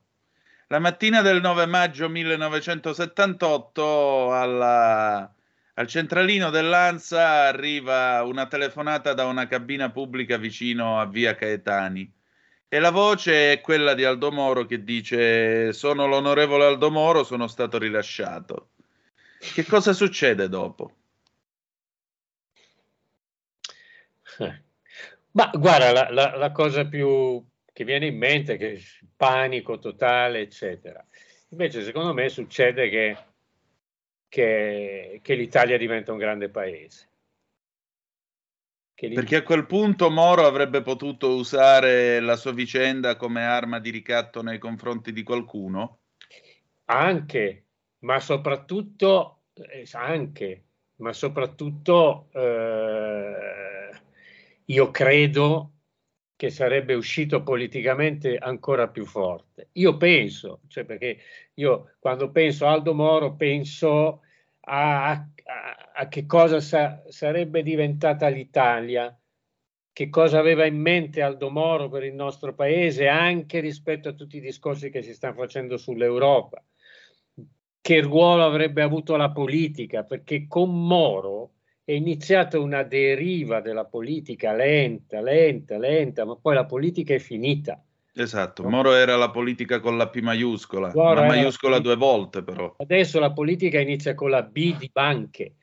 La 0.68 0.78
mattina 0.78 1.22
del 1.22 1.40
9 1.40 1.66
maggio 1.66 2.08
1978 2.08 4.32
alla, 4.32 5.32
al 5.74 5.86
centralino 5.86 6.50
dell'Ansa 6.50 7.46
arriva 7.46 8.22
una 8.24 8.46
telefonata 8.46 9.12
da 9.12 9.26
una 9.26 9.46
cabina 9.46 9.90
pubblica 9.90 10.36
vicino 10.36 11.00
a 11.00 11.06
via 11.06 11.34
Caetani 11.34 12.10
e 12.74 12.80
la 12.80 12.90
voce 12.90 13.52
è 13.52 13.60
quella 13.60 13.94
di 13.94 14.04
Aldo 14.04 14.32
Moro 14.32 14.66
che 14.66 14.82
dice 14.82 15.72
sono 15.72 16.06
l'onorevole 16.06 16.64
Aldo 16.64 16.90
Moro, 16.90 17.22
sono 17.22 17.46
stato 17.46 17.78
rilasciato. 17.78 18.70
Che 19.38 19.64
cosa 19.64 19.92
succede 19.92 20.48
dopo? 20.48 21.03
Ma 25.32 25.50
guarda, 25.52 25.92
la, 25.92 26.10
la, 26.10 26.36
la, 26.36 26.52
cosa 26.52 26.86
più 26.86 27.44
che 27.72 27.84
viene 27.84 28.06
in 28.06 28.16
mente 28.16 28.54
è 28.54 28.56
che 28.56 28.80
panico 29.16 29.78
totale, 29.78 30.40
eccetera. 30.40 31.04
Invece, 31.48 31.82
secondo 31.82 32.12
me, 32.12 32.28
succede 32.28 32.88
che, 32.88 33.16
che, 34.28 35.20
che 35.22 35.34
l'Italia 35.34 35.76
diventa 35.76 36.12
un 36.12 36.18
grande 36.18 36.48
paese. 36.50 37.08
Perché 38.94 39.36
a 39.36 39.42
quel 39.42 39.66
punto 39.66 40.08
Moro 40.08 40.46
avrebbe 40.46 40.80
potuto 40.80 41.34
usare 41.34 42.20
la 42.20 42.36
sua 42.36 42.52
vicenda 42.52 43.16
come 43.16 43.44
arma 43.44 43.80
di 43.80 43.90
ricatto 43.90 44.40
nei 44.40 44.58
confronti 44.58 45.12
di 45.12 45.24
qualcuno? 45.24 45.98
Anche, 46.86 47.64
ma 48.00 48.20
soprattutto, 48.20 49.46
eh, 49.54 49.84
anche, 49.92 50.64
ma 50.96 51.12
soprattutto 51.12 52.28
eh, 52.32 53.90
io 54.66 54.90
credo 54.90 55.72
che 56.36 56.50
sarebbe 56.50 56.94
uscito 56.94 57.42
politicamente 57.42 58.36
ancora 58.36 58.88
più 58.88 59.06
forte. 59.06 59.68
Io 59.72 59.96
penso, 59.96 60.60
cioè 60.68 60.84
perché 60.84 61.18
io 61.54 61.94
quando 61.98 62.30
penso 62.30 62.66
a 62.66 62.72
Aldo 62.72 62.94
Moro 62.94 63.36
penso 63.36 64.22
a, 64.60 65.10
a, 65.12 65.28
a 65.94 66.08
che 66.08 66.26
cosa 66.26 66.60
sa, 66.60 67.02
sarebbe 67.08 67.62
diventata 67.62 68.28
l'Italia, 68.28 69.16
che 69.92 70.08
cosa 70.10 70.38
aveva 70.40 70.66
in 70.66 70.76
mente 70.76 71.22
Aldo 71.22 71.50
Moro 71.50 71.88
per 71.88 72.02
il 72.02 72.14
nostro 72.14 72.52
paese, 72.54 73.06
anche 73.06 73.60
rispetto 73.60 74.08
a 74.08 74.12
tutti 74.14 74.38
i 74.38 74.40
discorsi 74.40 74.90
che 74.90 75.02
si 75.02 75.14
stanno 75.14 75.34
facendo 75.36 75.76
sull'Europa, 75.76 76.64
che 77.80 78.00
ruolo 78.00 78.44
avrebbe 78.44 78.82
avuto 78.82 79.14
la 79.14 79.30
politica, 79.30 80.02
perché 80.02 80.48
con 80.48 80.86
Moro 80.86 81.53
è 81.84 81.92
iniziata 81.92 82.58
una 82.58 82.82
deriva 82.82 83.60
della 83.60 83.84
politica 83.84 84.54
lenta, 84.54 85.20
lenta, 85.20 85.76
lenta, 85.76 86.24
ma 86.24 86.36
poi 86.36 86.54
la 86.54 86.64
politica 86.64 87.14
è 87.14 87.18
finita. 87.18 87.82
Esatto, 88.16 88.62
Moro 88.68 88.94
era 88.94 89.16
la 89.16 89.30
politica 89.30 89.80
con 89.80 89.96
la 89.96 90.08
P 90.08 90.20
maiuscola, 90.20 90.92
Moro 90.94 91.14
la 91.20 91.26
maiuscola 91.26 91.76
la 91.76 91.82
due 91.82 91.96
volte 91.96 92.42
però. 92.42 92.74
Adesso 92.78 93.18
la 93.18 93.32
politica 93.32 93.80
inizia 93.80 94.14
con 94.14 94.30
la 94.30 94.42
B 94.42 94.76
di 94.78 94.88
banche. 94.90 95.54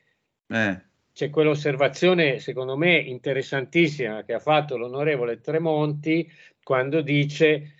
Eh. 0.46 0.80
C'è 1.12 1.30
quell'osservazione, 1.30 2.38
secondo 2.38 2.76
me, 2.76 2.96
interessantissima 2.98 4.22
che 4.22 4.34
ha 4.34 4.38
fatto 4.38 4.76
l'onorevole 4.76 5.40
Tremonti 5.40 6.30
quando 6.62 7.00
dice 7.00 7.74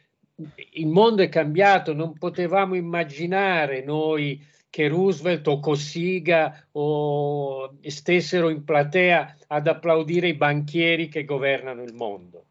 il 0.73 0.87
mondo 0.89 1.23
è 1.23 1.29
cambiato, 1.29 1.93
non 1.93 2.15
potevamo 2.15 2.75
immaginare 2.75 3.85
noi 3.85 4.45
che 4.73 4.89
Roosevelt 4.89 5.47
o 5.49 5.61
Cossiga 5.61 6.67
o 6.73 7.77
stessero 7.83 8.49
in 8.49 8.65
platea 8.65 9.37
ad 9.49 9.67
applaudire 9.67 10.29
i 10.29 10.35
banchieri 10.35 11.09
che 11.09 11.27
governano 11.27 11.83
il 11.83 11.93
mondo. 11.93 12.47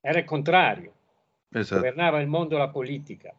Era 0.00 0.18
il 0.18 0.24
contrario. 0.24 0.92
Esatto. 1.48 1.76
Governava 1.76 2.18
il 2.18 2.26
mondo 2.26 2.58
la 2.58 2.70
politica. 2.70 3.32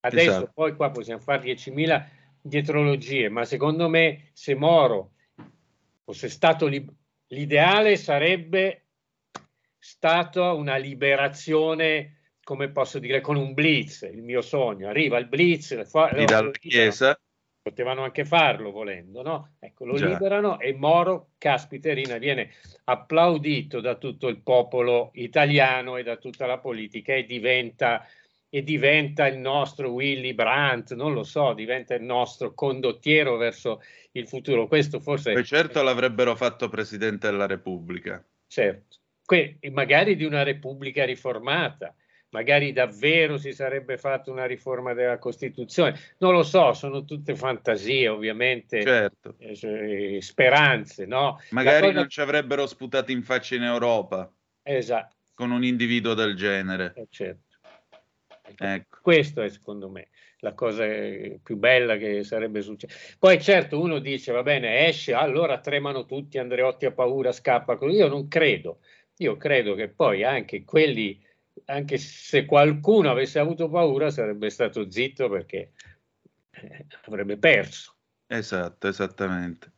Adesso 0.00 0.28
esatto. 0.28 0.50
poi 0.52 0.76
qua 0.76 0.90
possiamo 0.90 1.22
fare 1.22 1.40
10.000 1.44 2.04
dietrologie, 2.42 3.30
ma 3.30 3.46
secondo 3.46 3.88
me 3.88 4.28
se 4.34 4.54
Moro 4.54 5.12
fosse 6.04 6.28
stato 6.28 6.66
li- 6.66 6.86
l'ideale 7.28 7.96
sarebbe 7.96 8.88
stata 9.78 10.52
una 10.52 10.76
liberazione, 10.76 12.34
come 12.42 12.68
posso 12.68 12.98
dire, 12.98 13.22
con 13.22 13.36
un 13.36 13.54
blitz, 13.54 14.02
il 14.02 14.22
mio 14.22 14.42
sogno. 14.42 14.88
Arriva 14.88 15.16
il 15.16 15.28
blitz, 15.28 15.88
fa- 15.88 16.10
dalla 16.26 16.50
Chiesa. 16.50 17.18
Potevano 17.62 18.02
anche 18.02 18.24
farlo 18.24 18.72
volendo, 18.72 19.22
no? 19.22 19.54
Ecco, 19.60 19.84
lo 19.84 19.96
Già. 19.96 20.08
liberano 20.08 20.58
e 20.58 20.74
Moro, 20.74 21.28
caspiterina, 21.38 22.18
viene 22.18 22.50
applaudito 22.84 23.80
da 23.80 23.94
tutto 23.94 24.26
il 24.26 24.40
popolo 24.42 25.10
italiano 25.14 25.96
e 25.96 26.02
da 26.02 26.16
tutta 26.16 26.46
la 26.46 26.58
politica 26.58 27.14
e 27.14 27.24
diventa 27.24 28.04
e 28.54 28.62
diventa 28.62 29.26
il 29.28 29.38
nostro 29.38 29.92
Willy 29.92 30.34
Brandt, 30.34 30.92
non 30.92 31.14
lo 31.14 31.22
so, 31.22 31.54
diventa 31.54 31.94
il 31.94 32.02
nostro 32.02 32.52
condottiero 32.52 33.38
verso 33.38 33.80
il 34.10 34.28
futuro. 34.28 34.66
Questo 34.66 35.00
forse... 35.00 35.32
E 35.32 35.42
certo 35.42 35.82
l'avrebbero 35.82 36.36
fatto 36.36 36.68
Presidente 36.68 37.30
della 37.30 37.46
Repubblica. 37.46 38.22
Certo, 38.46 38.98
que- 39.24 39.56
magari 39.70 40.16
di 40.16 40.24
una 40.24 40.42
Repubblica 40.42 41.06
riformata, 41.06 41.94
magari 42.32 42.72
davvero 42.72 43.38
si 43.38 43.52
sarebbe 43.52 43.96
fatta 43.96 44.30
una 44.30 44.46
riforma 44.46 44.92
della 44.92 45.18
Costituzione. 45.18 45.98
Non 46.18 46.32
lo 46.32 46.42
so, 46.42 46.72
sono 46.72 47.04
tutte 47.04 47.34
fantasie, 47.34 48.08
ovviamente, 48.08 48.82
certo. 48.82 49.36
eh, 49.38 50.18
speranze, 50.20 51.06
no? 51.06 51.40
Magari 51.50 51.86
cosa... 51.86 51.98
non 51.98 52.08
ci 52.08 52.20
avrebbero 52.20 52.66
sputato 52.66 53.12
in 53.12 53.22
faccia 53.22 53.54
in 53.54 53.62
Europa. 53.62 54.30
Esatto. 54.62 55.16
Con 55.34 55.50
un 55.50 55.64
individuo 55.64 56.14
del 56.14 56.34
genere. 56.34 56.92
Eh, 56.96 57.06
certo. 57.10 57.50
Ecco. 58.58 58.98
Questo 59.00 59.40
è 59.40 59.48
secondo 59.48 59.88
me 59.88 60.08
la 60.38 60.52
cosa 60.52 60.84
più 61.42 61.56
bella 61.56 61.96
che 61.96 62.24
sarebbe 62.24 62.60
successa. 62.62 63.14
Poi 63.18 63.40
certo 63.40 63.80
uno 63.80 63.98
dice 63.98 64.32
va 64.32 64.42
bene, 64.42 64.86
esce, 64.88 65.14
allora 65.14 65.60
tremano 65.60 66.04
tutti, 66.04 66.38
Andreotti 66.38 66.86
ha 66.86 66.92
paura, 66.92 67.32
scappa. 67.32 67.78
Io 67.82 68.08
non 68.08 68.28
credo, 68.28 68.80
io 69.18 69.36
credo 69.36 69.74
che 69.74 69.88
poi 69.88 70.24
anche 70.24 70.64
quelli, 70.64 71.20
anche 71.66 71.98
se 71.98 72.44
qualcuno 72.44 73.10
avesse 73.10 73.38
avuto 73.38 73.68
paura 73.68 74.10
sarebbe 74.10 74.50
stato 74.50 74.90
zitto 74.90 75.28
perché 75.28 75.72
eh, 76.50 76.86
avrebbe 77.04 77.36
perso. 77.36 77.94
Esatto, 78.26 78.88
esattamente. 78.88 79.72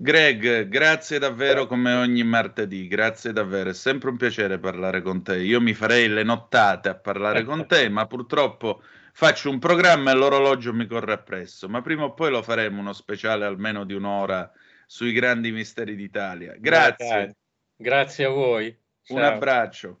Greg, 0.00 0.68
grazie 0.68 1.18
davvero 1.18 1.66
come 1.66 1.92
ogni 1.92 2.22
martedì, 2.22 2.86
grazie 2.86 3.32
davvero, 3.32 3.70
è 3.70 3.74
sempre 3.74 4.10
un 4.10 4.16
piacere 4.16 4.58
parlare 4.58 5.02
con 5.02 5.24
te. 5.24 5.38
Io 5.38 5.60
mi 5.60 5.74
farei 5.74 6.06
le 6.06 6.22
nottate 6.22 6.88
a 6.88 6.94
parlare 6.94 7.42
con 7.42 7.66
te, 7.66 7.88
ma 7.88 8.06
purtroppo 8.06 8.80
faccio 9.12 9.50
un 9.50 9.58
programma 9.58 10.12
e 10.12 10.14
l'orologio 10.14 10.72
mi 10.72 10.86
corre 10.86 11.14
appresso, 11.14 11.68
ma 11.68 11.82
prima 11.82 12.04
o 12.04 12.14
poi 12.14 12.30
lo 12.30 12.42
faremo 12.42 12.78
uno 12.78 12.92
speciale 12.92 13.44
almeno 13.44 13.84
di 13.84 13.94
un'ora 13.94 14.48
sui 14.86 15.10
grandi 15.10 15.50
misteri 15.50 15.96
d'Italia. 15.96 16.54
Grazie. 16.56 17.34
Grazie 17.74 18.24
a 18.24 18.30
voi. 18.30 18.76
Ciao. 19.02 19.16
Un 19.16 19.22
abbraccio. 19.24 20.00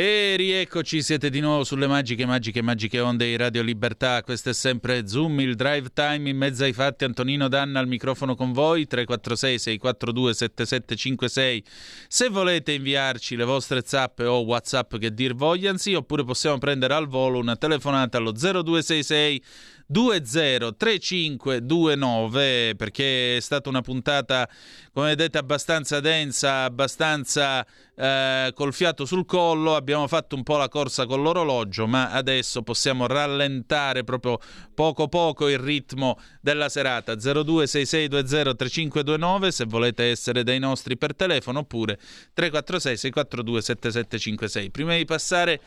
E 0.00 0.36
rieccoci, 0.36 1.02
siete 1.02 1.28
di 1.28 1.40
nuovo 1.40 1.64
sulle 1.64 1.88
magiche, 1.88 2.24
magiche, 2.24 2.62
magiche 2.62 3.00
onde 3.00 3.26
di 3.26 3.34
Radio 3.34 3.62
Libertà. 3.62 4.22
Questo 4.22 4.50
è 4.50 4.54
sempre 4.54 5.08
Zoom, 5.08 5.40
il 5.40 5.56
drive 5.56 5.88
time 5.92 6.30
in 6.30 6.36
mezzo 6.36 6.62
ai 6.62 6.72
fatti. 6.72 7.02
Antonino 7.02 7.48
Danna 7.48 7.80
al 7.80 7.88
microfono 7.88 8.36
con 8.36 8.52
voi, 8.52 8.86
346-642-7756. 8.88 11.62
Se 12.06 12.28
volete 12.28 12.74
inviarci 12.74 13.34
le 13.34 13.42
vostre 13.42 13.82
zappe 13.84 14.24
o 14.24 14.44
whatsapp 14.44 14.94
che 14.98 15.12
dir 15.12 15.34
vogliansi, 15.34 15.94
oppure 15.94 16.22
possiamo 16.22 16.58
prendere 16.58 16.94
al 16.94 17.08
volo 17.08 17.40
una 17.40 17.56
telefonata 17.56 18.18
allo 18.18 18.30
0266 18.30 19.42
203529 19.90 22.74
perché 22.76 23.38
è 23.38 23.40
stata 23.40 23.70
una 23.70 23.80
puntata 23.80 24.46
come 24.92 25.08
vedete 25.08 25.38
abbastanza 25.38 26.00
densa, 26.00 26.64
abbastanza 26.64 27.66
eh, 27.98 28.52
col 28.54 28.72
fiato 28.72 29.04
sul 29.04 29.26
collo, 29.26 29.74
abbiamo 29.74 30.06
fatto 30.06 30.36
un 30.36 30.44
po' 30.44 30.56
la 30.56 30.68
corsa 30.68 31.04
con 31.06 31.20
l'orologio, 31.20 31.88
ma 31.88 32.12
adesso 32.12 32.62
possiamo 32.62 33.08
rallentare 33.08 34.04
proprio 34.04 34.38
poco 34.72 35.08
poco 35.08 35.48
il 35.48 35.58
ritmo 35.58 36.16
della 36.40 36.68
serata 36.68 37.14
0266203529 37.14 39.48
se 39.48 39.64
volete 39.64 40.04
essere 40.04 40.44
dei 40.44 40.60
nostri 40.60 40.96
per 40.96 41.16
telefono 41.16 41.58
oppure 41.60 41.98
346 42.34 42.96
642 42.96 43.62
7756. 43.62 44.70
Prima 44.70 44.94
di 44.94 45.04
passare 45.04 45.60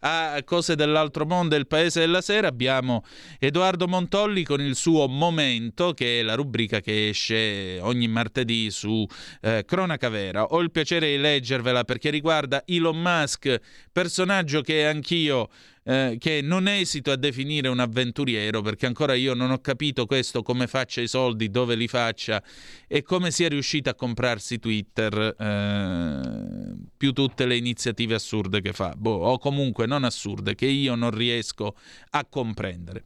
a 0.00 0.42
cose 0.44 0.74
dell'altro 0.74 1.24
mondo 1.24 1.54
e 1.54 1.58
il 1.58 1.68
paese 1.68 2.00
della 2.00 2.20
sera 2.20 2.48
abbiamo 2.48 3.04
Edoardo 3.38 3.86
Montolli 3.86 4.42
con 4.42 4.60
il 4.60 4.74
suo 4.74 5.06
Momento 5.06 5.92
che 5.92 6.18
è 6.18 6.24
la 6.24 6.34
rubrica 6.34 6.80
che 6.80 7.10
esce 7.10 7.78
ogni 7.80 8.08
martedì 8.08 8.72
su 8.72 9.06
eh, 9.40 9.62
Cronaca 9.64 10.08
Vera. 10.08 10.46
Ho 10.46 10.60
il 10.60 10.72
piacere 10.72 11.10
di 11.10 11.18
leggervela 11.18 11.74
perché 11.84 12.10
riguarda 12.10 12.62
Elon 12.66 13.00
Musk, 13.00 13.60
personaggio 13.92 14.60
che 14.60 14.86
anch'io 14.86 15.48
eh, 15.88 16.16
che 16.18 16.40
non 16.42 16.66
esito 16.66 17.12
a 17.12 17.16
definire 17.16 17.68
un 17.68 17.78
avventuriero 17.78 18.60
perché 18.60 18.86
ancora 18.86 19.14
io 19.14 19.34
non 19.34 19.52
ho 19.52 19.60
capito 19.60 20.04
questo 20.04 20.42
come 20.42 20.66
faccia 20.66 21.00
i 21.00 21.06
soldi, 21.06 21.48
dove 21.48 21.76
li 21.76 21.86
faccia 21.86 22.42
e 22.88 23.02
come 23.02 23.30
sia 23.30 23.48
riuscito 23.48 23.88
a 23.88 23.94
comprarsi 23.94 24.58
Twitter 24.58 25.36
eh, 25.38 26.74
più 26.96 27.12
tutte 27.12 27.46
le 27.46 27.56
iniziative 27.56 28.14
assurde 28.14 28.60
che 28.60 28.72
fa, 28.72 28.94
boh, 28.96 29.10
o 29.10 29.38
comunque 29.38 29.86
non 29.86 30.02
assurde, 30.02 30.56
che 30.56 30.66
io 30.66 30.96
non 30.96 31.12
riesco 31.12 31.76
a 32.10 32.24
comprendere. 32.24 33.04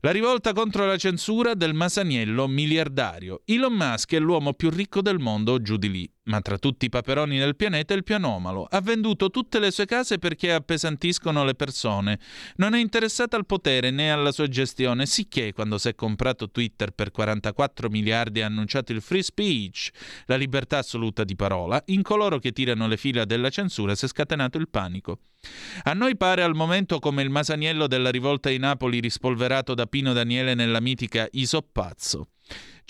La 0.00 0.12
rivolta 0.12 0.52
contro 0.52 0.86
la 0.86 0.96
censura 0.96 1.54
del 1.54 1.74
Masaniello 1.74 2.46
miliardario. 2.46 3.40
Elon 3.46 3.72
Musk 3.72 4.12
è 4.12 4.18
l'uomo 4.20 4.52
più 4.52 4.70
ricco 4.70 5.02
del 5.02 5.18
mondo 5.18 5.60
giù 5.60 5.76
di 5.76 5.90
lì 5.90 6.08
ma 6.28 6.40
tra 6.40 6.58
tutti 6.58 6.86
i 6.86 6.88
paperoni 6.88 7.38
del 7.38 7.56
pianeta 7.56 7.94
il 7.94 8.04
più 8.04 8.14
anomalo. 8.14 8.66
Ha 8.70 8.80
venduto 8.80 9.30
tutte 9.30 9.58
le 9.58 9.70
sue 9.70 9.86
case 9.86 10.18
perché 10.18 10.52
appesantiscono 10.52 11.44
le 11.44 11.54
persone. 11.54 12.18
Non 12.56 12.74
è 12.74 12.78
interessata 12.78 13.36
al 13.36 13.46
potere 13.46 13.90
né 13.90 14.12
alla 14.12 14.32
sua 14.32 14.46
gestione, 14.46 15.06
sicché 15.06 15.52
quando 15.52 15.78
si 15.78 15.88
è 15.88 15.94
comprato 15.94 16.50
Twitter 16.50 16.92
per 16.92 17.10
44 17.10 17.88
miliardi 17.88 18.42
ha 18.42 18.46
annunciato 18.46 18.92
il 18.92 19.00
free 19.00 19.22
speech, 19.22 19.90
la 20.26 20.36
libertà 20.36 20.78
assoluta 20.78 21.24
di 21.24 21.34
parola, 21.34 21.82
in 21.86 22.02
coloro 22.02 22.38
che 22.38 22.52
tirano 22.52 22.86
le 22.86 22.96
fila 22.96 23.24
della 23.24 23.50
censura 23.50 23.94
si 23.94 24.04
è 24.04 24.08
scatenato 24.08 24.58
il 24.58 24.68
panico. 24.68 25.20
A 25.84 25.92
noi 25.94 26.16
pare 26.16 26.42
al 26.42 26.54
momento 26.54 26.98
come 26.98 27.22
il 27.22 27.30
masaniello 27.30 27.86
della 27.86 28.10
rivolta 28.10 28.50
di 28.50 28.58
Napoli 28.58 29.00
rispolverato 29.00 29.74
da 29.74 29.86
Pino 29.86 30.12
Daniele 30.12 30.54
nella 30.54 30.80
mitica 30.80 31.26
Isoppazzo. 31.30 32.28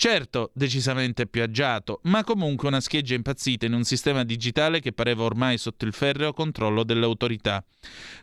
Certo, 0.01 0.51
decisamente 0.53 1.27
più 1.27 1.43
agiato, 1.43 1.99
ma 2.03 2.23
comunque 2.23 2.69
una 2.69 2.79
scheggia 2.79 3.15
impazzita 3.15 3.65
in 3.65 3.73
un 3.73 3.83
sistema 3.83 4.23
digitale 4.23 4.79
che 4.79 4.93
pareva 4.93 5.23
ormai 5.23 5.57
sotto 5.57 5.83
il 5.83 5.91
ferreo 5.91 6.31
controllo 6.31 6.85
delle 6.85 7.03
autorità. 7.03 7.61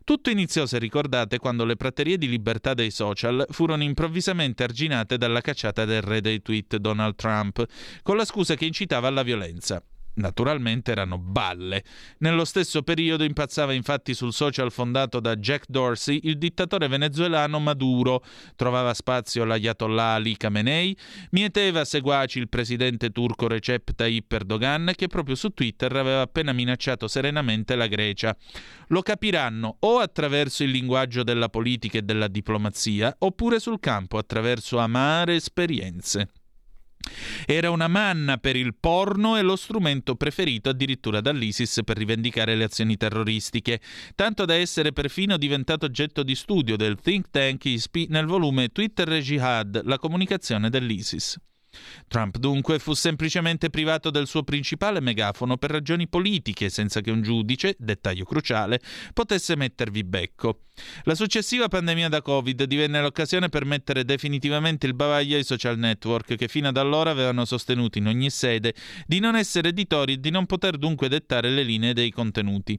Tutto 0.02 0.30
iniziò, 0.30 0.64
se 0.64 0.78
ricordate, 0.78 1.36
quando 1.36 1.66
le 1.66 1.76
praterie 1.76 2.16
di 2.16 2.30
libertà 2.30 2.72
dei 2.72 2.90
social 2.90 3.44
furono 3.50 3.82
improvvisamente 3.82 4.62
arginate 4.62 5.18
dalla 5.18 5.42
cacciata 5.42 5.84
del 5.84 6.00
re 6.00 6.22
dei 6.22 6.40
tweet 6.40 6.76
Donald 6.76 7.14
Trump, 7.14 7.62
con 8.02 8.16
la 8.16 8.24
scusa 8.24 8.54
che 8.54 8.64
incitava 8.64 9.08
alla 9.08 9.22
violenza. 9.22 9.82
Naturalmente 10.16 10.92
erano 10.92 11.18
balle. 11.18 11.84
Nello 12.18 12.46
stesso 12.46 12.82
periodo 12.82 13.22
impazzava 13.24 13.74
infatti 13.74 14.14
sul 14.14 14.32
social 14.32 14.72
fondato 14.72 15.20
da 15.20 15.36
Jack 15.36 15.64
Dorsey 15.68 16.20
il 16.22 16.38
dittatore 16.38 16.88
venezuelano 16.88 17.58
Maduro, 17.58 18.24
trovava 18.56 18.94
spazio 18.94 19.44
l'ayatollah 19.44 20.14
Ali 20.14 20.36
Khamenei, 20.36 20.96
mieteva 21.32 21.84
seguaci 21.84 22.38
il 22.38 22.48
presidente 22.48 23.10
turco 23.10 23.46
Recep 23.46 23.94
Tayyip 23.94 24.32
Erdogan 24.32 24.92
che 24.96 25.06
proprio 25.06 25.34
su 25.34 25.50
Twitter 25.50 25.94
aveva 25.94 26.22
appena 26.22 26.52
minacciato 26.52 27.08
serenamente 27.08 27.74
la 27.74 27.86
Grecia. 27.86 28.34
Lo 28.88 29.02
capiranno 29.02 29.76
o 29.80 29.98
attraverso 29.98 30.62
il 30.62 30.70
linguaggio 30.70 31.24
della 31.24 31.50
politica 31.50 31.98
e 31.98 32.02
della 32.02 32.28
diplomazia 32.28 33.14
oppure 33.18 33.60
sul 33.60 33.80
campo 33.80 34.16
attraverso 34.16 34.78
amare 34.78 35.34
esperienze. 35.34 36.30
Era 37.46 37.70
una 37.70 37.88
manna 37.88 38.38
per 38.38 38.56
il 38.56 38.74
porno 38.74 39.36
e 39.36 39.42
lo 39.42 39.56
strumento 39.56 40.16
preferito 40.16 40.68
addirittura 40.68 41.20
dall'ISIS 41.20 41.80
per 41.84 41.96
rivendicare 41.96 42.54
le 42.54 42.64
azioni 42.64 42.96
terroristiche, 42.96 43.80
tanto 44.14 44.44
da 44.44 44.54
essere 44.54 44.92
perfino 44.92 45.36
diventato 45.36 45.86
oggetto 45.86 46.22
di 46.22 46.34
studio 46.34 46.76
del 46.76 46.96
think 47.00 47.26
tank 47.30 47.64
ISPI 47.64 48.06
nel 48.10 48.26
volume 48.26 48.68
Twitter 48.68 49.10
e 49.12 49.20
Jihad, 49.20 49.82
la 49.84 49.98
comunicazione 49.98 50.70
dell'ISIS. 50.70 51.38
Trump 52.08 52.38
dunque 52.38 52.78
fu 52.78 52.94
semplicemente 52.94 53.70
privato 53.70 54.10
del 54.10 54.26
suo 54.26 54.42
principale 54.42 55.00
megafono 55.00 55.56
per 55.56 55.70
ragioni 55.70 56.08
politiche, 56.08 56.68
senza 56.68 57.00
che 57.00 57.10
un 57.10 57.22
giudice, 57.22 57.76
dettaglio 57.78 58.24
cruciale, 58.24 58.80
potesse 59.12 59.56
mettervi 59.56 60.04
becco. 60.04 60.60
La 61.04 61.14
successiva 61.14 61.68
pandemia 61.68 62.08
da 62.08 62.20
Covid 62.20 62.64
divenne 62.64 63.00
l'occasione 63.00 63.48
per 63.48 63.64
mettere 63.64 64.04
definitivamente 64.04 64.86
il 64.86 64.94
bavaglio 64.94 65.36
ai 65.36 65.44
social 65.44 65.78
network 65.78 66.36
che 66.36 66.48
fino 66.48 66.68
ad 66.68 66.76
allora 66.76 67.10
avevano 67.10 67.44
sostenuto 67.44 67.98
in 67.98 68.06
ogni 68.06 68.30
sede 68.30 68.74
di 69.06 69.18
non 69.18 69.36
essere 69.36 69.68
editori 69.68 70.14
e 70.14 70.20
di 70.20 70.30
non 70.30 70.46
poter 70.46 70.76
dunque 70.76 71.08
dettare 71.08 71.50
le 71.50 71.62
linee 71.62 71.94
dei 71.94 72.10
contenuti. 72.10 72.78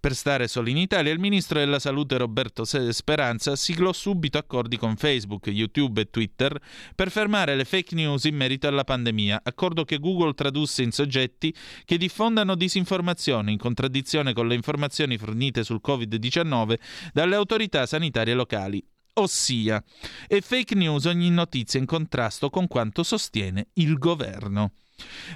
Per 0.00 0.14
stare 0.14 0.48
solo 0.48 0.68
in 0.68 0.76
Italia, 0.76 1.12
il 1.12 1.20
ministro 1.20 1.58
della 1.58 1.78
Salute 1.78 2.18
Roberto 2.18 2.64
Speranza 2.64 3.54
siglò 3.54 3.92
subito 3.92 4.38
accordi 4.38 4.76
con 4.76 4.96
Facebook, 4.96 5.46
YouTube 5.46 6.00
e 6.00 6.10
Twitter 6.10 6.58
per 6.94 7.10
fermare 7.10 7.54
le 7.54 7.64
fake 7.64 7.94
news 7.94 8.24
in 8.24 8.35
merito 8.36 8.68
alla 8.68 8.84
pandemia, 8.84 9.40
accordo 9.42 9.84
che 9.84 9.98
Google 9.98 10.34
tradusse 10.34 10.82
in 10.82 10.92
soggetti 10.92 11.54
che 11.84 11.98
diffondano 11.98 12.54
disinformazione 12.54 13.50
in 13.50 13.58
contraddizione 13.58 14.32
con 14.32 14.46
le 14.46 14.54
informazioni 14.54 15.18
fornite 15.18 15.64
sul 15.64 15.80
Covid-19 15.84 16.74
dalle 17.12 17.34
autorità 17.34 17.86
sanitarie 17.86 18.34
locali 18.34 18.84
ossia 19.18 19.82
è 20.26 20.40
fake 20.40 20.74
news 20.74 21.04
ogni 21.06 21.30
notizia 21.30 21.80
in 21.80 21.86
contrasto 21.86 22.50
con 22.50 22.66
quanto 22.66 23.02
sostiene 23.02 23.68
il 23.74 23.96
governo. 23.96 24.72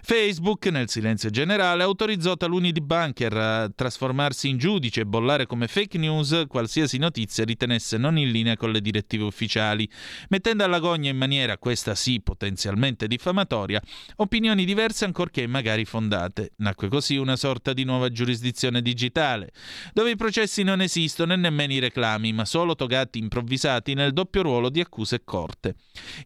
Facebook, 0.03 0.67
nel 0.67 0.89
silenzio 0.89 1.29
generale, 1.31 1.83
autorizzò 1.83 2.37
taluni 2.37 2.73
debunker 2.73 3.37
a 3.37 3.71
trasformarsi 3.75 4.49
in 4.49 4.57
giudice 4.57 5.03
e 5.03 5.07
bollare 5.07 5.47
come 5.47 5.69
fake 5.69 5.99
news 5.99 6.45
qualsiasi 6.49 6.99
notizia 6.99 7.45
ritenesse 7.45 7.99
non 7.99 8.17
in 8.17 8.31
linea 8.31 8.57
con 8.57 8.73
le 8.73 8.81
direttive 8.81 9.25
ufficiali, 9.25 9.89
mettendo 10.29 10.65
all'agonia 10.65 11.11
in 11.11 11.17
maniera, 11.17 11.59
questa 11.59 11.95
sì, 11.95 12.21
potenzialmente 12.23 13.07
diffamatoria, 13.07 13.83
opinioni 14.17 14.65
diverse 14.65 15.05
ancorché 15.05 15.47
magari 15.47 15.85
fondate. 15.85 16.53
Nacque 16.57 16.89
così 16.89 17.17
una 17.17 17.37
sorta 17.37 17.73
di 17.73 17.85
nuova 17.85 18.11
giurisdizione 18.11 18.81
digitale, 18.81 19.53
dove 19.93 20.11
i 20.11 20.17
processi 20.17 20.63
non 20.63 20.81
esistono 20.81 21.35
e 21.35 21.37
nemmeno 21.37 21.73
i 21.75 21.79
reclami, 21.79 22.33
ma 22.33 22.45
solo 22.45 22.75
togati 22.75 23.19
improvvisati 23.19 23.95
nel 23.95 24.13
doppio 24.13 24.43
ruolo 24.43 24.71
di 24.71 24.81
accuse 24.81 25.17
e 25.17 25.23
corte. 25.25 25.75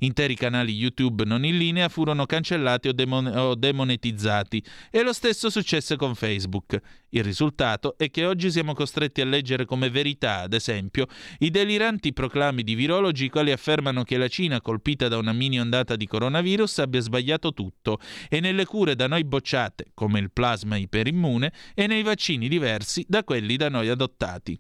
Interi 0.01 0.37
canali 0.37 0.73
YouTube 0.73 1.25
non 1.25 1.45
in 1.45 1.59
linea 1.59 1.89
furono 1.89 2.27
cancellati 2.27 2.89
o 2.89 2.93
demonetizzati 2.93 3.24
o 3.27 3.55
demonetizzati 3.55 4.63
e 4.91 5.03
lo 5.03 5.13
stesso 5.13 5.51
successe 5.51 5.97
con 5.97 6.15
Facebook. 6.15 6.81
Il 7.11 7.23
risultato 7.23 7.97
è 7.97 8.11
che 8.11 8.25
oggi 8.25 8.51
siamo 8.51 8.75
costretti 8.75 9.21
a 9.21 9.25
leggere 9.25 9.65
come 9.65 9.89
verità, 9.89 10.41
ad 10.41 10.53
esempio, 10.53 11.07
i 11.39 11.51
deliranti 11.51 12.13
proclami 12.13 12.63
di 12.63 12.75
virologi 12.75 13.29
quali 13.29 13.53
affermano 13.53 14.03
che 14.03 14.17
la 14.17 14.29
Cina, 14.29 14.61
colpita 14.61 15.09
da 15.09 15.17
una 15.17 15.33
mini 15.33 15.61
ondata 15.61 15.97
di 15.97 16.07
coronavirus, 16.07 16.79
abbia 16.81 17.01
sbagliato 17.01 17.53
tutto 17.53 17.99
e 18.29 18.41
nelle 18.41 18.65
cure 18.65 18.97
da 18.97 19.07
noi 19.07 19.25
bocciate, 19.25 19.93
come 19.95 20.19
il 20.19 20.33
plasma 20.33 20.77
iperimmune, 20.77 21.53
e 21.75 21.87
nei 21.87 22.03
vaccini 22.03 22.49
diversi 22.49 23.05
da 23.07 23.23
quelli 23.23 23.57
da 23.57 23.69
noi 23.69 23.89
adottati. 23.89 24.59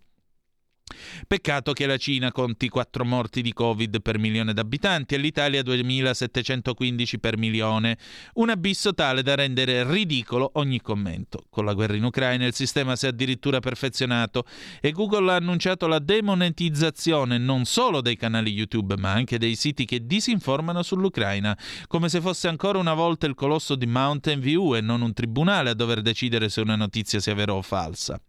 Peccato 1.27 1.73
che 1.73 1.87
la 1.87 1.97
Cina 1.97 2.31
conti 2.31 2.69
4 2.69 3.05
morti 3.05 3.41
di 3.41 3.53
Covid 3.53 4.03
per 4.03 4.19
milione 4.19 4.53
d'abitanti 4.53 5.15
e 5.15 5.19
l'Italia 5.19 5.63
2715 5.63 7.19
per 7.19 7.39
milione, 7.39 7.99
un 8.35 8.51
abisso 8.51 8.93
tale 8.93 9.23
da 9.23 9.35
rendere 9.35 9.91
ridicolo 9.91 10.51
ogni 10.55 10.81
commento. 10.81 11.47
Con 11.49 11.65
la 11.65 11.73
guerra 11.73 11.97
in 11.97 12.05
Ucraina 12.05 12.47
il 12.47 12.55
sistema 12.55 12.97
si 12.97 13.07
è 13.07 13.09
addirittura 13.09 13.61
perfezionato 13.61 14.45
e 14.81 14.93
Google 14.93 15.33
ha 15.33 15.37
annunciato 15.37 15.87
la 15.87 15.99
demonetizzazione 15.99 17.39
non 17.39 17.65
solo 17.65 18.01
dei 18.01 18.17
canali 18.17 18.53
YouTube 18.53 18.97
ma 18.97 19.13
anche 19.13 19.39
dei 19.39 19.57
siti 19.57 19.85
che 19.85 20.07
disinformano 20.07 20.83
sull'Ucraina, 20.83 21.57
come 21.87 22.09
se 22.09 22.21
fosse 22.21 22.49
ancora 22.49 22.79
una 22.79 22.95
volta 22.95 23.27
il 23.27 23.35
colosso 23.35 23.75
di 23.75 23.87
Mountain 23.87 24.41
View 24.41 24.77
e 24.77 24.81
non 24.81 25.01
un 25.01 25.13
tribunale 25.13 25.71
a 25.71 25.75
dover 25.75 26.03
decidere 26.03 26.49
se 26.49 26.61
una 26.61 26.77
notizia 26.77 27.21
sia 27.21 27.35
vera 27.35 27.55
o 27.55 27.63
falsa. 27.63 28.21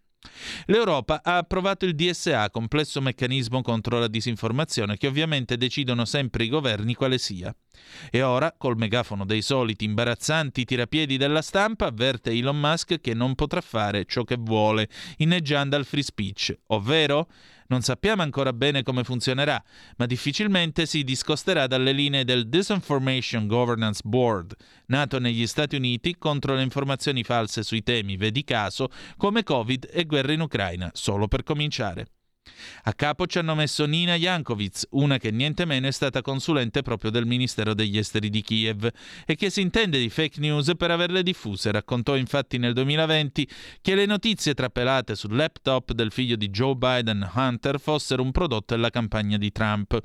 L'Europa 0.65 1.21
ha 1.23 1.37
approvato 1.37 1.85
il 1.85 1.95
DSA, 1.95 2.49
complesso 2.49 3.01
meccanismo 3.01 3.61
contro 3.61 3.99
la 3.99 4.07
disinformazione, 4.07 4.97
che 4.97 5.07
ovviamente 5.07 5.57
decidono 5.57 6.05
sempre 6.05 6.43
i 6.43 6.49
governi 6.49 6.93
quale 6.93 7.17
sia. 7.17 7.55
E 8.09 8.21
ora, 8.21 8.53
col 8.57 8.77
megafono 8.77 9.25
dei 9.25 9.41
soliti 9.41 9.85
imbarazzanti 9.85 10.65
tirapiedi 10.65 11.17
della 11.17 11.41
stampa, 11.41 11.87
avverte 11.87 12.31
Elon 12.31 12.59
Musk 12.59 12.99
che 12.99 13.13
non 13.13 13.35
potrà 13.35 13.61
fare 13.61 14.05
ciò 14.05 14.23
che 14.23 14.37
vuole, 14.39 14.89
inneggiando 15.17 15.75
al 15.75 15.85
free 15.85 16.03
speech, 16.03 16.55
ovvero 16.67 17.27
non 17.67 17.81
sappiamo 17.81 18.21
ancora 18.21 18.53
bene 18.53 18.83
come 18.83 19.03
funzionerà, 19.03 19.61
ma 19.97 20.05
difficilmente 20.05 20.85
si 20.85 21.03
discosterà 21.03 21.65
dalle 21.65 21.93
linee 21.93 22.23
del 22.23 22.47
Disinformation 22.47 23.47
Governance 23.47 24.01
Board, 24.03 24.55
nato 24.87 25.19
negli 25.19 25.47
Stati 25.47 25.75
Uniti 25.75 26.15
contro 26.17 26.53
le 26.53 26.61
informazioni 26.61 27.23
false 27.23 27.63
sui 27.63 27.81
temi, 27.81 28.17
vedi 28.17 28.43
caso, 28.43 28.89
come 29.17 29.43
Covid 29.43 29.89
e 29.91 30.05
guerra 30.05 30.33
in 30.33 30.41
Ucraina, 30.41 30.91
solo 30.93 31.27
per 31.27 31.43
cominciare. 31.43 32.07
A 32.83 32.93
capo 32.93 33.25
ci 33.25 33.39
hanno 33.39 33.55
messo 33.55 33.85
Nina 33.85 34.15
Jankovic, 34.15 34.83
una 34.91 35.17
che 35.17 35.31
niente 35.31 35.65
meno 35.65 35.87
è 35.87 35.91
stata 35.91 36.21
consulente 36.21 36.83
proprio 36.83 37.09
del 37.09 37.25
Ministero 37.25 37.73
degli 37.73 37.97
Esteri 37.97 38.29
di 38.29 38.41
Kiev 38.41 38.87
e 39.25 39.35
che 39.35 39.49
si 39.49 39.61
intende 39.61 39.99
di 39.99 40.09
fake 40.09 40.39
news 40.39 40.71
per 40.77 40.91
averle 40.91 41.23
diffuse. 41.23 41.71
Raccontò 41.71 42.15
infatti 42.15 42.57
nel 42.57 42.73
2020 42.73 43.47
che 43.81 43.95
le 43.95 44.05
notizie 44.05 44.53
trapelate 44.53 45.15
sul 45.15 45.35
laptop 45.35 45.93
del 45.93 46.11
figlio 46.11 46.35
di 46.35 46.49
Joe 46.49 46.75
Biden, 46.75 47.27
Hunter, 47.33 47.79
fossero 47.79 48.21
un 48.21 48.31
prodotto 48.31 48.75
della 48.75 48.91
campagna 48.91 49.37
di 49.37 49.51
Trump. 49.51 49.99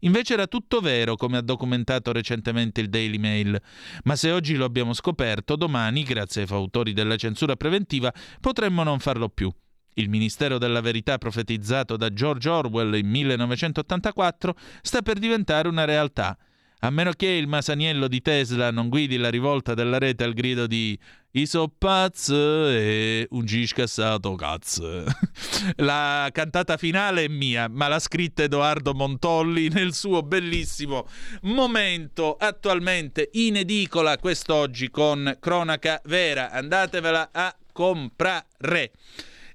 Invece 0.00 0.34
era 0.34 0.46
tutto 0.46 0.80
vero, 0.80 1.16
come 1.16 1.38
ha 1.38 1.42
documentato 1.42 2.12
recentemente 2.12 2.80
il 2.80 2.90
Daily 2.90 3.18
Mail. 3.18 3.60
Ma 4.04 4.16
se 4.16 4.30
oggi 4.32 4.54
lo 4.54 4.64
abbiamo 4.64 4.92
scoperto, 4.92 5.56
domani, 5.56 6.02
grazie 6.02 6.42
ai 6.42 6.46
fautori 6.46 6.92
della 6.92 7.16
censura 7.16 7.56
preventiva, 7.56 8.12
potremmo 8.40 8.82
non 8.82 8.98
farlo 8.98 9.28
più. 9.28 9.50
Il 9.98 10.08
Ministero 10.08 10.58
della 10.58 10.80
Verità 10.80 11.18
profetizzato 11.18 11.96
da 11.96 12.12
George 12.12 12.48
Orwell 12.48 12.94
in 12.94 13.08
1984 13.08 14.54
sta 14.80 15.02
per 15.02 15.18
diventare 15.18 15.66
una 15.66 15.84
realtà, 15.84 16.38
a 16.80 16.90
meno 16.90 17.10
che 17.10 17.26
il 17.26 17.48
masaniello 17.48 18.06
di 18.06 18.22
Tesla 18.22 18.70
non 18.70 18.88
guidi 18.88 19.16
la 19.16 19.28
rivolta 19.28 19.74
della 19.74 19.98
rete 19.98 20.22
al 20.22 20.34
grido 20.34 20.68
di 20.68 20.96
I 21.32 21.46
so 21.46 21.66
pazz 21.76 22.30
e 22.30 23.26
un 23.30 23.44
giscassato 23.44 24.36
cazzo. 24.36 25.02
La 25.78 26.28
cantata 26.30 26.76
finale 26.76 27.24
è 27.24 27.28
mia, 27.28 27.66
ma 27.68 27.88
l'ha 27.88 27.98
scritta 27.98 28.44
Edoardo 28.44 28.94
Montolli 28.94 29.68
nel 29.68 29.92
suo 29.94 30.22
bellissimo 30.22 31.08
momento 31.42 32.36
attualmente 32.36 33.30
in 33.32 33.56
edicola 33.56 34.16
quest'oggi 34.16 34.90
con 34.90 35.38
Cronaca 35.40 36.00
Vera. 36.04 36.52
Andatevela 36.52 37.30
a 37.32 37.52
comprare. 37.72 38.92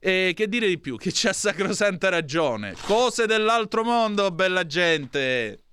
E 0.06 0.34
che 0.36 0.50
dire 0.50 0.68
di 0.68 0.80
più? 0.80 0.98
Che 0.98 1.12
c'ha 1.14 1.32
sacrosanta 1.32 2.10
ragione. 2.10 2.76
Cose 2.82 3.26
dell'altro 3.26 3.86
mondo, 3.86 4.32
bella 4.32 4.66
gente. 4.66 5.64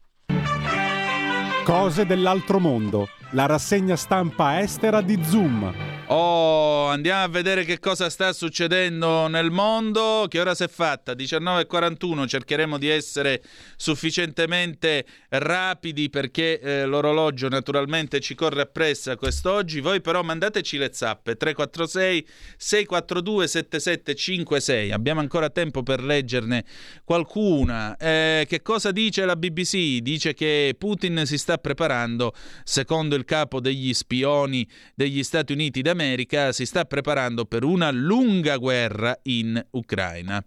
Cose 1.65 2.07
dell'altro 2.07 2.61
mondo. 2.61 3.09
La 3.33 3.47
rassegna 3.47 3.97
stampa 3.97 4.61
estera 4.61 5.01
di 5.01 5.19
Zoom 5.25 6.00
Oh, 6.13 6.87
andiamo 6.87 7.23
a 7.23 7.29
vedere 7.29 7.65
che 7.65 7.79
cosa 7.79 8.11
sta 8.11 8.33
succedendo 8.33 9.29
nel 9.29 9.53
mondo. 9.53 10.27
Che 10.29 10.41
ora 10.41 10.57
si 10.57 10.65
è 10.65 10.69
fatta? 10.69 11.13
19.41. 11.13 12.27
Cercheremo 12.27 12.79
di 12.79 12.89
essere 12.89 13.41
sufficientemente 13.77 15.07
rapidi 15.29 16.11
perché 16.11 16.59
eh, 16.59 16.85
l'orologio 16.85 17.49
naturalmente 17.49 18.19
ci 18.19 18.35
corre 18.35 18.63
appresso 18.63 19.15
quest'oggi. 19.15 19.79
Voi 19.79 20.01
però 20.01 20.25
mandateci 20.25 20.79
le 20.79 20.91
zappe 20.93 21.37
346 21.37 22.27
642 22.57 23.47
7756. 23.47 24.91
Abbiamo 24.91 25.21
ancora 25.21 25.49
tempo 25.49 25.85
per 25.85 26.03
leggerne 26.03 26.65
qualcuna. 27.05 27.97
Eh, 27.97 28.47
che 28.49 28.63
cosa 28.63 28.91
dice 28.91 29.25
la 29.25 29.37
BBC? 29.37 29.99
Dice 29.99 30.35
che 30.35 30.75
Putin 30.77 31.23
si 31.25 31.39
sta 31.39 31.57
preparando, 31.59 32.35
secondo 32.65 33.15
il 33.15 33.25
capo 33.25 33.61
degli 33.61 33.95
spioni 33.95 34.69
degli 34.97 35.23
Stati 35.23 35.53
Uniti 35.53 35.83
d'America 35.83 35.99
l'America 36.01 36.51
si 36.53 36.65
sta 36.65 36.87
preparando 36.87 37.45
per 37.45 37.63
una 37.63 37.91
lunga 37.91 38.57
guerra 38.57 39.19
in 39.25 39.63
Ucraina. 39.73 40.43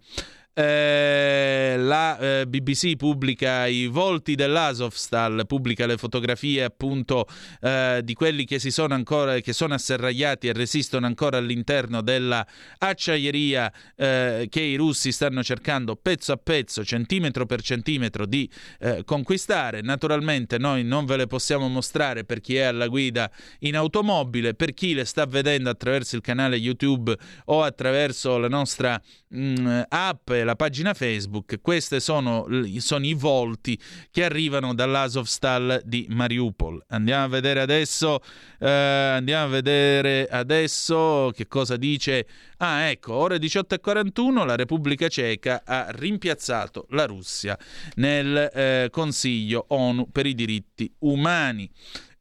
Eh, 0.56 1.74
la 1.78 2.16
eh, 2.16 2.46
BBC 2.46 2.94
pubblica 2.94 3.66
i 3.66 3.88
volti 3.88 4.36
dell'Azovstal, 4.36 5.46
pubblica 5.48 5.84
le 5.84 5.96
fotografie 5.96 6.62
appunto 6.62 7.26
eh, 7.60 8.00
di 8.04 8.14
quelli 8.14 8.44
che 8.44 8.60
si 8.60 8.70
sono 8.70 8.94
ancora 8.94 9.40
che 9.40 9.52
sono 9.52 9.74
asserragliati 9.74 10.46
e 10.46 10.52
resistono 10.52 11.06
ancora 11.06 11.38
all'interno 11.38 12.02
della 12.02 12.46
acciaieria 12.78 13.72
eh, 13.96 14.46
che 14.48 14.60
i 14.60 14.76
russi 14.76 15.10
stanno 15.10 15.42
cercando 15.42 15.96
pezzo 15.96 16.30
a 16.30 16.36
pezzo, 16.36 16.84
centimetro 16.84 17.46
per 17.46 17.60
centimetro 17.60 18.24
di 18.24 18.48
eh, 18.78 19.02
conquistare. 19.04 19.80
Naturalmente 19.80 20.58
noi 20.58 20.84
non 20.84 21.04
ve 21.04 21.16
le 21.16 21.26
possiamo 21.26 21.66
mostrare 21.68 22.22
per 22.24 22.40
chi 22.40 22.54
è 22.54 22.62
alla 22.62 22.86
guida 22.86 23.28
in 23.60 23.74
automobile, 23.74 24.54
per 24.54 24.72
chi 24.72 24.94
le 24.94 25.04
sta 25.04 25.26
vedendo 25.26 25.68
attraverso 25.68 26.14
il 26.14 26.22
canale 26.22 26.54
YouTube 26.54 27.12
o 27.46 27.64
attraverso 27.64 28.38
la 28.38 28.48
nostra 28.48 29.02
mh, 29.30 29.60
mm, 29.60 29.80
app 29.88 30.30
la 30.44 30.56
pagina 30.56 30.94
Facebook, 30.94 31.60
questi 31.60 32.00
sono, 32.00 32.46
sono, 32.78 33.04
i 33.04 33.14
volti 33.14 33.78
che 34.10 34.24
arrivano 34.24 34.74
dall'Azovstal 34.74 35.82
di 35.84 36.06
Mariupol. 36.08 36.84
Andiamo 36.88 37.24
a 37.24 37.28
vedere 37.28 37.60
adesso, 37.60 38.20
eh, 38.58 38.68
andiamo 38.68 39.44
a 39.46 39.48
vedere 39.48 40.26
adesso 40.26 41.30
che 41.34 41.46
cosa 41.46 41.76
dice. 41.76 42.26
Ah, 42.58 42.82
ecco, 42.82 43.14
ore 43.14 43.38
18.41 43.38 44.46
la 44.46 44.56
Repubblica 44.56 45.08
Ceca 45.08 45.62
ha 45.64 45.86
rimpiazzato 45.90 46.86
la 46.90 47.04
Russia 47.04 47.58
nel 47.96 48.50
eh, 48.52 48.88
Consiglio 48.90 49.64
ONU 49.68 50.10
per 50.10 50.26
i 50.26 50.34
diritti 50.34 50.92
umani. 51.00 51.70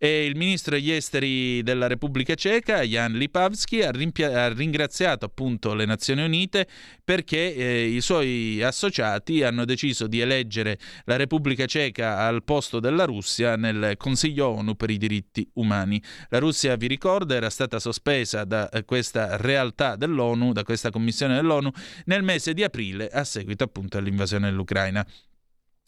E 0.03 0.25
il 0.25 0.35
ministro 0.35 0.75
degli 0.75 0.91
esteri 0.91 1.63
della 1.63 1.87
Repubblica 1.87 2.35
Ceca, 2.35 2.81
Jan 2.81 3.13
Lipavsky, 3.13 3.83
ha, 3.83 3.91
rimpia- 3.91 4.43
ha 4.43 4.51
ringraziato 4.51 5.23
appunto 5.23 5.73
le 5.73 5.85
Nazioni 5.85 6.25
Unite 6.25 6.67
perché 7.01 7.55
eh, 7.55 7.85
i 7.85 8.01
suoi 8.01 8.61
associati 8.61 9.43
hanno 9.43 9.63
deciso 9.63 10.07
di 10.07 10.19
eleggere 10.19 10.77
la 11.05 11.15
Repubblica 11.15 11.65
Ceca 11.65 12.17
al 12.17 12.43
posto 12.43 12.81
della 12.81 13.05
Russia 13.05 13.55
nel 13.55 13.95
Consiglio 13.95 14.49
ONU 14.49 14.75
per 14.75 14.89
i 14.89 14.97
diritti 14.97 15.49
umani. 15.53 16.03
La 16.27 16.39
Russia, 16.39 16.75
vi 16.75 16.87
ricordo, 16.87 17.33
era 17.33 17.49
stata 17.49 17.79
sospesa 17.79 18.43
da 18.43 18.67
eh, 18.71 18.83
questa 18.83 19.37
realtà 19.37 19.95
dell'ONU, 19.95 20.51
da 20.51 20.63
questa 20.63 20.89
commissione 20.89 21.35
dell'ONU, 21.35 21.71
nel 22.07 22.23
mese 22.23 22.53
di 22.53 22.61
aprile 22.61 23.07
a 23.07 23.23
seguito 23.23 23.63
appunto 23.63 23.97
all'invasione 23.97 24.49
dell'Ucraina. 24.49 25.07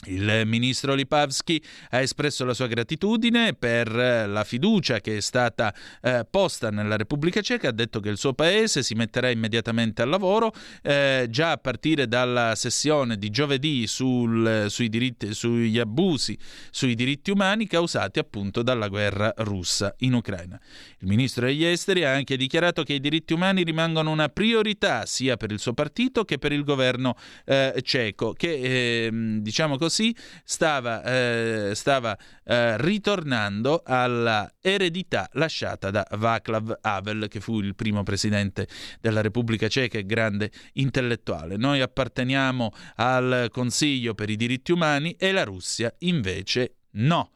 Il 0.08 0.44
ministro 0.46 0.94
Lipavsky 0.94 1.62
ha 1.90 2.00
espresso 2.00 2.46
la 2.46 2.54
sua 2.54 2.68
gratitudine 2.68 3.54
per 3.54 3.88
eh, 3.88 4.28
la 4.28 4.44
fiducia 4.44 5.00
che 5.00 5.18
è 5.18 5.20
stata 5.20 5.74
eh, 6.02 6.26
posta 6.30 6.70
nella 6.70 6.96
Repubblica 6.96 7.42
Ceca, 7.42 7.70
ha 7.70 7.72
detto 7.72 8.00
che 8.00 8.10
il 8.10 8.18
suo 8.18 8.34
paese 8.34 8.84
si 8.84 8.94
metterà 8.94 9.30
immediatamente 9.30 10.02
al 10.02 10.10
lavoro 10.10 10.54
eh, 10.84 11.28
già 11.30 11.52
a 11.52 11.58
partire 11.58 12.08
dalla 12.08 12.54
sessione 12.56 13.18
di 13.18 13.30
giovedì 13.30 13.88
sul, 13.88 14.66
sui 14.70 14.90
diritti, 14.90 15.34
sugli 15.34 15.80
abusi 15.80 16.38
sui 16.70 16.96
diritti 16.96 17.32
umani 17.32 17.68
causati 17.68 18.20
appunto 18.20 18.62
dalla 18.62 18.88
guerra 18.88 19.34
russa 19.38 19.94
in 20.00 20.14
Ucraina. 20.14 20.60
Il 21.00 21.08
ministro 21.08 21.46
degli 21.46 21.66
esteri 21.66 22.04
ha 22.04 22.14
anche 22.14 22.38
dichiarato 22.38 22.84
che 22.84 22.94
i 22.94 23.00
diritti 23.00 23.34
umani 23.34 23.64
rimangono 23.64 24.12
una 24.12 24.30
priorità 24.30 25.06
sia 25.06 25.38
per 25.38 25.52
il 25.52 25.60
suo 25.60 25.74
partito 25.74 26.26
che 26.26 26.38
per 26.38 26.52
il 26.52 26.64
governo 26.64 27.16
eh, 27.46 27.74
ceco 27.82 28.34
che 28.34 29.06
ehm, 29.06 29.40
diciamo 29.40 29.78
così 29.78 29.95
così 29.96 30.14
stava, 30.44 31.04
eh, 31.04 31.72
stava 31.74 32.18
eh, 32.44 32.76
ritornando 32.82 33.82
alla 33.86 34.52
eredità 34.60 35.30
lasciata 35.34 35.90
da 35.90 36.06
Václav 36.12 36.80
Havel, 36.82 37.28
che 37.30 37.40
fu 37.40 37.62
il 37.62 37.76
primo 37.76 38.04
presidente 38.04 38.68
della 39.00 39.22
Repubblica 39.22 39.70
Ceca 39.70 39.98
e 39.98 40.06
grande 40.06 40.52
intellettuale. 40.74 41.56
Noi 41.56 41.80
apparteniamo 41.80 42.74
al 42.96 43.48
Consiglio 43.52 44.14
per 44.14 44.30
i 44.30 44.36
diritti 44.36 44.74
umani 44.74 45.16
e 45.18 45.32
la 45.32 45.44
Russia 45.44 45.94
invece 46.00 46.76
no. 46.92 47.30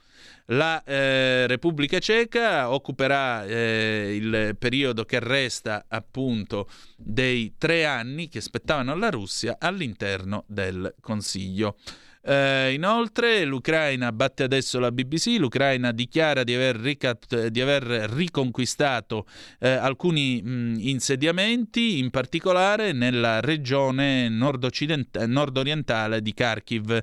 La 0.52 0.84
eh, 0.84 1.46
Repubblica 1.46 2.00
Ceca 2.00 2.72
occuperà 2.72 3.46
eh, 3.46 4.16
il 4.20 4.56
periodo 4.58 5.06
che 5.06 5.20
resta 5.20 5.86
appunto 5.88 6.68
dei 6.98 7.54
tre 7.58 7.86
anni 7.86 8.30
che 8.30 8.42
spettavano 8.42 8.92
alla 8.92 9.12
Russia 9.12 9.58
all'interno 9.60 10.44
del 10.48 10.96
Consiglio. 11.00 11.78
Eh, 12.22 12.74
inoltre 12.74 13.46
l'Ucraina 13.46 14.12
batte 14.12 14.44
adesso 14.44 14.78
la 14.80 14.92
BBC, 14.92 15.38
l'Ucraina 15.38 15.92
dichiara 15.92 16.44
di 16.44 16.54
aver, 16.54 16.76
ricat- 16.76 17.48
di 17.48 17.62
aver 17.62 17.84
riconquistato 18.12 19.26
eh, 19.60 19.70
alcuni 19.70 20.42
mh, 20.42 20.76
insediamenti, 20.80 22.00
in 22.00 22.10
particolare 22.10 22.92
nella 22.92 23.40
regione 23.40 24.28
nord-orientale 24.30 26.22
di 26.22 26.34
Kharkiv. 26.34 27.00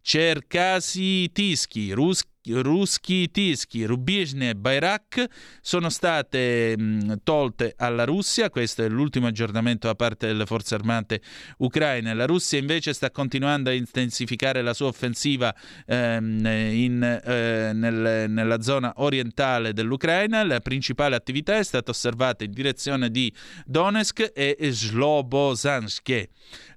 Cercasi 0.00 1.30
Tischi, 1.32 1.92
Rus- 1.92 2.22
Ruski 2.52 3.30
Tischi, 3.30 3.84
Rubizhne 3.84 4.50
e 4.50 4.54
Bayrak 4.54 5.24
sono 5.60 5.88
state 5.88 6.76
mh, 6.76 7.20
tolte 7.22 7.74
alla 7.76 8.04
Russia, 8.04 8.50
questo 8.50 8.82
è 8.82 8.88
l'ultimo 8.88 9.26
aggiornamento 9.26 9.86
da 9.86 9.94
parte 9.94 10.26
delle 10.26 10.46
forze 10.46 10.74
armate 10.74 11.20
ucraine. 11.58 12.14
La 12.14 12.26
Russia 12.26 12.58
invece 12.58 12.92
sta 12.92 13.10
continuando 13.10 13.70
a 13.70 13.72
intensificare 13.72 14.62
la 14.62 14.74
sua 14.74 14.88
offensiva 14.88 15.54
ehm, 15.86 16.46
in, 16.46 17.20
eh, 17.24 17.72
nel, 17.72 18.30
nella 18.30 18.60
zona 18.60 18.92
orientale 18.96 19.72
dell'Ucraina. 19.72 20.44
La 20.44 20.60
principale 20.60 21.16
attività 21.16 21.56
è 21.56 21.62
stata 21.62 21.90
osservata 21.90 22.44
in 22.44 22.52
direzione 22.52 23.10
di 23.10 23.32
Donetsk 23.64 24.32
e 24.34 24.56
Slobozansk. 24.60 26.28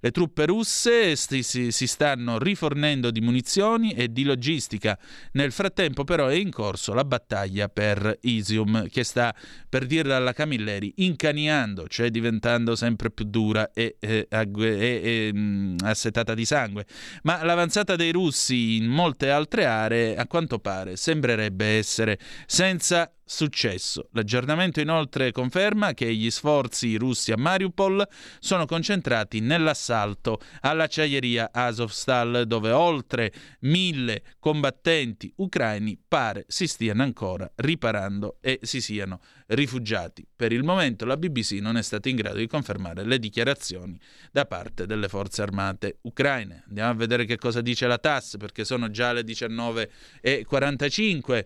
Le 0.02 0.12
truppe 0.12 0.46
russe 0.46 1.16
si, 1.16 1.44
si, 1.44 1.72
si 1.72 1.88
stanno 1.88 2.40
rifornendo 2.40 3.12
di 3.12 3.22
munizioni 3.22 3.94
e 3.94 4.12
di 4.12 4.24
logistica. 4.24 4.98
Nel 5.34 5.52
frattempo 5.60 6.06
però 6.06 6.28
è 6.28 6.36
in 6.36 6.52
corso 6.52 6.94
la 6.94 7.04
battaglia 7.04 7.68
per 7.68 8.18
Isium 8.22 8.88
che 8.88 9.04
sta, 9.04 9.36
per 9.68 9.86
dirla 9.86 10.16
alla 10.16 10.32
Camilleri, 10.32 10.94
incaniando, 10.98 11.86
cioè 11.90 12.10
diventando 12.10 12.78
sempre 12.78 13.12
più 13.12 13.26
dura 13.26 13.70
e, 13.74 13.98
e, 14.00 14.28
e, 14.30 14.50
e 14.54 15.32
mm, 15.34 15.76
assetata 15.84 16.34
di 16.34 16.46
sangue. 16.46 16.86
Ma 17.24 17.44
l'avanzata 17.44 17.98
dei 17.98 18.14
russi 18.14 18.78
in 18.78 18.86
molte 18.86 19.32
altre 19.32 19.66
aree, 19.66 20.16
a 20.16 20.26
quanto 20.28 20.60
pare, 20.60 20.96
sembrerebbe 20.96 21.66
essere 21.66 22.18
senza 22.46 23.12
successo. 23.30 24.10
L'aggiornamento 24.14 24.82
inoltre 24.82 25.32
conferma 25.32 25.94
che 25.94 26.12
gli 26.12 26.32
sforzi 26.32 26.96
russi 26.96 27.32
a 27.32 27.38
Mariupol 27.38 28.04
sono 28.40 28.66
concentrati 28.66 29.40
nell'assalto 29.40 30.42
all'acciaieria 30.62 31.52
Azovstal 31.54 32.46
dove 32.48 32.72
oltre 32.72 33.32
mille 33.62 34.24
combattenti 34.40 35.32
ucraini 35.38 35.96
pare 36.08 36.46
si 36.48 36.66
stiano 36.66 37.04
ancora 37.04 37.48
riparando 37.58 38.38
e 38.42 38.58
si 38.64 38.82
siano 38.82 39.20
rifugiati. 39.50 40.26
Per 40.36 40.52
il 40.52 40.64
momento 40.64 41.06
la 41.06 41.16
BBC 41.16 41.52
non 41.62 41.78
è 41.78 41.84
stata 41.84 42.10
in 42.10 42.16
grado 42.16 42.40
di 42.40 42.48
confermare 42.48 43.04
le 43.04 43.20
dichiarazioni 43.20 44.00
da 44.32 44.46
parte 44.46 44.88
delle 44.88 45.08
forze 45.08 45.44
armate 45.44 46.00
ucraine. 46.02 46.64
Andiamo 46.68 46.90
a 46.90 46.96
vedere 46.96 47.26
che 47.26 47.38
cosa 47.38 47.62
dice 47.62 47.86
la 47.86 48.00
TAS 48.00 48.38
perché 48.40 48.66
sono 48.66 48.90
già 48.90 49.14
le 49.14 49.22
19.45. 49.22 51.46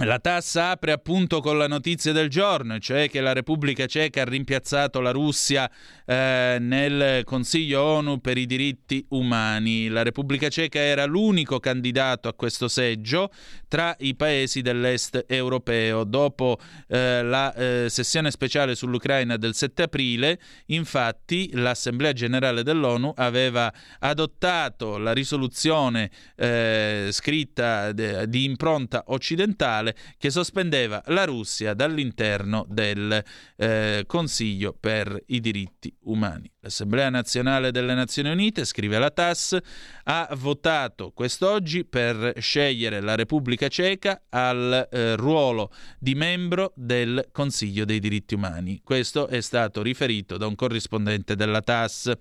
La 0.00 0.20
tassa 0.20 0.70
apre 0.70 0.92
appunto 0.92 1.40
con 1.40 1.58
la 1.58 1.66
notizia 1.66 2.12
del 2.12 2.28
giorno, 2.28 2.78
cioè 2.78 3.10
che 3.10 3.20
la 3.20 3.32
Repubblica 3.32 3.86
Ceca 3.86 4.22
ha 4.22 4.24
rimpiazzato 4.24 5.00
la 5.00 5.10
Russia 5.10 5.68
eh, 6.06 6.56
nel 6.60 7.24
Consiglio 7.24 7.82
ONU 7.82 8.20
per 8.20 8.38
i 8.38 8.46
diritti 8.46 9.04
umani. 9.08 9.88
La 9.88 10.04
Repubblica 10.04 10.48
Ceca 10.48 10.78
era 10.78 11.04
l'unico 11.04 11.58
candidato 11.58 12.28
a 12.28 12.34
questo 12.34 12.68
seggio 12.68 13.32
tra 13.66 13.94
i 13.98 14.14
paesi 14.14 14.62
dell'est 14.62 15.24
europeo. 15.26 16.04
Dopo 16.04 16.58
eh, 16.86 17.22
la 17.24 17.52
eh, 17.54 17.86
sessione 17.90 18.30
speciale 18.30 18.76
sull'Ucraina 18.76 19.36
del 19.36 19.54
7 19.54 19.82
aprile, 19.82 20.38
infatti, 20.66 21.50
l'Assemblea 21.54 22.12
generale 22.12 22.62
dell'ONU 22.62 23.14
aveva 23.16 23.72
adottato 23.98 24.96
la 24.96 25.12
risoluzione 25.12 26.10
eh, 26.36 27.08
scritta 27.10 27.90
de- 27.90 28.28
di 28.28 28.44
impronta 28.44 29.02
occidentale 29.08 29.87
generale 29.88 29.94
che 30.18 30.30
sospendeva 30.30 31.02
la 31.06 31.24
Russia 31.24 31.74
dall'interno 31.74 32.66
del 32.68 33.22
eh, 33.56 34.04
Consiglio 34.06 34.76
per 34.78 35.22
i 35.26 35.40
diritti 35.40 35.94
umani. 36.04 36.50
L'Assemblea 36.60 37.08
nazionale 37.08 37.70
delle 37.70 37.94
Nazioni 37.94 38.30
Unite, 38.30 38.64
scrive 38.64 38.98
la 38.98 39.10
TAS, 39.10 39.56
ha 40.04 40.28
votato 40.36 41.12
quest'oggi 41.12 41.84
per 41.84 42.34
scegliere 42.38 43.00
la 43.00 43.14
Repubblica 43.14 43.68
Ceca 43.68 44.22
al 44.28 44.88
eh, 44.90 45.16
ruolo 45.16 45.72
di 45.98 46.14
membro 46.14 46.72
del 46.74 47.28
Consiglio 47.32 47.84
dei 47.84 48.00
diritti 48.00 48.34
umani. 48.34 48.80
Questo 48.82 49.28
è 49.28 49.40
stato 49.40 49.82
riferito 49.82 50.36
da 50.36 50.46
un 50.46 50.54
corrispondente 50.54 51.36
della 51.36 51.62
TAS. 51.62 52.12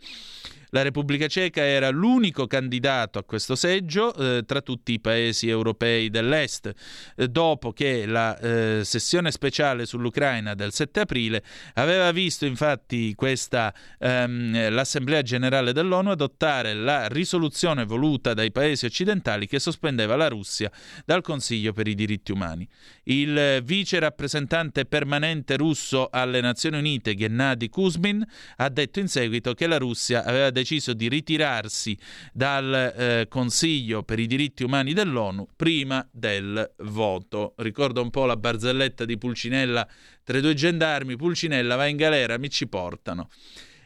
La 0.71 0.81
Repubblica 0.81 1.27
Ceca 1.27 1.63
era 1.63 1.89
l'unico 1.89 2.45
candidato 2.45 3.19
a 3.19 3.23
questo 3.23 3.55
seggio 3.55 4.13
eh, 4.13 4.43
tra 4.45 4.61
tutti 4.61 4.91
i 4.91 4.99
paesi 4.99 5.47
europei 5.47 6.09
dell'Est, 6.09 6.73
eh, 7.15 7.27
dopo 7.29 7.71
che 7.71 8.05
la 8.05 8.37
eh, 8.37 8.81
sessione 8.83 9.31
speciale 9.31 9.85
sull'Ucraina 9.85 10.55
del 10.55 10.73
7 10.73 10.99
aprile 11.01 11.43
aveva 11.75 12.11
visto 12.11 12.45
infatti 12.45 13.15
questa, 13.15 13.73
ehm, 13.97 14.69
l'Assemblea 14.69 15.21
generale 15.21 15.71
dell'ONU 15.71 16.11
adottare 16.11 16.73
la 16.73 17.07
risoluzione 17.07 17.85
voluta 17.85 18.33
dai 18.33 18.51
paesi 18.51 18.85
occidentali 18.85 19.47
che 19.47 19.59
sospendeva 19.59 20.15
la 20.15 20.27
Russia 20.27 20.69
dal 21.05 21.21
Consiglio 21.21 21.71
per 21.71 21.87
i 21.87 21.95
diritti 21.95 22.33
umani. 22.33 22.67
Il 23.03 23.61
vice 23.63 23.99
rappresentante 23.99 24.85
permanente 24.85 25.55
russo 25.55 26.09
alle 26.11 26.41
Nazioni 26.41 26.77
Unite, 26.77 27.15
Gennady 27.15 27.69
Kuzmin, 27.69 28.25
ha 28.57 28.69
detto 28.69 28.99
in 28.99 29.07
seguito 29.07 29.53
che 29.53 29.67
la 29.67 29.77
Russia 29.77 30.25
aveva 30.25 30.49
deciso 30.49 30.65
di 30.93 31.07
ritirarsi 31.07 31.97
dal 32.33 32.73
eh, 32.73 33.27
Consiglio 33.29 34.03
per 34.03 34.19
i 34.19 34.27
diritti 34.27 34.63
umani 34.63 34.93
dell'ONU 34.93 35.47
prima 35.55 36.07
del 36.11 36.73
voto. 36.79 37.53
Ricordo 37.57 38.01
un 38.01 38.09
po' 38.09 38.25
la 38.25 38.35
barzelletta 38.35 39.05
di 39.05 39.17
Pulcinella 39.17 39.87
tra 40.23 40.37
i 40.37 40.41
due 40.41 40.53
gendarmi, 40.53 41.15
Pulcinella 41.15 41.75
va 41.75 41.85
in 41.85 41.95
galera, 41.95 42.37
mi 42.37 42.49
ci 42.49 42.67
portano. 42.67 43.29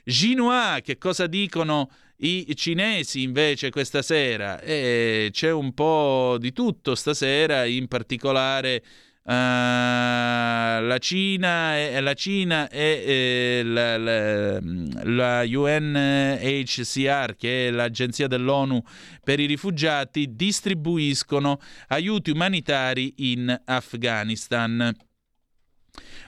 Ginua, 0.04 0.80
che 0.84 0.98
cosa 0.98 1.28
dicono 1.28 1.92
i 2.18 2.52
cinesi 2.56 3.22
invece 3.22 3.70
questa 3.70 4.02
sera? 4.02 4.60
Eh, 4.60 5.30
c'è 5.32 5.52
un 5.52 5.74
po' 5.74 6.38
di 6.40 6.52
tutto 6.52 6.96
stasera, 6.96 7.66
in 7.66 7.88
particolare 7.88 8.84
Uh, 9.24 9.30
la 9.30 10.98
Cina 11.00 11.78
e, 11.78 12.02
la 12.02 12.16
Cina 12.16 12.68
e, 12.70 13.62
la, 13.64 13.96
la, 13.96 14.60
la, 15.04 15.44
UNHCR, 15.46 17.36
che 17.36 17.68
è 17.68 17.72
l'agenzia 17.72 18.26
dell'ONU 18.28 18.82
per 19.24 19.40
i 19.40 19.46
rifugiati, 19.46 20.36
distribuiscono 20.36 21.60
aiuti 21.90 22.32
umanitari 22.32 23.14
in 23.18 23.62
Afghanistan 23.66 24.92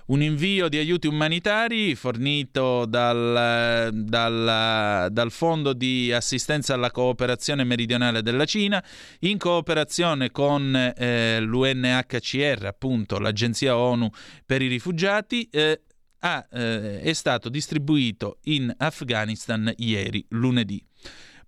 un 0.08 0.22
invio 0.22 0.68
di 0.68 0.78
aiuti 0.78 1.08
umanitari 1.08 1.96
fornito 1.96 2.86
dal, 2.86 3.90
dal, 3.94 5.08
dal, 5.12 5.32
Fondo 5.32 5.74
di 5.74 6.12
assistenza 6.12 6.74
alla 6.74 6.92
cooperazione 6.92 7.64
meridionale 7.64 8.22
della 8.22 8.46
Cina 8.46 8.84
in 9.20 9.38
cooperazione 9.38 10.32
con 10.32 10.76
eh, 10.76 11.40
l'UNHCR, 11.40 12.66
appunto 12.66 13.20
l'agenzia 13.20 13.78
ONU 13.78 14.10
per 14.46 14.62
i 14.62 14.68
rifugiati. 14.68 15.48
Eh, 15.50 15.82
ha, 16.26 16.48
eh, 16.52 17.02
è 17.02 17.14
stato 17.14 17.50
distribuito 17.50 18.40
in 18.44 18.74
Afghanistan 18.78 19.72
ieri, 19.78 20.26
lunedì. 20.30 20.84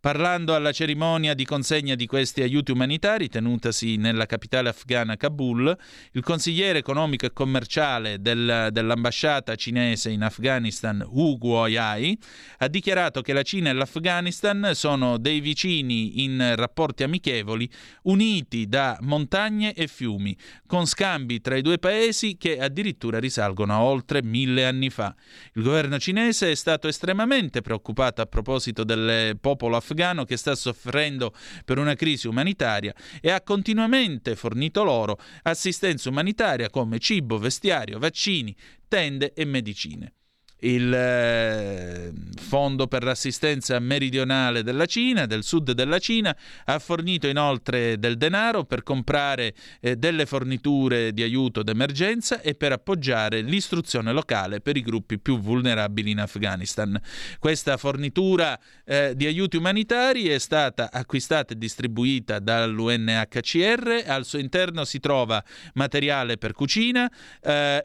Parlando 0.06 0.54
alla 0.54 0.72
cerimonia 0.72 1.34
di 1.34 1.46
consegna 1.46 1.96
di 1.96 2.06
questi 2.06 2.44
aiuti 2.44 2.70
umanitari 2.70 3.28
tenutasi 3.28 3.96
nella 3.96 4.28
capitale 4.28 4.70
afghana 4.70 5.18
Kabul, 5.18 5.76
il 6.12 6.22
consigliere 6.22 6.78
economico 6.78 7.26
e 7.26 7.34
commerciale 7.34 8.22
del, 8.22 8.68
dell'ambasciata 8.72 9.56
cinese 9.56 10.12
in 10.12 10.22
Afghanistan, 10.22 11.04
Hu 11.10 11.40
Guoyai, 11.40 12.16
ha 12.60 12.68
dichiarato 12.68 13.24
che 13.24 13.34
la 13.34 13.42
Cina 13.42 13.72
e 13.72 13.74
l'Afghanistan 13.74 14.74
sono 14.76 15.18
dei 15.18 15.40
vicini 15.40 16.24
in 16.24 16.54
rapporti 16.56 17.02
amichevoli 17.02 17.68
uniti 18.04 18.68
da 18.68 19.00
montagne 19.02 19.74
e 19.74 19.88
fiumi, 19.88 20.38
con 20.68 20.86
scambi 20.86 21.42
tra 21.42 21.56
i 21.56 21.64
due 21.64 21.80
paesi 21.80 22.38
che 22.38 22.60
addirittura 22.60 23.18
risalgono 23.18 23.74
a 23.74 23.82
oltre 23.82 24.22
mille 24.22 24.68
anni 24.68 24.92
fa. 24.92 25.16
Il 25.54 25.64
governo 25.64 25.98
cinese 25.98 26.52
è 26.52 26.56
stato 26.56 26.88
estremamente 26.88 27.62
preoccupato 27.62 28.22
a 28.22 28.28
proposito 28.28 28.84
del 28.84 29.40
popolo 29.42 29.76
afghano 29.76 29.94
afghano 29.96 30.26
che 30.26 30.38
sta 30.38 30.54
soffrendo 30.54 31.34
per 31.64 31.80
una 31.80 31.96
crisi 31.96 32.28
umanitaria 32.28 32.94
e 33.22 33.32
ha 33.32 33.42
continuamente 33.42 34.36
fornito 34.36 34.84
loro 34.84 35.18
assistenza 35.44 36.10
umanitaria 36.10 36.70
come 36.70 37.00
cibo, 37.00 37.40
vestiario, 37.40 37.98
vaccini, 37.98 38.56
tende 38.88 39.34
e 39.34 39.46
medicine 39.46 40.14
il 40.60 40.94
eh, 40.94 42.14
Fondo 42.40 42.88
per 42.88 43.04
l'assistenza 43.04 43.78
meridionale 43.80 44.64
della 44.64 44.86
Cina, 44.86 45.26
del 45.26 45.44
sud 45.44 45.72
della 45.72 46.00
Cina, 46.00 46.36
ha 46.66 46.80
fornito 46.80 47.28
inoltre 47.28 47.98
del 48.00 48.18
denaro 48.18 48.64
per 48.64 48.84
comprare 48.84 49.54
eh, 49.82 49.96
delle 49.96 50.26
forniture 50.26 51.12
di 51.12 51.24
aiuto 51.24 51.64
d'emergenza 51.64 52.42
e 52.42 52.56
per 52.56 52.72
appoggiare 52.72 53.42
l'istruzione 53.42 54.12
locale 54.12 54.62
per 54.62 54.78
i 54.78 54.82
gruppi 54.82 55.20
più 55.20 55.40
vulnerabili 55.40 56.12
in 56.12 56.20
Afghanistan. 56.20 57.00
Questa 57.40 57.78
fornitura 57.78 58.60
eh, 58.86 59.14
di 59.16 59.26
aiuti 59.26 59.58
umanitari 59.58 60.28
è 60.28 60.38
stata 60.38 60.92
acquistata 60.92 61.54
e 61.54 61.58
distribuita 61.58 62.40
dall'UNHCR, 62.40 64.04
al 64.06 64.26
suo 64.26 64.40
interno 64.40 64.86
si 64.86 65.00
trova 65.00 65.44
materiale 65.74 66.38
per 66.38 66.54
cucina, 66.54 67.12
eh, 67.42 67.84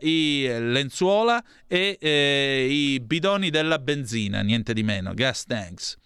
lenzuola 0.61 1.43
e 1.67 1.97
eh, 2.01 2.60
i 2.61 3.01
bidoni 3.01 3.51
della 3.51 3.79
benzina, 3.79 4.43
niente 4.43 4.73
di 4.73 4.83
meno, 4.83 5.15
gas 5.15 5.45
tanks. 5.45 5.97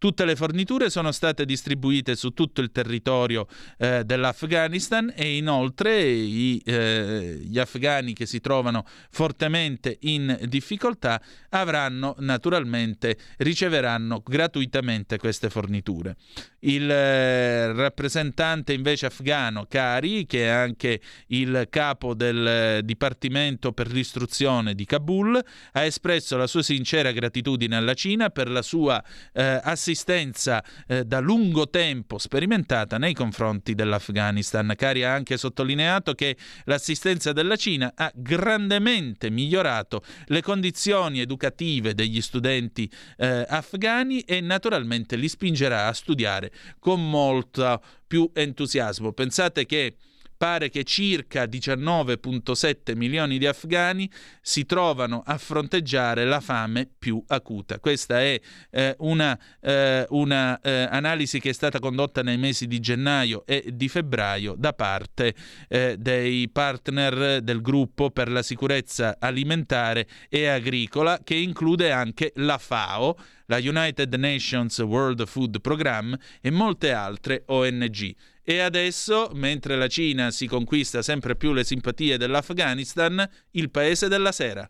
Tutte 0.00 0.24
le 0.24 0.34
forniture 0.34 0.88
sono 0.88 1.12
state 1.12 1.44
distribuite 1.44 2.16
su 2.16 2.30
tutto 2.30 2.62
il 2.62 2.72
territorio 2.72 3.46
eh, 3.76 4.02
dell'Afghanistan 4.02 5.12
e 5.14 5.36
inoltre 5.36 6.02
i, 6.02 6.58
eh, 6.64 7.38
gli 7.42 7.58
afghani 7.58 8.14
che 8.14 8.24
si 8.24 8.40
trovano 8.40 8.86
fortemente 9.10 9.98
in 10.00 10.38
difficoltà 10.44 11.20
avranno 11.50 12.14
naturalmente 12.20 13.18
riceveranno 13.36 14.22
gratuitamente 14.24 15.18
queste 15.18 15.50
forniture. 15.50 16.16
Il 16.60 16.90
eh, 16.90 17.70
rappresentante 17.74 18.72
invece 18.72 19.04
afghano 19.04 19.66
Kari, 19.68 20.24
che 20.24 20.44
è 20.44 20.48
anche 20.48 20.98
il 21.26 21.66
capo 21.68 22.14
del 22.14 22.80
Dipartimento 22.84 23.72
per 23.72 23.92
l'istruzione 23.92 24.74
di 24.74 24.86
Kabul, 24.86 25.38
ha 25.72 25.84
espresso 25.84 26.38
la 26.38 26.46
sua 26.46 26.62
sincera 26.62 27.12
gratitudine 27.12 27.76
alla 27.76 27.94
Cina 27.94 28.30
per 28.30 28.48
la 28.48 28.62
sua 28.62 29.02
eh, 29.34 29.60
assistenza 29.62 29.88
assistenza 29.90 30.64
eh, 30.86 31.04
da 31.04 31.18
lungo 31.18 31.68
tempo 31.68 32.18
sperimentata 32.18 32.96
nei 32.96 33.12
confronti 33.12 33.74
dell'Afghanistan. 33.74 34.72
Cari 34.76 35.02
ha 35.02 35.12
anche 35.12 35.36
sottolineato 35.36 36.14
che 36.14 36.36
l'assistenza 36.64 37.32
della 37.32 37.56
Cina 37.56 37.92
ha 37.94 38.10
grandemente 38.14 39.30
migliorato 39.30 40.02
le 40.26 40.42
condizioni 40.42 41.20
educative 41.20 41.94
degli 41.94 42.20
studenti 42.20 42.90
eh, 43.16 43.44
afghani 43.48 44.20
e 44.20 44.40
naturalmente 44.40 45.16
li 45.16 45.28
spingerà 45.28 45.88
a 45.88 45.92
studiare 45.92 46.52
con 46.78 47.08
molto 47.08 47.82
più 48.06 48.30
entusiasmo. 48.32 49.12
Pensate 49.12 49.66
che 49.66 49.96
pare 50.40 50.70
che 50.70 50.84
circa 50.84 51.44
19,7 51.44 52.96
milioni 52.96 53.36
di 53.36 53.46
afghani 53.46 54.10
si 54.40 54.64
trovano 54.64 55.22
a 55.22 55.36
fronteggiare 55.36 56.24
la 56.24 56.40
fame 56.40 56.88
più 56.98 57.22
acuta. 57.26 57.78
Questa 57.78 58.22
è 58.22 58.40
eh, 58.70 58.94
una, 59.00 59.38
eh, 59.60 60.06
eh, 60.08 61.38
che 61.40 61.50
è 61.50 61.52
stata 61.52 61.78
condotta 61.78 62.22
nei 62.22 62.38
mesi 62.38 62.66
di 62.66 62.80
gennaio 62.80 63.44
e 63.44 63.68
di 63.74 63.90
febbraio 63.90 64.54
da 64.56 64.72
parte 64.72 65.34
eh, 65.68 65.96
dei 65.98 66.48
partner 66.48 67.42
del 67.42 67.60
gruppo 67.60 68.10
per 68.10 68.30
la 68.30 68.42
sicurezza 68.42 69.18
alimentare 69.18 70.08
e 70.30 70.46
agricola 70.46 71.20
che 71.22 71.34
include 71.34 71.92
anche 71.92 72.32
la 72.36 72.56
FAO, 72.56 73.14
la 73.44 73.58
United 73.58 74.14
Nations 74.14 74.78
World 74.78 75.26
Food 75.26 75.60
Programme 75.60 76.18
e 76.40 76.50
molte 76.50 76.92
altre 76.92 77.42
ONG. 77.44 78.14
E 78.50 78.58
adesso, 78.58 79.30
mentre 79.32 79.76
la 79.76 79.86
Cina 79.86 80.32
si 80.32 80.48
conquista 80.48 81.02
sempre 81.02 81.36
più 81.36 81.52
le 81.52 81.62
simpatie 81.62 82.18
dell'Afghanistan, 82.18 83.24
il 83.52 83.70
paese 83.70 84.08
della 84.08 84.32
sera. 84.32 84.68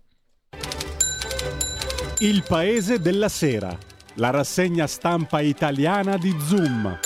Il 2.18 2.44
paese 2.46 3.00
della 3.00 3.30
sera, 3.30 3.74
la 4.16 4.28
rassegna 4.28 4.86
stampa 4.86 5.40
italiana 5.40 6.18
di 6.18 6.36
Zoom. 6.40 6.98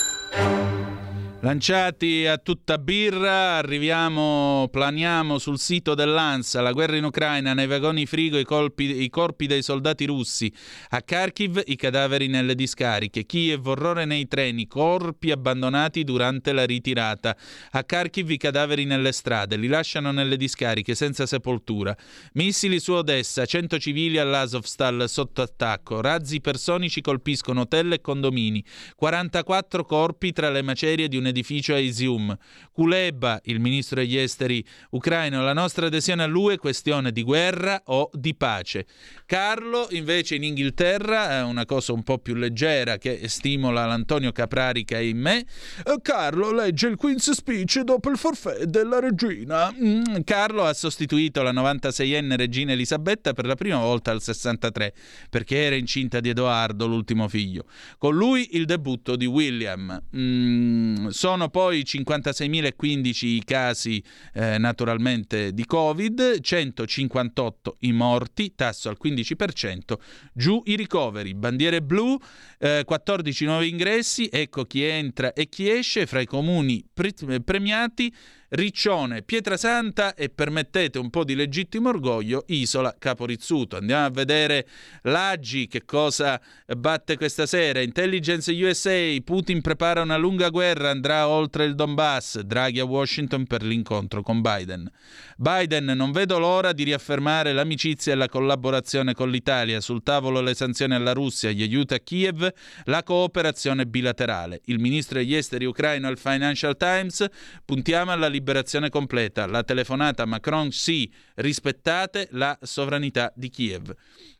Lanciati 1.44 2.24
a 2.24 2.38
tutta 2.38 2.78
birra, 2.78 3.56
arriviamo, 3.58 4.66
planiamo 4.72 5.38
sul 5.38 5.58
sito 5.58 5.94
dell'ANSA, 5.94 6.62
la 6.62 6.72
guerra 6.72 6.96
in 6.96 7.04
Ucraina, 7.04 7.52
nei 7.52 7.66
vagoni 7.66 8.06
frigo 8.06 8.38
i, 8.38 8.44
colpi, 8.44 9.02
i 9.02 9.10
corpi 9.10 9.46
dei 9.46 9.62
soldati 9.62 10.06
russi, 10.06 10.50
a 10.88 11.02
Kharkiv 11.02 11.60
i 11.66 11.76
cadaveri 11.76 12.28
nelle 12.28 12.54
discariche, 12.54 13.26
Kiev 13.26 13.66
orrore 13.66 14.06
nei 14.06 14.26
treni, 14.26 14.66
corpi 14.66 15.32
abbandonati 15.32 16.02
durante 16.02 16.54
la 16.54 16.64
ritirata, 16.64 17.36
a 17.72 17.84
Kharkiv 17.84 18.30
i 18.30 18.38
cadaveri 18.38 18.86
nelle 18.86 19.12
strade, 19.12 19.56
li 19.56 19.66
lasciano 19.66 20.12
nelle 20.12 20.38
discariche 20.38 20.94
senza 20.94 21.26
sepoltura, 21.26 21.94
missili 22.32 22.80
su 22.80 22.92
Odessa, 22.92 23.44
100 23.44 23.78
civili 23.78 24.16
all'Azovstal 24.16 25.10
sotto 25.10 25.42
attacco, 25.42 26.00
razzi 26.00 26.40
personici 26.40 27.02
colpiscono 27.02 27.60
hotel 27.60 27.92
e 27.92 28.00
condomini, 28.00 28.64
44 28.96 29.84
corpi 29.84 30.32
tra 30.32 30.48
le 30.48 30.62
macerie 30.62 31.06
di 31.06 31.18
un 31.18 31.32
edificio 31.34 31.74
a 31.74 31.78
Isium. 31.78 32.36
Kuleba, 32.72 33.40
il 33.44 33.60
ministro 33.60 34.00
degli 34.00 34.16
esteri 34.16 34.64
ucraino, 34.90 35.42
la 35.42 35.52
nostra 35.52 35.86
adesione 35.86 36.22
all'UE 36.22 36.54
è 36.54 36.58
questione 36.58 37.12
di 37.12 37.22
guerra 37.22 37.82
o 37.86 38.10
di 38.12 38.34
pace. 38.34 38.86
Carlo, 39.26 39.88
invece, 39.90 40.36
in 40.36 40.44
Inghilterra, 40.44 41.30
è 41.30 41.42
una 41.42 41.64
cosa 41.64 41.92
un 41.92 42.02
po' 42.02 42.18
più 42.18 42.34
leggera 42.34 42.98
che 42.98 43.28
stimola 43.28 43.86
l'Antonio 43.86 44.32
Caprarica 44.32 44.98
in 45.00 45.18
me. 45.18 45.46
Eh, 45.84 45.98
Carlo 46.02 46.52
legge 46.52 46.88
il 46.88 46.96
Queen's 46.96 47.30
Speech 47.30 47.80
dopo 47.80 48.10
il 48.10 48.16
forfè 48.16 48.64
della 48.64 49.00
regina. 49.00 49.72
Mm, 49.72 50.20
Carlo 50.24 50.64
ha 50.64 50.74
sostituito 50.74 51.42
la 51.42 51.52
96enne 51.52 52.36
regina 52.36 52.72
Elisabetta 52.72 53.32
per 53.32 53.46
la 53.46 53.54
prima 53.54 53.78
volta 53.78 54.10
al 54.10 54.22
63, 54.22 54.94
perché 55.30 55.64
era 55.64 55.76
incinta 55.76 56.20
di 56.20 56.28
Edoardo, 56.28 56.86
l'ultimo 56.86 57.28
figlio. 57.28 57.64
Con 57.98 58.14
lui 58.14 58.56
il 58.56 58.66
debutto 58.66 59.16
di 59.16 59.26
William. 59.26 60.02
Mm, 60.16 61.08
sono 61.24 61.48
poi 61.48 61.84
56.015 61.86 63.24
i 63.24 63.42
casi 63.46 64.04
eh, 64.34 64.58
naturalmente 64.58 65.54
di 65.54 65.64
Covid, 65.64 66.38
158 66.38 67.76
i 67.78 67.92
morti, 67.92 68.54
tasso 68.54 68.90
al 68.90 68.98
15%, 69.02 69.94
giù 70.34 70.60
i 70.66 70.76
ricoveri, 70.76 71.32
bandiere 71.32 71.80
blu, 71.80 72.18
eh, 72.58 72.82
14 72.84 73.46
nuovi 73.46 73.70
ingressi, 73.70 74.28
ecco 74.30 74.66
chi 74.66 74.82
entra 74.82 75.32
e 75.32 75.48
chi 75.48 75.70
esce 75.70 76.04
fra 76.04 76.20
i 76.20 76.26
comuni 76.26 76.84
pre- 76.92 77.14
premiati 77.42 78.12
Riccione, 78.54 79.22
Pietrasanta 79.22 80.14
e 80.14 80.28
permettete 80.28 81.00
un 81.00 81.10
po' 81.10 81.24
di 81.24 81.34
legittimo 81.34 81.88
orgoglio, 81.88 82.44
Isola 82.46 82.94
Caporizzuto. 82.96 83.78
Andiamo 83.78 84.06
a 84.06 84.10
vedere 84.10 84.68
l'Aggi 85.02 85.66
che 85.66 85.84
cosa 85.84 86.40
batte 86.76 87.16
questa 87.16 87.46
sera. 87.46 87.80
Intelligence 87.80 88.52
USA, 88.52 89.12
Putin 89.24 89.60
prepara 89.60 90.02
una 90.02 90.16
lunga 90.16 90.50
guerra, 90.50 90.90
andrà 90.90 91.26
oltre 91.26 91.64
il 91.64 91.74
Donbass, 91.74 92.42
Draghi 92.42 92.78
a 92.78 92.84
Washington 92.84 93.44
per 93.44 93.64
l'incontro 93.64 94.22
con 94.22 94.40
Biden. 94.40 94.88
Biden, 95.36 95.84
non 95.84 96.12
vedo 96.12 96.38
l'ora 96.38 96.72
di 96.72 96.84
riaffermare 96.84 97.52
l'amicizia 97.52 98.12
e 98.12 98.16
la 98.16 98.28
collaborazione 98.28 99.14
con 99.14 99.30
l'Italia, 99.30 99.80
sul 99.80 100.02
tavolo 100.02 100.40
le 100.40 100.54
sanzioni 100.54 100.94
alla 100.94 101.12
Russia, 101.12 101.50
gli 101.50 101.62
aiuti 101.62 101.94
a 101.94 101.98
Kiev, 101.98 102.48
la 102.84 103.02
cooperazione 103.02 103.86
bilaterale. 103.86 104.60
Il 104.66 104.78
ministro 104.78 105.18
degli 105.18 105.34
esteri 105.34 105.64
ucraino 105.64 106.08
al 106.08 106.18
Financial 106.18 106.76
Times, 106.76 107.26
puntiamo 107.64 108.12
alla 108.12 108.28
liberazione 108.28 108.90
completa. 108.90 109.46
La 109.46 109.62
telefonata 109.62 110.24
Macron 110.24 110.70
sì, 110.70 111.12
rispettate 111.36 112.28
la 112.32 112.56
sovranità 112.62 113.32
di 113.34 113.48
Kiev. 113.48 113.94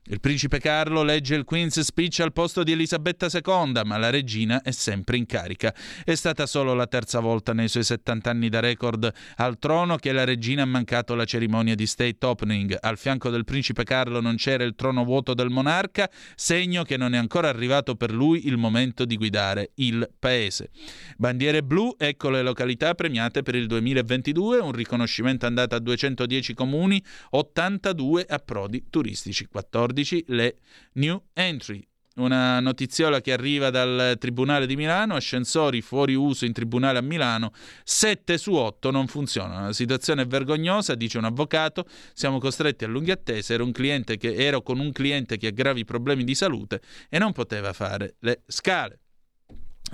Il 0.06 0.20
principe 0.20 0.58
Carlo 0.58 1.02
legge 1.02 1.34
il 1.34 1.44
Queen's 1.44 1.80
Speech 1.80 2.20
al 2.20 2.34
posto 2.34 2.62
di 2.62 2.72
Elisabetta 2.72 3.26
II, 3.32 3.80
ma 3.86 3.96
la 3.96 4.10
regina 4.10 4.60
è 4.60 4.70
sempre 4.70 5.16
in 5.16 5.24
carica. 5.24 5.74
È 6.04 6.14
stata 6.14 6.44
solo 6.44 6.74
la 6.74 6.86
terza 6.86 7.20
volta 7.20 7.54
nei 7.54 7.68
suoi 7.68 7.84
70 7.84 8.28
anni 8.28 8.50
da 8.50 8.60
record 8.60 9.10
al 9.36 9.58
trono 9.58 9.96
che 9.96 10.12
la 10.12 10.24
regina 10.24 10.60
ha 10.60 10.66
mancato 10.66 11.14
la 11.14 11.24
cerimonia 11.24 11.74
di 11.74 11.86
state 11.86 12.18
opening. 12.26 12.76
Al 12.78 12.98
fianco 12.98 13.30
del 13.30 13.46
principe 13.46 13.84
Carlo 13.84 14.20
non 14.20 14.36
c'era 14.36 14.64
il 14.64 14.74
trono 14.74 15.04
vuoto 15.04 15.32
del 15.32 15.48
monarca, 15.48 16.10
segno 16.34 16.82
che 16.82 16.98
non 16.98 17.14
è 17.14 17.16
ancora 17.16 17.48
arrivato 17.48 17.94
per 17.94 18.12
lui 18.12 18.46
il 18.46 18.58
momento 18.58 19.06
di 19.06 19.16
guidare 19.16 19.70
il 19.76 20.06
paese. 20.18 20.68
Bandiere 21.16 21.62
blu, 21.62 21.94
ecco 21.96 22.28
le 22.28 22.42
località 22.42 22.92
premiate 22.92 23.40
per 23.42 23.54
il 23.54 23.66
2022, 23.66 24.58
un 24.58 24.72
riconoscimento 24.72 25.46
andato 25.46 25.76
a 25.76 25.78
210 25.78 26.52
comuni, 26.52 26.83
82 27.30 28.26
approdi 28.28 28.84
turistici, 28.90 29.46
14 29.46 29.72
14 29.74 30.24
le 30.28 30.58
new 30.94 31.20
entry. 31.32 31.86
Una 32.16 32.60
notiziola 32.60 33.20
che 33.20 33.32
arriva 33.32 33.70
dal 33.70 34.16
Tribunale 34.20 34.66
di 34.66 34.76
Milano, 34.76 35.16
ascensori 35.16 35.82
fuori 35.82 36.14
uso 36.14 36.44
in 36.44 36.52
Tribunale 36.52 36.98
a 36.98 37.02
Milano, 37.02 37.50
7 37.82 38.38
su 38.38 38.52
8 38.52 38.92
non 38.92 39.08
funzionano. 39.08 39.66
La 39.66 39.72
situazione 39.72 40.22
è 40.22 40.26
vergognosa, 40.26 40.94
dice 40.94 41.18
un 41.18 41.24
avvocato, 41.24 41.86
siamo 42.12 42.38
costretti 42.38 42.84
a 42.84 42.86
lunghe 42.86 43.10
attese, 43.10 43.54
ero, 43.54 43.68
che, 43.68 44.34
ero 44.36 44.62
con 44.62 44.78
un 44.78 44.92
cliente 44.92 45.36
che 45.36 45.48
ha 45.48 45.50
gravi 45.50 45.84
problemi 45.84 46.22
di 46.22 46.36
salute 46.36 46.80
e 47.08 47.18
non 47.18 47.32
poteva 47.32 47.72
fare 47.72 48.14
le 48.20 48.42
scale. 48.46 49.00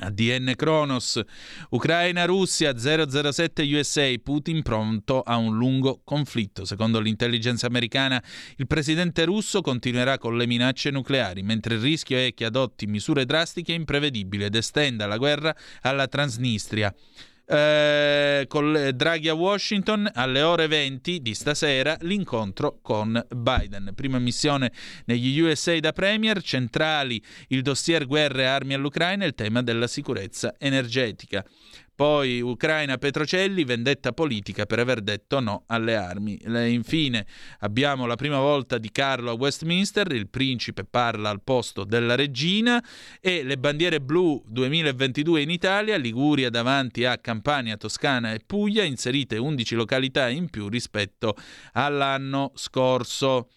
ADN 0.00 0.54
Kronos, 0.56 1.20
Ucraina-Russia 1.70 2.74
007 2.76 3.62
USA, 3.74 4.12
Putin 4.22 4.62
pronto 4.62 5.22
a 5.22 5.36
un 5.36 5.56
lungo 5.56 6.00
conflitto. 6.04 6.64
Secondo 6.64 7.00
l'intelligence 7.00 7.66
americana, 7.66 8.22
il 8.56 8.66
presidente 8.66 9.24
russo 9.24 9.60
continuerà 9.60 10.18
con 10.18 10.36
le 10.36 10.46
minacce 10.46 10.90
nucleari, 10.90 11.42
mentre 11.42 11.74
il 11.74 11.80
rischio 11.80 12.18
è 12.18 12.32
che 12.34 12.44
adotti 12.44 12.86
misure 12.86 13.24
drastiche 13.24 13.72
e 13.72 13.76
imprevedibili 13.76 14.44
ed 14.44 14.54
estenda 14.54 15.06
la 15.06 15.18
guerra 15.18 15.54
alla 15.82 16.08
Transnistria 16.08 16.94
eh, 17.50 18.44
con 18.46 18.90
Draghi 18.94 19.28
a 19.28 19.34
Washington 19.34 20.08
alle 20.14 20.42
ore 20.42 20.68
20 20.68 21.20
di 21.20 21.34
stasera 21.34 21.96
l'incontro 22.02 22.78
con 22.80 23.20
Biden. 23.34 23.92
Prima 23.96 24.20
missione 24.20 24.70
negli 25.06 25.40
USA 25.40 25.78
da 25.80 25.92
Premier, 25.92 26.40
centrali 26.42 27.20
il 27.48 27.62
dossier 27.62 28.06
guerre 28.06 28.42
e 28.42 28.46
armi 28.46 28.74
all'Ucraina 28.74 29.24
e 29.24 29.28
il 29.28 29.34
tema 29.34 29.62
della 29.62 29.88
sicurezza 29.88 30.54
energetica. 30.58 31.44
Poi 32.00 32.40
Ucraina 32.40 32.96
Petrocelli, 32.96 33.62
vendetta 33.62 34.12
politica 34.12 34.64
per 34.64 34.78
aver 34.78 35.02
detto 35.02 35.38
no 35.38 35.64
alle 35.66 35.96
armi. 35.96 36.34
E 36.38 36.70
infine 36.70 37.26
abbiamo 37.58 38.06
la 38.06 38.16
prima 38.16 38.38
volta 38.38 38.78
di 38.78 38.90
Carlo 38.90 39.28
a 39.28 39.34
Westminster, 39.34 40.10
il 40.12 40.30
principe 40.30 40.84
parla 40.84 41.28
al 41.28 41.42
posto 41.42 41.84
della 41.84 42.14
regina 42.14 42.82
e 43.20 43.42
le 43.42 43.58
bandiere 43.58 44.00
blu 44.00 44.42
2022 44.46 45.42
in 45.42 45.50
Italia, 45.50 45.98
Liguria 45.98 46.48
davanti 46.48 47.04
a 47.04 47.18
Campania, 47.18 47.76
Toscana 47.76 48.32
e 48.32 48.40
Puglia, 48.46 48.82
inserite 48.82 49.36
11 49.36 49.74
località 49.74 50.30
in 50.30 50.48
più 50.48 50.70
rispetto 50.70 51.36
all'anno 51.72 52.52
scorso. 52.54 53.50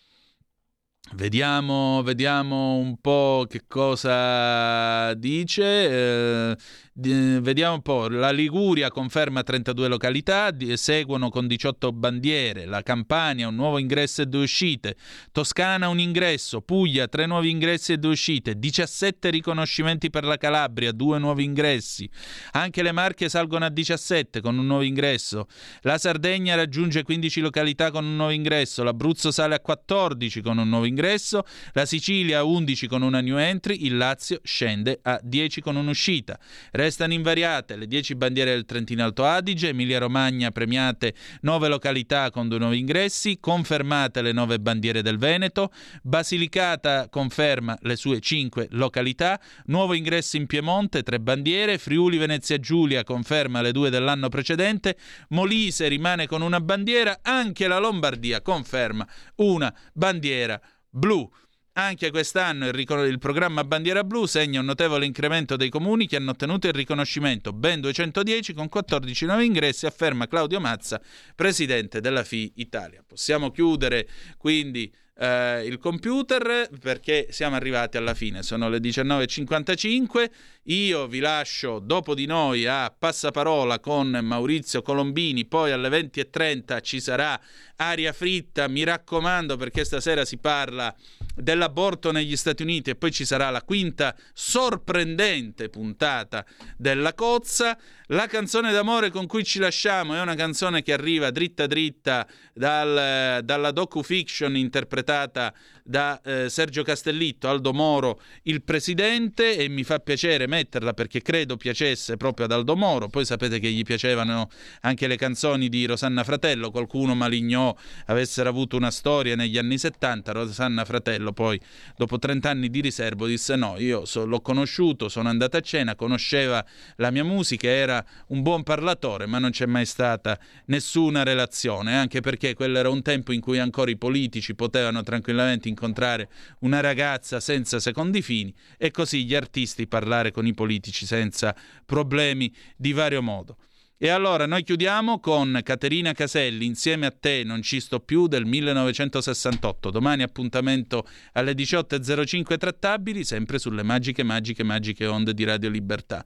Vediamo, 1.11 2.01
vediamo, 2.01 2.75
un 2.77 2.97
po' 2.99 3.45
che 3.47 3.65
cosa 3.67 5.13
dice. 5.13 6.51
Eh, 6.51 6.57
vediamo 6.95 7.75
un 7.75 7.81
po'. 7.81 8.07
La 8.07 8.31
Liguria 8.31 8.89
conferma 8.89 9.43
32 9.43 9.87
località, 9.87 10.55
seguono 10.73 11.29
con 11.29 11.47
18 11.47 11.91
bandiere. 11.91 12.65
La 12.65 12.81
Campania 12.81 13.47
un 13.47 13.55
nuovo 13.55 13.77
ingresso 13.77 14.21
e 14.21 14.25
due 14.25 14.43
uscite. 14.43 14.95
Toscana 15.31 15.89
un 15.89 15.99
ingresso. 15.99 16.61
Puglia 16.61 17.07
tre 17.07 17.25
nuovi 17.25 17.49
ingressi 17.49 17.93
e 17.93 17.97
due 17.97 18.11
uscite. 18.11 18.57
17 18.57 19.29
riconoscimenti 19.29 20.09
per 20.09 20.23
la 20.23 20.37
Calabria, 20.37 20.91
due 20.91 21.19
nuovi 21.19 21.43
ingressi. 21.43 22.09
Anche 22.51 22.81
le 22.81 22.91
Marche 22.91 23.29
salgono 23.29 23.65
a 23.65 23.69
17 23.69 24.41
con 24.41 24.57
un 24.57 24.65
nuovo 24.65 24.83
ingresso. 24.83 25.47
La 25.81 25.97
Sardegna 25.97 26.55
raggiunge 26.55 27.03
15 27.03 27.41
località 27.41 27.91
con 27.91 28.05
un 28.05 28.15
nuovo 28.15 28.31
ingresso. 28.31 28.83
L'Abruzzo 28.83 29.31
sale 29.31 29.55
a 29.55 29.59
14 29.59 30.41
con 30.41 30.57
un 30.57 30.69
nuovo 30.69 30.85
ingresso 30.85 30.91
ingresso, 30.93 31.45
la 31.73 31.85
Sicilia 31.85 32.39
a 32.39 32.43
11 32.43 32.87
con 32.87 33.01
una 33.01 33.21
new 33.21 33.37
entry, 33.37 33.85
il 33.85 33.97
Lazio 33.97 34.39
scende 34.43 34.99
a 35.01 35.19
10 35.21 35.61
con 35.61 35.75
un'uscita. 35.75 36.39
Restano 36.83 37.13
invariate 37.13 37.77
le 37.77 37.87
10 37.87 38.15
bandiere 38.15 38.51
del 38.51 38.65
Trentino 38.65 39.05
Alto 39.05 39.23
Adige, 39.23 39.69
Emilia 39.69 39.99
Romagna 39.99 40.51
premiate 40.51 41.13
9 41.39 41.69
località 41.69 42.29
con 42.29 42.49
due 42.49 42.59
nuovi 42.59 42.79
ingressi, 42.79 43.37
confermate 43.39 44.21
le 44.21 44.33
9 44.33 44.59
bandiere 44.59 45.01
del 45.01 45.17
Veneto, 45.17 45.71
Basilicata 46.01 47.07
conferma 47.07 47.77
le 47.83 47.95
sue 47.95 48.19
5 48.19 48.67
località, 48.71 49.39
nuovo 49.67 49.93
ingresso 49.93 50.35
in 50.35 50.45
Piemonte, 50.45 51.03
3 51.03 51.21
bandiere, 51.21 51.77
Friuli 51.77 52.17
Venezia 52.17 52.59
Giulia 52.59 53.05
conferma 53.05 53.61
le 53.61 53.71
due 53.71 53.89
dell'anno 53.89 54.27
precedente, 54.27 54.97
Molise 55.29 55.87
rimane 55.87 56.27
con 56.27 56.41
una 56.41 56.59
bandiera, 56.59 57.19
anche 57.21 57.65
la 57.65 57.79
Lombardia 57.79 58.41
conferma 58.41 59.07
una 59.35 59.73
bandiera 59.93 60.59
blu. 60.89 61.31
Anche 61.75 62.11
quest'anno 62.11 62.67
il, 62.67 62.73
ricon- 62.73 63.07
il, 63.07 63.17
programma 63.17 63.63
Bandiera 63.63 64.03
Blu 64.03 64.27
segna 64.27 64.59
un 64.59 64.65
notevole 64.67 65.07
incremento 65.07 65.55
dei 65.55 65.69
comuni 65.69 66.05
che 66.05 66.17
hanno 66.17 66.29
ottenuto 66.29 66.67
il 66.67 66.73
riconoscimento, 66.73 67.51
ben 67.51 67.81
210 67.81 68.53
con 68.53 68.69
14 68.69 69.25
nuovi 69.25 69.47
ingressi, 69.47 69.87
afferma 69.87 70.27
Claudio 70.27 70.59
Mazza, 70.59 71.01
presidente 71.33 71.99
della 71.99 72.23
FI 72.23 72.53
Italia. 72.57 73.03
Possiamo 73.07 73.49
chiudere 73.49 74.07
quindi 74.37 74.93
eh, 75.15 75.65
il 75.65 75.79
computer 75.79 76.69
perché 76.79 77.27
siamo 77.31 77.55
arrivati 77.55 77.97
alla 77.97 78.13
fine, 78.13 78.43
sono 78.43 78.69
le 78.69 78.77
19.55, 78.77 80.29
io 80.65 81.07
vi 81.07 81.19
lascio 81.19 81.79
dopo 81.79 82.13
di 82.13 82.27
noi 82.27 82.67
a 82.67 82.93
passaparola 82.95 83.79
con 83.79 84.09
Maurizio 84.21 84.83
Colombini, 84.83 85.45
poi 85.45 85.71
alle 85.71 85.89
20.30 85.89 86.81
ci 86.81 86.99
sarà 86.99 87.39
aria 87.77 88.13
fritta, 88.13 88.67
mi 88.67 88.83
raccomando 88.83 89.57
perché 89.57 89.83
stasera 89.83 90.23
si 90.23 90.37
parla 90.37 90.95
dell'aborto 91.35 92.11
negli 92.11 92.35
Stati 92.35 92.63
Uniti 92.63 92.91
e 92.91 92.95
poi 92.95 93.11
ci 93.11 93.25
sarà 93.25 93.49
la 93.49 93.63
quinta 93.63 94.15
sorprendente 94.33 95.69
puntata 95.69 96.45
della 96.77 97.13
cozza. 97.13 97.77
La 98.07 98.27
canzone 98.27 98.71
d'amore 98.71 99.09
con 99.09 99.25
cui 99.25 99.43
ci 99.43 99.59
lasciamo 99.59 100.13
è 100.13 100.21
una 100.21 100.35
canzone 100.35 100.83
che 100.83 100.93
arriva 100.93 101.31
dritta 101.31 101.65
dritta 101.67 102.27
dal, 102.53 103.43
dalla 103.43 103.71
docu-fiction 103.71 104.55
interpretata 104.55 105.53
da 105.83 106.19
eh, 106.23 106.49
Sergio 106.49 106.83
Castellitto, 106.83 107.49
Aldo 107.49 107.73
Moro, 107.73 108.21
il 108.43 108.63
presidente, 108.63 109.57
e 109.57 109.67
mi 109.69 109.83
fa 109.83 109.99
piacere 109.99 110.47
metterla 110.47 110.93
perché 110.93 111.21
credo 111.21 111.57
piacesse 111.57 112.17
proprio 112.17 112.45
ad 112.45 112.53
Aldo 112.53 112.75
Moro. 112.75 113.09
Poi 113.09 113.25
sapete 113.25 113.59
che 113.59 113.69
gli 113.69 113.83
piacevano 113.83 114.49
anche 114.81 115.07
le 115.07 115.17
canzoni 115.17 115.69
di 115.69 115.85
Rosanna 115.85 116.23
Fratello, 116.23 116.71
qualcuno 116.71 117.15
malignò 117.15 117.75
avessero 118.05 118.49
avuto 118.49 118.77
una 118.77 118.91
storia 118.91 119.35
negli 119.35 119.57
anni 119.57 119.77
70, 119.77 120.31
Rosanna 120.31 120.85
Fratello 120.85 121.31
poi 121.33 121.59
dopo 121.97 122.17
30 122.17 122.49
anni 122.49 122.69
di 122.69 122.81
riservo 122.81 123.27
disse 123.27 123.55
no, 123.55 123.75
io 123.77 124.05
so, 124.05 124.25
l'ho 124.25 124.41
conosciuto, 124.41 125.09
sono 125.09 125.29
andata 125.29 125.57
a 125.57 125.61
cena, 125.61 125.95
conosceva 125.95 126.63
la 126.97 127.11
mia 127.11 127.23
musica, 127.23 127.67
era 127.67 128.03
un 128.27 128.41
buon 128.41 128.63
parlatore, 128.63 129.25
ma 129.25 129.39
non 129.39 129.51
c'è 129.51 129.65
mai 129.65 129.85
stata 129.85 130.39
nessuna 130.65 131.23
relazione, 131.23 131.95
anche 131.95 132.21
perché 132.21 132.53
quello 132.53 132.77
era 132.77 132.89
un 132.89 133.01
tempo 133.01 133.31
in 133.31 133.41
cui 133.41 133.59
ancora 133.59 133.91
i 133.91 133.97
politici 133.97 134.55
potevano 134.55 135.03
tranquillamente 135.03 135.67
incontrare 135.73 136.29
una 136.59 136.79
ragazza 136.79 137.39
senza 137.39 137.79
secondi 137.79 138.21
fini 138.21 138.53
e 138.77 138.91
così 138.91 139.25
gli 139.25 139.35
artisti 139.35 139.87
parlare 139.87 140.31
con 140.31 140.45
i 140.45 140.53
politici 140.53 141.05
senza 141.05 141.55
problemi 141.85 142.53
di 142.77 142.93
vario 142.93 143.21
modo. 143.21 143.57
E 144.03 144.09
allora 144.09 144.45
noi 144.45 144.63
chiudiamo 144.63 145.19
con 145.19 145.61
Caterina 145.63 146.11
Caselli, 146.11 146.65
insieme 146.65 147.05
a 147.05 147.11
te 147.11 147.43
non 147.45 147.61
ci 147.61 147.79
sto 147.79 148.01
più 148.01 148.27
del 148.27 148.45
1968. 148.45 149.91
Domani 149.91 150.23
appuntamento 150.23 151.07
alle 151.31 151.53
18.05 151.53 152.57
trattabili, 152.57 153.23
sempre 153.23 153.59
sulle 153.59 153.81
magiche, 153.81 154.23
magiche, 154.23 154.63
magiche 154.63 155.05
onde 155.05 155.33
di 155.33 155.45
Radio 155.45 155.69
Libertà. 155.69 156.25